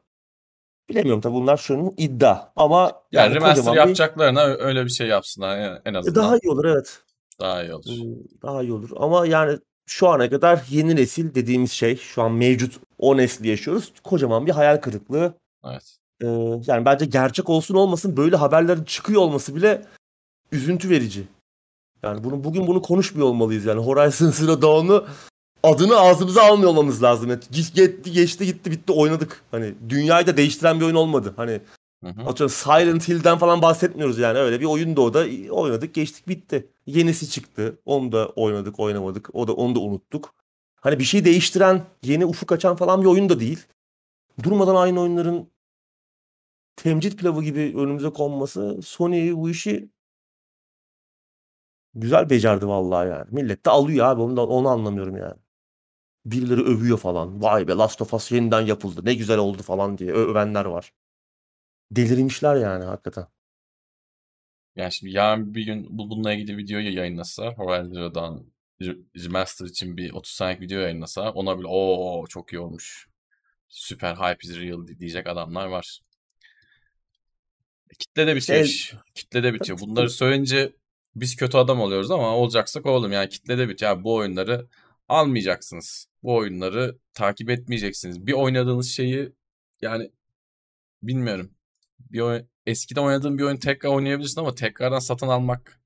Bilemiyorum 0.88 1.20
tabii 1.20 1.34
bunlar 1.34 1.56
şunun 1.56 1.94
iddia 1.96 2.48
ama 2.56 2.92
yani, 3.12 3.24
yani 3.24 3.34
remaster 3.34 3.74
yapacaklarına 3.74 4.48
bir... 4.48 4.64
öyle 4.64 4.84
bir 4.84 4.90
şey 4.90 5.06
yapsınlar 5.06 5.58
yani 5.58 5.78
en 5.84 5.94
azından. 5.94 6.22
Daha 6.22 6.36
iyi 6.36 6.50
olur 6.50 6.64
evet. 6.64 7.02
Daha 7.40 7.62
iyi 7.62 7.74
olur. 7.74 7.84
Daha 8.42 8.62
iyi 8.62 8.72
olur 8.72 8.90
ama 8.96 9.26
yani 9.26 9.58
şu 9.86 10.08
ana 10.08 10.30
kadar 10.30 10.62
yeni 10.70 10.96
nesil 10.96 11.34
dediğimiz 11.34 11.72
şey 11.72 11.96
şu 11.96 12.22
an 12.22 12.32
mevcut 12.32 12.80
o 12.98 13.16
nesli 13.16 13.48
yaşıyoruz. 13.48 13.92
Kocaman 14.04 14.46
bir 14.46 14.52
hayal 14.52 14.76
kırıklığı. 14.76 15.34
Evet. 15.64 15.96
Ee, 16.22 16.26
yani 16.66 16.84
bence 16.84 17.04
gerçek 17.04 17.50
olsun 17.50 17.74
olmasın 17.74 18.16
böyle 18.16 18.36
haberlerin 18.36 18.84
çıkıyor 18.84 19.22
olması 19.22 19.56
bile 19.56 19.86
üzüntü 20.54 20.90
verici. 20.90 21.24
Yani 22.02 22.24
bunu 22.24 22.44
bugün 22.44 22.66
bunu 22.66 22.82
konuşmuyor 22.82 23.28
olmalıyız 23.28 23.64
yani 23.64 23.80
Horizon 23.80 24.30
Zero 24.30 24.62
Dawn'u 24.62 25.06
adını 25.62 25.96
ağzımıza 25.96 26.42
almıyor 26.42 26.70
olmamız 26.70 27.02
lazım. 27.02 27.30
Yani 27.30 27.40
gitti 27.50 28.12
geçti 28.12 28.46
gitti 28.46 28.70
bitti 28.70 28.92
oynadık. 28.92 29.42
Hani 29.50 29.74
dünyayı 29.88 30.26
da 30.26 30.36
değiştiren 30.36 30.80
bir 30.80 30.84
oyun 30.84 30.94
olmadı. 30.94 31.34
Hani 31.36 31.60
Atıyorum 32.04 32.54
Silent 32.54 33.08
Hill'den 33.08 33.38
falan 33.38 33.62
bahsetmiyoruz 33.62 34.18
yani 34.18 34.38
öyle 34.38 34.60
bir 34.60 34.64
oyun 34.64 34.96
da 34.96 35.00
o 35.00 35.14
da 35.14 35.26
oynadık 35.50 35.94
geçtik 35.94 36.28
bitti. 36.28 36.68
Yenisi 36.86 37.30
çıktı 37.30 37.78
onu 37.84 38.12
da 38.12 38.28
oynadık 38.28 38.80
oynamadık 38.80 39.34
o 39.34 39.48
da 39.48 39.52
onu 39.52 39.74
da 39.74 39.80
unuttuk. 39.80 40.34
Hani 40.80 40.98
bir 40.98 41.04
şey 41.04 41.24
değiştiren 41.24 41.82
yeni 42.02 42.26
ufuk 42.26 42.52
açan 42.52 42.76
falan 42.76 43.00
bir 43.00 43.06
oyun 43.06 43.28
da 43.28 43.40
değil. 43.40 43.66
Durmadan 44.42 44.74
aynı 44.74 45.00
oyunların 45.00 45.48
temcit 46.76 47.18
pilavı 47.18 47.42
gibi 47.42 47.74
önümüze 47.76 48.10
konması 48.10 48.82
Sony 48.82 49.32
bu 49.32 49.50
işi 49.50 49.88
güzel 51.94 52.30
becerdi 52.30 52.66
vallahi 52.66 53.08
yani. 53.08 53.26
Millet 53.30 53.66
de 53.66 53.70
alıyor 53.70 54.06
abi 54.06 54.20
onu, 54.20 54.36
da, 54.36 54.46
onu 54.46 54.68
anlamıyorum 54.68 55.16
yani. 55.16 55.38
Birileri 56.24 56.60
övüyor 56.60 56.98
falan. 56.98 57.42
Vay 57.42 57.68
be 57.68 57.72
Last 57.72 58.02
of 58.02 58.14
Us 58.14 58.32
yeniden 58.32 58.60
yapıldı. 58.60 59.00
Ne 59.04 59.14
güzel 59.14 59.38
oldu 59.38 59.62
falan 59.62 59.98
diye 59.98 60.12
övenler 60.12 60.64
var. 60.64 60.92
Delirmişler 61.90 62.56
yani 62.56 62.84
hakikaten. 62.84 63.26
Yani 64.76 64.92
şimdi 64.92 65.12
yarın 65.12 65.54
bir 65.54 65.66
gün 65.66 65.86
bu 65.90 66.10
bununla 66.10 66.32
ilgili 66.32 66.56
videoyu 66.56 66.96
yayınlasa 66.96 67.52
Horizon 67.52 67.94
Zero 67.94 68.14
Dawn 68.14 68.54
Remaster 69.24 69.66
için 69.66 69.96
bir 69.96 70.12
30 70.12 70.32
saniyelik 70.32 70.62
video 70.62 70.80
yayınlasa 70.80 71.32
ona 71.32 71.58
bile 71.58 71.66
o 71.66 72.26
çok 72.28 72.52
iyi 72.52 72.58
olmuş. 72.58 73.08
Süper 73.68 74.14
hype 74.14 74.48
is 74.48 74.56
real 74.56 74.86
diyecek 74.98 75.26
adamlar 75.26 75.66
var. 75.66 76.00
E, 77.90 77.94
kitle 77.98 78.26
de 78.26 78.36
bitiyor 78.36 78.64
şey, 78.64 78.98
Kitle 79.14 79.42
de 79.42 79.54
bitiyor. 79.54 79.80
Bunları 79.80 80.10
söyleyince 80.10 80.72
biz 81.16 81.36
kötü 81.36 81.56
adam 81.58 81.80
oluyoruz 81.80 82.10
ama 82.10 82.36
olacaksak 82.36 82.86
oğlum 82.86 83.12
yani 83.12 83.28
kitle 83.28 83.58
de 83.58 83.68
bitiyor. 83.68 83.90
Yani 83.90 84.04
bu 84.04 84.14
oyunları 84.14 84.68
almayacaksınız. 85.08 86.08
Bu 86.22 86.36
oyunları 86.36 86.98
takip 87.14 87.50
etmeyeceksiniz. 87.50 88.26
Bir 88.26 88.32
oynadığınız 88.32 88.90
şeyi 88.90 89.32
yani 89.80 90.10
bilmiyorum. 91.02 91.54
Bir 91.98 92.20
oyun, 92.20 92.48
eskiden 92.66 93.02
oynadığın 93.02 93.38
bir 93.38 93.42
oyun 93.42 93.56
tekrar 93.56 93.90
oynayabilirsin 93.90 94.40
ama 94.40 94.54
tekrardan 94.54 94.98
satın 94.98 95.28
almak 95.28 95.80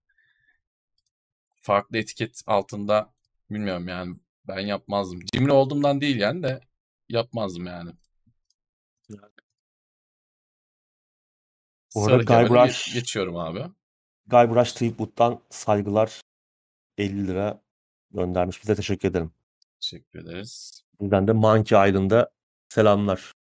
farklı 1.60 1.98
etiket 1.98 2.42
altında 2.46 3.14
bilmiyorum 3.50 3.88
yani 3.88 4.16
ben 4.48 4.60
yapmazdım. 4.60 5.20
Cimri 5.32 5.52
olduğumdan 5.52 6.00
değil 6.00 6.16
yani 6.16 6.42
de 6.42 6.60
yapmazdım 7.08 7.66
yani. 7.66 7.90
Bu 11.94 12.04
arada 12.04 12.22
Guybrush, 12.22 12.94
geçiyorum 12.94 13.36
abi. 13.36 13.64
Guybrush 14.28 14.72
Threepwood'dan 14.72 15.40
saygılar 15.50 16.20
50 16.98 17.26
lira 17.26 17.62
göndermiş. 18.10 18.62
Bize 18.62 18.74
teşekkür 18.74 19.08
ederim. 19.08 19.32
Teşekkür 19.80 20.18
ederiz. 20.18 20.82
Ben 21.00 21.28
de 21.28 21.32
Monkey 21.32 21.88
Island'a 21.88 22.30
selamlar. 22.68 23.32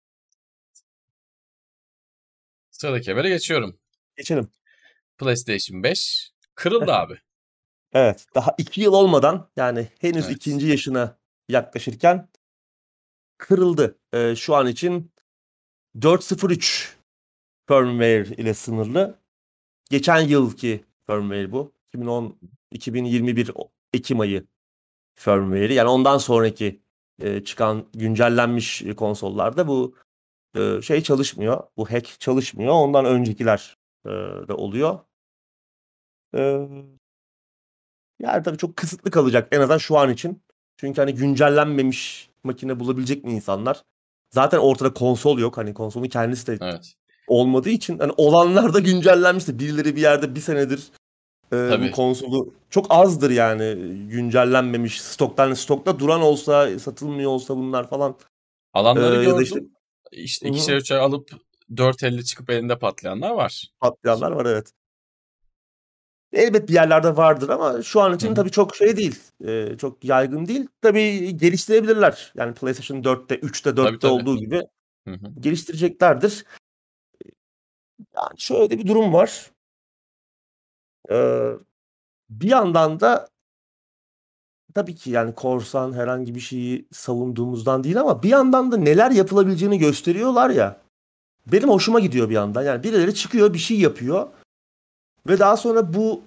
Sıradaki 2.70 3.10
habere 3.10 3.28
geçiyorum. 3.28 3.78
Geçelim. 4.16 4.48
PlayStation 5.18 5.82
5 5.82 6.32
kırıldı 6.54 6.92
abi. 6.92 7.18
Evet. 7.92 8.26
Daha 8.34 8.54
iki 8.58 8.80
yıl 8.80 8.92
olmadan 8.92 9.50
yani 9.56 9.88
henüz 10.00 10.26
evet. 10.26 10.36
ikinci 10.36 10.66
yaşına 10.66 11.18
yaklaşırken 11.48 12.28
kırıldı. 13.38 13.98
Ee, 14.12 14.36
şu 14.36 14.54
an 14.54 14.66
için 14.66 15.12
4.03 15.96 16.92
firmware 17.68 18.42
ile 18.42 18.54
sınırlı. 18.54 19.25
Geçen 19.90 20.20
yılki 20.20 20.84
firmware 21.06 21.52
bu. 21.52 21.72
2010 21.88 22.38
2021 22.70 23.50
Ekim 23.92 24.20
ayı 24.20 24.46
firmware'i. 25.14 25.74
Yani 25.74 25.88
ondan 25.88 26.18
sonraki 26.18 26.80
e, 27.22 27.44
çıkan 27.44 27.86
güncellenmiş 27.92 28.84
konsollarda 28.96 29.68
bu 29.68 29.94
e, 30.56 30.82
şey 30.82 31.02
çalışmıyor. 31.02 31.62
Bu 31.76 31.90
hack 31.90 32.20
çalışmıyor. 32.20 32.72
Ondan 32.72 33.04
öncekiler 33.04 33.78
e, 34.06 34.10
de 34.48 34.52
oluyor. 34.52 34.98
E, 36.34 36.68
yani 38.20 38.42
tabii 38.42 38.58
çok 38.58 38.76
kısıtlı 38.76 39.10
kalacak 39.10 39.48
en 39.52 39.60
azından 39.60 39.78
şu 39.78 39.98
an 39.98 40.10
için. 40.10 40.42
Çünkü 40.76 41.00
hani 41.00 41.14
güncellenmemiş 41.14 42.30
makine 42.44 42.80
bulabilecek 42.80 43.24
mi 43.24 43.32
insanlar? 43.32 43.82
Zaten 44.30 44.58
ortada 44.58 44.94
konsol 44.94 45.38
yok. 45.38 45.56
Hani 45.56 45.74
konsolun 45.74 46.08
kendisi 46.08 46.46
de 46.46 46.58
evet. 46.60 46.94
Olmadığı 47.28 47.70
için 47.70 47.98
hani 47.98 48.12
olanlar 48.16 48.74
da 48.74 48.80
güncellenmişti. 48.80 49.58
Birileri 49.58 49.96
bir 49.96 50.00
yerde 50.00 50.34
bir 50.34 50.40
senedir 50.40 50.90
e, 51.52 51.56
bu 51.56 51.90
konsolu 51.90 52.54
çok 52.70 52.86
azdır 52.90 53.30
yani 53.30 53.74
güncellenmemiş 54.08 55.00
stoktan 55.00 55.54
stokta 55.54 55.98
duran 55.98 56.20
olsa 56.20 56.78
satılmıyor 56.78 57.30
olsa 57.30 57.56
bunlar 57.56 57.88
falan. 57.88 58.16
Alanları 58.74 59.20
ee, 59.20 59.24
gördüm. 59.24 59.42
Işte, 59.42 59.60
işte 60.12 60.48
ikişer 60.48 60.76
üçer 60.76 60.96
alıp 60.96 61.30
4.50 61.70 62.24
çıkıp 62.24 62.50
elinde 62.50 62.78
patlayanlar 62.78 63.30
var. 63.30 63.70
Patlayanlar 63.80 64.32
var 64.32 64.46
evet. 64.46 64.72
Elbet 66.32 66.68
bir 66.68 66.74
yerlerde 66.74 67.16
vardır 67.16 67.48
ama 67.48 67.82
şu 67.82 68.00
an 68.00 68.14
için 68.14 68.26
Hı-hı. 68.26 68.34
tabii 68.34 68.50
çok 68.50 68.76
şey 68.76 68.96
değil. 68.96 69.20
E, 69.44 69.76
çok 69.78 70.04
yaygın 70.04 70.46
değil. 70.46 70.66
Tabii 70.82 71.36
geliştirebilirler. 71.36 72.32
Yani 72.36 72.54
PlayStation 72.54 73.02
4'te, 73.02 73.34
3'te, 73.34 73.70
4'te 73.70 73.74
tabii, 73.74 73.98
tabii. 73.98 74.12
olduğu 74.12 74.38
gibi 74.38 74.62
Hı-hı. 75.08 75.40
geliştireceklerdir. 75.40 76.44
Yani 78.14 78.40
şöyle 78.40 78.78
bir 78.78 78.86
durum 78.86 79.12
var. 79.12 79.50
Ee, 81.10 81.52
bir 82.30 82.48
yandan 82.48 83.00
da 83.00 83.28
tabii 84.74 84.94
ki 84.94 85.10
yani 85.10 85.34
korsan 85.34 85.92
herhangi 85.92 86.34
bir 86.34 86.40
şeyi 86.40 86.86
savunduğumuzdan 86.92 87.84
değil 87.84 88.00
ama 88.00 88.22
bir 88.22 88.28
yandan 88.28 88.72
da 88.72 88.76
neler 88.76 89.10
yapılabileceğini 89.10 89.78
gösteriyorlar 89.78 90.50
ya. 90.50 90.80
Benim 91.46 91.68
hoşuma 91.68 92.00
gidiyor 92.00 92.28
bir 92.28 92.34
yandan. 92.34 92.62
Yani 92.62 92.82
birileri 92.82 93.14
çıkıyor 93.14 93.54
bir 93.54 93.58
şey 93.58 93.80
yapıyor 93.80 94.28
ve 95.28 95.38
daha 95.38 95.56
sonra 95.56 95.94
bu 95.94 96.22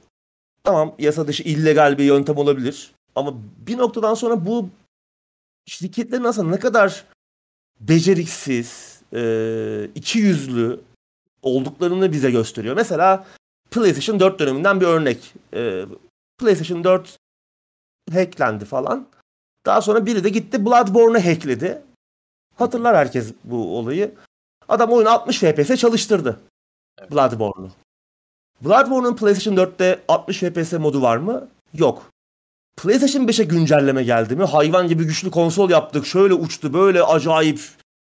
tamam 0.64 0.96
yasa 1.00 1.28
dışı 1.28 1.44
illegal 1.44 1.98
bir 1.98 2.04
yöntem 2.04 2.38
olabilir 2.38 2.92
ama 3.16 3.34
bir 3.68 3.78
noktadan 3.78 4.14
sonra 4.14 4.46
bu 4.46 4.70
şirketlerin 5.66 6.24
aslında 6.24 6.50
ne 6.50 6.60
kadar 6.60 7.06
beceriksiz, 7.80 9.02
iki 9.96 10.20
yüzlü 10.20 10.80
olduklarını 11.44 12.12
bize 12.12 12.32
gösteriyor. 12.32 12.76
Mesela 12.76 13.26
PlayStation 13.72 14.20
4 14.20 14.40
döneminden 14.40 14.82
bir 14.82 14.86
örnek. 14.86 15.34
E, 15.54 15.86
PlayStation 16.38 16.84
4 16.84 17.18
hacklendi 18.14 18.66
falan. 18.66 19.08
Daha 19.66 19.82
sonra 19.82 20.06
biri 20.06 20.24
de 20.24 20.30
gitti 20.30 20.66
Bloodborne'u 20.66 21.26
hackledi. 21.26 21.82
Hatırlar 22.56 22.96
herkes 22.96 23.34
bu 23.44 23.78
olayı. 23.78 24.16
Adam 24.68 24.92
oyunu 24.92 25.10
60 25.10 25.40
FPS 25.40 25.76
çalıştırdı. 25.76 26.40
Evet. 27.00 27.12
Bloodborne'u. 27.12 27.72
Bloodborne'un 28.62 29.16
PlayStation 29.16 29.56
4'te 29.56 30.00
60 30.08 30.40
FPS 30.40 30.74
modu 30.74 31.02
var 31.02 31.18
mı? 31.18 31.48
Yok. 31.74 32.12
PlayStation 32.78 33.28
5'e 33.28 33.44
güncelleme 33.44 34.04
geldi 34.04 34.36
mi? 34.36 34.44
Hayvan 34.44 34.88
gibi 34.88 35.04
güçlü 35.04 35.32
konsol 35.32 35.70
yaptık. 35.70 36.06
Şöyle 36.06 36.34
uçtu, 36.34 36.74
böyle 36.74 37.04
acayip. 37.04 37.62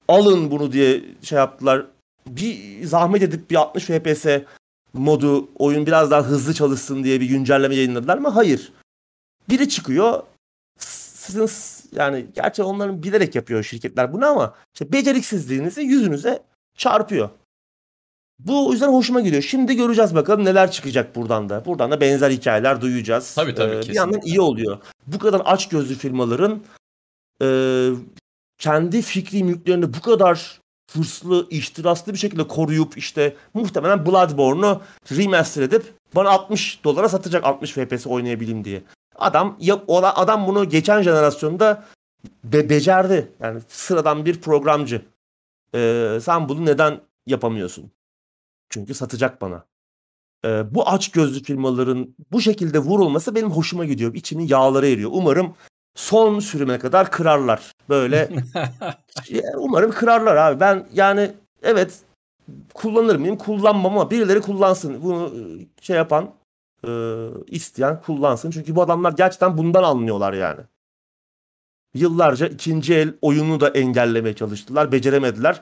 Alın 0.08 0.52
bunu 0.52 0.72
diye 0.72 1.04
şey 1.24 1.38
yaptılar. 1.38 1.86
Bir 2.28 2.84
zahmet 2.84 3.24
edip 3.24 3.52
bir 3.52 3.56
60 3.56 3.86
FPS 3.86 4.26
modu 4.94 5.50
oyun 5.56 5.86
biraz 5.86 6.12
daha 6.12 6.24
hızlı 6.24 6.54
çalışsın 6.54 7.04
diye 7.04 7.22
bir 7.22 7.26
güncelleme 7.26 7.76
yayınladılar 7.76 8.18
mı? 8.18 8.30
Hayır. 8.30 8.74
Biri 9.50 9.70
çıkıyor. 9.70 10.24
Sizin 10.80 11.50
yani 11.96 12.26
gerçi 12.36 12.64
onların 12.64 13.04
bilerek 13.04 13.36
yapıyor 13.36 13.64
şirketler 13.64 14.14
bunu 14.14 14.26
ama 14.26 14.56
işte 14.74 14.92
beceriksizliğinizi 14.92 15.82
yüzünüze 15.82 16.44
çarpıyor. 16.78 17.30
Bu 18.40 18.68
o 18.68 18.72
yüzden 18.72 18.88
hoşuma 18.88 19.22
gidiyor. 19.22 19.42
Şimdi 19.42 19.76
göreceğiz 19.76 20.16
bakalım 20.16 20.46
neler 20.46 20.72
çıkacak 20.72 21.16
buradan 21.16 21.50
da. 21.50 21.66
Buradan 21.66 21.92
da 21.92 22.02
benzer 22.02 22.32
hikayeler 22.32 22.82
duyacağız. 22.82 23.36
Tabii 23.36 23.56
tabii. 23.56 23.76
Ee, 23.76 23.82
bir 23.82 23.96
yandan 23.96 24.22
iyi 24.22 24.42
oluyor. 24.42 24.78
Bu 25.08 25.20
kadar 25.20 25.42
aç 25.46 25.70
gözlü 25.70 25.96
firmaların 25.96 26.62
e, 27.42 27.48
kendi 28.58 29.02
fikri 29.02 29.44
mülklerini 29.44 29.94
bu 29.94 30.02
kadar 30.02 30.62
hırslı, 30.94 31.48
ihtiraslı 31.50 32.14
bir 32.14 32.18
şekilde 32.18 32.48
koruyup 32.48 32.98
işte 32.98 33.36
muhtemelen 33.54 34.06
Bloodborne'u 34.06 34.82
remaster 35.12 35.62
edip 35.62 35.94
bana 36.16 36.30
60 36.30 36.84
dolara 36.84 37.10
satacak 37.10 37.44
60 37.46 37.72
FPS 37.72 38.08
oynayabileyim 38.08 38.64
diye. 38.64 38.84
Adam 39.16 39.58
ya, 39.60 39.82
adam 39.88 40.48
bunu 40.48 40.70
geçen 40.70 41.02
jenerasyonda 41.02 41.86
be, 42.44 42.70
becerdi. 42.70 43.32
Yani 43.39 43.62
sıradan 43.68 44.26
bir 44.26 44.42
programcı. 44.42 45.02
Ee, 45.76 46.20
sen 46.22 46.50
bunu 46.50 46.66
neden 46.66 47.02
yapamıyorsun? 47.28 47.92
Çünkü 48.70 48.94
satacak 48.94 49.42
bana. 49.42 49.66
Ee, 50.46 50.76
bu 50.76 50.89
aç 50.89 51.12
gözlü 51.12 51.44
firmaların 51.44 52.16
bu 52.32 52.42
şekilde 52.42 52.80
vurulması 52.80 53.36
benim 53.36 53.52
hoşuma 53.52 53.86
gidiyor. 53.86 54.14
İçimin 54.14 54.48
yağları 54.48 54.88
eriyor. 54.88 55.12
Umarım 55.14 55.56
son 55.96 56.39
sürüme 56.39 56.80
kadar 56.80 57.12
kırarlar. 57.12 57.72
Böyle 57.89 58.30
umarım 59.58 59.92
kırarlar 59.92 60.36
abi. 60.36 60.60
Ben 60.60 60.88
yani 60.94 61.32
evet 61.64 62.00
kullanır 62.74 63.16
mıyım? 63.16 63.38
Kullanmam 63.38 63.98
ama 63.98 64.12
birileri 64.12 64.42
kullansın. 64.42 65.04
Bunu 65.04 65.34
şey 65.82 65.96
yapan 65.96 66.34
e, 66.88 66.89
isteyen 67.48 68.02
kullansın. 68.02 68.52
Çünkü 68.52 68.76
bu 68.76 68.82
adamlar 68.82 69.12
gerçekten 69.14 69.58
bundan 69.58 69.84
anlıyorlar 69.84 70.34
yani. 70.34 70.60
Yıllarca 71.94 72.48
ikinci 72.48 72.94
el 72.94 73.14
oyunu 73.22 73.60
da 73.60 73.70
engellemeye 73.70 74.36
çalıştılar. 74.36 74.92
Beceremediler. 74.92 75.62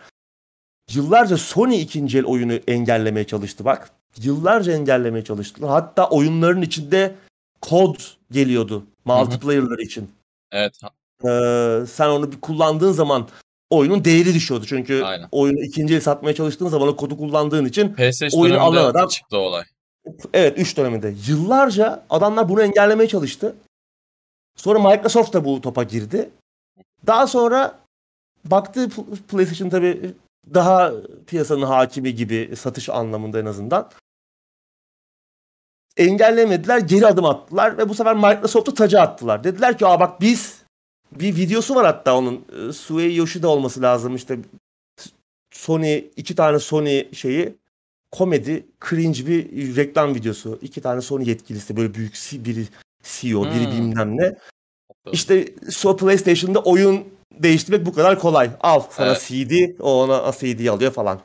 Yıllarca 0.93 1.37
Sony 1.37 1.81
ikinci 1.81 2.17
el 2.17 2.25
oyunu 2.25 2.53
engellemeye 2.53 3.27
çalıştı 3.27 3.65
bak. 3.65 3.91
Yıllarca 4.17 4.73
engellemeye 4.73 5.23
çalıştılar. 5.23 5.69
Hatta 5.69 6.09
oyunların 6.09 6.61
içinde 6.61 7.15
kod 7.61 7.95
geliyordu 8.31 8.85
multiplayer'lar 9.05 9.79
için. 9.79 10.18
Evet. 10.51 10.79
Ee, 11.25 11.85
sen 11.91 12.09
onu 12.09 12.31
bir 12.31 12.41
kullandığın 12.41 12.91
zaman 12.91 13.27
oyunun 13.69 14.05
değeri 14.05 14.33
düşüyordu. 14.33 14.65
Çünkü 14.65 15.03
Aynen. 15.03 15.27
oyunu 15.31 15.59
ikinci 15.59 15.95
el 15.95 16.01
satmaya 16.01 16.35
çalıştığın 16.35 16.67
zaman 16.67 16.87
o 16.87 16.95
kodu 16.95 17.17
kullandığın 17.17 17.65
için 17.65 17.89
PS3 17.93 18.37
oyunu 18.37 18.59
alan 18.59 18.85
adam 18.85 19.07
çıktı 19.07 19.37
olay. 19.37 19.63
Evet 20.33 20.57
3 20.57 20.77
döneminde. 20.77 21.13
Yıllarca 21.27 22.05
adamlar 22.09 22.49
bunu 22.49 22.61
engellemeye 22.61 23.07
çalıştı. 23.07 23.55
Sonra 24.55 24.89
Microsoft 24.89 25.33
da 25.33 25.45
bu 25.45 25.61
topa 25.61 25.83
girdi. 25.83 26.29
Daha 27.07 27.27
sonra 27.27 27.79
baktı 28.45 28.89
PlayStation 29.27 29.69
tabii 29.69 30.13
daha 30.53 30.91
piyasanın 31.27 31.61
hakimi 31.65 32.15
gibi 32.15 32.55
satış 32.55 32.89
anlamında 32.89 33.39
en 33.39 33.45
azından. 33.45 33.89
Engellemediler, 35.99 36.79
geri 36.79 37.07
adım 37.07 37.25
attılar 37.25 37.77
ve 37.77 37.89
bu 37.89 37.95
sefer 37.95 38.15
Microsoft'u 38.15 38.73
taca 38.73 39.01
attılar. 39.01 39.43
Dediler 39.43 39.77
ki 39.77 39.85
aa 39.85 39.99
bak 39.99 40.21
biz 40.21 40.61
bir 41.11 41.35
videosu 41.35 41.75
var 41.75 41.85
hatta 41.85 42.17
onun. 42.17 42.45
E, 42.69 42.73
Suei 42.73 43.15
Yoshida 43.15 43.47
olması 43.47 43.81
lazım 43.81 44.15
işte. 44.15 44.39
Sony 45.53 45.97
iki 46.15 46.35
tane 46.35 46.59
Sony 46.59 47.13
şeyi 47.13 47.55
komedi 48.11 48.65
cringe 48.89 49.27
bir 49.27 49.75
reklam 49.75 50.15
videosu. 50.15 50.59
İki 50.61 50.81
tane 50.81 51.01
Sony 51.01 51.29
yetkilisi 51.29 51.77
böyle 51.77 51.93
büyük 51.93 52.13
biri 52.33 52.67
CEO, 53.03 53.43
biri 53.43 53.65
hmm. 53.65 53.71
bilmem 53.71 54.17
ne. 54.17 54.35
İşte 55.11 55.45
so 55.69 55.97
PlayStation'da 55.97 56.59
oyun 56.59 57.03
değiştirmek 57.31 57.85
bu 57.85 57.93
kadar 57.93 58.19
kolay. 58.19 58.49
Al 58.59 58.83
sana 58.89 59.07
evet. 59.07 59.25
CD, 59.27 59.81
o 59.81 60.03
ona 60.03 60.31
CD 60.31 60.67
alıyor 60.67 60.91
falan. 60.91 61.19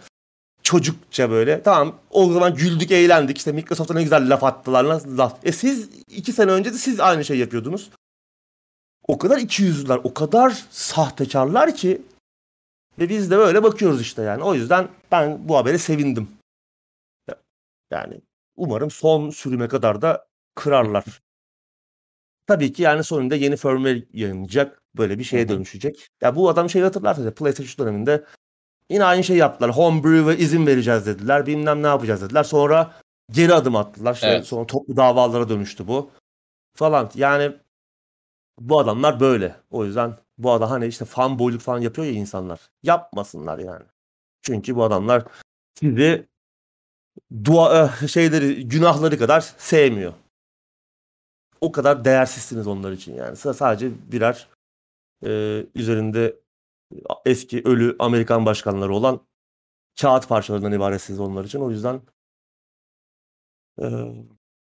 Çocukça 0.64 1.30
böyle. 1.30 1.62
Tamam 1.62 1.98
o 2.10 2.32
zaman 2.32 2.54
güldük, 2.54 2.90
eğlendik. 2.90 3.38
İşte 3.38 3.52
Microsoft'a 3.52 3.94
ne 3.94 4.02
güzel 4.02 4.30
laf 4.30 4.44
attılar. 4.44 4.88
Nasıl 4.88 5.18
laf. 5.18 5.46
E 5.46 5.52
siz 5.52 5.88
iki 6.08 6.32
sene 6.32 6.50
önce 6.50 6.72
de 6.72 6.78
siz 6.78 7.00
aynı 7.00 7.24
şey 7.24 7.38
yapıyordunuz. 7.38 7.90
O 9.08 9.18
kadar 9.18 9.38
iki 9.38 9.62
yüzlüler, 9.62 10.00
o 10.04 10.14
kadar 10.14 10.64
sahtekarlar 10.70 11.74
ki 11.74 12.02
ve 12.98 13.08
biz 13.08 13.30
de 13.30 13.38
böyle 13.38 13.62
bakıyoruz 13.62 14.00
işte 14.00 14.22
yani. 14.22 14.42
O 14.42 14.54
yüzden 14.54 14.88
ben 15.12 15.48
bu 15.48 15.56
habere 15.56 15.78
sevindim. 15.78 16.28
Yani 17.90 18.20
umarım 18.56 18.90
son 18.90 19.30
sürüme 19.30 19.68
kadar 19.68 20.02
da 20.02 20.26
kırarlar. 20.54 21.04
Tabii 22.46 22.72
ki 22.72 22.82
yani 22.82 23.04
sonunda 23.04 23.36
yeni 23.36 23.56
firmware 23.56 24.04
yayınlayacak. 24.12 24.82
Böyle 24.96 25.18
bir 25.18 25.24
şeye 25.24 25.48
dönüşecek. 25.48 26.08
Ya 26.20 26.36
bu 26.36 26.48
adam 26.48 26.70
şey 26.70 26.82
hatırlarsanız 26.82 27.34
PlayStation 27.34 27.86
döneminde 27.86 28.24
yine 28.90 29.04
aynı 29.04 29.24
şey 29.24 29.36
yaptılar. 29.36 29.70
Homebrew 29.76 30.36
izin 30.36 30.66
vereceğiz 30.66 31.06
dediler. 31.06 31.46
Bilmem 31.46 31.82
ne 31.82 31.86
yapacağız 31.86 32.22
dediler. 32.22 32.44
Sonra 32.44 32.94
geri 33.30 33.54
adım 33.54 33.76
attılar. 33.76 34.14
İşte 34.14 34.26
evet. 34.26 34.46
Sonra 34.46 34.66
toplu 34.66 34.96
davalara 34.96 35.48
dönüştü 35.48 35.88
bu. 35.88 36.10
Falan. 36.76 37.10
Yani 37.14 37.52
bu 38.60 38.78
adamlar 38.78 39.20
böyle. 39.20 39.56
O 39.70 39.84
yüzden 39.84 40.14
bu 40.38 40.52
adam 40.52 40.70
hani 40.70 40.86
işte 40.86 41.04
fan 41.04 41.38
boyluk 41.38 41.60
falan 41.60 41.78
yapıyor 41.80 42.06
ya 42.06 42.12
insanlar. 42.12 42.60
Yapmasınlar 42.82 43.58
yani. 43.58 43.84
Çünkü 44.42 44.76
bu 44.76 44.84
adamlar 44.84 45.24
sizi 45.80 46.26
dua 47.44 47.84
eh, 47.84 48.08
şeyleri 48.08 48.68
günahları 48.68 49.18
kadar 49.18 49.40
sevmiyor. 49.40 50.12
O 51.60 51.72
kadar 51.72 52.04
değersizsiniz 52.04 52.66
onlar 52.66 52.92
için 52.92 53.14
yani. 53.14 53.36
Sadece 53.36 53.90
birer 54.12 54.48
e, 55.26 55.62
üzerinde 55.74 56.36
eski 57.24 57.62
ölü 57.64 57.96
Amerikan 57.98 58.46
başkanları 58.46 58.94
olan 58.94 59.26
kağıt 60.00 60.28
parçalarından 60.28 60.72
ibaretsiniz 60.72 61.20
onlar 61.20 61.44
için. 61.44 61.60
O 61.60 61.70
yüzden 61.70 62.02
e, 63.82 63.86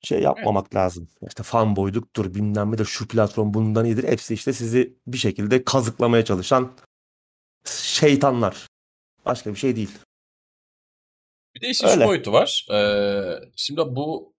şey 0.03 0.23
yapmamak 0.23 0.67
evet. 0.67 0.75
lazım. 0.75 1.09
İşte 1.29 1.43
fanboyduktur 1.43 2.35
bilmem 2.35 2.73
nedir 2.73 2.85
şu 2.85 3.09
platform 3.09 3.55
bundan 3.55 3.85
iyidir. 3.85 4.05
Hepsi 4.05 4.35
işte 4.35 4.53
sizi 4.53 4.99
bir 5.07 5.19
şekilde 5.19 5.65
kazıklamaya 5.65 6.25
çalışan 6.25 6.73
şeytanlar. 7.67 8.67
Başka 9.25 9.51
bir 9.51 9.59
şey 9.59 9.77
değil. 9.77 9.99
Bir 11.55 11.61
de 11.61 11.69
işin 11.69 11.89
şu 11.89 12.01
boyutu 12.01 12.33
var. 12.33 12.67
Ee, 12.71 13.51
şimdi 13.57 13.81
bu 13.81 14.35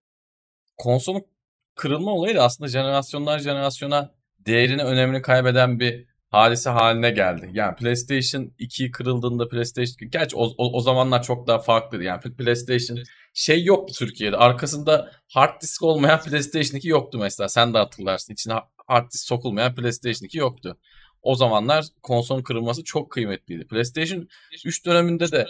konsolun 0.76 1.26
kırılma 1.74 2.12
olayı 2.12 2.36
da 2.36 2.42
aslında 2.42 2.68
jenerasyonlar 2.68 3.38
jenerasyona 3.38 4.14
değerini 4.38 4.82
önemini 4.82 5.22
kaybeden 5.22 5.80
bir 5.80 6.07
hadise 6.30 6.70
haline 6.70 7.10
geldi. 7.10 7.50
Yani 7.52 7.76
PlayStation 7.76 8.52
2 8.58 8.90
kırıldığında 8.90 9.48
PlayStation 9.48 10.10
gerçi 10.10 10.36
o, 10.36 10.44
o, 10.58 10.72
o 10.76 10.80
zamanlar 10.80 11.22
çok 11.22 11.46
daha 11.46 11.58
farklıydı. 11.58 12.04
Yani 12.04 12.20
PlayStation 12.20 12.98
şey 13.34 13.64
yoktu 13.64 13.94
Türkiye'de. 13.98 14.36
Arkasında 14.36 15.10
hard 15.28 15.62
disk 15.62 15.82
olmayan 15.82 16.20
PlayStation 16.24 16.78
2 16.78 16.88
yoktu 16.88 17.18
mesela. 17.18 17.48
Sen 17.48 17.74
de 17.74 17.78
hatırlarsın. 17.78 18.32
İçine 18.32 18.54
hard 18.86 19.10
disk 19.12 19.24
sokulmayan 19.24 19.74
PlayStation 19.74 20.26
2 20.26 20.38
yoktu. 20.38 20.78
O 21.22 21.34
zamanlar 21.34 21.84
konsolun 22.02 22.42
kırılması 22.42 22.84
çok 22.84 23.10
kıymetliydi. 23.10 23.66
PlayStation 23.66 24.28
3 24.64 24.86
döneminde 24.86 25.32
de 25.32 25.46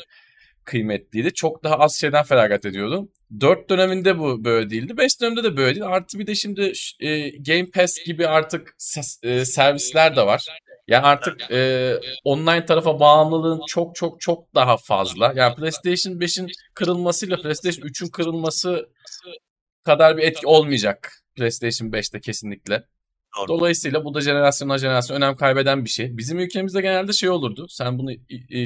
kıymetliydi. 0.64 1.34
Çok 1.34 1.64
daha 1.64 1.74
az 1.74 2.00
şeyden 2.00 2.22
feragat 2.22 2.66
ediyordu. 2.66 3.08
4 3.40 3.70
döneminde 3.70 4.18
bu 4.18 4.44
böyle 4.44 4.70
değildi. 4.70 4.96
5 4.96 5.20
dönemde 5.20 5.44
de 5.44 5.56
böyle 5.56 5.74
değil. 5.74 5.86
Artı 5.86 6.18
bir 6.18 6.26
de 6.26 6.34
şimdi 6.34 6.72
e, 7.00 7.30
Game 7.30 7.66
Pass 7.66 8.04
gibi 8.06 8.26
artık 8.26 8.76
e, 9.22 9.44
servisler 9.44 10.16
de 10.16 10.26
var. 10.26 10.46
Yani 10.88 11.06
artık 11.06 11.50
e, 11.50 11.94
online 12.24 12.64
tarafa 12.64 13.00
bağımlılığın 13.00 13.60
çok 13.68 13.94
çok 13.94 14.20
çok 14.20 14.54
daha 14.54 14.76
fazla. 14.76 15.32
Yani 15.36 15.54
PlayStation 15.54 16.14
5'in 16.14 16.48
kırılmasıyla 16.74 17.36
PlayStation 17.36 17.86
3'ün 17.86 18.08
kırılması 18.08 18.88
kadar 19.84 20.16
bir 20.16 20.22
etki 20.22 20.46
olmayacak 20.46 21.12
PlayStation 21.36 21.88
5'te 21.88 22.20
kesinlikle. 22.20 22.84
Doğru. 23.38 23.48
Dolayısıyla 23.48 24.04
bu 24.04 24.14
da 24.14 24.20
jenerasyonla 24.20 24.78
jenerasyon 24.78 25.16
önem 25.16 25.36
kaybeden 25.36 25.84
bir 25.84 25.90
şey. 25.90 26.16
Bizim 26.16 26.38
ülkemizde 26.38 26.80
genelde 26.80 27.12
şey 27.12 27.30
olurdu. 27.30 27.66
Sen 27.68 27.98
bunu 27.98 28.10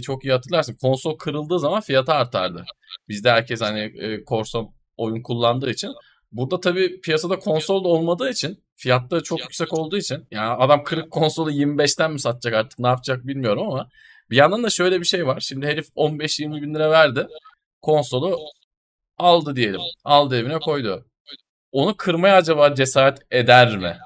çok 0.02 0.24
iyi 0.24 0.32
hatırlarsın. 0.32 0.76
Konsol 0.80 1.18
kırıldığı 1.18 1.58
zaman 1.58 1.80
fiyatı 1.80 2.12
artardı. 2.12 2.64
Bizde 3.08 3.30
herkes 3.30 3.60
hani 3.60 3.92
korsan 4.26 4.68
oyun 4.96 5.22
kullandığı 5.22 5.70
için. 5.70 5.90
Burada 6.32 6.60
tabii 6.60 7.00
piyasada 7.00 7.38
konsol 7.38 7.84
da 7.84 7.88
olmadığı 7.88 8.30
için 8.30 8.61
fiyatları 8.82 9.22
çok 9.22 9.40
yüksek 9.40 9.72
olduğu 9.72 9.96
için 9.96 10.26
yani 10.30 10.48
adam 10.48 10.84
kırık 10.84 11.10
konsolu 11.10 11.50
25'ten 11.50 12.12
mi 12.12 12.20
satacak 12.20 12.54
artık 12.54 12.78
ne 12.78 12.86
yapacak 12.86 13.26
bilmiyorum 13.26 13.70
ama 13.70 13.88
bir 14.30 14.36
yandan 14.36 14.62
da 14.62 14.70
şöyle 14.70 15.00
bir 15.00 15.04
şey 15.04 15.26
var. 15.26 15.40
Şimdi 15.40 15.66
herif 15.66 15.88
15-20 15.96 16.62
bin 16.62 16.74
lira 16.74 16.90
verdi. 16.90 17.26
Konsolu 17.82 18.38
aldı 19.18 19.56
diyelim. 19.56 19.80
Aldı 20.04 20.36
evine 20.38 20.58
koydu. 20.58 21.06
Onu 21.72 21.96
kırmaya 21.96 22.36
acaba 22.36 22.74
cesaret 22.74 23.18
eder 23.30 23.76
mi? 23.76 23.98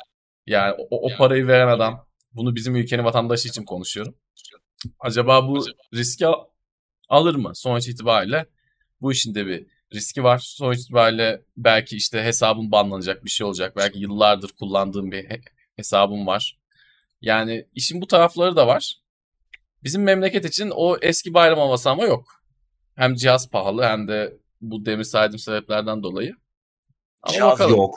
Yani 0.47 0.75
o, 0.91 1.07
o 1.07 1.17
parayı 1.17 1.47
veren 1.47 1.69
adam 1.69 2.07
bunu 2.33 2.55
bizim 2.55 2.77
ülkenin 2.77 3.05
vatandaşı 3.05 3.49
için 3.49 3.65
konuşuyorum. 3.65 4.15
Acaba 5.01 5.49
bu 5.49 5.65
riski 5.95 6.27
alır 7.09 7.35
mı? 7.35 7.53
Sonuç 7.55 7.89
itibariyle 7.89 8.47
bu 9.01 9.13
işin 9.13 9.35
de 9.35 9.47
bir 9.47 9.67
riski 9.95 10.25
var. 10.25 10.39
Sonuç 10.39 10.79
itibariyle 10.79 11.43
belki 11.57 11.97
işte 11.97 12.23
hesabın 12.23 12.73
banlanacak 12.73 13.25
bir 13.25 13.31
şey 13.31 13.47
olacak. 13.47 13.77
Belki 13.77 13.99
yıllardır 13.99 14.53
kullandığım 14.59 15.13
bir 15.13 15.27
hesabım 15.77 16.27
var. 16.27 16.59
Yani 17.21 17.67
işin 17.75 18.01
bu 18.01 18.07
tarafları 18.07 18.57
da 18.57 18.67
var. 18.67 19.01
Bizim 19.85 20.03
memleket 20.03 20.45
için 20.45 20.73
o 20.75 20.97
eski 21.03 21.35
bayram 21.35 21.59
havası 21.59 21.91
ama 21.91 22.05
yok. 22.05 22.43
Hem 22.95 23.15
cihaz 23.15 23.51
pahalı 23.51 23.85
hem 23.85 24.09
de 24.09 24.37
bu 24.61 24.87
demin 24.87 25.03
saydığım 25.03 25.39
sebeplerden 25.39 26.03
dolayı. 26.03 26.35
Ama 27.23 27.35
cihaz 27.35 27.53
bakalım. 27.53 27.77
yok. 27.77 27.95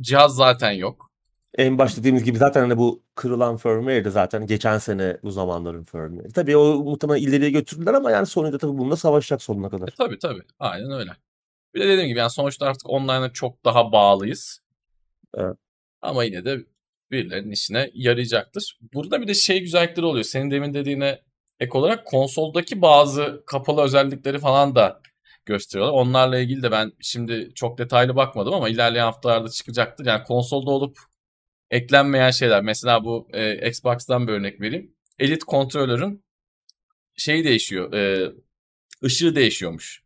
Cihaz 0.00 0.34
zaten 0.34 0.70
yok. 0.70 1.12
En 1.58 1.78
başta 1.78 2.00
dediğimiz 2.00 2.24
gibi 2.24 2.38
zaten 2.38 2.60
hani 2.60 2.78
bu 2.78 3.02
kırılan 3.14 3.56
firmware'di 3.56 4.10
zaten 4.10 4.46
geçen 4.46 4.78
sene 4.78 5.16
bu 5.22 5.30
zamanların 5.30 5.84
firmware. 5.84 6.28
Tabii 6.28 6.56
o 6.56 6.74
muhtemelen 6.74 7.22
ileriye 7.22 7.50
götürdüler 7.50 7.94
ama 7.94 8.10
yani 8.10 8.26
Sony 8.26 8.52
de 8.52 8.58
tabii 8.58 8.78
bununla 8.78 8.96
savaşacak 8.96 9.42
sonuna 9.42 9.70
kadar. 9.70 9.88
E, 9.88 9.90
tabii 9.98 10.18
tabii. 10.18 10.42
Aynen 10.58 10.90
öyle. 10.90 11.10
Bir 11.74 11.80
de 11.80 11.88
dediğim 11.88 12.08
gibi 12.08 12.18
yani 12.18 12.30
sonuçta 12.30 12.66
artık 12.66 12.90
online'a 12.90 13.32
çok 13.32 13.64
daha 13.64 13.92
bağlıyız. 13.92 14.60
Evet. 15.34 15.56
Ama 16.02 16.24
yine 16.24 16.44
de 16.44 16.58
birilerinin 17.10 17.50
işine 17.50 17.90
yarayacaktır. 17.94 18.78
Burada 18.94 19.22
bir 19.22 19.28
de 19.28 19.34
şey 19.34 19.60
güzellikleri 19.60 20.06
oluyor. 20.06 20.24
Senin 20.24 20.50
demin 20.50 20.74
dediğine 20.74 21.22
ek 21.60 21.78
olarak 21.78 22.06
konsoldaki 22.06 22.82
bazı 22.82 23.42
kapalı 23.46 23.82
özellikleri 23.82 24.38
falan 24.38 24.74
da 24.74 25.00
gösteriyorlar. 25.46 25.94
Onlarla 25.94 26.38
ilgili 26.38 26.62
de 26.62 26.70
ben 26.70 26.92
şimdi 27.00 27.50
çok 27.54 27.78
detaylı 27.78 28.16
bakmadım 28.16 28.54
ama 28.54 28.68
ilerleyen 28.68 29.04
haftalarda 29.04 29.48
çıkacaktır. 29.48 30.06
Yani 30.06 30.24
konsolda 30.24 30.70
olup 30.70 30.98
eklenmeyen 31.70 32.30
şeyler. 32.30 32.62
Mesela 32.62 33.04
bu 33.04 33.28
e, 33.32 33.68
Xbox'tan 33.68 34.28
bir 34.28 34.32
örnek 34.32 34.60
vereyim. 34.60 34.94
Elite 35.18 35.46
kontrolörün 35.46 36.24
şeyi 37.16 37.44
değişiyor. 37.44 37.92
E, 37.92 38.32
ışığı 39.04 39.34
değişiyormuş. 39.34 40.02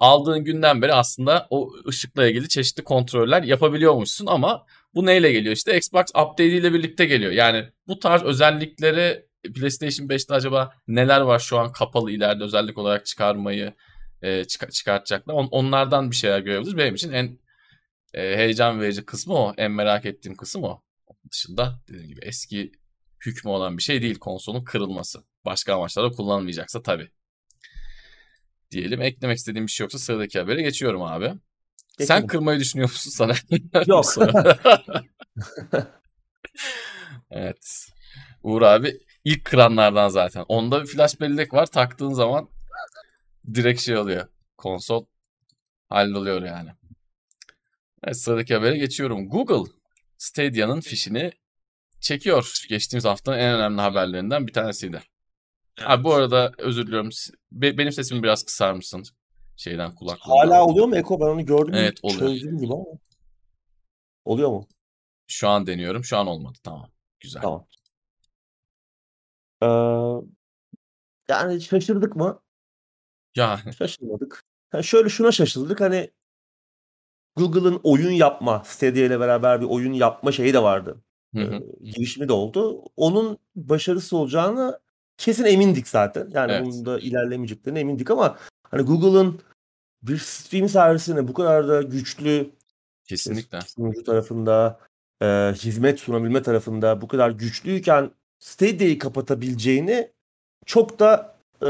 Aldığın 0.00 0.44
günden 0.44 0.82
beri 0.82 0.94
aslında 0.94 1.46
o 1.50 1.72
ışıkla 1.88 2.26
ilgili 2.28 2.48
çeşitli 2.48 2.84
kontroller 2.84 3.42
yapabiliyormuşsun 3.42 4.26
ama 4.26 4.66
bu 4.94 5.06
neyle 5.06 5.32
geliyor? 5.32 5.54
İşte 5.54 5.76
Xbox 5.76 6.02
update 6.02 6.46
ile 6.46 6.72
birlikte 6.72 7.04
geliyor. 7.06 7.32
Yani 7.32 7.64
bu 7.88 7.98
tarz 7.98 8.22
özellikleri 8.22 9.26
PlayStation 9.54 10.08
5'te 10.08 10.34
acaba 10.34 10.74
neler 10.88 11.20
var 11.20 11.38
şu 11.38 11.58
an 11.58 11.72
kapalı 11.72 12.10
ileride 12.10 12.44
özellik 12.44 12.78
olarak 12.78 13.06
çıkarmayı 13.06 13.74
e, 14.22 14.44
çık- 14.44 14.72
çıkartacaklar. 14.72 15.34
On- 15.34 15.48
onlardan 15.50 16.10
bir 16.10 16.16
şeyler 16.16 16.40
görebiliriz. 16.40 16.76
Benim 16.76 16.94
için 16.94 17.12
en 17.12 17.38
e, 18.14 18.36
heyecan 18.36 18.80
verici 18.80 19.04
kısmı 19.04 19.34
o. 19.34 19.54
En 19.56 19.70
merak 19.70 20.06
ettiğim 20.06 20.36
kısım 20.36 20.64
o. 20.64 20.82
Onun 21.06 21.30
dışında 21.32 21.80
dediğim 21.88 22.08
gibi 22.08 22.20
eski 22.22 22.72
hükmü 23.26 23.50
olan 23.50 23.78
bir 23.78 23.82
şey 23.82 24.02
değil 24.02 24.18
konsolun 24.18 24.64
kırılması. 24.64 25.24
Başka 25.44 25.74
amaçlarda 25.74 26.10
kullanılmayacaksa 26.10 26.82
tabii. 26.82 27.10
Diyelim 28.70 29.02
eklemek 29.02 29.38
istediğim 29.38 29.66
bir 29.66 29.72
şey 29.72 29.84
yoksa 29.84 29.98
sıradaki 29.98 30.38
habere 30.38 30.62
geçiyorum 30.62 31.02
abi. 31.02 31.24
Geçelim. 31.24 32.06
Sen 32.06 32.26
kırmayı 32.26 32.60
düşünüyor 32.60 32.88
musun 32.88 33.10
sana? 33.10 33.34
Yok. 33.86 34.04
evet. 37.30 37.88
Uğur 38.42 38.62
abi 38.62 39.00
ilk 39.24 39.44
kıranlardan 39.44 40.08
zaten. 40.08 40.44
Onda 40.48 40.82
bir 40.82 40.86
flash 40.86 41.20
bellek 41.20 41.54
var. 41.54 41.66
Taktığın 41.66 42.12
zaman 42.12 42.48
direkt 43.54 43.80
şey 43.80 43.96
oluyor. 43.96 44.28
Konsol 44.56 45.06
halloluyor 45.88 46.42
yani. 46.42 46.70
Evet, 48.04 48.16
sıradaki 48.16 48.54
habere 48.54 48.78
geçiyorum. 48.78 49.28
Google 49.28 49.72
Stadia'nın 50.18 50.80
fişini 50.80 51.32
çekiyor. 52.00 52.64
Geçtiğimiz 52.68 53.04
haftanın 53.04 53.38
en 53.38 53.54
önemli 53.54 53.80
haberlerinden 53.80 54.46
bir 54.46 54.52
tanesiydi. 54.52 55.02
Evet. 55.78 55.90
Abi 55.90 56.04
bu 56.04 56.14
arada 56.14 56.52
özür 56.58 56.86
diliyorum. 56.86 57.10
Be- 57.52 57.78
benim 57.78 57.92
sesimi 57.92 58.22
biraz 58.22 58.42
kısar 58.42 58.72
mısın? 58.72 59.04
Şeyden 59.56 59.94
kulaklığı. 59.94 60.32
Hala 60.32 60.64
oluyor 60.64 60.86
mu 60.86 60.96
Eko? 60.96 61.20
Ben 61.20 61.26
onu 61.26 61.46
gördüm. 61.46 61.74
Evet 61.74 61.98
oluyor. 62.02 62.20
Çözdüm 62.20 62.58
gibi 62.58 62.72
ama. 62.72 62.84
Oluyor 64.24 64.48
mu? 64.48 64.66
Şu 65.26 65.48
an 65.48 65.66
deniyorum. 65.66 66.04
Şu 66.04 66.18
an 66.18 66.26
olmadı. 66.26 66.58
Tamam. 66.62 66.90
Güzel. 67.20 67.42
Tamam. 67.42 67.66
Ee, 69.62 69.66
yani 71.28 71.60
şaşırdık 71.60 72.16
mı? 72.16 72.40
Ya. 73.36 73.60
Şaşırmadık. 73.78 74.44
Yani 74.72 74.84
şöyle 74.84 75.08
şuna 75.08 75.32
şaşırdık. 75.32 75.80
Hani 75.80 76.10
Google'ın 77.36 77.80
oyun 77.82 78.10
yapma, 78.10 78.62
Stadia 78.64 79.04
ile 79.04 79.20
beraber 79.20 79.60
bir 79.60 79.66
oyun 79.66 79.92
yapma 79.92 80.32
şeyi 80.32 80.54
de 80.54 80.62
vardı. 80.62 81.02
Hı 81.34 81.40
hı. 81.40 81.54
Ee, 81.54 81.90
girişimi 81.90 82.28
de 82.28 82.32
oldu. 82.32 82.84
Onun 82.96 83.38
başarısı 83.56 84.16
olacağını 84.16 84.80
kesin 85.18 85.44
emindik 85.44 85.88
zaten. 85.88 86.30
Yani 86.32 86.52
evet. 86.52 86.66
bunun 86.66 86.86
da 86.86 86.98
ilerlemeyeceklerine 86.98 87.80
emindik 87.80 88.10
ama 88.10 88.38
hani 88.62 88.82
Google'ın 88.82 89.40
bir 90.02 90.18
stream 90.18 90.68
servisine 90.68 91.28
bu 91.28 91.34
kadar 91.34 91.68
da 91.68 91.82
güçlü 91.82 92.50
kesinlikle 93.04 93.60
sunucu 93.60 94.04
tarafında 94.04 94.80
e, 95.22 95.26
hizmet 95.54 96.00
sunabilme 96.00 96.42
tarafında 96.42 97.00
bu 97.00 97.08
kadar 97.08 97.30
güçlüyken 97.30 98.10
Stadia'yı 98.38 98.98
kapatabileceğini 98.98 100.10
çok 100.66 100.98
da 100.98 101.36
e, 101.62 101.66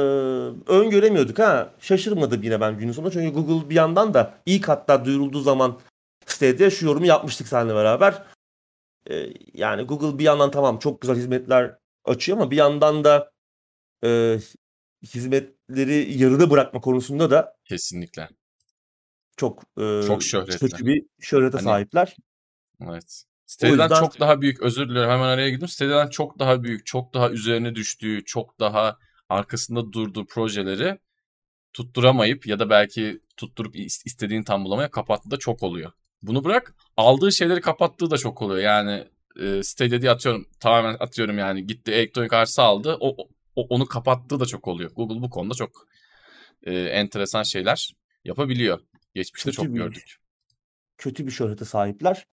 öngöremiyorduk 0.67 1.39
ha. 1.39 1.71
Şaşırmadım 1.81 2.43
yine 2.43 2.61
ben 2.61 2.79
günün 2.79 2.93
sonunda. 2.93 3.11
Çünkü 3.11 3.35
Google 3.35 3.71
bir 3.71 3.75
yandan 3.75 4.15
da 4.15 4.35
ilk 4.47 4.69
hatta 4.69 5.05
duyurulduğu 5.05 5.41
zaman 5.41 5.79
Stadia 6.27 6.71
şu 6.71 6.87
yorumu 6.87 7.07
yapmıştık 7.07 7.49
seninle 7.49 7.75
beraber. 7.75 8.23
E, 9.11 9.27
yani 9.55 9.83
Google 9.83 10.19
bir 10.19 10.25
yandan 10.25 10.51
tamam 10.51 10.79
çok 10.79 11.01
güzel 11.01 11.17
hizmetler 11.17 11.79
açıyor 12.05 12.39
ama 12.39 12.51
bir 12.51 12.57
yandan 12.57 13.05
da 13.05 13.31
e, 14.05 14.39
hizmetleri 15.03 16.19
yarıda 16.19 16.51
bırakma 16.51 16.81
konusunda 16.81 17.31
da 17.31 17.57
kesinlikle 17.65 18.29
çok 19.37 19.63
e, 19.81 20.03
çok 20.07 20.23
şöhretli. 20.23 20.59
kötü 20.59 20.87
bir 20.87 21.07
şöhrete 21.21 21.57
hani, 21.57 21.65
sahipler. 21.65 22.17
Evet. 22.83 23.25
Stadia'dan 23.47 23.85
yüzden... 23.85 24.01
çok 24.01 24.21
daha 24.21 24.41
büyük 24.41 24.63
özür 24.63 24.89
diliyorum 24.89 25.11
hemen 25.11 25.29
araya 25.29 25.51
girdim. 25.51 25.69
Stadia'dan 25.69 26.11
çok 26.11 26.39
daha 26.39 26.63
büyük, 26.63 26.87
çok 26.87 27.15
daha 27.15 27.31
üzerine 27.31 27.75
düştüğü, 27.75 28.25
çok 28.25 28.61
daha 28.61 28.99
arkasında 29.29 29.93
durduğu 29.93 30.27
projeleri 30.27 30.99
tutturamayıp 31.73 32.47
ya 32.47 32.59
da 32.59 32.71
belki 32.71 33.21
tutturup 33.37 33.77
istediğini 33.77 34.45
tam 34.45 34.65
bulamaya 34.65 34.91
kapattığı 34.91 35.31
da 35.31 35.37
çok 35.37 35.63
oluyor. 35.63 35.93
Bunu 36.23 36.45
bırak 36.45 36.75
aldığı 36.97 37.33
şeyleri 37.33 37.61
kapattığı 37.61 38.11
da 38.11 38.19
çok 38.19 38.43
oluyor. 38.43 38.61
Yani 38.61 39.09
e, 39.41 39.63
Stadia 39.63 40.03
diye 40.03 40.11
atıyorum 40.11 40.47
tamamen 40.61 40.97
atıyorum 41.01 41.39
yani 41.39 41.67
gitti 41.67 41.93
elektronik 41.93 42.33
arsa 42.33 42.63
aldı 42.63 42.97
o, 43.01 43.29
o 43.59 43.67
onu 43.71 43.87
kapattığı 43.87 44.41
da 44.41 44.47
çok 44.47 44.69
oluyor. 44.69 44.91
Google 44.95 45.23
bu 45.23 45.31
konuda 45.31 45.55
çok 45.55 45.87
e, 46.63 46.75
enteresan 46.81 47.43
şeyler 47.43 47.97
yapabiliyor. 48.25 48.81
Geçmişte 49.15 49.51
kötü 49.51 49.57
çok 49.57 49.67
bir, 49.67 49.81
gördük. 49.81 50.17
Kötü 50.99 51.27
bir 51.27 51.31
şöhrete 51.31 51.65
sahipler. 51.65 52.27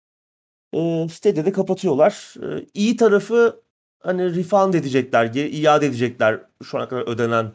E, 0.73 1.07
Stadia'da 1.11 1.51
kapatıyorlar. 1.51 2.33
E, 2.43 2.65
iyi 2.73 2.97
tarafı 2.97 3.63
hani 3.99 4.35
refund 4.35 4.73
edecekler, 4.73 5.31
iade 5.35 5.85
edecekler 5.85 6.41
şu 6.63 6.77
ana 6.77 6.87
kadar 6.87 7.07
ödenen 7.07 7.51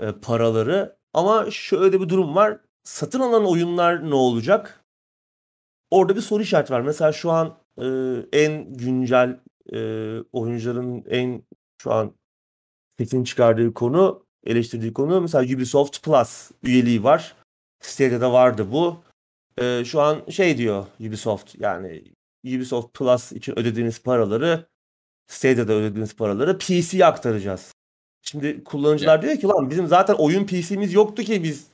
e, 0.00 0.12
paraları. 0.12 0.96
Ama 1.12 1.50
şöyle 1.50 2.00
bir 2.00 2.08
durum 2.08 2.34
var. 2.34 2.58
Satın 2.84 3.20
alan 3.20 3.46
oyunlar 3.46 4.10
ne 4.10 4.14
olacak? 4.14 4.84
Orada 5.90 6.16
bir 6.16 6.20
soru 6.20 6.42
işareti 6.42 6.72
var. 6.72 6.80
Mesela 6.80 7.12
şu 7.12 7.30
an 7.30 7.58
e, 7.78 7.86
en 8.32 8.74
güncel 8.74 9.40
e, 9.72 9.78
oyuncuların 10.32 11.04
en 11.08 11.42
şu 11.78 11.92
an 11.92 12.14
sesini 13.04 13.24
çıkardığı 13.24 13.74
konu, 13.74 14.26
eleştirdiği 14.44 14.92
konu 14.92 15.20
mesela 15.20 15.54
Ubisoft 15.56 16.02
Plus 16.02 16.50
üyeliği 16.62 17.04
var. 17.04 17.34
Stadia'da 17.80 18.32
vardı 18.32 18.72
bu. 18.72 19.02
E, 19.58 19.84
şu 19.84 20.00
an 20.00 20.30
şey 20.30 20.58
diyor 20.58 20.86
Ubisoft 21.00 21.54
yani 21.60 22.04
Ubisoft 22.46 22.94
Plus 22.94 23.32
için 23.32 23.58
ödediğiniz 23.58 24.02
paraları 24.02 24.66
Stadia'da 25.26 25.72
ödediğiniz 25.72 26.16
paraları 26.16 26.58
PC'ye 26.58 27.06
aktaracağız. 27.06 27.72
Şimdi 28.22 28.64
kullanıcılar 28.64 29.16
ya. 29.16 29.22
diyor 29.22 29.36
ki 29.36 29.46
lan 29.46 29.70
bizim 29.70 29.86
zaten 29.86 30.14
oyun 30.14 30.46
PC'miz 30.46 30.92
yoktu 30.92 31.22
ki 31.22 31.44
biz 31.44 31.66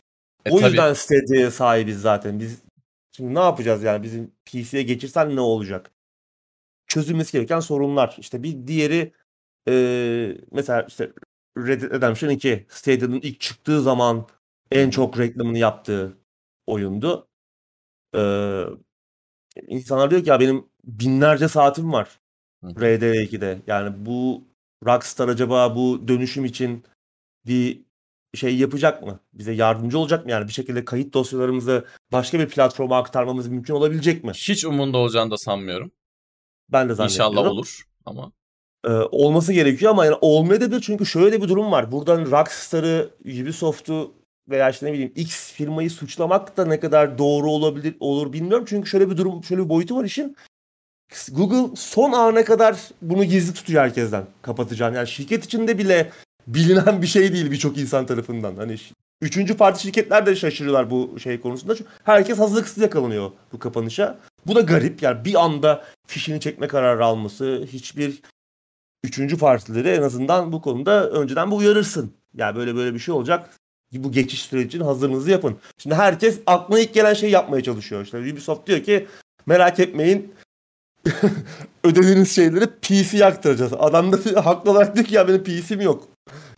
e, 0.45 0.51
o 0.51 0.61
yüzden 0.61 0.93
Stadia'ya 0.93 1.51
sahibiz 1.51 2.01
zaten. 2.01 2.41
Biz 2.41 2.63
şimdi 3.17 3.35
ne 3.35 3.39
yapacağız 3.39 3.83
yani 3.83 4.03
bizim 4.03 4.33
PC'ye 4.45 4.83
geçirsen 4.83 5.37
ne 5.37 5.41
olacak? 5.41 5.91
Çözülmesi 6.87 7.33
gereken 7.33 7.61
sorunlar. 7.61 8.17
İşte 8.19 8.43
bir 8.43 8.67
diğeri 8.67 9.13
e, 9.69 10.37
mesela 10.53 10.83
işte 10.83 11.13
Red 11.59 11.83
Dead 11.83 11.91
Redemption 11.91 12.31
2 12.31 12.67
Stadia'nın 12.69 13.21
ilk 13.21 13.41
çıktığı 13.41 13.83
zaman 13.83 14.27
en 14.71 14.91
çok 14.91 15.19
reklamını 15.19 15.59
yaptığı 15.59 16.19
oyundu. 16.67 17.29
Ee, 18.15 18.65
insanlar 19.69 20.11
diyor 20.11 20.23
ki 20.23 20.31
ya 20.31 20.41
benim 20.41 20.67
binlerce 20.85 21.49
saatim 21.49 21.93
var. 21.93 22.21
RDR2'de. 22.65 23.63
Yani 23.67 24.07
bu 24.07 24.45
Rockstar 24.87 25.29
acaba 25.29 25.77
bu 25.77 26.09
dönüşüm 26.09 26.45
için 26.45 26.85
bir 27.47 27.83
şey 28.35 28.57
yapacak 28.59 29.03
mı? 29.03 29.21
Bize 29.33 29.53
yardımcı 29.53 29.99
olacak 29.99 30.25
mı? 30.25 30.31
Yani 30.31 30.49
bir 30.49 30.53
şekilde 30.53 30.85
kayıt 30.85 31.15
dosyalarımızı 31.15 31.87
başka 32.13 32.39
bir 32.39 32.49
platforma 32.49 32.99
aktarmamız 32.99 33.49
mümkün 33.49 33.75
olabilecek 33.75 34.25
mi? 34.25 34.33
Hiç 34.35 34.65
umunda 34.65 34.99
olacağını 34.99 35.31
da 35.31 35.39
sanmıyorum. 35.39 35.93
Ben 36.69 36.89
de 36.89 36.95
zannediyorum. 36.95 37.33
İnşallah 37.33 37.51
olur 37.51 37.83
ama. 38.07 38.33
Ee, 38.85 38.91
olması 38.91 39.53
gerekiyor 39.53 39.91
ama 39.91 40.05
yani 40.05 40.17
olmayabilir 40.21 40.81
çünkü 40.81 41.07
şöyle 41.07 41.43
bir 41.43 41.49
durum 41.49 41.73
var. 41.73 41.93
Buradan 41.93 42.31
Rockstar'ı, 42.31 43.11
Ubisoft'u 43.25 44.13
veya 44.51 44.71
işte 44.71 44.87
ne 44.87 44.93
bileyim 44.93 45.13
X 45.17 45.53
firmayı 45.53 45.91
suçlamak 45.91 46.57
da 46.57 46.65
ne 46.65 46.81
kadar 46.81 47.19
doğru 47.19 47.51
olabilir 47.51 47.95
olur 48.01 48.33
bilmiyorum. 48.33 48.65
Çünkü 48.69 48.89
şöyle 48.89 49.11
bir 49.11 49.17
durum, 49.17 49.45
şöyle 49.45 49.65
bir 49.65 49.69
boyutu 49.69 49.97
var 49.97 50.05
işin. 50.05 50.37
Google 51.33 51.77
son 51.77 52.13
ana 52.13 52.45
kadar 52.45 52.77
bunu 53.03 53.25
gizli 53.25 53.55
tutuyor 53.55 53.83
herkesten 53.83 54.25
kapatacağını. 54.43 54.97
Yani 54.97 55.09
şirket 55.09 55.45
içinde 55.45 55.79
bile 55.79 56.11
bilinen 56.47 57.03
bir 57.03 57.07
şey 57.07 57.33
değil 57.33 57.51
birçok 57.51 57.79
insan 57.79 58.07
tarafından. 58.07 58.57
Hani 58.57 58.77
üçüncü 59.23 59.57
parti 59.57 59.83
şirketler 59.83 60.27
de 60.27 60.37
şaşırıyorlar 60.37 60.91
bu 60.91 61.21
şey 61.21 61.41
konusunda. 61.41 61.77
Çünkü 61.77 61.91
herkes 62.05 62.39
hazırlıksız 62.39 62.83
yakalanıyor 62.83 63.31
bu 63.53 63.59
kapanışa. 63.59 64.19
Bu 64.47 64.55
da 64.55 64.61
garip 64.61 65.03
yani 65.03 65.25
bir 65.25 65.45
anda 65.45 65.85
fişini 66.07 66.41
çekme 66.41 66.69
kararı 66.69 67.05
alması 67.05 67.67
hiçbir 67.73 68.21
üçüncü 69.05 69.39
partileri 69.39 69.89
en 69.89 70.03
azından 70.03 70.53
bu 70.53 70.63
konuda 70.63 71.11
önceden 71.11 71.51
bir 71.51 71.57
uyarırsın. 71.57 72.13
Yani 72.35 72.57
böyle 72.57 72.77
böyle 72.77 72.95
bir 72.95 72.99
şey 72.99 73.15
olacak. 73.15 73.51
Bu 73.93 74.13
geçiş 74.13 74.43
süreci 74.43 74.67
için 74.67 74.81
hazırlığınızı 74.81 75.31
yapın. 75.31 75.57
Şimdi 75.79 75.95
herkes 75.95 76.41
aklına 76.47 76.81
ilk 76.81 76.95
gelen 76.95 77.15
şeyi 77.15 77.33
yapmaya 77.33 77.63
çalışıyor. 77.63 78.05
İşte 78.05 78.19
Ubisoft 78.19 78.67
diyor 78.67 78.83
ki 78.83 79.07
merak 79.47 79.81
etmeyin 79.81 80.35
ödediğiniz 81.85 82.35
şeyleri 82.35 82.67
PC 82.67 83.27
aktaracağız. 83.27 83.73
Adam 83.79 84.13
da 84.13 84.45
haklı 84.45 84.71
olarak 84.71 84.95
diyor 84.95 85.07
ki 85.07 85.15
ya 85.15 85.29
benim 85.29 85.45
PC'm 85.45 85.81
yok. 85.81 86.09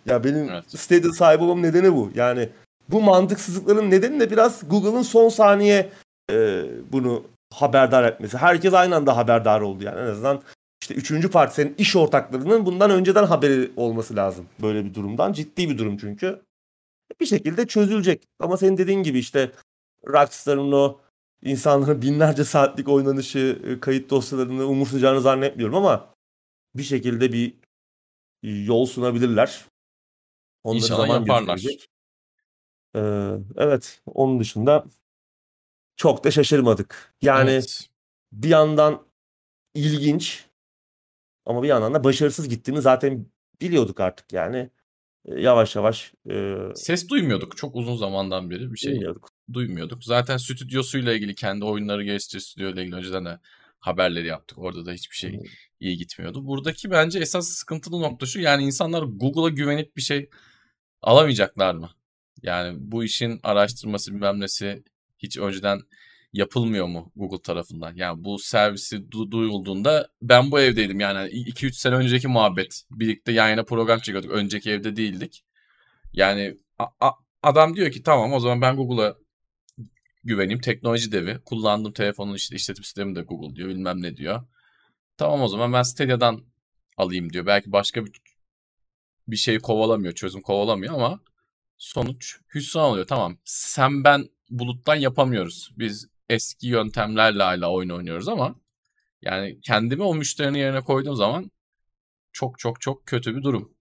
Ya 0.07 0.25
benim 0.25 0.51
evet. 0.51 0.65
Stadia 0.81 1.13
sahibi 1.13 1.45
olmam 1.45 1.63
nedeni 1.63 1.95
bu. 1.95 2.11
Yani 2.15 2.49
bu 2.89 3.01
mantıksızlıkların 3.03 3.91
nedeni 3.91 4.21
de 4.21 4.31
biraz 4.31 4.69
Google'ın 4.69 5.03
son 5.03 5.29
saniye 5.29 5.89
e, 6.33 6.65
bunu 6.93 7.23
haberdar 7.55 8.05
etmesi. 8.05 8.39
Herkes 8.39 8.75
aynı 8.75 8.97
anda 8.97 9.17
haberdar 9.17 9.61
oldu 9.61 9.85
yani 9.85 10.01
en 10.01 10.07
azından 10.07 10.43
işte 10.83 10.95
üçüncü 10.95 11.31
parti 11.31 11.55
senin 11.55 11.75
iş 11.79 11.97
ortaklarının 11.97 12.67
bundan 12.67 12.91
önceden 12.91 13.25
haberi 13.25 13.71
olması 13.77 14.17
lazım. 14.17 14.47
Böyle 14.63 14.85
bir 14.85 14.95
durumdan 14.95 15.33
ciddi 15.33 15.71
bir 15.71 15.79
durum 15.79 15.97
çünkü. 15.97 16.43
Bir 17.21 17.27
şekilde 17.27 17.67
çözülecek. 17.67 18.23
Ama 18.39 18.57
senin 18.57 18.79
dediğin 18.79 19.03
gibi 19.03 19.19
işte 19.19 19.53
Rockstar'ın 20.07 20.73
o 20.73 20.99
insanların 21.43 22.03
binlerce 22.03 22.45
saatlik 22.45 22.89
oynanışı, 22.89 23.63
e, 23.65 23.81
kayıt 23.81 24.11
dosyalarını 24.11 24.67
umursayacağını 24.67 25.21
zannetmiyorum 25.21 25.75
ama 25.75 26.15
bir 26.75 26.83
şekilde 26.83 27.33
bir 27.33 27.55
yol 28.43 28.87
sunabilirler. 28.87 29.65
Onları 30.65 30.83
İnşallah 30.85 31.07
zaman 31.07 31.21
yaparlar. 31.21 31.61
Ee, 32.97 33.01
evet, 33.57 34.03
onun 34.07 34.41
dışında 34.41 34.85
çok 35.97 36.25
da 36.25 36.31
şaşırmadık. 36.31 37.15
Yani 37.23 37.51
evet. 37.51 37.91
bir 38.33 38.49
yandan 38.49 39.07
ilginç 39.75 40.50
ama 41.47 41.63
bir 41.63 41.69
yandan 41.69 41.95
da 41.95 42.05
başarısız 42.05 42.49
gittiğini 42.49 42.83
zaten 42.83 43.27
biliyorduk 43.61 44.01
artık 44.01 44.33
yani. 44.33 44.71
Yavaş 45.25 45.77
yavaş. 45.77 46.13
E... 46.31 46.57
Ses 46.75 47.09
duymuyorduk 47.09 47.57
çok 47.57 47.77
uzun 47.77 47.97
zamandan 47.97 48.51
beri 48.51 48.73
bir 48.73 48.77
şey 48.79 48.93
duymuyorduk. 48.93 49.29
duymuyorduk. 49.53 50.05
Zaten 50.05 50.37
stüdyosuyla 50.37 51.13
ilgili 51.13 51.35
kendi 51.35 51.65
oyunları 51.65 52.05
geliştirici 52.05 52.47
stüdyoyla 52.47 52.83
ilgili 52.83 52.97
önceden 52.97 53.25
de 53.25 53.39
haberleri 53.79 54.27
yaptık. 54.27 54.59
Orada 54.59 54.87
da 54.87 54.93
hiçbir 54.93 55.17
şey 55.17 55.41
iyi 55.81 55.97
gitmiyordu. 55.97 56.47
Buradaki 56.47 56.91
bence 56.91 57.19
esas 57.19 57.49
sıkıntılı 57.49 58.01
nokta 58.01 58.27
şu. 58.27 58.41
Yani 58.41 58.65
insanlar 58.65 59.03
Google'a 59.03 59.49
güvenip 59.49 59.97
bir 59.97 60.03
şey 60.03 60.31
alamayacaklar 61.03 61.75
mı? 61.75 61.91
Yani 62.43 62.77
bu 62.81 63.05
işin 63.05 63.41
araştırması 63.43 64.15
bilmem 64.15 64.41
nesi 64.41 64.85
hiç 65.19 65.39
önceden 65.39 65.81
yapılmıyor 66.33 66.87
mu 66.87 67.13
Google 67.17 67.43
tarafından? 67.43 67.95
Yani 67.97 68.25
bu 68.25 68.39
servisi 68.39 68.97
du- 68.97 69.31
duyulduğunda 69.31 70.09
ben 70.23 70.51
bu 70.51 70.61
evdeydim 70.61 71.01
yani 71.01 71.29
2-3 71.31 71.73
sene 71.77 71.95
önceki 71.95 72.29
muhabbet. 72.29 72.83
Birlikte 72.91 73.33
yayına 73.33 73.65
program 73.65 73.99
çekiyorduk. 74.01 74.31
Önceki 74.31 74.71
evde 74.71 74.97
değildik. 74.97 75.45
Yani 76.13 76.57
a- 76.79 77.09
a- 77.09 77.15
adam 77.43 77.77
diyor 77.77 77.91
ki 77.91 78.03
tamam 78.03 78.33
o 78.33 78.41
zaman 78.41 78.61
ben 78.61 78.77
Google'a 78.77 79.17
güveneyim. 80.25 80.61
Teknoloji 80.61 81.13
devi. 81.13 81.39
Kullandığım 81.45 81.93
telefonun 81.93 82.35
işte 82.35 82.57
işletim 82.57 82.85
sistemi 82.85 83.17
de 83.17 83.23
Google 83.23 83.57
diyor 83.57 83.69
bilmem 83.69 84.03
ne 84.03 84.17
diyor. 84.17 84.43
Tamam 85.17 85.43
o 85.43 85.49
zaman 85.49 85.73
ben 85.73 85.83
Stadia'dan 85.83 86.45
alayım 86.97 87.33
diyor. 87.33 87.47
Belki 87.47 87.73
başka 87.73 88.07
bir 88.07 88.13
bir 89.29 89.37
şey 89.37 89.59
kovalamıyor, 89.59 90.15
çözüm 90.15 90.43
kovalamıyor 90.43 90.95
ama 90.95 91.21
sonuç 91.79 92.41
hüsran 92.55 92.85
oluyor. 92.85 93.07
Tamam 93.07 93.39
sen 93.45 94.05
ben 94.05 94.29
buluttan 94.51 94.95
yapamıyoruz. 94.95 95.71
Biz 95.79 96.09
eski 96.31 96.67
yöntemlerle 96.67 97.43
hala 97.43 97.73
oyun 97.73 97.91
oynuyoruz 97.91 98.29
ama 98.29 98.55
yani 99.23 99.61
kendimi 99.61 100.03
o 100.03 100.15
müşterinin 100.15 100.59
yerine 100.59 100.81
koyduğum 100.81 101.17
zaman 101.17 101.51
çok 102.33 102.59
çok 102.59 102.81
çok 102.81 103.07
kötü 103.07 103.37
bir 103.37 103.43
durum. 103.43 103.75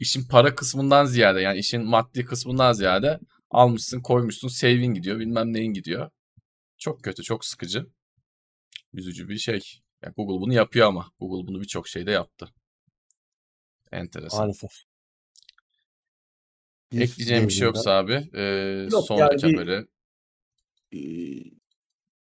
İşin 0.00 0.28
para 0.28 0.54
kısmından 0.54 1.04
ziyade 1.04 1.40
yani 1.40 1.58
işin 1.58 1.84
maddi 1.84 2.24
kısmından 2.24 2.72
ziyade 2.72 3.20
almışsın 3.50 4.00
koymuşsun 4.00 4.48
saving 4.48 4.96
gidiyor 4.96 5.18
bilmem 5.18 5.52
neyin 5.52 5.72
gidiyor. 5.72 6.10
Çok 6.78 7.04
kötü 7.04 7.22
çok 7.22 7.44
sıkıcı. 7.44 7.86
Üzücü 8.92 9.28
bir 9.28 9.38
şey. 9.38 9.80
Yani 10.02 10.14
Google 10.16 10.40
bunu 10.40 10.54
yapıyor 10.54 10.88
ama 10.88 11.12
Google 11.20 11.48
bunu 11.48 11.60
birçok 11.60 11.88
şeyde 11.88 12.10
yaptı. 12.10 12.48
Enteresan. 13.92 14.40
Maalesef. 14.40 14.70
Bir 16.92 17.00
Ekleyeceğim 17.00 17.48
bir 17.48 17.52
şey 17.52 17.66
yoksa 17.66 17.90
abi. 17.90 18.30
E, 18.34 18.42
Yok, 18.92 19.06
sonraki 19.06 19.46
yani 19.46 19.56
habere. 19.56 19.86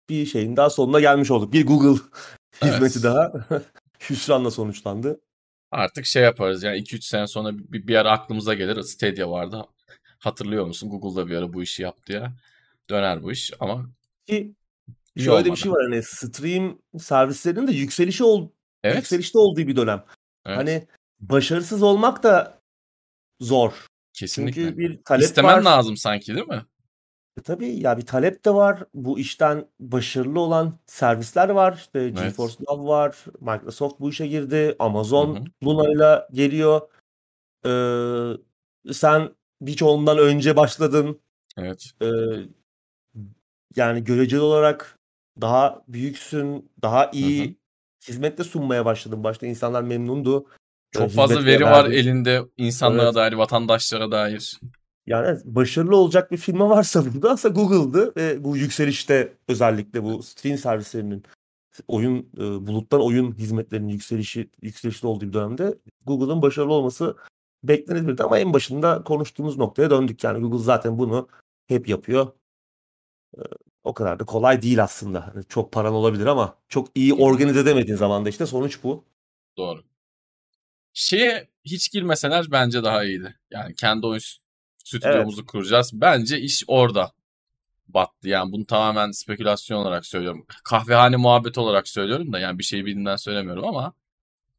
Bir 0.09 0.27
şeyin 0.27 0.57
daha 0.57 0.71
sonuna 0.71 1.01
gelmiş 1.01 1.31
olduk. 1.31 1.53
Bir 1.53 1.67
Google 1.67 2.03
hizmeti 2.65 3.03
daha 3.03 3.33
hüsranla 4.11 4.51
sonuçlandı. 4.51 5.21
Artık 5.71 6.07
şey 6.07 6.23
yaparız 6.23 6.63
yani 6.63 6.79
2-3 6.79 7.01
sene 7.03 7.27
sonra 7.27 7.59
bir, 7.59 7.87
bir 7.87 7.95
ara 7.95 8.11
aklımıza 8.11 8.55
gelir. 8.55 8.83
Stadia 8.83 9.31
vardı. 9.31 9.63
Hatırlıyor 10.19 10.67
musun? 10.67 10.91
Google'da 10.91 11.29
bir 11.29 11.37
ara 11.37 11.53
bu 11.53 11.63
işi 11.63 11.83
yaptı 11.83 12.13
ya. 12.13 12.33
Döner 12.91 13.23
bu 13.23 13.33
iş 13.33 13.53
ama 13.61 13.91
ki 14.27 14.55
şöyle 15.17 15.31
olmadı. 15.31 15.51
bir 15.51 15.57
şey 15.57 15.73
var 15.73 15.83
hani 15.83 16.03
stream 16.03 16.79
servislerinin 16.99 17.67
de 17.67 17.73
yükselişi 17.73 18.25
ol 18.25 18.51
evet. 18.85 18.97
yükselişte 18.97 19.39
olduğu 19.39 19.61
bir 19.67 19.77
dönem. 19.77 20.05
Evet. 20.47 20.59
Hani 20.59 20.87
başarısız 21.21 21.83
olmak 21.83 22.23
da 22.23 22.61
zor. 23.41 23.87
Kesinlikle. 24.13 24.63
Çünkü 24.63 24.79
bir 24.79 25.03
talep 25.05 25.25
İstemen 25.25 25.57
var. 25.57 25.63
lazım 25.63 25.97
sanki 25.97 26.35
değil 26.35 26.49
mi? 26.49 26.63
E, 27.39 27.43
tabii 27.43 27.69
ya 27.69 27.99
bir 27.99 28.07
talep 28.07 28.45
de 28.45 28.55
var. 28.55 28.83
Bu 28.95 29.19
işten 29.19 29.67
başarılı 29.81 30.41
olan 30.41 30.75
servisler 30.87 31.49
var. 31.49 31.75
İşte 31.77 31.99
evet. 31.99 32.17
GeForce 32.17 32.55
Now 32.69 32.89
var. 32.89 33.25
Microsoft 33.41 34.01
bu 34.01 34.11
işe 34.11 34.27
girdi. 34.27 34.77
Amazon 34.79 35.49
Luna 35.65 35.93
ile 35.93 36.27
geliyor. 36.33 36.81
Ee, 37.67 38.93
sen 38.93 39.31
birçoğundan 39.61 40.19
önce 40.19 40.57
başladın. 40.57 41.21
Evet. 41.57 41.91
Ee, 42.03 42.07
yani 43.77 44.05
göreceli 44.05 44.41
olarak 44.41 44.99
daha 45.41 45.83
büyüksün, 45.89 46.71
daha 46.83 47.11
iyi 47.11 47.45
Hı-hı. 47.45 47.55
hizmet 48.09 48.39
de 48.39 48.45
sunmaya 48.45 48.85
başladın. 48.85 49.25
Başta 49.25 49.47
insanlar 49.47 49.83
memnundu. 49.83 50.47
Çok 50.93 51.11
fazla 51.11 51.45
veri 51.45 51.65
var 51.65 51.91
elinde 51.91 52.43
insanlara 52.57 53.05
evet. 53.05 53.15
dair, 53.15 53.33
vatandaşlara 53.33 54.11
dair. 54.11 54.61
Yani 55.07 55.39
başarılı 55.45 55.97
olacak 55.97 56.31
bir 56.33 56.37
firma 56.37 56.71
varsa 56.71 57.15
burada 57.15 57.31
aslında 57.31 57.55
Google'dı 57.55 58.13
ve 58.17 58.45
bu 58.45 58.57
yükselişte 58.57 59.37
özellikle 59.49 60.03
bu 60.03 60.23
stream 60.23 60.59
servislerinin 60.59 61.23
oyun 61.89 62.31
e, 62.37 62.67
buluttan 62.67 63.01
oyun 63.05 63.39
hizmetlerinin 63.39 63.89
yükselişi 63.89 64.51
yükselişte 64.63 65.07
olduğu 65.07 65.27
bir 65.29 65.33
dönemde 65.33 65.79
Google'ın 66.07 66.43
başarılı 66.43 66.73
olması 66.73 67.17
beklenebilirdi 67.65 68.23
ama 68.23 68.39
en 68.39 68.53
başında 68.53 69.05
konuştuğumuz 69.05 69.59
noktaya 69.59 69.91
döndük. 69.91 70.25
Yani 70.25 70.41
Google 70.41 70.65
zaten 70.65 70.99
bunu 70.99 71.29
hep 71.67 71.89
yapıyor. 71.89 72.33
E, 73.39 73.41
o 73.85 73.95
kadar 73.95 74.19
da 74.19 74.25
kolay 74.25 74.63
değil 74.63 74.83
aslında. 74.83 75.27
Hani 75.27 75.45
çok 75.49 75.73
paran 75.73 75.95
olabilir 75.95 76.27
ama 76.27 76.59
çok 76.69 76.89
iyi 76.95 77.15
organize 77.15 77.61
edemediğin 77.61 77.97
zaman 77.97 78.25
da 78.25 78.29
işte 78.29 78.47
sonuç 78.47 78.83
bu. 78.83 79.05
Doğru. 79.57 79.85
Şeye 80.93 81.49
hiç 81.65 81.93
girmeseler 81.93 82.47
bence 82.53 82.85
daha 82.85 83.05
iyiydi. 83.05 83.37
Yani 83.51 83.75
kendi 83.75 84.07
oyun 84.07 84.21
stüdyomuzu 84.87 85.41
evet. 85.41 85.51
kuracağız. 85.51 85.91
Bence 85.95 86.41
iş 86.41 86.65
orada 86.67 87.13
battı. 87.89 88.29
Yani 88.29 88.53
bunu 88.53 88.67
tamamen 88.67 89.11
spekülasyon 89.11 89.79
olarak 89.79 90.07
söylüyorum. 90.07 90.47
Kahvehane 90.65 91.17
muhabbet 91.17 91.59
olarak 91.59 91.89
söylüyorum 91.89 92.33
da 92.33 92.39
yani 92.39 92.59
bir 92.59 92.65
şey 92.65 92.85
bildiğinden 92.85 93.17
söylemiyorum 93.17 93.65
ama 93.65 93.93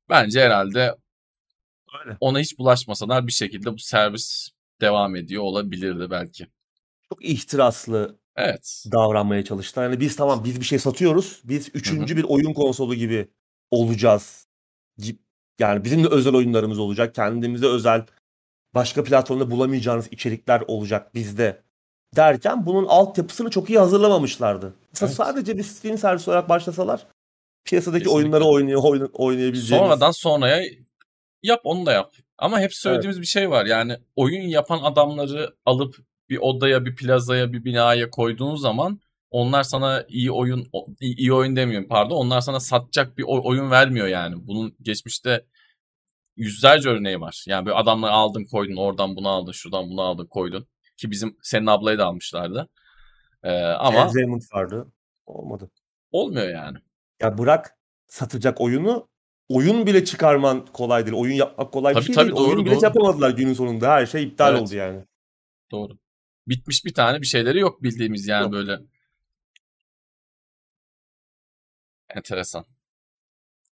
bence 0.09 0.41
herhalde 0.41 0.95
Öyle. 1.99 2.17
ona 2.19 2.39
hiç 2.39 2.59
bulaşmasalar 2.59 3.27
bir 3.27 3.31
şekilde 3.31 3.73
bu 3.73 3.77
servis 3.77 4.49
devam 4.81 5.15
ediyor 5.15 5.43
olabilirdi 5.43 6.11
belki. 6.11 6.47
Çok 7.09 7.25
ihtiraslı 7.25 8.19
evet. 8.35 8.83
davranmaya 8.91 9.43
çalıştılar. 9.43 9.83
Yani 9.85 9.99
biz 9.99 10.15
tamam 10.15 10.43
biz 10.43 10.59
bir 10.59 10.65
şey 10.65 10.79
satıyoruz. 10.79 11.41
Biz 11.43 11.69
üçüncü 11.73 12.15
Hı-hı. 12.15 12.23
bir 12.23 12.29
oyun 12.29 12.53
konsolu 12.53 12.95
gibi 12.95 13.27
olacağız. 13.71 14.47
Yani 15.59 15.83
bizim 15.83 16.03
de 16.03 16.07
özel 16.07 16.33
oyunlarımız 16.33 16.79
olacak. 16.79 17.15
Kendimize 17.15 17.65
özel 17.65 18.05
başka 18.77 19.03
platformda 19.03 19.51
bulamayacağınız 19.51 20.07
içerikler 20.11 20.63
olacak 20.67 21.13
bizde 21.15 21.61
derken 22.15 22.65
bunun 22.65 22.85
altyapısını 22.85 23.49
çok 23.49 23.69
iyi 23.69 23.79
hazırlamamışlardı. 23.79 24.73
Mesela 24.93 25.07
evet. 25.07 25.17
sadece 25.17 25.57
bir 25.57 25.63
stream 25.63 25.97
servis 25.97 26.27
olarak 26.27 26.49
başlasalar 26.49 27.07
piyasadaki 27.65 28.03
Kesinlikle. 28.03 28.17
oyunları 28.17 28.43
oynuyor, 28.45 28.81
oyna- 28.83 29.09
oynayabileceğimiz. 29.13 29.87
Sonradan 29.87 30.11
sonraya 30.11 30.63
yap 31.43 31.61
onu 31.63 31.85
da 31.85 31.91
yap. 31.91 32.13
Ama 32.37 32.59
hep 32.59 32.73
söylediğimiz 32.73 33.21
bir 33.21 33.25
şey 33.25 33.49
var. 33.49 33.65
Yani 33.65 33.97
oyun 34.15 34.41
yapan 34.41 34.79
adamları 34.83 35.55
alıp 35.65 35.95
bir 36.29 36.37
odaya, 36.37 36.85
bir 36.85 36.95
plazaya, 36.95 37.53
bir 37.53 37.63
binaya 37.65 38.09
koyduğun 38.09 38.55
zaman 38.55 38.99
onlar 39.31 39.63
sana 39.63 40.05
iyi 40.07 40.31
oyun 40.31 40.67
iyi 41.01 41.33
oyun 41.33 41.55
demiyorum 41.55 41.87
pardon. 41.87 42.15
Onlar 42.15 42.41
sana 42.41 42.59
satacak 42.59 43.17
bir 43.17 43.23
oy- 43.23 43.41
oyun 43.43 43.71
vermiyor 43.71 44.07
yani. 44.07 44.35
Bunun 44.47 44.75
geçmişte 44.81 45.45
yüzlerce 46.37 46.89
örneği 46.89 47.21
var. 47.21 47.43
Yani 47.47 47.65
böyle 47.65 47.75
adamları 47.77 48.11
aldın 48.11 48.45
koydun 48.45 48.75
oradan 48.75 49.15
bunu 49.15 49.29
aldın 49.29 49.51
şuradan 49.51 49.89
bunu 49.89 50.01
aldın 50.01 50.25
koydun. 50.25 50.67
Ki 50.97 51.11
bizim 51.11 51.37
senin 51.41 51.65
ablayı 51.65 51.97
da 51.97 52.05
almışlardı. 52.05 52.69
Ee, 53.43 53.61
ama 53.63 53.99
Entertainment 53.99 54.43
vardı. 54.53 54.91
Olmadı. 55.25 55.71
olmuyor 56.11 56.49
yani. 56.49 56.77
Ya 57.21 57.37
bırak 57.37 57.77
satacak 58.07 58.61
oyunu 58.61 59.09
oyun 59.49 59.85
bile 59.87 60.05
çıkarman 60.05 60.65
kolay 60.65 61.05
değil. 61.05 61.17
Oyun 61.17 61.33
yapmak 61.33 61.73
kolay 61.73 61.91
bir 61.91 61.95
Tabii, 61.95 62.05
şey 62.05 62.15
tabii, 62.15 62.25
değil. 62.25 62.37
doğru, 62.37 62.47
oyun 62.53 62.65
bile 62.65 62.75
doğru. 62.75 62.83
yapamadılar 62.83 63.29
günün 63.29 63.53
sonunda. 63.53 63.89
Her 63.91 64.05
şey 64.05 64.23
iptal 64.23 64.51
Evet. 64.51 64.61
oldu 64.61 64.75
yani. 64.75 65.05
Doğru. 65.71 65.97
Bitmiş 66.47 66.85
bir 66.85 66.93
tane 66.93 67.21
bir 67.21 67.25
şeyleri 67.27 67.59
yok 67.59 67.83
bildiğimiz 67.83 68.27
yani 68.27 68.43
Yok. 68.43 68.51
böyle. 68.53 68.79
Enteresan. 72.09 72.65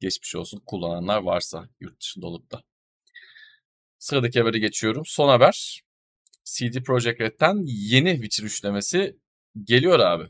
Geçmiş 0.01 0.35
olsun 0.35 0.61
kullananlar 0.65 1.21
varsa 1.21 1.69
yurt 1.79 2.01
dışında 2.01 2.27
olup 2.27 2.51
da. 2.51 2.63
Sıradaki 3.99 4.39
habere 4.39 4.59
geçiyorum. 4.59 5.03
Son 5.05 5.27
haber. 5.27 5.81
CD 6.43 6.83
Projekt 6.83 7.21
Red'den 7.21 7.61
yeni 7.65 8.13
Witcher 8.13 8.43
üçlemesi 8.43 9.17
geliyor 9.63 9.99
abi. 9.99 10.29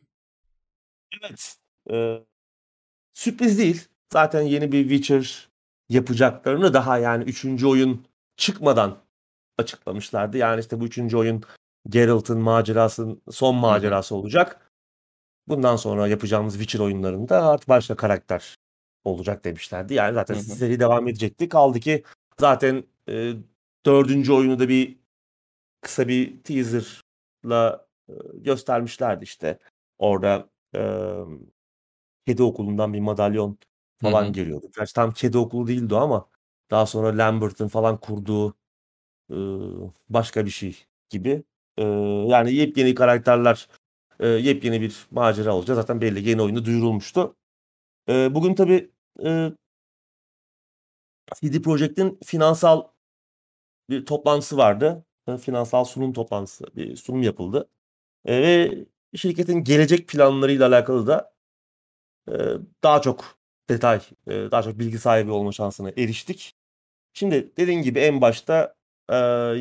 Evet. 1.21 1.55
Ee, 1.91 2.25
sürpriz 3.13 3.57
değil. 3.57 3.87
Zaten 4.13 4.41
yeni 4.41 4.71
bir 4.71 4.89
Witcher 4.89 5.49
yapacaklarını 5.89 6.73
daha 6.73 6.97
yani 6.97 7.23
üçüncü 7.23 7.67
oyun 7.67 8.05
çıkmadan 8.37 8.97
açıklamışlardı. 9.57 10.37
Yani 10.37 10.59
işte 10.59 10.79
bu 10.79 10.85
üçüncü 10.85 11.17
oyun 11.17 11.43
Geralt'ın 11.89 12.39
macerasının 12.39 13.21
son 13.31 13.55
macerası 13.55 14.15
olacak. 14.15 14.71
Bundan 15.47 15.75
sonra 15.75 16.07
yapacağımız 16.07 16.53
Witcher 16.53 16.79
oyunlarında 16.79 17.45
artık 17.45 17.69
başka 17.69 17.95
karakter 17.95 18.55
olacak 19.03 19.43
demişlerdi. 19.43 19.93
Yani 19.93 20.13
zaten 20.13 20.33
Hı 20.33 20.39
hı. 20.39 20.43
seri 20.43 20.79
devam 20.79 21.07
edecekti. 21.07 21.49
Kaldı 21.49 21.79
ki 21.79 22.03
zaten 22.39 22.83
e, 23.09 23.33
dördüncü 23.85 24.33
oyunu 24.33 24.59
da 24.59 24.69
bir 24.69 24.99
kısa 25.81 26.07
bir 26.07 26.43
teaserla 26.43 27.87
e, 28.09 28.13
göstermişlerdi 28.35 29.23
işte. 29.23 29.59
Orada 29.99 30.49
e, 30.75 30.81
kedi 32.27 32.43
okulundan 32.43 32.93
bir 32.93 32.99
madalyon 32.99 33.57
falan 34.01 34.23
Hı 34.23 34.27
hı. 34.27 34.31
geliyordu. 34.33 34.71
Gerçi 34.77 34.93
tam 34.93 35.11
kedi 35.13 35.37
okulu 35.37 35.67
değildi 35.67 35.95
ama 35.95 36.29
daha 36.71 36.85
sonra 36.85 37.17
Lambert'ın 37.17 37.67
falan 37.67 37.99
kurduğu 37.99 38.55
e, 39.31 39.35
başka 40.09 40.45
bir 40.45 40.51
şey 40.51 40.85
gibi. 41.09 41.43
E, 41.77 41.83
yani 42.27 42.53
yepyeni 42.53 42.95
karakterler, 42.95 43.67
e, 44.19 44.27
yepyeni 44.27 44.81
bir 44.81 45.07
macera 45.11 45.55
olacak. 45.55 45.75
Zaten 45.75 46.01
belli 46.01 46.29
yeni 46.29 46.41
oyunu 46.41 46.65
duyurulmuştu. 46.65 47.35
E, 48.09 48.35
bugün 48.35 48.55
tabii 48.55 48.91
e, 49.25 49.51
CD 51.35 51.61
Projekt'in 51.61 52.19
finansal 52.25 52.87
bir 53.89 54.05
toplantısı 54.05 54.57
vardı. 54.57 55.05
E, 55.27 55.37
finansal 55.37 55.83
sunum 55.85 56.13
toplantısı, 56.13 56.65
bir 56.75 56.95
sunum 56.95 57.23
yapıldı. 57.23 57.69
E, 58.25 58.41
ve 58.41 58.85
şirketin 59.15 59.63
gelecek 59.63 60.07
planlarıyla 60.09 60.67
alakalı 60.67 61.07
da 61.07 61.33
e, 62.29 62.33
daha 62.83 63.01
çok 63.01 63.39
detay, 63.69 64.01
e, 64.27 64.31
daha 64.51 64.63
çok 64.63 64.79
bilgi 64.79 64.99
sahibi 64.99 65.31
olma 65.31 65.51
şansına 65.51 65.89
eriştik. 65.89 66.55
Şimdi 67.13 67.51
dediğim 67.57 67.83
gibi 67.83 67.99
en 67.99 68.21
başta 68.21 68.75
e, 69.09 69.15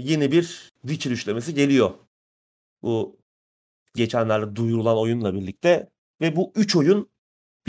yeni 0.05 0.33
bir 0.33 0.73
Witcher 0.83 1.11
üçlemesi 1.11 1.55
geliyor. 1.55 1.91
Bu 2.83 3.19
geçenlerde 3.95 4.57
duyurulan 4.57 4.99
oyunla 4.99 5.35
birlikte. 5.35 5.91
Ve 6.21 6.37
bu 6.37 6.53
3 6.57 6.77
oyun 6.77 7.11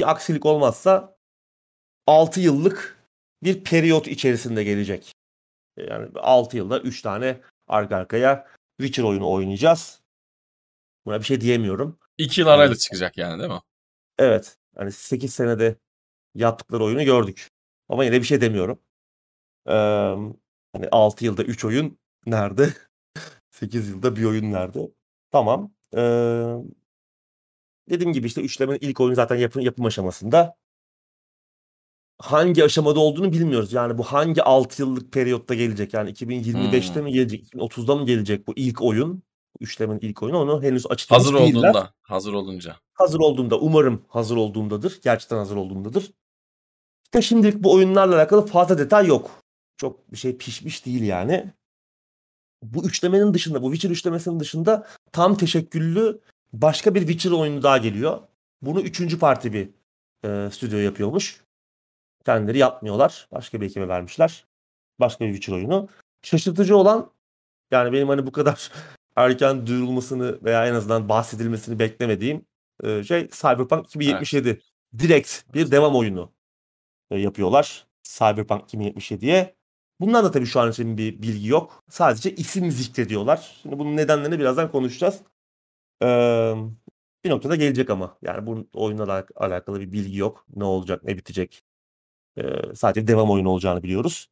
bir 0.02 0.12
aksilik 0.12 0.46
olmazsa 0.46 1.18
6 2.08 2.40
yıllık 2.40 2.98
bir 3.44 3.64
periyot 3.64 4.08
içerisinde 4.08 4.64
gelecek. 4.64 5.14
E, 5.78 5.84
Yani 5.84 6.10
6 6.16 6.58
yılda 6.58 6.80
3 6.80 7.02
tane 7.02 7.42
arka 7.68 7.96
arkaya 7.96 8.48
Witcher 8.82 9.04
oyunu 9.04 9.32
oynayacağız. 9.32 10.02
Buna 11.06 11.20
bir 11.20 11.26
şey 11.26 11.42
diyemiyorum. 11.42 12.00
İki 12.18 12.42
yıl 12.42 12.48
arayla 12.48 12.66
Evet. 12.66 12.80
çıkacak 12.80 13.18
yani 13.18 13.40
değil 13.40 13.52
mi? 13.52 13.62
Evet. 14.20 14.58
Hani 14.76 14.92
8 14.92 15.34
senede 15.34 15.76
yaptıkları 16.36 16.84
oyunu 16.84 17.04
gördük. 17.04 17.50
Ama 17.90 18.06
yine 18.06 18.20
bir 18.20 18.26
şey 18.26 18.42
demiyorum. 18.42 18.80
Ee, 19.68 19.72
hani 20.74 20.88
6 20.92 21.26
yılda 21.26 21.44
3 21.44 21.66
oyun 21.66 21.98
nerede? 22.26 22.74
8 23.52 23.90
yılda 23.90 24.16
bir 24.16 24.24
oyun 24.26 24.52
nerede? 24.54 24.92
Tamam. 25.32 25.74
Ee, 25.96 26.56
dediğim 27.92 28.14
gibi 28.14 28.28
işte 28.28 28.42
üçlemenin 28.42 28.80
ilk 28.82 29.00
oyunu 29.00 29.16
zaten 29.16 29.36
yapım, 29.36 29.62
yapım 29.62 29.86
aşamasında. 29.86 30.56
Hangi 32.20 32.64
aşamada 32.64 33.00
olduğunu 33.00 33.32
bilmiyoruz. 33.34 33.74
Yani 33.74 33.98
bu 33.98 34.04
hangi 34.04 34.44
6 34.44 34.82
yıllık 34.82 35.12
periyotta 35.14 35.54
gelecek? 35.54 35.94
Yani 35.94 36.10
2025'te 36.10 36.96
Hmm. 36.96 37.04
mi 37.04 37.12
gelecek? 37.14 37.44
2030'da 37.54 37.96
mı 37.96 38.06
gelecek 38.06 38.48
bu 38.48 38.54
ilk 38.56 38.82
oyun? 38.82 39.24
Üçlemenin 39.60 40.00
ilk 40.00 40.24
oyunu 40.24 40.38
onu 40.38 40.64
henüz 40.64 40.86
açıklamış 40.92 41.26
Hazır 41.26 41.40
değiller. 41.40 41.58
olduğunda. 41.70 41.94
Hazır 42.02 42.34
olunca. 42.34 42.76
hazır 42.94 43.20
olduğumda 43.20 43.60
umarım 43.60 44.02
hazır 44.08 44.38
olduğumdadır. 44.38 45.00
Gerçekten 45.04 45.38
hazır 45.38 45.56
olduğumdadır. 45.56 46.12
İşte 47.04 47.22
şimdilik 47.22 47.64
bu 47.64 47.74
oyunlarla 47.74 48.16
alakalı 48.16 48.46
fazla 48.46 48.78
detay 48.78 49.08
yok. 49.08 49.32
Çok 49.78 50.12
bir 50.12 50.18
şey 50.18 50.38
pişmiş 50.38 50.86
değil 50.86 51.02
yani. 51.04 51.54
Bu 52.64 52.86
üçlemenin 52.86 53.34
dışında, 53.34 53.62
bu 53.62 53.72
Witcher 53.72 53.90
üçlemesinin 53.90 54.40
dışında 54.40 54.88
tam 55.12 55.38
teşekküllü 55.38 56.22
başka 56.54 56.96
bir 56.96 57.00
Witcher 57.00 57.32
oyunu 57.32 57.64
daha 57.64 57.78
geliyor. 57.78 58.22
Bunu 58.62 58.82
üçüncü 58.82 59.20
parti 59.20 59.54
bir 59.54 59.70
e, 60.26 60.50
stüdyo 60.52 60.80
yapıyormuş. 60.80 61.42
Kendileri 62.26 62.58
yapmıyorlar. 62.58 63.28
Başka 63.32 63.62
bir 63.62 63.66
ekibe 63.66 63.88
vermişler. 63.88 64.46
Başka 65.00 65.26
bir 65.26 65.34
Witcher 65.34 65.54
oyunu. 65.54 65.90
Şaşırtıcı 66.22 66.78
olan 66.78 67.12
yani 67.72 67.94
benim 67.94 68.08
hani 68.08 68.26
bu 68.28 68.32
kadar 68.32 68.72
erken 69.16 69.68
duyurulmasını 69.68 70.44
veya 70.44 70.68
en 70.68 70.74
azından 70.74 71.10
bahsedilmesini 71.10 71.80
beklemediğim 71.80 72.46
e, 72.84 73.04
şey 73.04 73.30
Cyberpunk 73.30 73.86
2077. 73.86 74.62
Direkt 74.98 75.54
bir 75.54 75.72
devam 75.72 75.96
oyunu 75.96 76.32
e, 77.12 77.20
yapıyorlar. 77.20 77.88
Cyberpunk 78.04 78.74
2077'ye. 78.74 79.56
Bundan 80.00 80.26
da 80.26 80.32
tabii 80.32 80.46
şu 80.46 80.60
an 80.60 80.72
için 80.72 80.98
bir 80.98 81.22
bilgi 81.22 81.48
yok. 81.48 81.84
Sadece 81.90 82.36
isim 82.36 82.72
zikrediyorlar. 82.72 83.60
Şimdi 83.62 83.80
bunun 83.80 83.98
nedenlerini 83.98 84.40
birazdan 84.40 84.72
konuşacağız. 84.72 85.20
Bir 87.26 87.30
noktada 87.30 87.56
gelecek 87.56 87.90
ama. 87.90 88.18
Yani 88.22 88.48
bunun 88.48 88.70
oyunla 88.74 89.04
alak- 89.04 89.32
alakalı 89.36 89.82
bir 89.82 89.92
bilgi 89.92 90.18
yok. 90.18 90.46
Ne 90.56 90.64
olacak, 90.64 91.04
ne 91.04 91.18
bitecek. 91.18 91.64
Sadece 92.76 93.08
devam 93.08 93.32
oyunu 93.32 93.50
olacağını 93.50 93.84
biliyoruz. 93.84 94.30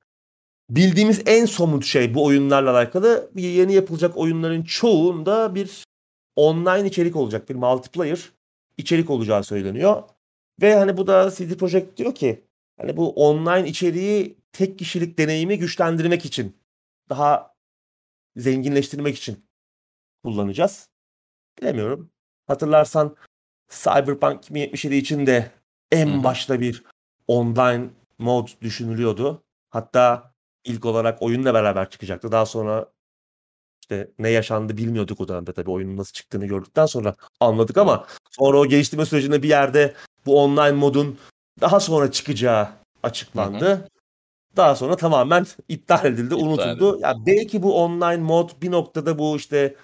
Bildiğimiz 0.70 1.22
en 1.26 1.46
somut 1.46 1.86
şey 1.86 2.14
bu 2.14 2.26
oyunlarla 2.26 2.72
alakalı 2.72 3.32
yeni 3.36 3.74
yapılacak 3.74 4.18
oyunların 4.18 4.64
çoğunda 4.64 5.56
bir 5.56 5.84
online 6.36 6.88
içerik 6.88 7.16
olacak. 7.16 7.50
Bir 7.50 7.56
multiplayer 7.56 8.32
içerik 8.78 9.10
olacağı 9.10 9.44
söyleniyor. 9.44 10.04
Ve 10.62 10.76
hani 10.76 10.98
bu 10.98 11.08
da 11.08 11.32
CD 11.32 11.58
Projekt 11.58 11.98
diyor 11.98 12.16
ki 12.16 12.46
hani 12.78 12.98
bu 12.98 13.12
online 13.14 13.68
içeriği 13.70 14.38
tek 14.52 14.80
kişilik 14.80 15.18
deneyimi 15.18 15.58
güçlendirmek 15.60 16.26
için 16.26 16.58
daha 17.10 17.56
zenginleştirmek 18.36 19.18
için 19.18 19.46
kullanacağız. 20.24 20.89
Bilemiyorum. 21.61 22.10
Hatırlarsan 22.48 23.15
Cyberpunk 23.69 24.44
2077 24.44 24.95
için 24.95 25.26
de 25.26 25.52
en 25.91 26.07
Hı 26.07 26.19
hı. 26.19 26.23
başta 26.23 26.60
bir 26.60 26.84
online 27.27 27.90
mod 28.18 28.48
düşünülüyordu. 28.61 29.44
Hatta 29.69 30.34
ilk 30.64 30.86
olarak 30.86 31.22
oyunla 31.22 31.53
beraber 31.53 31.90
çıkacaktı. 31.90 32.31
Daha 32.31 32.45
sonra 32.45 32.86
işte 33.81 34.11
ne 34.19 34.30
yaşandı 34.30 34.77
bilmiyorduk 34.77 35.22
o 35.22 35.27
dönemde 35.27 35.53
tabii 35.53 35.72
oyunun 35.72 35.98
nasıl 35.98 36.14
çıktığını 36.14 36.45
gördükten 36.45 36.86
sonra 36.86 37.15
anladık 37.40 37.77
ama 37.77 38.07
sonra 38.31 38.57
o 38.57 38.65
geliştirme 38.65 39.06
sürecinde 39.06 39.44
bir 39.44 39.49
yerde 39.49 39.94
bu 40.26 40.44
online 40.44 40.72
modun 40.72 41.19
daha 41.61 41.80
sonra 41.80 42.11
çıkacağı 42.11 42.68
açıklandı. 43.03 43.90
Daha 44.57 44.76
sonra 44.76 44.95
tamamen 44.95 45.45
iptal 45.68 46.06
edildi, 46.06 46.34
İptal 46.34 46.48
unutuldu. 46.48 46.99
Ya 47.02 47.15
belki 47.26 47.64
bu 47.64 47.84
online 47.84 48.18
mod 48.18 48.49
bir 48.61 48.72
noktada 48.72 49.19
bu 49.19 49.38
işte 49.38 49.76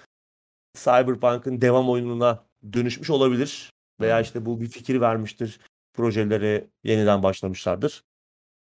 Cyberpunk'ın 0.76 1.60
devam 1.60 1.90
oyununa 1.90 2.44
dönüşmüş 2.72 3.10
olabilir. 3.10 3.72
Veya 4.00 4.20
işte 4.20 4.46
bu 4.46 4.60
bir 4.60 4.68
fikir 4.68 5.00
vermiştir. 5.00 5.60
Projeleri 5.94 6.70
yeniden 6.84 7.22
başlamışlardır. 7.22 8.04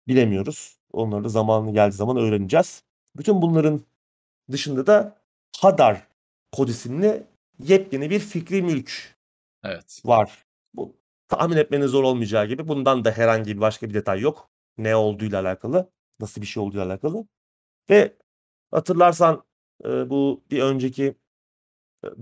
Bilemiyoruz. 0.08 0.78
Onları 0.92 1.24
da 1.24 1.30
zamanı 1.30 1.74
geldiği 1.74 1.96
zaman 1.96 2.18
öğreneceğiz. 2.18 2.84
Bütün 3.18 3.42
bunların 3.42 3.82
dışında 4.52 4.88
da 4.88 5.24
Hadar 5.58 6.08
kod 6.52 6.68
isimli 6.68 7.24
yepyeni 7.60 8.10
bir 8.10 8.20
fikri 8.20 8.62
mülk 8.62 9.16
Evet. 9.64 10.02
var. 10.06 10.46
Bu 10.74 10.96
tahmin 11.28 11.58
etmeniz 11.58 11.92
zor 11.92 12.04
olmayacağı 12.04 12.46
gibi 12.48 12.68
bundan 12.68 13.06
da 13.06 13.12
herhangi 13.12 13.56
bir 13.56 13.62
başka 13.62 13.90
bir 13.90 13.94
detay 13.94 14.20
yok. 14.20 14.50
Ne 14.78 14.96
olduğuyla 14.96 15.42
alakalı, 15.42 15.90
nasıl 16.20 16.42
bir 16.42 16.48
şey 16.48 16.64
olduğuyla 16.64 16.86
alakalı. 16.86 17.28
Ve 17.90 18.14
hatırlarsan 18.72 19.44
e, 19.86 20.10
bu 20.10 20.44
bir 20.52 20.62
önceki 20.62 21.16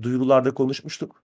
duyurularda 0.02 0.54
konuşmuştuk. 0.54 1.24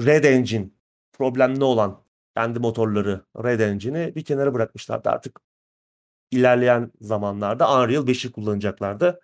Red 0.00 0.24
Engine 0.24 0.70
problemli 1.12 1.64
olan 1.64 2.02
kendi 2.36 2.58
motorları 2.58 3.24
Red 3.36 3.60
Engine'i 3.60 4.14
bir 4.14 4.24
kenara 4.24 4.54
bırakmışlardı. 4.54 5.10
Artık 5.10 5.40
ilerleyen 6.30 6.92
zamanlarda 7.00 7.82
Unreal 7.82 8.06
5'i 8.06 8.32
kullanacaklardı. 8.32 9.20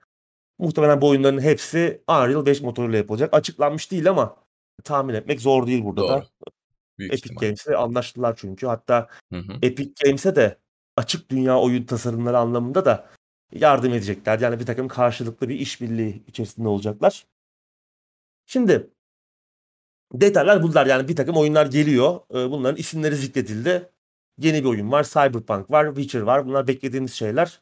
Muhtemelen 0.59 1.01
bu 1.01 1.09
oyunların 1.09 1.41
hepsi 1.41 2.03
Unreal 2.09 2.47
5 2.47 2.61
motoruyla 2.61 2.99
yapılacak. 2.99 3.35
Açıklanmış 3.35 3.91
değil 3.91 4.11
ama 4.11 4.37
tahmin 4.85 5.15
etmek 5.15 5.41
zor 5.41 5.67
değil 5.67 5.85
burada 5.85 6.01
Doğru. 6.01 6.09
da. 6.09 6.27
Büyük 6.99 7.13
Epic 7.13 7.27
ihtimal. 7.27 7.41
Games'le 7.41 7.69
anlaştılar 7.69 8.37
çünkü. 8.37 8.67
Hatta 8.67 9.09
Hı 9.33 9.39
hı. 9.39 9.53
Epic 9.63 10.05
Games'e 10.05 10.37
de 10.37 10.59
açık 10.97 11.31
dünya 11.31 11.59
oyun 11.59 11.85
tasarımları 11.85 12.39
anlamında 12.39 12.85
da 12.85 13.09
yardım 13.53 13.93
edecekler. 13.93 14.39
Yani 14.39 14.61
bir 14.61 14.67
takım 14.67 14.89
karşılıklı 14.89 15.49
bir 15.49 15.55
işbirliği 15.55 16.23
içerisinde 16.27 16.69
olacaklar. 16.69 17.27
Şimdi 18.51 18.91
detaylar 20.13 20.63
bunlar. 20.63 20.87
Yani 20.87 21.09
bir 21.09 21.17
takım 21.17 21.37
oyunlar 21.37 21.67
geliyor. 21.67 22.21
Ee, 22.31 22.51
Bunların 22.51 22.77
isimleri 22.77 23.17
zikredildi. 23.17 23.91
Yeni 24.39 24.65
bir 24.65 24.69
oyun 24.69 24.93
var. 24.93 25.05
Cyberpunk 25.05 25.71
var. 25.71 25.87
Witcher 25.87 26.21
var. 26.21 26.47
Bunlar 26.47 26.69
beklediğimiz 26.69 27.15
şeyler. 27.15 27.61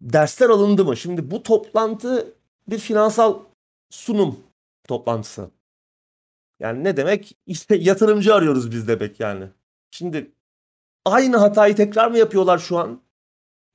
Dersler 0.00 0.48
alındı 0.50 0.84
mı? 0.84 0.96
Şimdi 0.96 1.30
bu 1.30 1.42
toplantı 1.42 2.34
bir 2.68 2.78
finansal 2.78 3.40
sunum 3.90 4.40
toplantısı. 4.88 5.50
Yani 6.60 6.84
ne 6.84 6.96
demek? 6.96 7.38
İşte 7.46 7.76
yatırımcı 7.80 8.34
arıyoruz 8.34 8.70
biz 8.70 8.88
demek 8.88 9.20
yani. 9.20 9.48
Şimdi 9.90 10.32
aynı 11.04 11.36
hatayı 11.36 11.76
tekrar 11.76 12.10
mı 12.10 12.18
yapıyorlar 12.18 12.58
şu 12.58 12.78
an? 12.78 13.00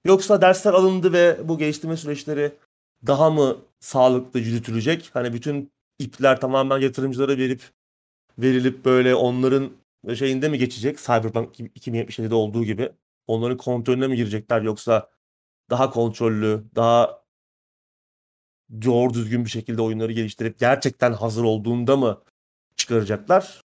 Yoksa 0.06 0.42
dersler 0.42 0.74
alındı 0.74 1.14
ve 1.14 1.40
bu 1.44 1.58
geliştirme 1.58 1.98
süreçleri 1.98 2.52
daha 3.08 3.30
mı 3.30 3.58
sağlıklı 3.80 4.40
yürütülecek? 4.40 5.10
Hani 5.14 5.34
bütün 5.34 5.72
ipler 6.00 6.42
tamamen 6.42 6.78
yatırımcılara 6.80 7.38
verip 7.38 7.62
verilip 8.40 8.86
böyle 8.86 9.16
onların 9.16 9.72
şeyinde 10.16 10.50
mi 10.50 10.58
geçecek? 10.58 10.98
Cyberpunk 10.98 11.60
2077'de 11.60 12.36
olduğu 12.36 12.64
gibi. 12.64 12.92
Onların 13.28 13.58
kontrolüne 13.58 14.08
mi 14.08 14.16
girecekler 14.16 14.62
yoksa 14.62 15.10
daha 15.70 15.90
kontrollü, 15.90 16.64
daha 16.76 17.22
doğru 18.86 19.14
düzgün 19.14 19.46
bir 19.46 19.50
şekilde 19.50 19.82
oyunları 19.82 20.12
geliştirip 20.12 20.60
gerçekten 20.60 21.14
hazır 21.14 21.44
olduğunda 21.44 21.98
mı 21.98 22.22
çıkaracaklar? 22.76 23.62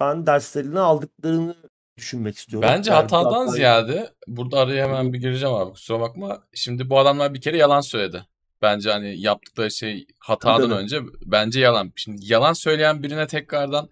Ben 0.00 0.26
derslerini 0.26 0.80
aldıklarını 0.80 1.56
düşünmek 1.96 2.36
istiyorum. 2.36 2.68
Bence 2.72 2.90
Yani 2.90 3.00
hatadan 3.00 3.32
daha- 3.46 3.46
ziyade 3.46 4.14
burada 4.26 4.58
araya 4.58 4.84
hemen 4.88 5.12
bir 5.12 5.18
gireceğim 5.18 5.54
abi 5.54 5.72
kusura 5.72 6.00
bakma. 6.00 6.42
Şimdi 6.54 6.90
bu 6.90 6.98
adamlar 6.98 7.34
bir 7.34 7.40
kere 7.40 7.56
yalan 7.56 7.80
söyledi. 7.80 8.26
Bence 8.62 8.90
hani 8.90 9.20
yaptıkları 9.20 9.70
şey 9.70 10.06
hatadan 10.18 10.70
önce 10.70 11.00
bence 11.24 11.60
yalan. 11.60 11.92
Şimdi 11.96 12.20
yalan 12.32 12.52
söyleyen 12.52 13.02
birine 13.02 13.26
tekrardan 13.26 13.88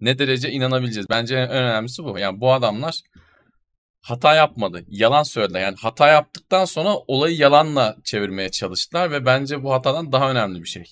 ne 0.00 0.18
derece 0.18 0.50
inanabileceğiz? 0.50 1.10
Bence 1.10 1.36
en 1.36 1.50
önemlisi 1.50 2.04
bu. 2.04 2.18
Yani 2.18 2.40
bu 2.40 2.52
adamlar 2.52 3.00
hata 4.02 4.34
yapmadı. 4.34 4.84
Yalan 4.88 5.22
söylediler. 5.22 5.60
Yani 5.60 5.76
hata 5.80 6.08
yaptıktan 6.08 6.64
sonra 6.64 6.96
olayı 7.06 7.36
yalanla 7.36 7.96
çevirmeye 8.04 8.50
çalıştılar 8.50 9.10
ve 9.10 9.26
bence 9.26 9.62
bu 9.62 9.72
hatadan 9.72 10.12
daha 10.12 10.30
önemli 10.30 10.62
bir 10.62 10.68
şey. 10.68 10.84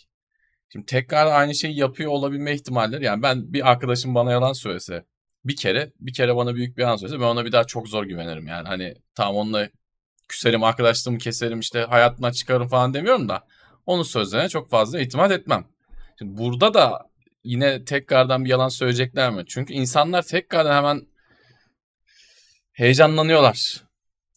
Şimdi 0.73 0.87
tekrar 0.87 1.27
aynı 1.27 1.55
şeyi 1.55 1.79
yapıyor 1.79 2.11
olabilme 2.11 2.55
ihtimalleri 2.55 3.05
yani 3.05 3.23
ben 3.23 3.53
bir 3.53 3.71
arkadaşım 3.71 4.15
bana 4.15 4.33
yalan 4.33 4.53
söylese 4.53 5.05
bir 5.45 5.57
kere 5.57 5.93
bir 6.01 6.13
kere 6.13 6.37
bana 6.37 6.55
büyük 6.55 6.77
bir 6.77 6.83
yalan 6.83 6.97
söylese 6.97 7.21
ben 7.21 7.25
ona 7.25 7.45
bir 7.45 7.53
daha 7.53 7.65
çok 7.65 7.89
zor 7.89 8.05
güvenirim 8.05 8.47
yani 8.47 8.69
hani 8.69 8.95
tamam 9.15 9.37
onunla 9.37 9.69
küserim 10.29 10.65
arkadaşlığımı 10.65 11.19
keserim 11.19 11.61
işte 11.61 11.81
hayatına 11.81 12.33
çıkarım 12.33 12.69
falan 12.69 12.95
demiyorum 12.95 13.29
da 13.29 13.45
onun 13.87 14.03
sözlerine 14.03 14.49
çok 14.49 14.71
fazla 14.71 15.01
itimat 15.01 15.33
etmem. 15.33 15.65
Şimdi 16.19 16.39
burada 16.39 16.75
da 16.75 17.09
yine 17.45 17.85
tekrardan 17.85 18.45
bir 18.45 18.51
yalan 18.51 18.69
söyleyecekler 18.69 19.31
mi? 19.31 19.45
Çünkü 19.47 19.73
insanlar 19.73 20.23
tekrardan 20.23 20.77
hemen 20.77 21.07
heyecanlanıyorlar. 22.73 23.83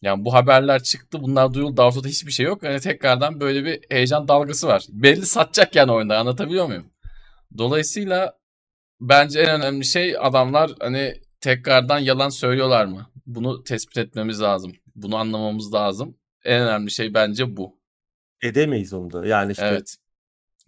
Yani 0.02 0.24
bu 0.24 0.34
haberler 0.34 0.82
çıktı, 0.82 1.22
bunlar 1.22 1.54
duyuldu, 1.54 1.82
ortada 1.82 2.08
hiçbir 2.08 2.32
şey 2.32 2.46
yok. 2.46 2.62
Yani 2.62 2.80
tekrardan 2.80 3.40
böyle 3.40 3.64
bir 3.64 3.80
heyecan 3.90 4.28
dalgası 4.28 4.68
var. 4.68 4.84
Belli 4.88 5.26
satacak 5.26 5.76
yani 5.76 5.92
oyunda 5.92 6.18
anlatabiliyor 6.18 6.66
muyum? 6.66 6.92
Dolayısıyla 7.58 8.38
bence 9.00 9.40
en 9.40 9.50
önemli 9.60 9.84
şey 9.84 10.16
adamlar 10.20 10.70
hani 10.80 11.14
tekrardan 11.40 11.98
yalan 11.98 12.28
söylüyorlar 12.28 12.84
mı? 12.84 13.10
Bunu 13.26 13.64
tespit 13.64 13.98
etmemiz 13.98 14.40
lazım. 14.40 14.72
Bunu 14.96 15.16
anlamamız 15.16 15.74
lazım. 15.74 16.14
En 16.44 16.62
önemli 16.62 16.90
şey 16.90 17.14
bence 17.14 17.56
bu. 17.56 17.76
Edemeyiz 18.42 18.92
onu 18.92 19.12
da. 19.12 19.26
Yani 19.26 19.52
işte 19.52 19.66
Evet. 19.66 19.96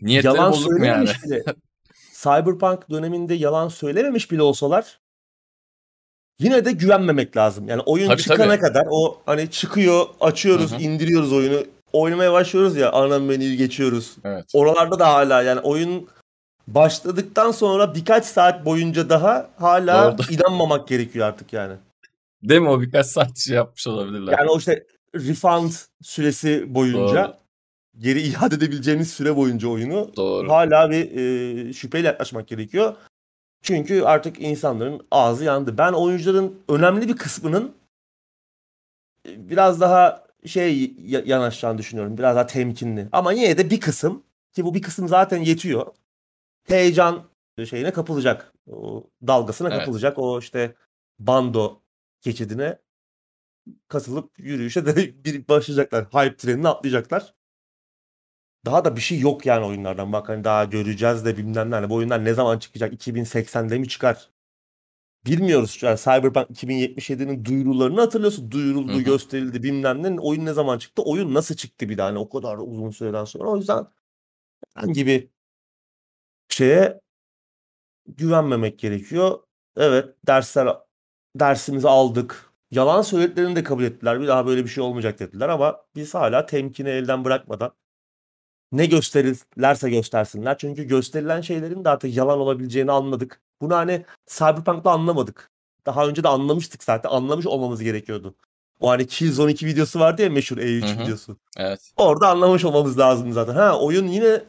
Niyetleri 0.00 0.36
yalan 0.36 0.52
bozuk 0.52 0.72
mu 0.72 0.86
yani? 0.86 1.08
bile. 1.26 1.42
Cyberpunk 2.12 2.90
döneminde 2.90 3.34
yalan 3.34 3.68
söylememiş 3.68 4.30
bile 4.30 4.42
olsalar 4.42 5.00
yine 6.38 6.64
de 6.64 6.72
güvenmemek 6.72 7.36
lazım. 7.36 7.68
Yani 7.68 7.82
oyun 7.86 8.08
Tabii, 8.08 8.22
çıkana 8.22 8.46
tabii. 8.46 8.60
kadar 8.60 8.86
o 8.90 9.22
hani 9.26 9.50
çıkıyor, 9.50 10.06
açıyoruz, 10.20 10.72
Hı 10.72 10.76
hı. 10.76 10.82
indiriyoruz 10.82 11.32
oyunu. 11.32 11.64
Oynamaya 11.92 12.32
başlıyoruz 12.32 12.76
ya, 12.76 12.92
ana 12.92 13.18
menüyü 13.18 13.54
geçiyoruz. 13.54 14.16
Evet. 14.24 14.44
Oralarda 14.54 14.98
da 14.98 15.08
hala 15.08 15.42
yani 15.42 15.60
oyun 15.60 16.08
başladıktan 16.66 17.50
sonra 17.52 17.94
birkaç 17.94 18.24
saat 18.24 18.64
boyunca 18.64 19.08
daha 19.08 19.50
hala 19.58 20.18
Doğru. 20.18 20.32
inanmamak 20.32 20.88
gerekiyor 20.88 21.26
artık 21.26 21.52
yani. 21.52 21.74
Değil 22.48 22.60
mi 22.60 22.68
o 22.68 22.80
birkaç 22.80 23.06
saat 23.06 23.38
şey 23.38 23.56
yapmış 23.56 23.86
olabilirler. 23.86 24.38
Yani 24.38 24.50
o 24.50 24.58
işte 24.58 24.86
refund 25.14 25.70
süresi 26.02 26.74
boyunca 26.74 27.24
Doğru. 27.26 27.36
geri 27.98 28.20
iade 28.22 28.54
edebileceğimiz 28.54 29.10
süre 29.12 29.36
boyunca 29.36 29.68
oyunu 29.68 30.10
Doğru. 30.16 30.48
hala 30.50 30.90
bir 30.90 31.10
e, 31.68 31.72
şüpheyle 31.72 32.06
yaklaşmak 32.06 32.48
gerekiyor. 32.48 32.96
Çünkü 33.62 34.02
artık 34.02 34.40
insanların 34.40 35.06
ağzı 35.10 35.44
yandı. 35.44 35.78
Ben 35.78 35.92
oyuncuların 35.92 36.58
önemli 36.68 37.08
bir 37.08 37.16
kısmının 37.16 37.72
e, 39.28 39.48
biraz 39.50 39.80
daha 39.80 40.24
şey 40.46 40.94
ya- 41.06 41.22
yanaşacağını 41.26 41.78
düşünüyorum. 41.78 42.18
Biraz 42.18 42.36
daha 42.36 42.46
temkinli. 42.46 43.08
Ama 43.12 43.32
yine 43.32 43.58
de 43.58 43.70
bir 43.70 43.80
kısım 43.80 44.22
ki 44.52 44.64
bu 44.64 44.74
bir 44.74 44.82
kısım 44.82 45.08
zaten 45.08 45.38
yetiyor. 45.38 45.86
Heyecan 46.68 47.22
şeyine 47.68 47.92
kapılacak. 47.92 48.52
O 48.70 49.04
dalgasına 49.26 49.68
Evet. 49.68 49.78
kapılacak. 49.78 50.18
O 50.18 50.38
işte 50.38 50.74
bando 51.18 51.80
geçidine 52.24 52.78
katılıp 53.88 54.38
yürüyüşe 54.38 54.86
de 54.86 55.24
bir 55.24 55.48
başlayacaklar. 55.48 56.04
Hype 56.04 56.36
trenine 56.36 56.68
atlayacaklar. 56.68 57.34
Daha 58.66 58.84
da 58.84 58.96
bir 58.96 59.00
şey 59.00 59.18
yok 59.20 59.46
yani 59.46 59.66
oyunlardan. 59.66 60.12
Bak 60.12 60.28
hani 60.28 60.44
daha 60.44 60.64
göreceğiz 60.64 61.24
de 61.24 61.36
bilmem 61.36 61.70
ne. 61.70 61.74
Hani 61.74 61.90
bu 61.90 61.94
oyunlar 61.94 62.24
ne 62.24 62.34
zaman 62.34 62.58
çıkacak? 62.58 62.92
2080'de 62.92 63.78
mi 63.78 63.88
çıkar? 63.88 64.30
Bilmiyoruz. 65.26 65.78
Yani 65.82 65.98
Cyberpunk 65.98 66.50
2077'nin 66.50 67.44
duyurularını 67.44 68.00
hatırlıyorsun. 68.00 68.50
Duyuruldu, 68.50 68.92
Hı 68.92 68.96
hı. 68.96 69.02
gösterildi 69.02 69.62
bilmem 69.62 70.02
ne. 70.02 70.20
Oyun 70.20 70.46
ne 70.46 70.52
zaman 70.52 70.78
çıktı? 70.78 71.02
Oyun 71.02 71.34
nasıl 71.34 71.54
çıktı 71.54 71.88
bir 71.88 71.98
daha? 71.98 72.08
Hani 72.08 72.18
o 72.18 72.28
kadar 72.28 72.58
uzun 72.58 72.90
süreden 72.90 73.24
sonra. 73.24 73.48
O 73.50 73.56
yüzden 73.56 73.86
herhangi 74.76 75.06
bir 75.06 75.28
şeye 76.48 77.00
güvenmemek 78.06 78.78
gerekiyor. 78.78 79.38
Evet 79.76 80.14
dersler 80.26 80.68
dersimizi 81.36 81.88
aldık. 81.88 82.50
Yalan 82.70 83.02
söylediklerini 83.02 83.56
de 83.56 83.64
kabul 83.64 83.84
ettiler. 83.84 84.20
Bir 84.20 84.26
daha 84.26 84.46
böyle 84.46 84.64
bir 84.64 84.68
şey 84.68 84.84
olmayacak 84.84 85.18
dediler 85.18 85.48
ama 85.48 85.80
biz 85.96 86.14
hala 86.14 86.46
temkini 86.46 86.88
elden 86.88 87.24
bırakmadan 87.24 87.72
ne 88.72 88.86
gösterirlerse 88.86 89.90
göstersinler. 89.90 90.58
Çünkü 90.58 90.84
gösterilen 90.84 91.40
şeylerin 91.40 91.84
de 91.84 91.88
artık 91.88 92.16
yalan 92.16 92.38
olabileceğini 92.38 92.92
anladık. 92.92 93.40
Bunu 93.60 93.76
hani 93.76 94.04
Cyberpunk'ta 94.26 94.90
anlamadık. 94.90 95.50
Daha 95.86 96.06
önce 96.06 96.22
de 96.24 96.28
anlamıştık 96.28 96.84
zaten. 96.84 97.10
Anlamış 97.10 97.46
olmamız 97.46 97.82
gerekiyordu. 97.82 98.34
O 98.80 98.90
hani 98.90 99.06
Killzone 99.06 99.52
2 99.52 99.66
videosu 99.66 100.00
vardı 100.00 100.22
ya 100.22 100.30
meşhur 100.30 100.58
E3 100.58 100.86
Hı 100.86 100.86
hı. 100.86 101.02
videosu. 101.04 101.36
Evet. 101.56 101.92
Orada 101.96 102.28
anlamış 102.28 102.64
olmamız 102.64 102.98
lazım 102.98 103.32
zaten. 103.32 103.54
Ha 103.54 103.80
oyun 103.80 104.06
yine 104.06 104.40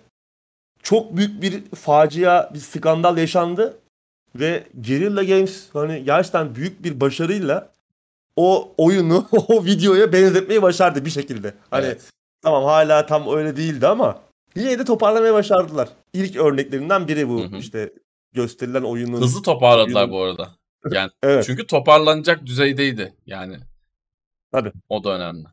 çok 0.84 1.18
büyük 1.18 1.42
bir 1.42 1.64
facia, 1.76 2.54
bir 2.54 2.60
skandal 2.60 3.18
yaşandı 3.18 3.80
ve 4.40 4.64
Guerrilla 4.74 5.24
Games 5.24 5.70
hani 5.74 6.04
gerçekten 6.04 6.56
büyük 6.56 6.84
bir 6.84 7.00
başarıyla 7.02 7.72
o 8.36 8.74
oyunu 8.78 9.28
o 9.48 9.66
videoya 9.66 10.14
benzetmeyi 10.14 10.62
başardı 10.62 11.06
bir 11.06 11.10
şekilde. 11.10 11.54
Hani 11.72 11.86
Evet. 11.86 12.10
tamam 12.42 12.64
hala 12.64 13.06
tam 13.06 13.36
öyle 13.38 13.58
değildi 13.58 13.88
ama 13.88 14.22
yine 14.56 14.80
de 14.80 14.86
toparlamaya 14.86 15.34
başardılar. 15.34 15.90
İlk 16.14 16.36
örneklerinden 16.36 17.08
biri 17.08 17.30
bu 17.30 17.42
Hı 17.44 17.48
hı. 17.48 17.56
işte 17.58 17.94
gösterilen 18.34 18.82
oyunun. 18.84 19.22
Hızlı 19.22 19.42
toparladılar 19.42 20.02
oyunun- 20.02 20.12
bu 20.14 20.22
arada. 20.24 20.50
Yani 20.92 21.12
Evet. 21.24 21.44
çünkü 21.46 21.68
toparlanacak 21.68 22.46
düzeydeydi 22.46 23.14
yani. 23.26 23.58
Tabii. 24.52 24.72
O 24.90 25.04
da 25.04 25.16
önemli. 25.16 25.46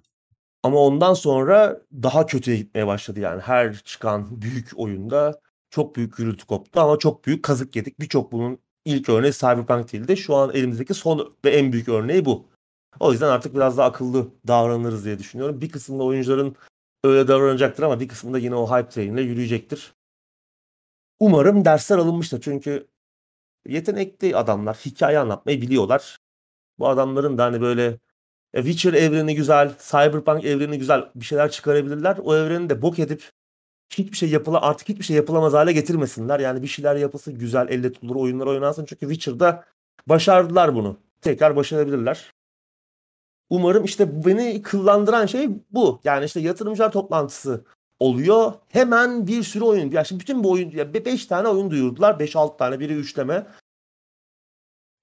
Ama 0.63 0.79
ondan 0.79 1.15
sonra 1.15 1.81
daha 1.93 2.27
kötüye 2.27 2.57
gitmeye 2.57 2.87
başladı 2.87 3.21
yani. 3.21 3.41
Her 3.41 3.79
çıkan 3.79 4.43
büyük 4.43 4.71
oyunda 4.77 5.41
çok 5.71 5.97
büyük 5.97 6.17
gürültü 6.17 6.47
koptu 6.47 6.81
ama 6.81 6.99
çok 6.99 7.27
büyük 7.27 7.43
kazık 7.43 7.77
yedik. 7.77 8.01
Birçok 8.01 8.33
bunun 8.33 8.59
ilk 8.85 9.09
örneği 9.09 9.33
Cyberpunk 9.33 9.93
değildi. 9.93 10.17
Şu 10.17 10.35
an 10.35 10.51
elimizdeki 10.55 10.95
son 10.95 11.35
ve 11.45 11.51
en 11.51 11.73
büyük 11.73 11.89
örneği 11.89 12.25
bu. 12.25 12.49
O 13.01 13.13
yüzden 13.13 13.29
artık 13.29 13.55
biraz 13.55 13.79
daha 13.79 13.87
akıllı 13.87 14.29
davranırız 14.47 15.05
diye 15.05 15.19
düşünüyorum. 15.19 15.61
Bir 15.61 15.69
kısmında 15.69 16.03
oyuncuların 16.05 16.57
öyle 17.05 17.29
davranacaktır 17.29 17.83
ama 17.83 18.01
bir 18.01 18.09
kısmında 18.09 18.39
yine 18.39 18.55
o 18.55 18.67
hype 18.77 18.89
train'le 18.89 19.17
yürüyecektir. 19.17 19.95
Umarım 21.21 21.65
dersler 21.65 21.99
alınmıştır. 21.99 22.41
Çünkü 22.41 22.89
yetenekli 23.69 24.37
adamlar 24.37 24.77
hikaye 24.77 25.19
anlatmayı 25.19 25.63
biliyorlar. 25.63 26.19
Bu 26.79 26.89
adamların 26.89 27.39
da 27.39 27.45
hani 27.45 27.61
böyle 27.61 27.99
e, 28.55 28.63
Witcher 28.65 28.93
evreni 28.93 29.35
güzel, 29.35 29.75
Cyberpunk 29.79 30.45
evreni 30.45 30.79
güzel 30.79 31.11
bir 31.15 31.25
şeyler 31.25 31.51
çıkarabilirler. 31.51 32.19
O 32.25 32.37
evreni 32.37 32.71
de 32.71 32.83
bok 32.83 32.99
edip 32.99 33.31
hiçbir 33.99 34.17
şey 34.17 34.31
yapıla 34.31 34.61
artık 34.61 34.89
hiçbir 34.89 35.05
şey 35.05 35.17
yapılamaz 35.17 35.53
hale 35.53 35.73
getirmesinler. 35.73 36.41
Yani 36.41 36.63
bir 36.63 36.67
şeyler 36.67 36.97
yapılsın, 36.97 37.39
güzel, 37.39 37.69
elle 37.69 37.93
tutulur 37.93 38.17
oyunlar 38.17 38.47
oynansın. 38.47 38.85
Çünkü 38.85 39.01
Witcher'da 39.01 39.65
başardılar 40.07 40.75
bunu. 40.75 40.97
Tekrar 41.21 41.57
başarabilirler. 41.57 42.33
Umarım 43.51 43.85
işte 43.85 44.25
beni 44.27 44.63
kıllandıran 44.63 45.27
şey 45.27 45.51
bu. 45.71 46.01
Yani 46.05 46.25
işte 46.25 46.41
yatırımcılar 46.41 46.93
toplantısı 46.93 47.65
oluyor. 48.01 48.53
Hemen 48.69 49.27
bir 49.27 49.43
sürü 49.43 49.65
oyun. 49.65 49.91
Ya 49.91 50.05
şimdi 50.05 50.21
bütün 50.21 50.45
bu 50.45 50.51
oyun, 50.51 50.71
ya 50.71 50.95
5 50.95 51.27
tane 51.27 51.49
oyun 51.49 51.71
duyurdular. 51.71 52.15
5-6 52.15 52.57
tane, 52.59 52.81
biri 52.81 52.95
üçleme. 52.95 53.47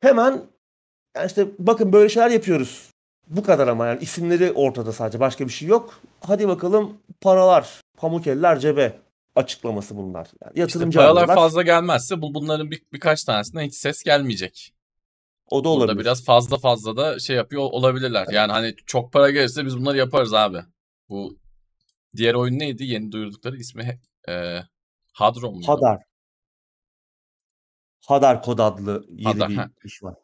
Hemen 0.01 0.41
yani 1.15 1.27
işte 1.27 1.47
bakın 1.59 1.93
böyle 1.93 2.09
şeyler 2.09 2.29
yapıyoruz. 2.29 2.89
Bu 3.27 3.43
kadar 3.43 3.67
ama 3.67 3.87
yani 3.87 4.01
isimleri 4.01 4.51
ortada 4.51 4.93
sadece 4.93 5.19
başka 5.19 5.45
bir 5.45 5.51
şey 5.51 5.67
yok. 5.67 5.99
Hadi 6.21 6.47
bakalım 6.47 6.97
paralar, 7.21 7.81
pamuk 7.99 8.27
eller 8.27 8.59
cebe 8.59 8.99
açıklaması 9.35 9.97
bunlar. 9.97 10.27
Yani 10.43 10.59
yatırımcı 10.59 10.89
işte 10.89 10.99
paralar 10.99 11.11
alıyorlar. 11.11 11.35
fazla 11.35 11.61
gelmezse 11.61 12.21
bu 12.21 12.33
bunların 12.33 12.71
bir, 12.71 12.81
birkaç 12.93 13.23
tanesinden 13.23 13.63
hiç 13.63 13.75
ses 13.75 14.03
gelmeyecek. 14.03 14.73
O 15.49 15.63
da 15.63 15.69
olabilir. 15.69 15.87
Burada 15.87 15.99
biraz 15.99 16.25
fazla 16.25 16.57
fazla 16.57 16.97
da 16.97 17.19
şey 17.19 17.35
yapıyor 17.35 17.61
olabilirler. 17.61 18.23
Evet. 18.23 18.33
Yani 18.33 18.51
hani 18.51 18.75
çok 18.85 19.13
para 19.13 19.29
gelirse 19.31 19.65
biz 19.65 19.77
bunları 19.77 19.97
yaparız 19.97 20.33
abi. 20.33 20.61
Bu 21.09 21.37
diğer 22.15 22.33
oyun 22.33 22.59
neydi? 22.59 22.83
Yeni 22.83 23.11
duyurdukları 23.11 23.57
ismi 23.57 23.99
e, 24.29 24.59
Hadron 25.13 25.55
mu? 25.55 25.67
Hadar. 25.67 26.03
Hadar 28.07 28.41
kod 28.41 28.59
adlı 28.59 29.05
yeni 29.09 29.23
Hadar, 29.23 29.49
bir 29.49 29.55
ha. 29.55 29.69
iş 29.83 30.03
var. 30.03 30.15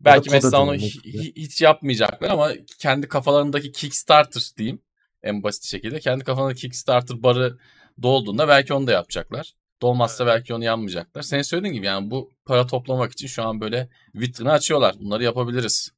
Belki 0.00 0.30
mesela 0.30 0.62
onu 0.62 0.74
hiç 0.74 1.62
yapmayacaklar 1.62 2.30
ama 2.30 2.52
kendi 2.78 3.08
kafalarındaki 3.08 3.72
Kickstarter 3.72 4.42
diyeyim 4.56 4.82
en 5.22 5.42
basit 5.42 5.64
şekilde. 5.64 6.00
Kendi 6.00 6.24
kafalarındaki 6.24 6.60
Kickstarter 6.60 7.22
barı 7.22 7.58
dolduğunda 8.02 8.48
belki 8.48 8.74
onu 8.74 8.86
da 8.86 8.92
yapacaklar. 8.92 9.54
Dolmazsa 9.82 10.26
belki 10.26 10.54
onu 10.54 10.64
yanmayacaklar. 10.64 11.22
Senin 11.22 11.42
söylediğin 11.42 11.74
gibi 11.74 11.86
yani 11.86 12.10
bu 12.10 12.30
para 12.44 12.66
toplamak 12.66 13.12
için 13.12 13.26
şu 13.26 13.42
an 13.42 13.60
böyle 13.60 13.88
vitrini 14.14 14.50
açıyorlar. 14.50 14.94
Bunları 15.00 15.24
yapabiliriz. 15.24 15.92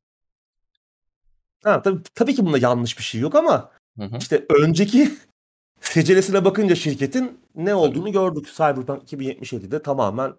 Ha, 1.65 1.83
tabii, 1.83 2.03
tabii 2.15 2.35
ki 2.35 2.47
bunda 2.47 2.59
yanlış 2.59 2.99
bir 2.99 3.03
şey 3.03 3.21
yok 3.21 3.35
ama 3.35 3.71
hı 3.99 4.05
hı. 4.05 4.17
işte 4.19 4.47
önceki 4.49 5.11
secelesine 5.81 6.45
bakınca 6.45 6.75
şirketin 6.75 7.41
ne 7.55 7.75
olduğunu 7.75 8.05
tabii. 8.05 8.13
gördük. 8.13 8.47
Cyberpunk 8.47 9.13
2077'de 9.13 9.83
tamamen 9.83 10.35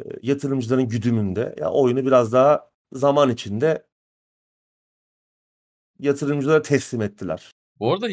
e, 0.00 0.04
yatırımcıların 0.22 0.88
güdümünde. 0.88 1.54
Ya 1.58 1.70
oyunu 1.70 2.06
biraz 2.06 2.32
daha 2.32 2.70
zaman 2.92 3.30
içinde 3.30 3.89
yatırımcılara 6.00 6.62
teslim 6.62 7.02
ettiler. 7.02 7.50
Bu 7.78 7.92
arada 7.92 8.08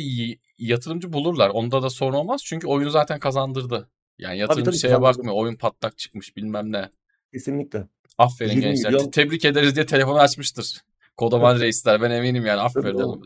yatırımcı 0.57 1.13
bulurlar. 1.13 1.49
Onda 1.49 1.83
da 1.83 1.89
sorun 1.89 2.13
olmaz. 2.13 2.41
Çünkü 2.45 2.67
oyunu 2.67 2.89
zaten 2.89 3.19
kazandırdı. 3.19 3.89
Yani 4.19 4.37
yatırımcı 4.37 4.63
tabii, 4.65 4.71
tabii, 4.71 4.81
şeye 4.81 4.87
kazandırdı. 4.87 5.17
bakmıyor. 5.17 5.35
Oyun 5.35 5.55
patlak 5.55 5.97
çıkmış 5.97 6.37
bilmem 6.37 6.71
ne. 6.71 6.89
Kesinlikle. 7.33 7.87
Aferin 8.17 8.61
gençler. 8.61 8.93
Milyon... 8.93 9.11
Tebrik 9.11 9.45
ederiz 9.45 9.75
diye 9.75 9.85
telefonu 9.85 10.19
açmıştır. 10.19 10.81
Kodaman 11.17 11.59
reisler. 11.59 12.01
Ben 12.01 12.11
eminim 12.11 12.45
yani. 12.45 12.61
Aferin. 12.61 13.23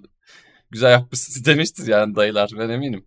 Güzel 0.72 0.92
yapmışsınız 0.92 1.46
demiştir 1.46 1.88
yani 1.88 2.16
dayılar. 2.16 2.52
Ben 2.58 2.70
eminim. 2.70 3.06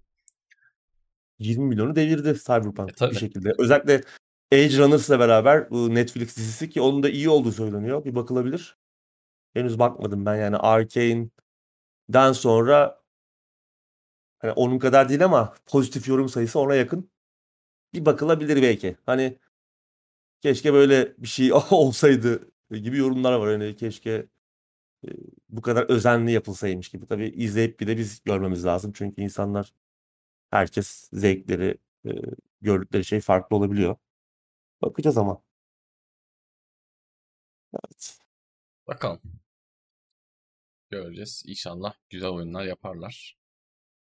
20 1.38 1.64
milyonu 1.64 1.96
devirdi 1.96 2.38
Cyberpunk 2.38 3.02
e, 3.02 3.10
bir 3.10 3.16
şekilde. 3.16 3.52
Özellikle 3.58 4.02
Age 4.52 4.78
Runners'la 4.78 5.18
beraber 5.18 5.70
bu 5.70 5.94
Netflix 5.94 6.36
dizisi 6.36 6.70
ki 6.70 6.80
onun 6.80 7.02
da 7.02 7.10
iyi 7.10 7.28
olduğu 7.28 7.52
söyleniyor. 7.52 8.04
Bir 8.04 8.14
bakılabilir. 8.14 8.76
Henüz 9.54 9.78
bakmadım 9.78 10.26
ben 10.26 10.36
yani 10.36 10.56
Arcane'den 12.08 12.32
sonra 12.32 13.02
hani 14.38 14.52
onun 14.52 14.78
kadar 14.78 15.08
değil 15.08 15.24
ama 15.24 15.54
pozitif 15.66 16.08
yorum 16.08 16.28
sayısı 16.28 16.58
ona 16.60 16.74
yakın. 16.74 17.10
Bir 17.94 18.06
bakılabilir 18.06 18.62
belki. 18.62 18.96
Hani 19.06 19.38
keşke 20.42 20.72
böyle 20.72 21.14
bir 21.18 21.28
şey 21.28 21.52
olsaydı 21.70 22.50
gibi 22.70 22.98
yorumlar 22.98 23.32
var. 23.32 23.50
Hani 23.50 23.76
keşke 23.76 24.10
e, 25.06 25.08
bu 25.48 25.62
kadar 25.62 25.84
özenli 25.90 26.32
yapılsaymış 26.32 26.88
gibi. 26.90 27.06
Tabii 27.06 27.28
izleyip 27.28 27.80
bir 27.80 27.86
de 27.88 27.98
biz 27.98 28.22
görmemiz 28.24 28.64
lazım. 28.66 28.92
Çünkü 28.94 29.22
insanlar 29.22 29.74
herkes 30.50 31.10
zevkleri, 31.12 31.78
e, 32.06 32.10
gördükleri 32.62 33.04
şey 33.04 33.20
farklı 33.20 33.56
olabiliyor. 33.56 33.96
Bakacağız 34.82 35.18
ama. 35.18 35.42
Evet. 37.74 38.18
Bakalım. 38.86 39.43
Göreceğiz. 41.02 41.42
İnşallah 41.46 41.94
güzel 42.10 42.28
oyunlar 42.30 42.64
yaparlar. 42.64 43.36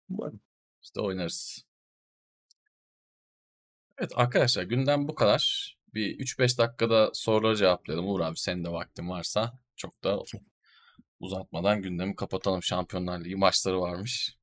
Umarım. 0.08 0.40
Biz 0.82 0.94
de 0.94 1.00
oynarız. 1.00 1.64
Evet 3.98 4.12
arkadaşlar 4.14 4.62
gündem 4.62 5.08
bu 5.08 5.14
kadar. 5.14 5.74
Bir 5.94 6.18
3-5 6.18 6.58
dakikada 6.58 7.10
soruları 7.14 7.56
cevaplayalım. 7.56 8.08
Uğur 8.08 8.20
abi 8.20 8.38
senin 8.38 8.64
de 8.64 8.68
vaktin 8.72 9.08
varsa 9.08 9.58
çok 9.76 10.04
da 10.04 10.22
uzatmadan 11.20 11.82
gündemi 11.82 12.16
kapatalım. 12.16 12.62
Şampiyonlar 12.62 13.24
Ligi 13.24 13.36
maçları 13.36 13.80
varmış. 13.80 14.36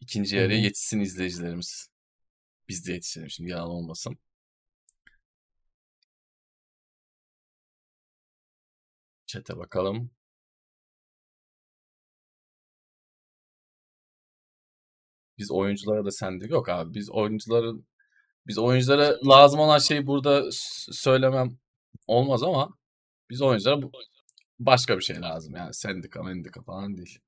İkinci 0.00 0.36
yarıya 0.36 0.60
yetişsin 0.60 1.00
izleyicilerimiz. 1.00 1.90
Biz 2.68 2.86
de 2.86 2.92
yetişelim 2.92 3.30
şimdi 3.30 3.50
yalan 3.50 3.70
olmasın. 3.70 4.18
Çete 9.26 9.56
bakalım. 9.56 10.10
Biz 15.40 15.50
oyunculara 15.50 16.04
da 16.04 16.10
sendik. 16.10 16.50
Yok 16.50 16.68
abi 16.68 16.94
biz 16.94 17.10
oyuncuların 17.10 17.86
biz 18.46 18.58
oyunculara 18.58 19.16
lazım 19.28 19.60
olan 19.60 19.78
şeyi 19.78 20.06
burada 20.06 20.44
söylemem 20.92 21.58
olmaz 22.06 22.42
ama 22.42 22.78
biz 23.30 23.42
oyunculara 23.42 23.80
başka 24.58 24.98
bir 24.98 25.02
şey 25.02 25.20
lazım 25.20 25.54
yani 25.56 25.74
sendika 25.74 26.22
mendika 26.22 26.62
falan 26.62 26.96
değil. 26.96 27.18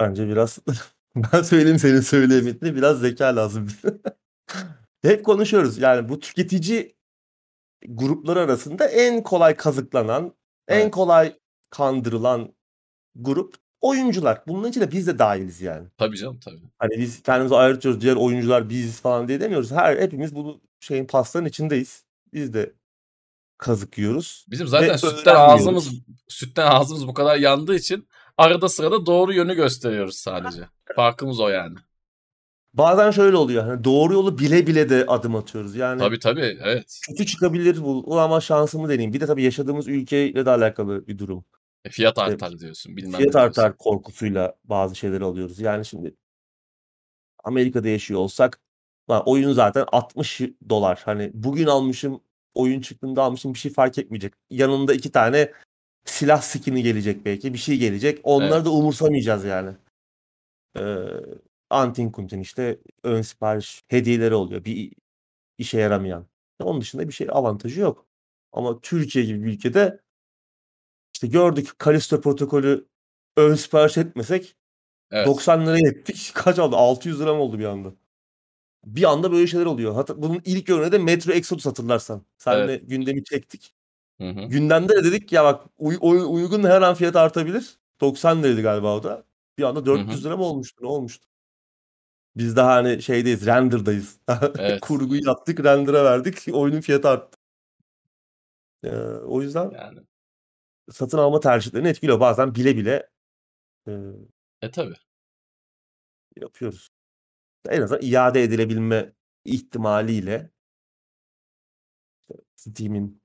Bence 0.00 0.28
biraz 0.28 0.58
ben 1.16 1.42
söyleyeyim 1.42 1.78
senin 1.78 2.00
söyleyemediğini 2.00 2.76
biraz 2.76 3.00
zeka 3.00 3.36
lazım 3.36 3.66
bize. 3.66 3.98
Hep 5.02 5.24
konuşuyoruz 5.24 5.78
yani 5.78 6.08
bu 6.08 6.20
tüketici 6.20 6.96
grupları 7.88 8.40
arasında 8.40 8.88
en 8.88 9.22
kolay 9.22 9.56
kazıklanan, 9.56 10.34
evet. 10.68 10.84
en 10.84 10.90
kolay 10.90 11.38
kandırılan 11.70 12.54
grup 13.14 13.65
oyuncular. 13.80 14.42
Bunun 14.46 14.68
içinde 14.68 14.90
biz 14.90 15.06
de 15.06 15.18
dahiliz 15.18 15.60
yani. 15.60 15.88
Tabii 15.98 16.16
canım 16.16 16.40
tabii. 16.44 16.60
Hani 16.78 16.98
biz 16.98 17.22
kendimizi 17.22 17.56
ayırtıyoruz. 17.56 18.00
Diğer 18.00 18.16
oyuncular 18.16 18.68
biz 18.68 19.00
falan 19.00 19.28
diye 19.28 19.40
demiyoruz. 19.40 19.72
Her 19.72 19.96
hepimiz 19.96 20.34
bu 20.34 20.60
şeyin 20.80 21.06
pastanın 21.06 21.46
içindeyiz. 21.46 22.04
Biz 22.32 22.54
de 22.54 22.72
kazık 23.58 23.98
yiyoruz. 23.98 24.46
Bizim 24.50 24.66
zaten 24.66 24.96
sütten 24.96 25.34
ağzımız 25.34 25.90
sütten 26.28 26.66
ağzımız 26.66 27.08
bu 27.08 27.14
kadar 27.14 27.36
yandığı 27.36 27.74
için 27.74 28.08
arada 28.36 28.68
sırada 28.68 29.06
doğru 29.06 29.32
yönü 29.32 29.54
gösteriyoruz 29.54 30.16
sadece. 30.16 30.62
Farkımız 30.96 31.40
o 31.40 31.48
yani. 31.48 31.76
Bazen 32.74 33.10
şöyle 33.10 33.36
oluyor. 33.36 33.64
Hani 33.64 33.84
doğru 33.84 34.14
yolu 34.14 34.38
bile 34.38 34.66
bile 34.66 34.88
de 34.88 35.04
adım 35.08 35.36
atıyoruz. 35.36 35.76
Yani 35.76 35.98
Tabii 35.98 36.18
tabii 36.18 36.58
evet. 36.64 37.00
kötü 37.08 37.26
çıkabilir 37.26 37.82
bu 37.82 38.20
ama 38.20 38.40
şansımı 38.40 38.88
deneyeyim. 38.88 39.12
Bir 39.12 39.20
de 39.20 39.26
tabii 39.26 39.42
yaşadığımız 39.42 39.88
ülkeyle 39.88 40.46
de 40.46 40.50
alakalı 40.50 41.06
bir 41.06 41.18
durum. 41.18 41.44
E, 41.86 41.90
fiyat 41.90 42.18
artar 42.18 42.58
diyorsun. 42.58 42.96
Bilmem 42.96 43.20
Fiyat 43.20 43.36
artar 43.36 43.76
korkusuyla 43.76 44.56
bazı 44.64 44.96
şeyleri 44.96 45.24
alıyoruz. 45.24 45.60
Yani 45.60 45.84
şimdi 45.84 46.14
Amerika'da 47.44 47.88
yaşıyor 47.88 48.20
olsak 48.20 48.60
lan 49.10 49.22
oyun 49.26 49.52
zaten 49.52 49.84
60 49.92 50.40
dolar. 50.68 51.02
Hani 51.04 51.30
bugün 51.34 51.66
almışım 51.66 52.20
oyun 52.54 52.80
çıktığında 52.80 53.22
almışım 53.22 53.54
bir 53.54 53.58
şey 53.58 53.72
fark 53.72 53.98
etmeyecek. 53.98 54.34
Yanında 54.50 54.94
iki 54.94 55.12
tane 55.12 55.52
silah 56.04 56.40
skin'i 56.42 56.82
gelecek 56.82 57.24
belki. 57.24 57.52
Bir 57.54 57.58
şey 57.58 57.78
gelecek. 57.78 58.20
Onları 58.22 58.54
evet. 58.54 58.64
da 58.64 58.70
umursamayacağız 58.70 59.44
yani. 59.44 59.76
Ee, 60.78 61.06
Antin 61.70 62.10
Kuntin 62.10 62.40
işte 62.40 62.78
ön 63.04 63.22
sipariş 63.22 63.82
hediyeleri 63.88 64.34
oluyor. 64.34 64.64
Bir 64.64 64.92
işe 65.58 65.78
yaramayan. 65.78 66.26
Onun 66.62 66.80
dışında 66.80 67.08
bir 67.08 67.12
şey 67.12 67.28
avantajı 67.30 67.80
yok. 67.80 68.06
Ama 68.52 68.80
Türkiye 68.80 69.24
gibi 69.24 69.44
bir 69.44 69.52
ülkede 69.52 70.00
işte 71.16 71.26
gördük 71.26 71.78
Kalisto 71.78 72.20
protokolü 72.20 72.86
ön 73.36 73.54
sipariş 73.54 73.98
etmesek 73.98 74.56
evet. 75.10 75.26
90 75.26 75.66
liraya 75.66 75.88
ettik. 75.88 76.30
Kaç 76.34 76.58
aldı? 76.58 76.76
600 76.76 77.20
lira 77.20 77.34
mı 77.34 77.40
oldu 77.40 77.58
bir 77.58 77.64
anda? 77.64 77.92
bir 78.86 79.04
anda 79.04 79.32
böyle 79.32 79.46
şeyler 79.46 79.66
oluyor. 79.66 79.94
Hatta 79.94 80.22
bunun 80.22 80.42
ilk 80.44 80.70
örneği 80.70 80.92
de 80.92 80.98
Metro 80.98 81.32
Exodus 81.32 81.66
hatırlarsan. 81.66 82.22
Seninle 82.38 82.72
Evet. 82.72 82.90
gündemi 82.90 83.24
çektik. 83.24 83.74
Hı 84.20 84.30
hı. 84.30 84.40
Gündemde 84.42 84.96
de 84.96 85.04
dedik 85.04 85.32
ya 85.32 85.44
bak 85.44 85.64
uy- 85.78 85.98
uy- 86.00 86.24
uygun 86.28 86.64
her 86.64 86.82
an 86.82 86.94
fiyat 86.94 87.16
artabilir. 87.16 87.78
90 88.00 88.42
liraydı 88.42 88.62
galiba 88.62 88.96
o 88.96 89.02
da. 89.02 89.24
Bir 89.58 89.62
anda 89.62 89.86
400 89.86 90.24
lira 90.24 90.36
mı 90.36 90.44
olmuştu? 90.44 90.84
Ne 90.84 90.88
olmuştu? 90.88 91.28
Biz 92.36 92.56
daha 92.56 92.74
hani 92.74 93.02
şeydeyiz, 93.02 93.46
render'dayız. 93.46 94.18
Evet. 94.58 94.80
Kurguyu 94.80 95.26
yaptık, 95.26 95.64
render'a 95.64 96.04
verdik. 96.04 96.46
Oyunun 96.52 96.80
fiyatı 96.80 97.08
arttı. 97.08 97.38
Ee, 98.84 98.90
o 99.26 99.42
yüzden 99.42 99.70
Yani. 99.70 100.00
Satın 100.92 101.18
alma 101.18 101.40
tercihlerini 101.40 101.88
etkiliyor. 101.88 102.20
Bazen 102.20 102.54
bile 102.54 102.76
bile 102.76 103.08
e, 103.88 103.92
E 104.62 104.70
tabi. 104.70 104.94
yapıyoruz. 106.36 106.88
En 107.68 107.82
azından 107.82 108.02
iade 108.02 108.42
edilebilme 108.42 109.12
ihtimaliyle 109.44 110.50
Steam'in 112.56 113.22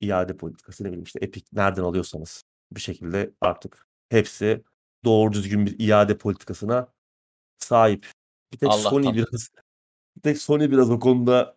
iade 0.00 0.36
politikası 0.36 0.84
ne 0.84 0.88
bileyim 0.88 1.04
işte 1.04 1.18
Epic 1.22 1.46
nereden 1.52 1.82
alıyorsanız 1.82 2.42
bir 2.72 2.80
şekilde 2.80 3.32
artık 3.40 3.86
hepsi 4.08 4.64
doğru 5.04 5.32
düzgün 5.32 5.66
bir 5.66 5.78
iade 5.88 6.18
politikasına 6.18 6.92
sahip. 7.58 8.06
Bir 8.52 8.58
tek 8.58 8.72
Sony 8.72 9.06
Allah'tan. 9.06 9.14
biraz 9.14 9.50
bir 10.16 10.22
tek 10.22 10.38
Sony 10.38 10.70
biraz 10.70 10.90
o 10.90 11.00
konuda 11.00 11.56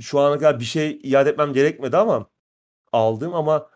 şu 0.00 0.20
ana 0.20 0.34
kadar 0.38 0.60
bir 0.60 0.64
şey 0.64 1.00
iade 1.02 1.30
etmem 1.30 1.52
gerekmedi 1.52 1.96
ama 1.96 2.30
aldığım 2.92 3.34
ama 3.34 3.70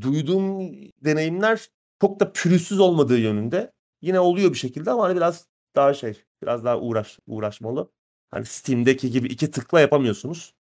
duyduğum 0.00 0.72
deneyimler 1.04 1.68
çok 2.00 2.20
da 2.20 2.32
pürüzsüz 2.32 2.80
olmadığı 2.80 3.18
yönünde. 3.18 3.72
Yine 4.02 4.20
oluyor 4.20 4.50
bir 4.52 4.58
şekilde 4.58 4.90
ama 4.90 5.04
hani 5.04 5.16
biraz 5.16 5.48
daha 5.76 5.94
şey, 5.94 6.24
biraz 6.42 6.64
daha 6.64 6.80
uğraş 6.80 7.18
uğraşmalı. 7.26 7.90
Hani 8.30 8.46
Steam'deki 8.46 9.10
gibi 9.10 9.28
iki 9.28 9.50
tıkla 9.50 9.80
yapamıyorsunuz. 9.80 10.54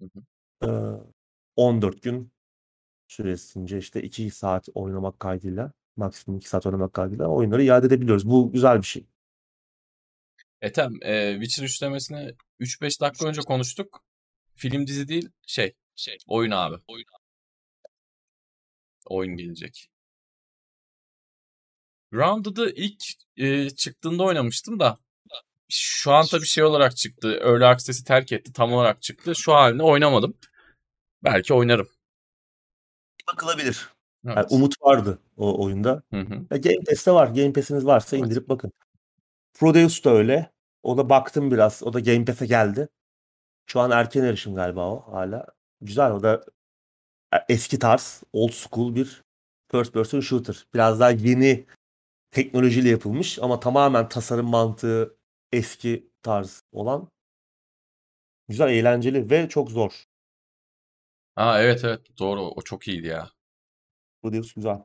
Hı 0.00 0.08
hı. 0.14 0.20
Ee, 0.66 1.10
14 1.56 2.02
gün 2.02 2.32
süresince 3.08 3.78
işte 3.78 4.02
2 4.02 4.30
saat 4.30 4.68
oynamak 4.74 5.20
kaydıyla 5.20 5.72
maksimum 5.96 6.38
2 6.38 6.48
saat 6.48 6.66
oynamak 6.66 6.92
kaydıyla 6.92 7.28
oyunları 7.28 7.62
iade 7.62 7.86
edebiliyoruz. 7.86 8.30
Bu 8.30 8.52
güzel 8.52 8.78
bir 8.78 8.86
şey. 8.86 9.06
Ethem, 10.60 10.92
e, 11.02 11.32
Witcher 11.32 11.64
üçlemesini 11.64 12.34
3-5 12.60 13.00
dakika 13.00 13.26
önce 13.26 13.40
konuştuk. 13.40 14.04
Film 14.54 14.86
dizi 14.86 15.08
değil, 15.08 15.28
şey, 15.46 15.74
şey, 15.96 16.18
oyun 16.26 16.50
abi. 16.50 16.76
Oyun, 16.88 17.04
oyun 19.06 19.36
gelecek. 19.36 19.90
Grounded'ı 22.12 22.70
ilk 22.70 23.04
e, 23.36 23.70
çıktığında 23.70 24.22
oynamıştım 24.22 24.80
da 24.80 24.98
şu 25.70 26.12
an 26.12 26.26
tabii 26.30 26.46
şey 26.46 26.64
olarak 26.64 26.96
çıktı. 26.96 27.40
Early 27.42 27.66
Access'i 27.66 28.04
terk 28.04 28.32
etti. 28.32 28.52
Tam 28.52 28.72
olarak 28.72 29.02
çıktı. 29.02 29.34
Şu 29.36 29.54
halini 29.54 29.82
oynamadım. 29.82 30.34
Belki 31.24 31.54
oynarım. 31.54 31.88
Bakılabilir. 33.32 33.88
Evet. 34.24 34.36
Yani 34.36 34.46
umut 34.50 34.82
vardı 34.82 35.18
o 35.36 35.64
oyunda. 35.64 36.02
Hı 36.12 36.20
hı. 36.20 36.34
Ya 36.50 36.56
Game 36.56 36.84
Pass'te 36.88 37.12
var. 37.12 37.26
Game 37.26 37.52
Pass'iniz 37.52 37.86
varsa 37.86 38.16
Evet. 38.16 38.26
indirip 38.26 38.48
bakın. 38.48 38.72
Prodeus 39.54 40.04
da 40.04 40.10
öyle. 40.10 40.52
O 40.82 40.96
da 40.96 41.08
baktım 41.08 41.50
biraz. 41.50 41.82
O 41.82 41.92
da 41.92 42.00
Game 42.00 42.24
Pass'e 42.24 42.46
geldi. 42.46 42.88
Şu 43.66 43.80
an 43.80 43.90
erken 43.90 44.24
erişim 44.24 44.54
galiba 44.54 44.90
o 44.90 45.12
hala. 45.12 45.46
Güzel 45.80 46.12
o 46.12 46.22
da 46.22 46.44
e, 47.34 47.38
eski 47.48 47.78
tarz, 47.78 48.22
old 48.32 48.52
school 48.52 48.94
bir 48.94 49.24
first 49.72 49.92
person 49.94 50.20
shooter. 50.20 50.66
Biraz 50.74 51.00
daha 51.00 51.10
yeni 51.10 51.66
teknolojiyle 52.30 52.88
yapılmış 52.88 53.38
ama 53.38 53.60
tamamen 53.60 54.08
tasarım 54.08 54.46
mantığı 54.50 55.16
eski 55.52 56.10
tarz 56.22 56.62
olan 56.72 57.08
güzel, 58.48 58.68
eğlenceli 58.68 59.30
ve 59.30 59.48
çok 59.48 59.70
zor. 59.70 60.04
Aa 61.36 61.62
evet 61.62 61.84
evet 61.84 62.00
doğru. 62.18 62.42
O 62.42 62.62
çok 62.62 62.88
iyiydi 62.88 63.06
ya. 63.06 63.30
Prodeus 64.22 64.54
güzel. 64.54 64.80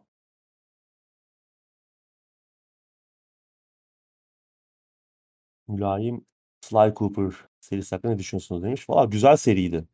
Mülayim 5.68 6.26
Sly 6.62 6.94
Cooper 6.96 7.34
serisi 7.62 7.96
hakkında 7.96 8.12
ne 8.14 8.20
düşünüyorsunuz 8.20 8.64
demiş. 8.64 8.90
Valla 8.90 9.06
güzel 9.06 9.38
seriydi. 9.38 9.86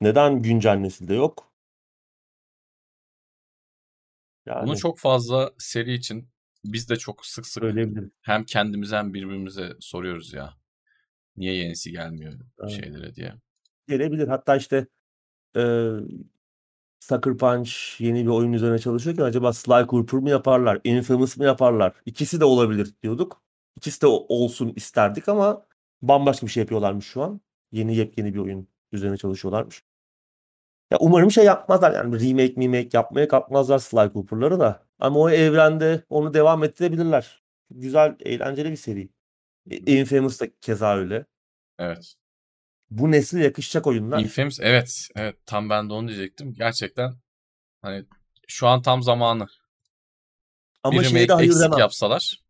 Neden 0.00 0.42
güncel 0.42 0.76
nesilde 0.76 1.14
yok? 1.14 1.52
Yani 4.46 4.66
Bunu 4.66 4.76
çok 4.76 4.98
fazla 4.98 5.50
seri 5.58 5.94
için 5.94 6.28
biz 6.64 6.88
de 6.88 6.96
çok 6.96 7.26
sık 7.26 7.46
sık 7.46 7.62
söyleyebilirim. 7.62 8.12
hem 8.22 8.44
kendimize 8.44 8.96
hem 8.96 9.14
birbirimize 9.14 9.72
soruyoruz 9.80 10.32
ya. 10.32 10.54
Niye 11.36 11.54
yenisi 11.54 11.92
gelmiyor 11.92 12.32
Evet. 12.60 12.70
şeylere 12.70 13.14
diye. 13.14 13.34
Gelebilir. 13.88 14.28
Hatta 14.28 14.56
işte 14.56 14.86
e, 15.56 15.90
Sucker 17.00 17.36
Punch 17.36 17.70
yeni 17.98 18.22
bir 18.24 18.30
oyun 18.30 18.52
üzerine 18.52 18.78
çalışıyorken 18.78 19.24
acaba 19.24 19.52
Sly 19.52 19.86
Cooper 19.88 20.20
mı 20.20 20.30
yaparlar, 20.30 20.80
Infamous 20.84 21.36
mı 21.36 21.44
yaparlar? 21.44 21.92
İkisi 22.06 22.40
de 22.40 22.44
olabilir 22.44 22.94
diyorduk. 23.02 23.42
İkisi 23.76 24.00
de 24.02 24.06
olsun 24.06 24.72
isterdik 24.76 25.28
ama 25.28 25.66
bambaşka 26.02 26.46
bir 26.46 26.52
şey 26.52 26.60
yapıyorlarmış 26.60 27.06
şu 27.06 27.22
an. 27.22 27.40
Yeni 27.72 27.96
yepyeni 27.96 28.34
bir 28.34 28.38
oyun 28.38 28.68
üzerine 28.92 29.16
çalışıyorlarmış. 29.16 29.82
Ya 30.90 30.98
umarım 31.00 31.30
şey 31.30 31.44
yapmazlar 31.44 31.92
yani 31.92 32.20
remake 32.20 32.62
remake 32.62 32.88
yapmaya 32.92 33.28
kalkmazlar 33.28 33.78
Sly 33.78 34.12
Cooper'ları 34.12 34.60
da. 34.60 34.86
Ama 34.98 35.18
o 35.18 35.30
evrende 35.30 36.04
onu 36.08 36.34
devam 36.34 36.64
ettirebilirler. 36.64 37.42
Güzel, 37.70 38.16
eğlenceli 38.20 38.70
bir 38.70 38.76
seri. 38.76 39.08
E, 39.70 39.76
Infamous 39.76 40.40
da 40.40 40.46
keza 40.60 40.96
öyle. 40.96 41.26
Evet. 41.78 42.14
Bu 42.90 43.10
nesle 43.10 43.44
yakışacak 43.44 43.86
oyunlar. 43.86 44.20
Infamous 44.20 44.60
evet 44.60 45.08
evet 45.16 45.36
tam 45.46 45.70
ben 45.70 45.88
de 45.88 45.92
onu 45.92 46.08
diyecektim. 46.08 46.54
Gerçekten 46.54 47.14
hani 47.82 48.04
şu 48.48 48.66
an 48.66 48.82
tam 48.82 49.02
zamanı. 49.02 49.46
Ama 50.82 51.00
bir 51.00 51.06
şeye 51.06 51.28
de 51.28 51.32
hayır 51.32 51.54
demem. 51.60 51.78
yapsalar. 51.78 52.42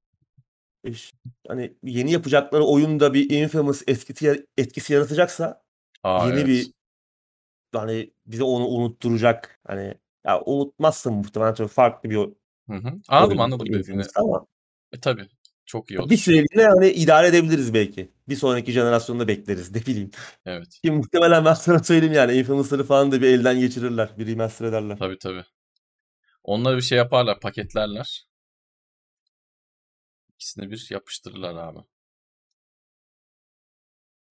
Hani 1.48 1.76
yeni 1.82 2.12
yapacakları 2.12 2.64
oyunda 2.64 3.14
bir 3.14 3.30
Infamous 3.30 3.82
etkisi, 3.86 4.46
etkisi 4.56 4.92
yaratacaksa 4.92 5.62
Aa 6.02 6.26
yeni 6.26 6.36
evet. 6.38 6.46
bir 6.46 6.72
hani 7.72 8.12
bize 8.26 8.44
onu 8.44 8.66
unutturacak. 8.66 9.60
Hani 9.66 9.94
ya 10.26 10.42
unutmazsın 10.46 11.12
muhtemelen 11.12 11.54
çok 11.54 11.70
farklı 11.70 12.10
bir 12.10 12.16
Hı 12.16 12.76
hı. 12.76 13.00
Anladım 13.08 13.30
oyun 13.30 13.38
anladım 13.38 13.66
dediğini. 13.72 14.02
Ama 14.14 14.46
E 14.92 15.00
tabii. 15.00 15.28
Çok 15.66 15.90
iyi 15.90 16.00
olur. 16.00 16.10
bir 16.10 16.16
süreliğine 16.16 16.64
hani 16.68 16.90
idare 16.90 17.26
edebiliriz 17.26 17.74
belki. 17.74 18.12
Bir 18.28 18.36
sonraki 18.36 18.72
jenerasyonda 18.72 19.28
bekleriz 19.28 19.74
ne 19.74 19.80
bileyim. 19.80 20.10
Evet. 20.46 20.80
Ki 20.84 20.90
muhtemelen 20.90 21.44
ben 21.44 21.54
sana 21.54 21.78
söyleyeyim 21.78 22.14
yani 22.14 22.32
Infamous'ları 22.32 22.84
falan 22.84 23.12
da 23.12 23.22
bir 23.22 23.26
elden 23.26 23.60
geçirirler. 23.60 24.10
Bir 24.18 24.26
remaster 24.26 24.66
ederler. 24.66 24.96
Tabii 24.98 25.18
tabii. 25.18 25.44
Onları 26.44 26.76
bir 26.76 26.82
şey 26.82 26.98
yaparlar, 26.98 27.40
paketlerler. 27.40 28.28
İkisini 30.34 30.70
bir 30.70 30.88
yapıştırırlar 30.90 31.54
abi. 31.54 31.78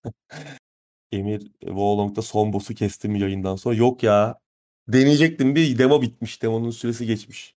Emir 1.12 1.40
Wolong'da 1.60 2.22
son 2.22 2.54
boss'u 2.54 2.74
kestim 2.74 3.16
yayından 3.16 3.56
sonra. 3.56 3.76
Yok 3.76 4.04
ya. 4.04 4.40
Deneyecektim 4.88 5.56
bir 5.56 5.78
demo 5.78 6.02
bitmiş. 6.02 6.42
Demonun 6.44 6.72
süresi 6.72 7.06
geçmiş. 7.06 7.56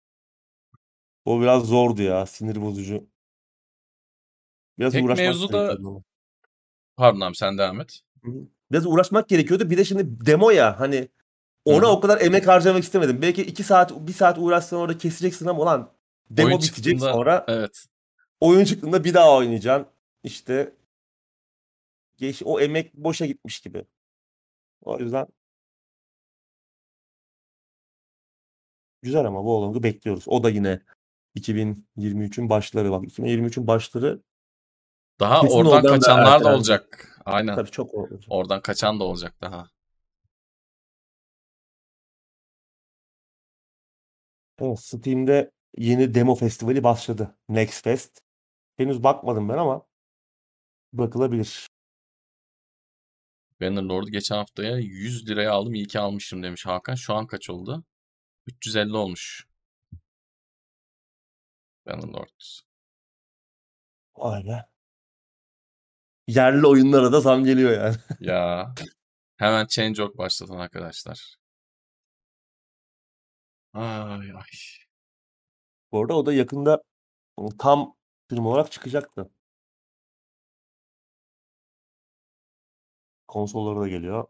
O 1.24 1.40
biraz 1.40 1.64
zordu 1.66 2.02
ya. 2.02 2.26
Sinir 2.26 2.62
bozucu. 2.62 3.06
Biraz 4.78 4.92
Tek 4.92 5.04
uğraşmak 5.04 5.26
mevzu 5.26 5.52
da-. 5.52 5.78
Pardon 6.96 7.20
abi 7.20 7.36
sen 7.36 7.58
devam 7.58 7.80
et. 7.80 8.00
Biraz 8.72 8.86
uğraşmak 8.86 9.28
gerekiyordu. 9.28 9.70
Bir 9.70 9.78
de 9.78 9.84
şimdi 9.84 10.26
demo 10.26 10.50
ya 10.50 10.80
hani 10.80 11.08
ona 11.64 11.86
Hı 11.86 11.90
o 11.90 12.00
kadar 12.00 12.20
emek 12.20 12.48
harcamak 12.48 12.82
istemedim. 12.82 13.22
Belki 13.22 13.42
iki 13.42 13.62
saat, 13.62 14.06
bir 14.06 14.12
saat 14.12 14.38
uğraşsan 14.38 14.78
orada 14.78 14.98
keseceksin 14.98 15.46
ama 15.46 15.62
ulan 15.62 15.90
demo 16.30 16.48
Oyun 16.48 16.58
bitecek 16.58 16.94
çıktığında- 16.94 17.12
sonra 17.12 17.44
Evet. 17.48 17.86
oyun 18.40 18.64
çıktığında 18.64 19.04
bir 19.04 19.14
daha 19.14 19.36
oynayacaksın. 19.36 19.86
İşte 20.24 20.72
geç, 22.20 22.42
o 22.44 22.60
emek 22.60 22.94
boşa 22.94 23.26
gitmiş 23.26 23.60
gibi. 23.60 23.84
O 24.82 24.98
yüzden 24.98 25.26
güzel 29.02 29.24
ama 29.24 29.44
bu 29.44 29.54
olangı 29.56 29.82
bekliyoruz. 29.82 30.24
O 30.26 30.42
da 30.44 30.50
yine 30.50 30.80
2023'ün 31.34 32.50
başları 32.50 32.90
bak. 32.90 33.04
2023'ün 33.04 33.66
başları 33.66 34.22
Daha 35.20 35.40
Kesin 35.40 35.54
oradan 35.56 35.72
oradan 35.72 35.84
da 35.84 35.88
kaçanlar 35.94 36.26
da 36.26 36.34
ertelendi. 36.34 36.56
olacak. 36.56 37.16
Aynen. 37.24 37.54
tabii 37.56 37.70
çok 37.70 37.94
olacak. 37.94 38.20
Oradan 38.28 38.62
kaçan 38.62 39.00
da 39.00 39.04
olacak 39.04 39.34
daha. 39.40 39.70
Evet, 44.58 44.80
Steam'de 44.80 45.50
yeni 45.78 46.14
demo 46.14 46.34
festivali 46.34 46.84
başladı. 46.84 47.38
Next 47.48 47.84
Fest. 47.84 48.20
Henüz 48.76 49.02
bakmadım 49.02 49.48
ben 49.48 49.58
ama 49.58 49.86
bakılabilir. 50.92 51.69
Bannerlord'u 53.60 54.10
geçen 54.10 54.36
haftaya 54.36 54.76
100 54.78 55.28
liraya 55.28 55.52
aldım. 55.52 55.74
İyi 55.74 55.86
ki 55.86 56.00
almışım 56.00 56.42
demiş 56.42 56.66
Hakan. 56.66 56.94
Şu 56.94 57.14
an 57.14 57.26
kaç 57.26 57.50
oldu? 57.50 57.84
350 58.46 58.96
olmuş. 58.96 59.46
Bannerlord. 61.86 62.40
Vay 64.16 64.44
be. 64.46 64.66
yerli 66.26 66.66
oyunlara 66.66 67.12
da 67.12 67.20
zam 67.20 67.44
geliyor 67.44 67.72
yani. 67.72 67.96
Ya 68.20 68.74
hemen 69.36 69.66
Change.org 69.66 70.18
başlatan 70.18 70.58
arkadaşlar. 70.58 71.36
Ay 73.72 74.30
ay. 74.32 74.42
Bu 75.92 76.00
arada 76.00 76.14
o 76.14 76.26
da 76.26 76.32
yakında 76.32 76.82
tam 77.58 77.94
film 78.28 78.46
olarak 78.46 78.72
çıkacaktı. 78.72 79.30
Konsollara 83.30 83.80
da 83.80 83.88
geliyor. 83.88 84.24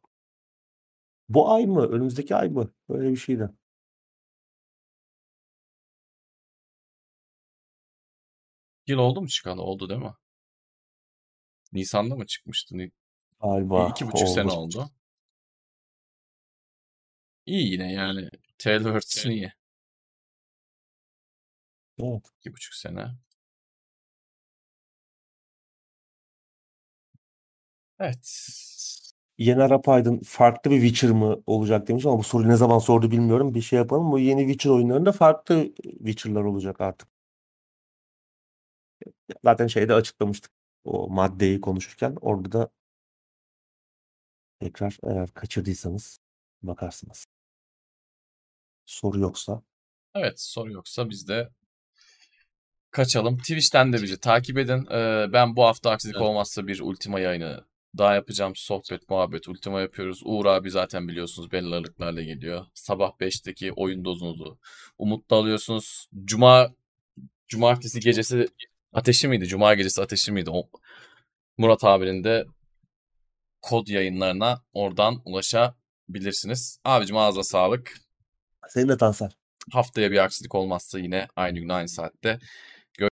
Bu 1.29 1.51
ay 1.53 1.67
mı? 1.67 1.87
Önümüzdeki 1.87 2.37
ay 2.37 2.49
mı? 2.49 2.71
Böyle 2.89 3.11
bir 3.11 3.17
şeydi. 3.17 3.51
Yıl 8.87 8.99
oldu 8.99 9.21
mu 9.23 9.29
çıkalı? 9.29 9.63
Oldu 9.63 9.89
değil 9.89 10.01
mi? 10.01 10.15
Nisan'da 11.73 12.17
mı 12.17 12.27
çıkmıştı? 12.27 12.79
Ni- 12.79 12.93
Galiba 13.43 13.91
İki 13.91 14.07
buçuk 14.07 14.29
sene 14.29 14.51
oldu. 14.51 14.79
oldu. 14.79 14.91
İyi 17.47 17.73
yine 17.73 17.93
yani. 17.93 18.31
Tailwords'ün 18.59 19.31
iyi. 19.31 19.53
Evet. 21.99 22.23
İki 22.41 22.53
buçuk 22.53 22.75
sene. 22.75 23.07
Evet. 28.01 28.49
Yener 29.39 29.71
Apaydın 29.71 30.19
farklı 30.19 30.71
bir 30.71 30.81
Witcher 30.81 31.11
mı 31.11 31.43
olacak 31.47 31.89
demiş 31.89 32.07
ama 32.07 32.19
bu 32.19 32.23
soruyu 32.23 32.49
ne 32.49 32.57
zaman 32.57 32.79
sordu 32.79 33.11
bilmiyorum. 33.11 33.55
Bir 33.55 33.61
şey 33.61 33.77
yapalım. 33.77 34.13
Bu 34.13 34.19
yeni 34.19 34.41
Witcher 34.41 34.71
oyunlarında 34.71 35.13
farklı 35.13 35.73
Witcher'lar 35.83 36.43
olacak 36.43 36.81
artık. 36.81 37.09
Zaten 39.45 39.67
şeyde 39.67 39.95
açıklamıştık. 39.95 40.53
O 40.85 41.09
maddeyi 41.09 41.61
konuşurken 41.61 42.17
orada 42.21 42.53
da 42.53 42.71
tekrar 44.61 44.99
eğer 45.05 45.31
kaçırdıysanız 45.31 46.19
bakarsınız. 46.63 47.27
Soru 48.87 49.21
yoksa 49.21 49.63
Evet 50.15 50.41
soru 50.41 50.73
yoksa 50.73 51.11
biz 51.11 51.29
de 51.29 51.51
kaçalım. 52.91 53.39
Twitch'ten 53.39 53.93
de 53.93 54.03
bizi 54.03 54.21
takip 54.21 54.59
edin. 54.59 54.87
Ee, 54.91 55.27
ben 55.33 55.57
bu 55.57 55.65
hafta 55.65 55.91
aksilik 55.91 56.17
Evet. 56.17 56.27
olmazsa 56.27 56.67
bir 56.67 56.81
Ultima 56.81 57.21
yayını 57.21 57.65
daha 57.99 58.15
yapacağım. 58.15 58.53
Sohbet, 58.57 59.11
muhabbet, 59.11 59.49
Ultima 59.49 59.81
yapıyoruz. 59.81 60.21
Uğur 60.25 60.47
abi 60.47 60.71
zaten 60.71 61.09
biliyorsunuz 61.09 61.53
belli 61.53 61.75
aralıklarla 61.75 62.23
geliyor. 62.23 62.67
Sabah 62.75 63.11
5'teki 63.21 63.73
oyun 63.73 64.05
dozunuzu 64.05 64.59
umutla 64.99 65.37
alıyorsunuz. 65.37 66.07
Cuma 66.25 66.75
cumartesi 67.49 68.01
gecesi 68.01 68.49
ateşi 68.93 69.29
miydi? 69.29 69.47
Cuma 69.47 69.75
gecesi 69.75 70.03
ateşi 70.03 70.33
miydi? 70.33 70.51
O, 70.53 70.71
Murat 71.59 71.85
abinin 71.85 72.25
de 72.25 72.45
kod 73.63 73.89
yayınlarına 73.89 74.63
oradan 74.73 75.23
ulaşabilirsiniz. 75.25 76.79
Abicim 76.85 77.17
ağza 77.17 77.43
sağlık. 77.43 77.95
senin 78.69 78.89
de 78.89 78.97
Tansel. 78.97 79.31
Haftaya 79.73 80.11
bir 80.11 80.25
aksilik 80.25 80.55
olmazsa 80.55 80.99
yine 80.99 81.29
aynı 81.37 81.59
gün 81.59 81.69
aynı 81.69 81.89
saatte 81.89 82.39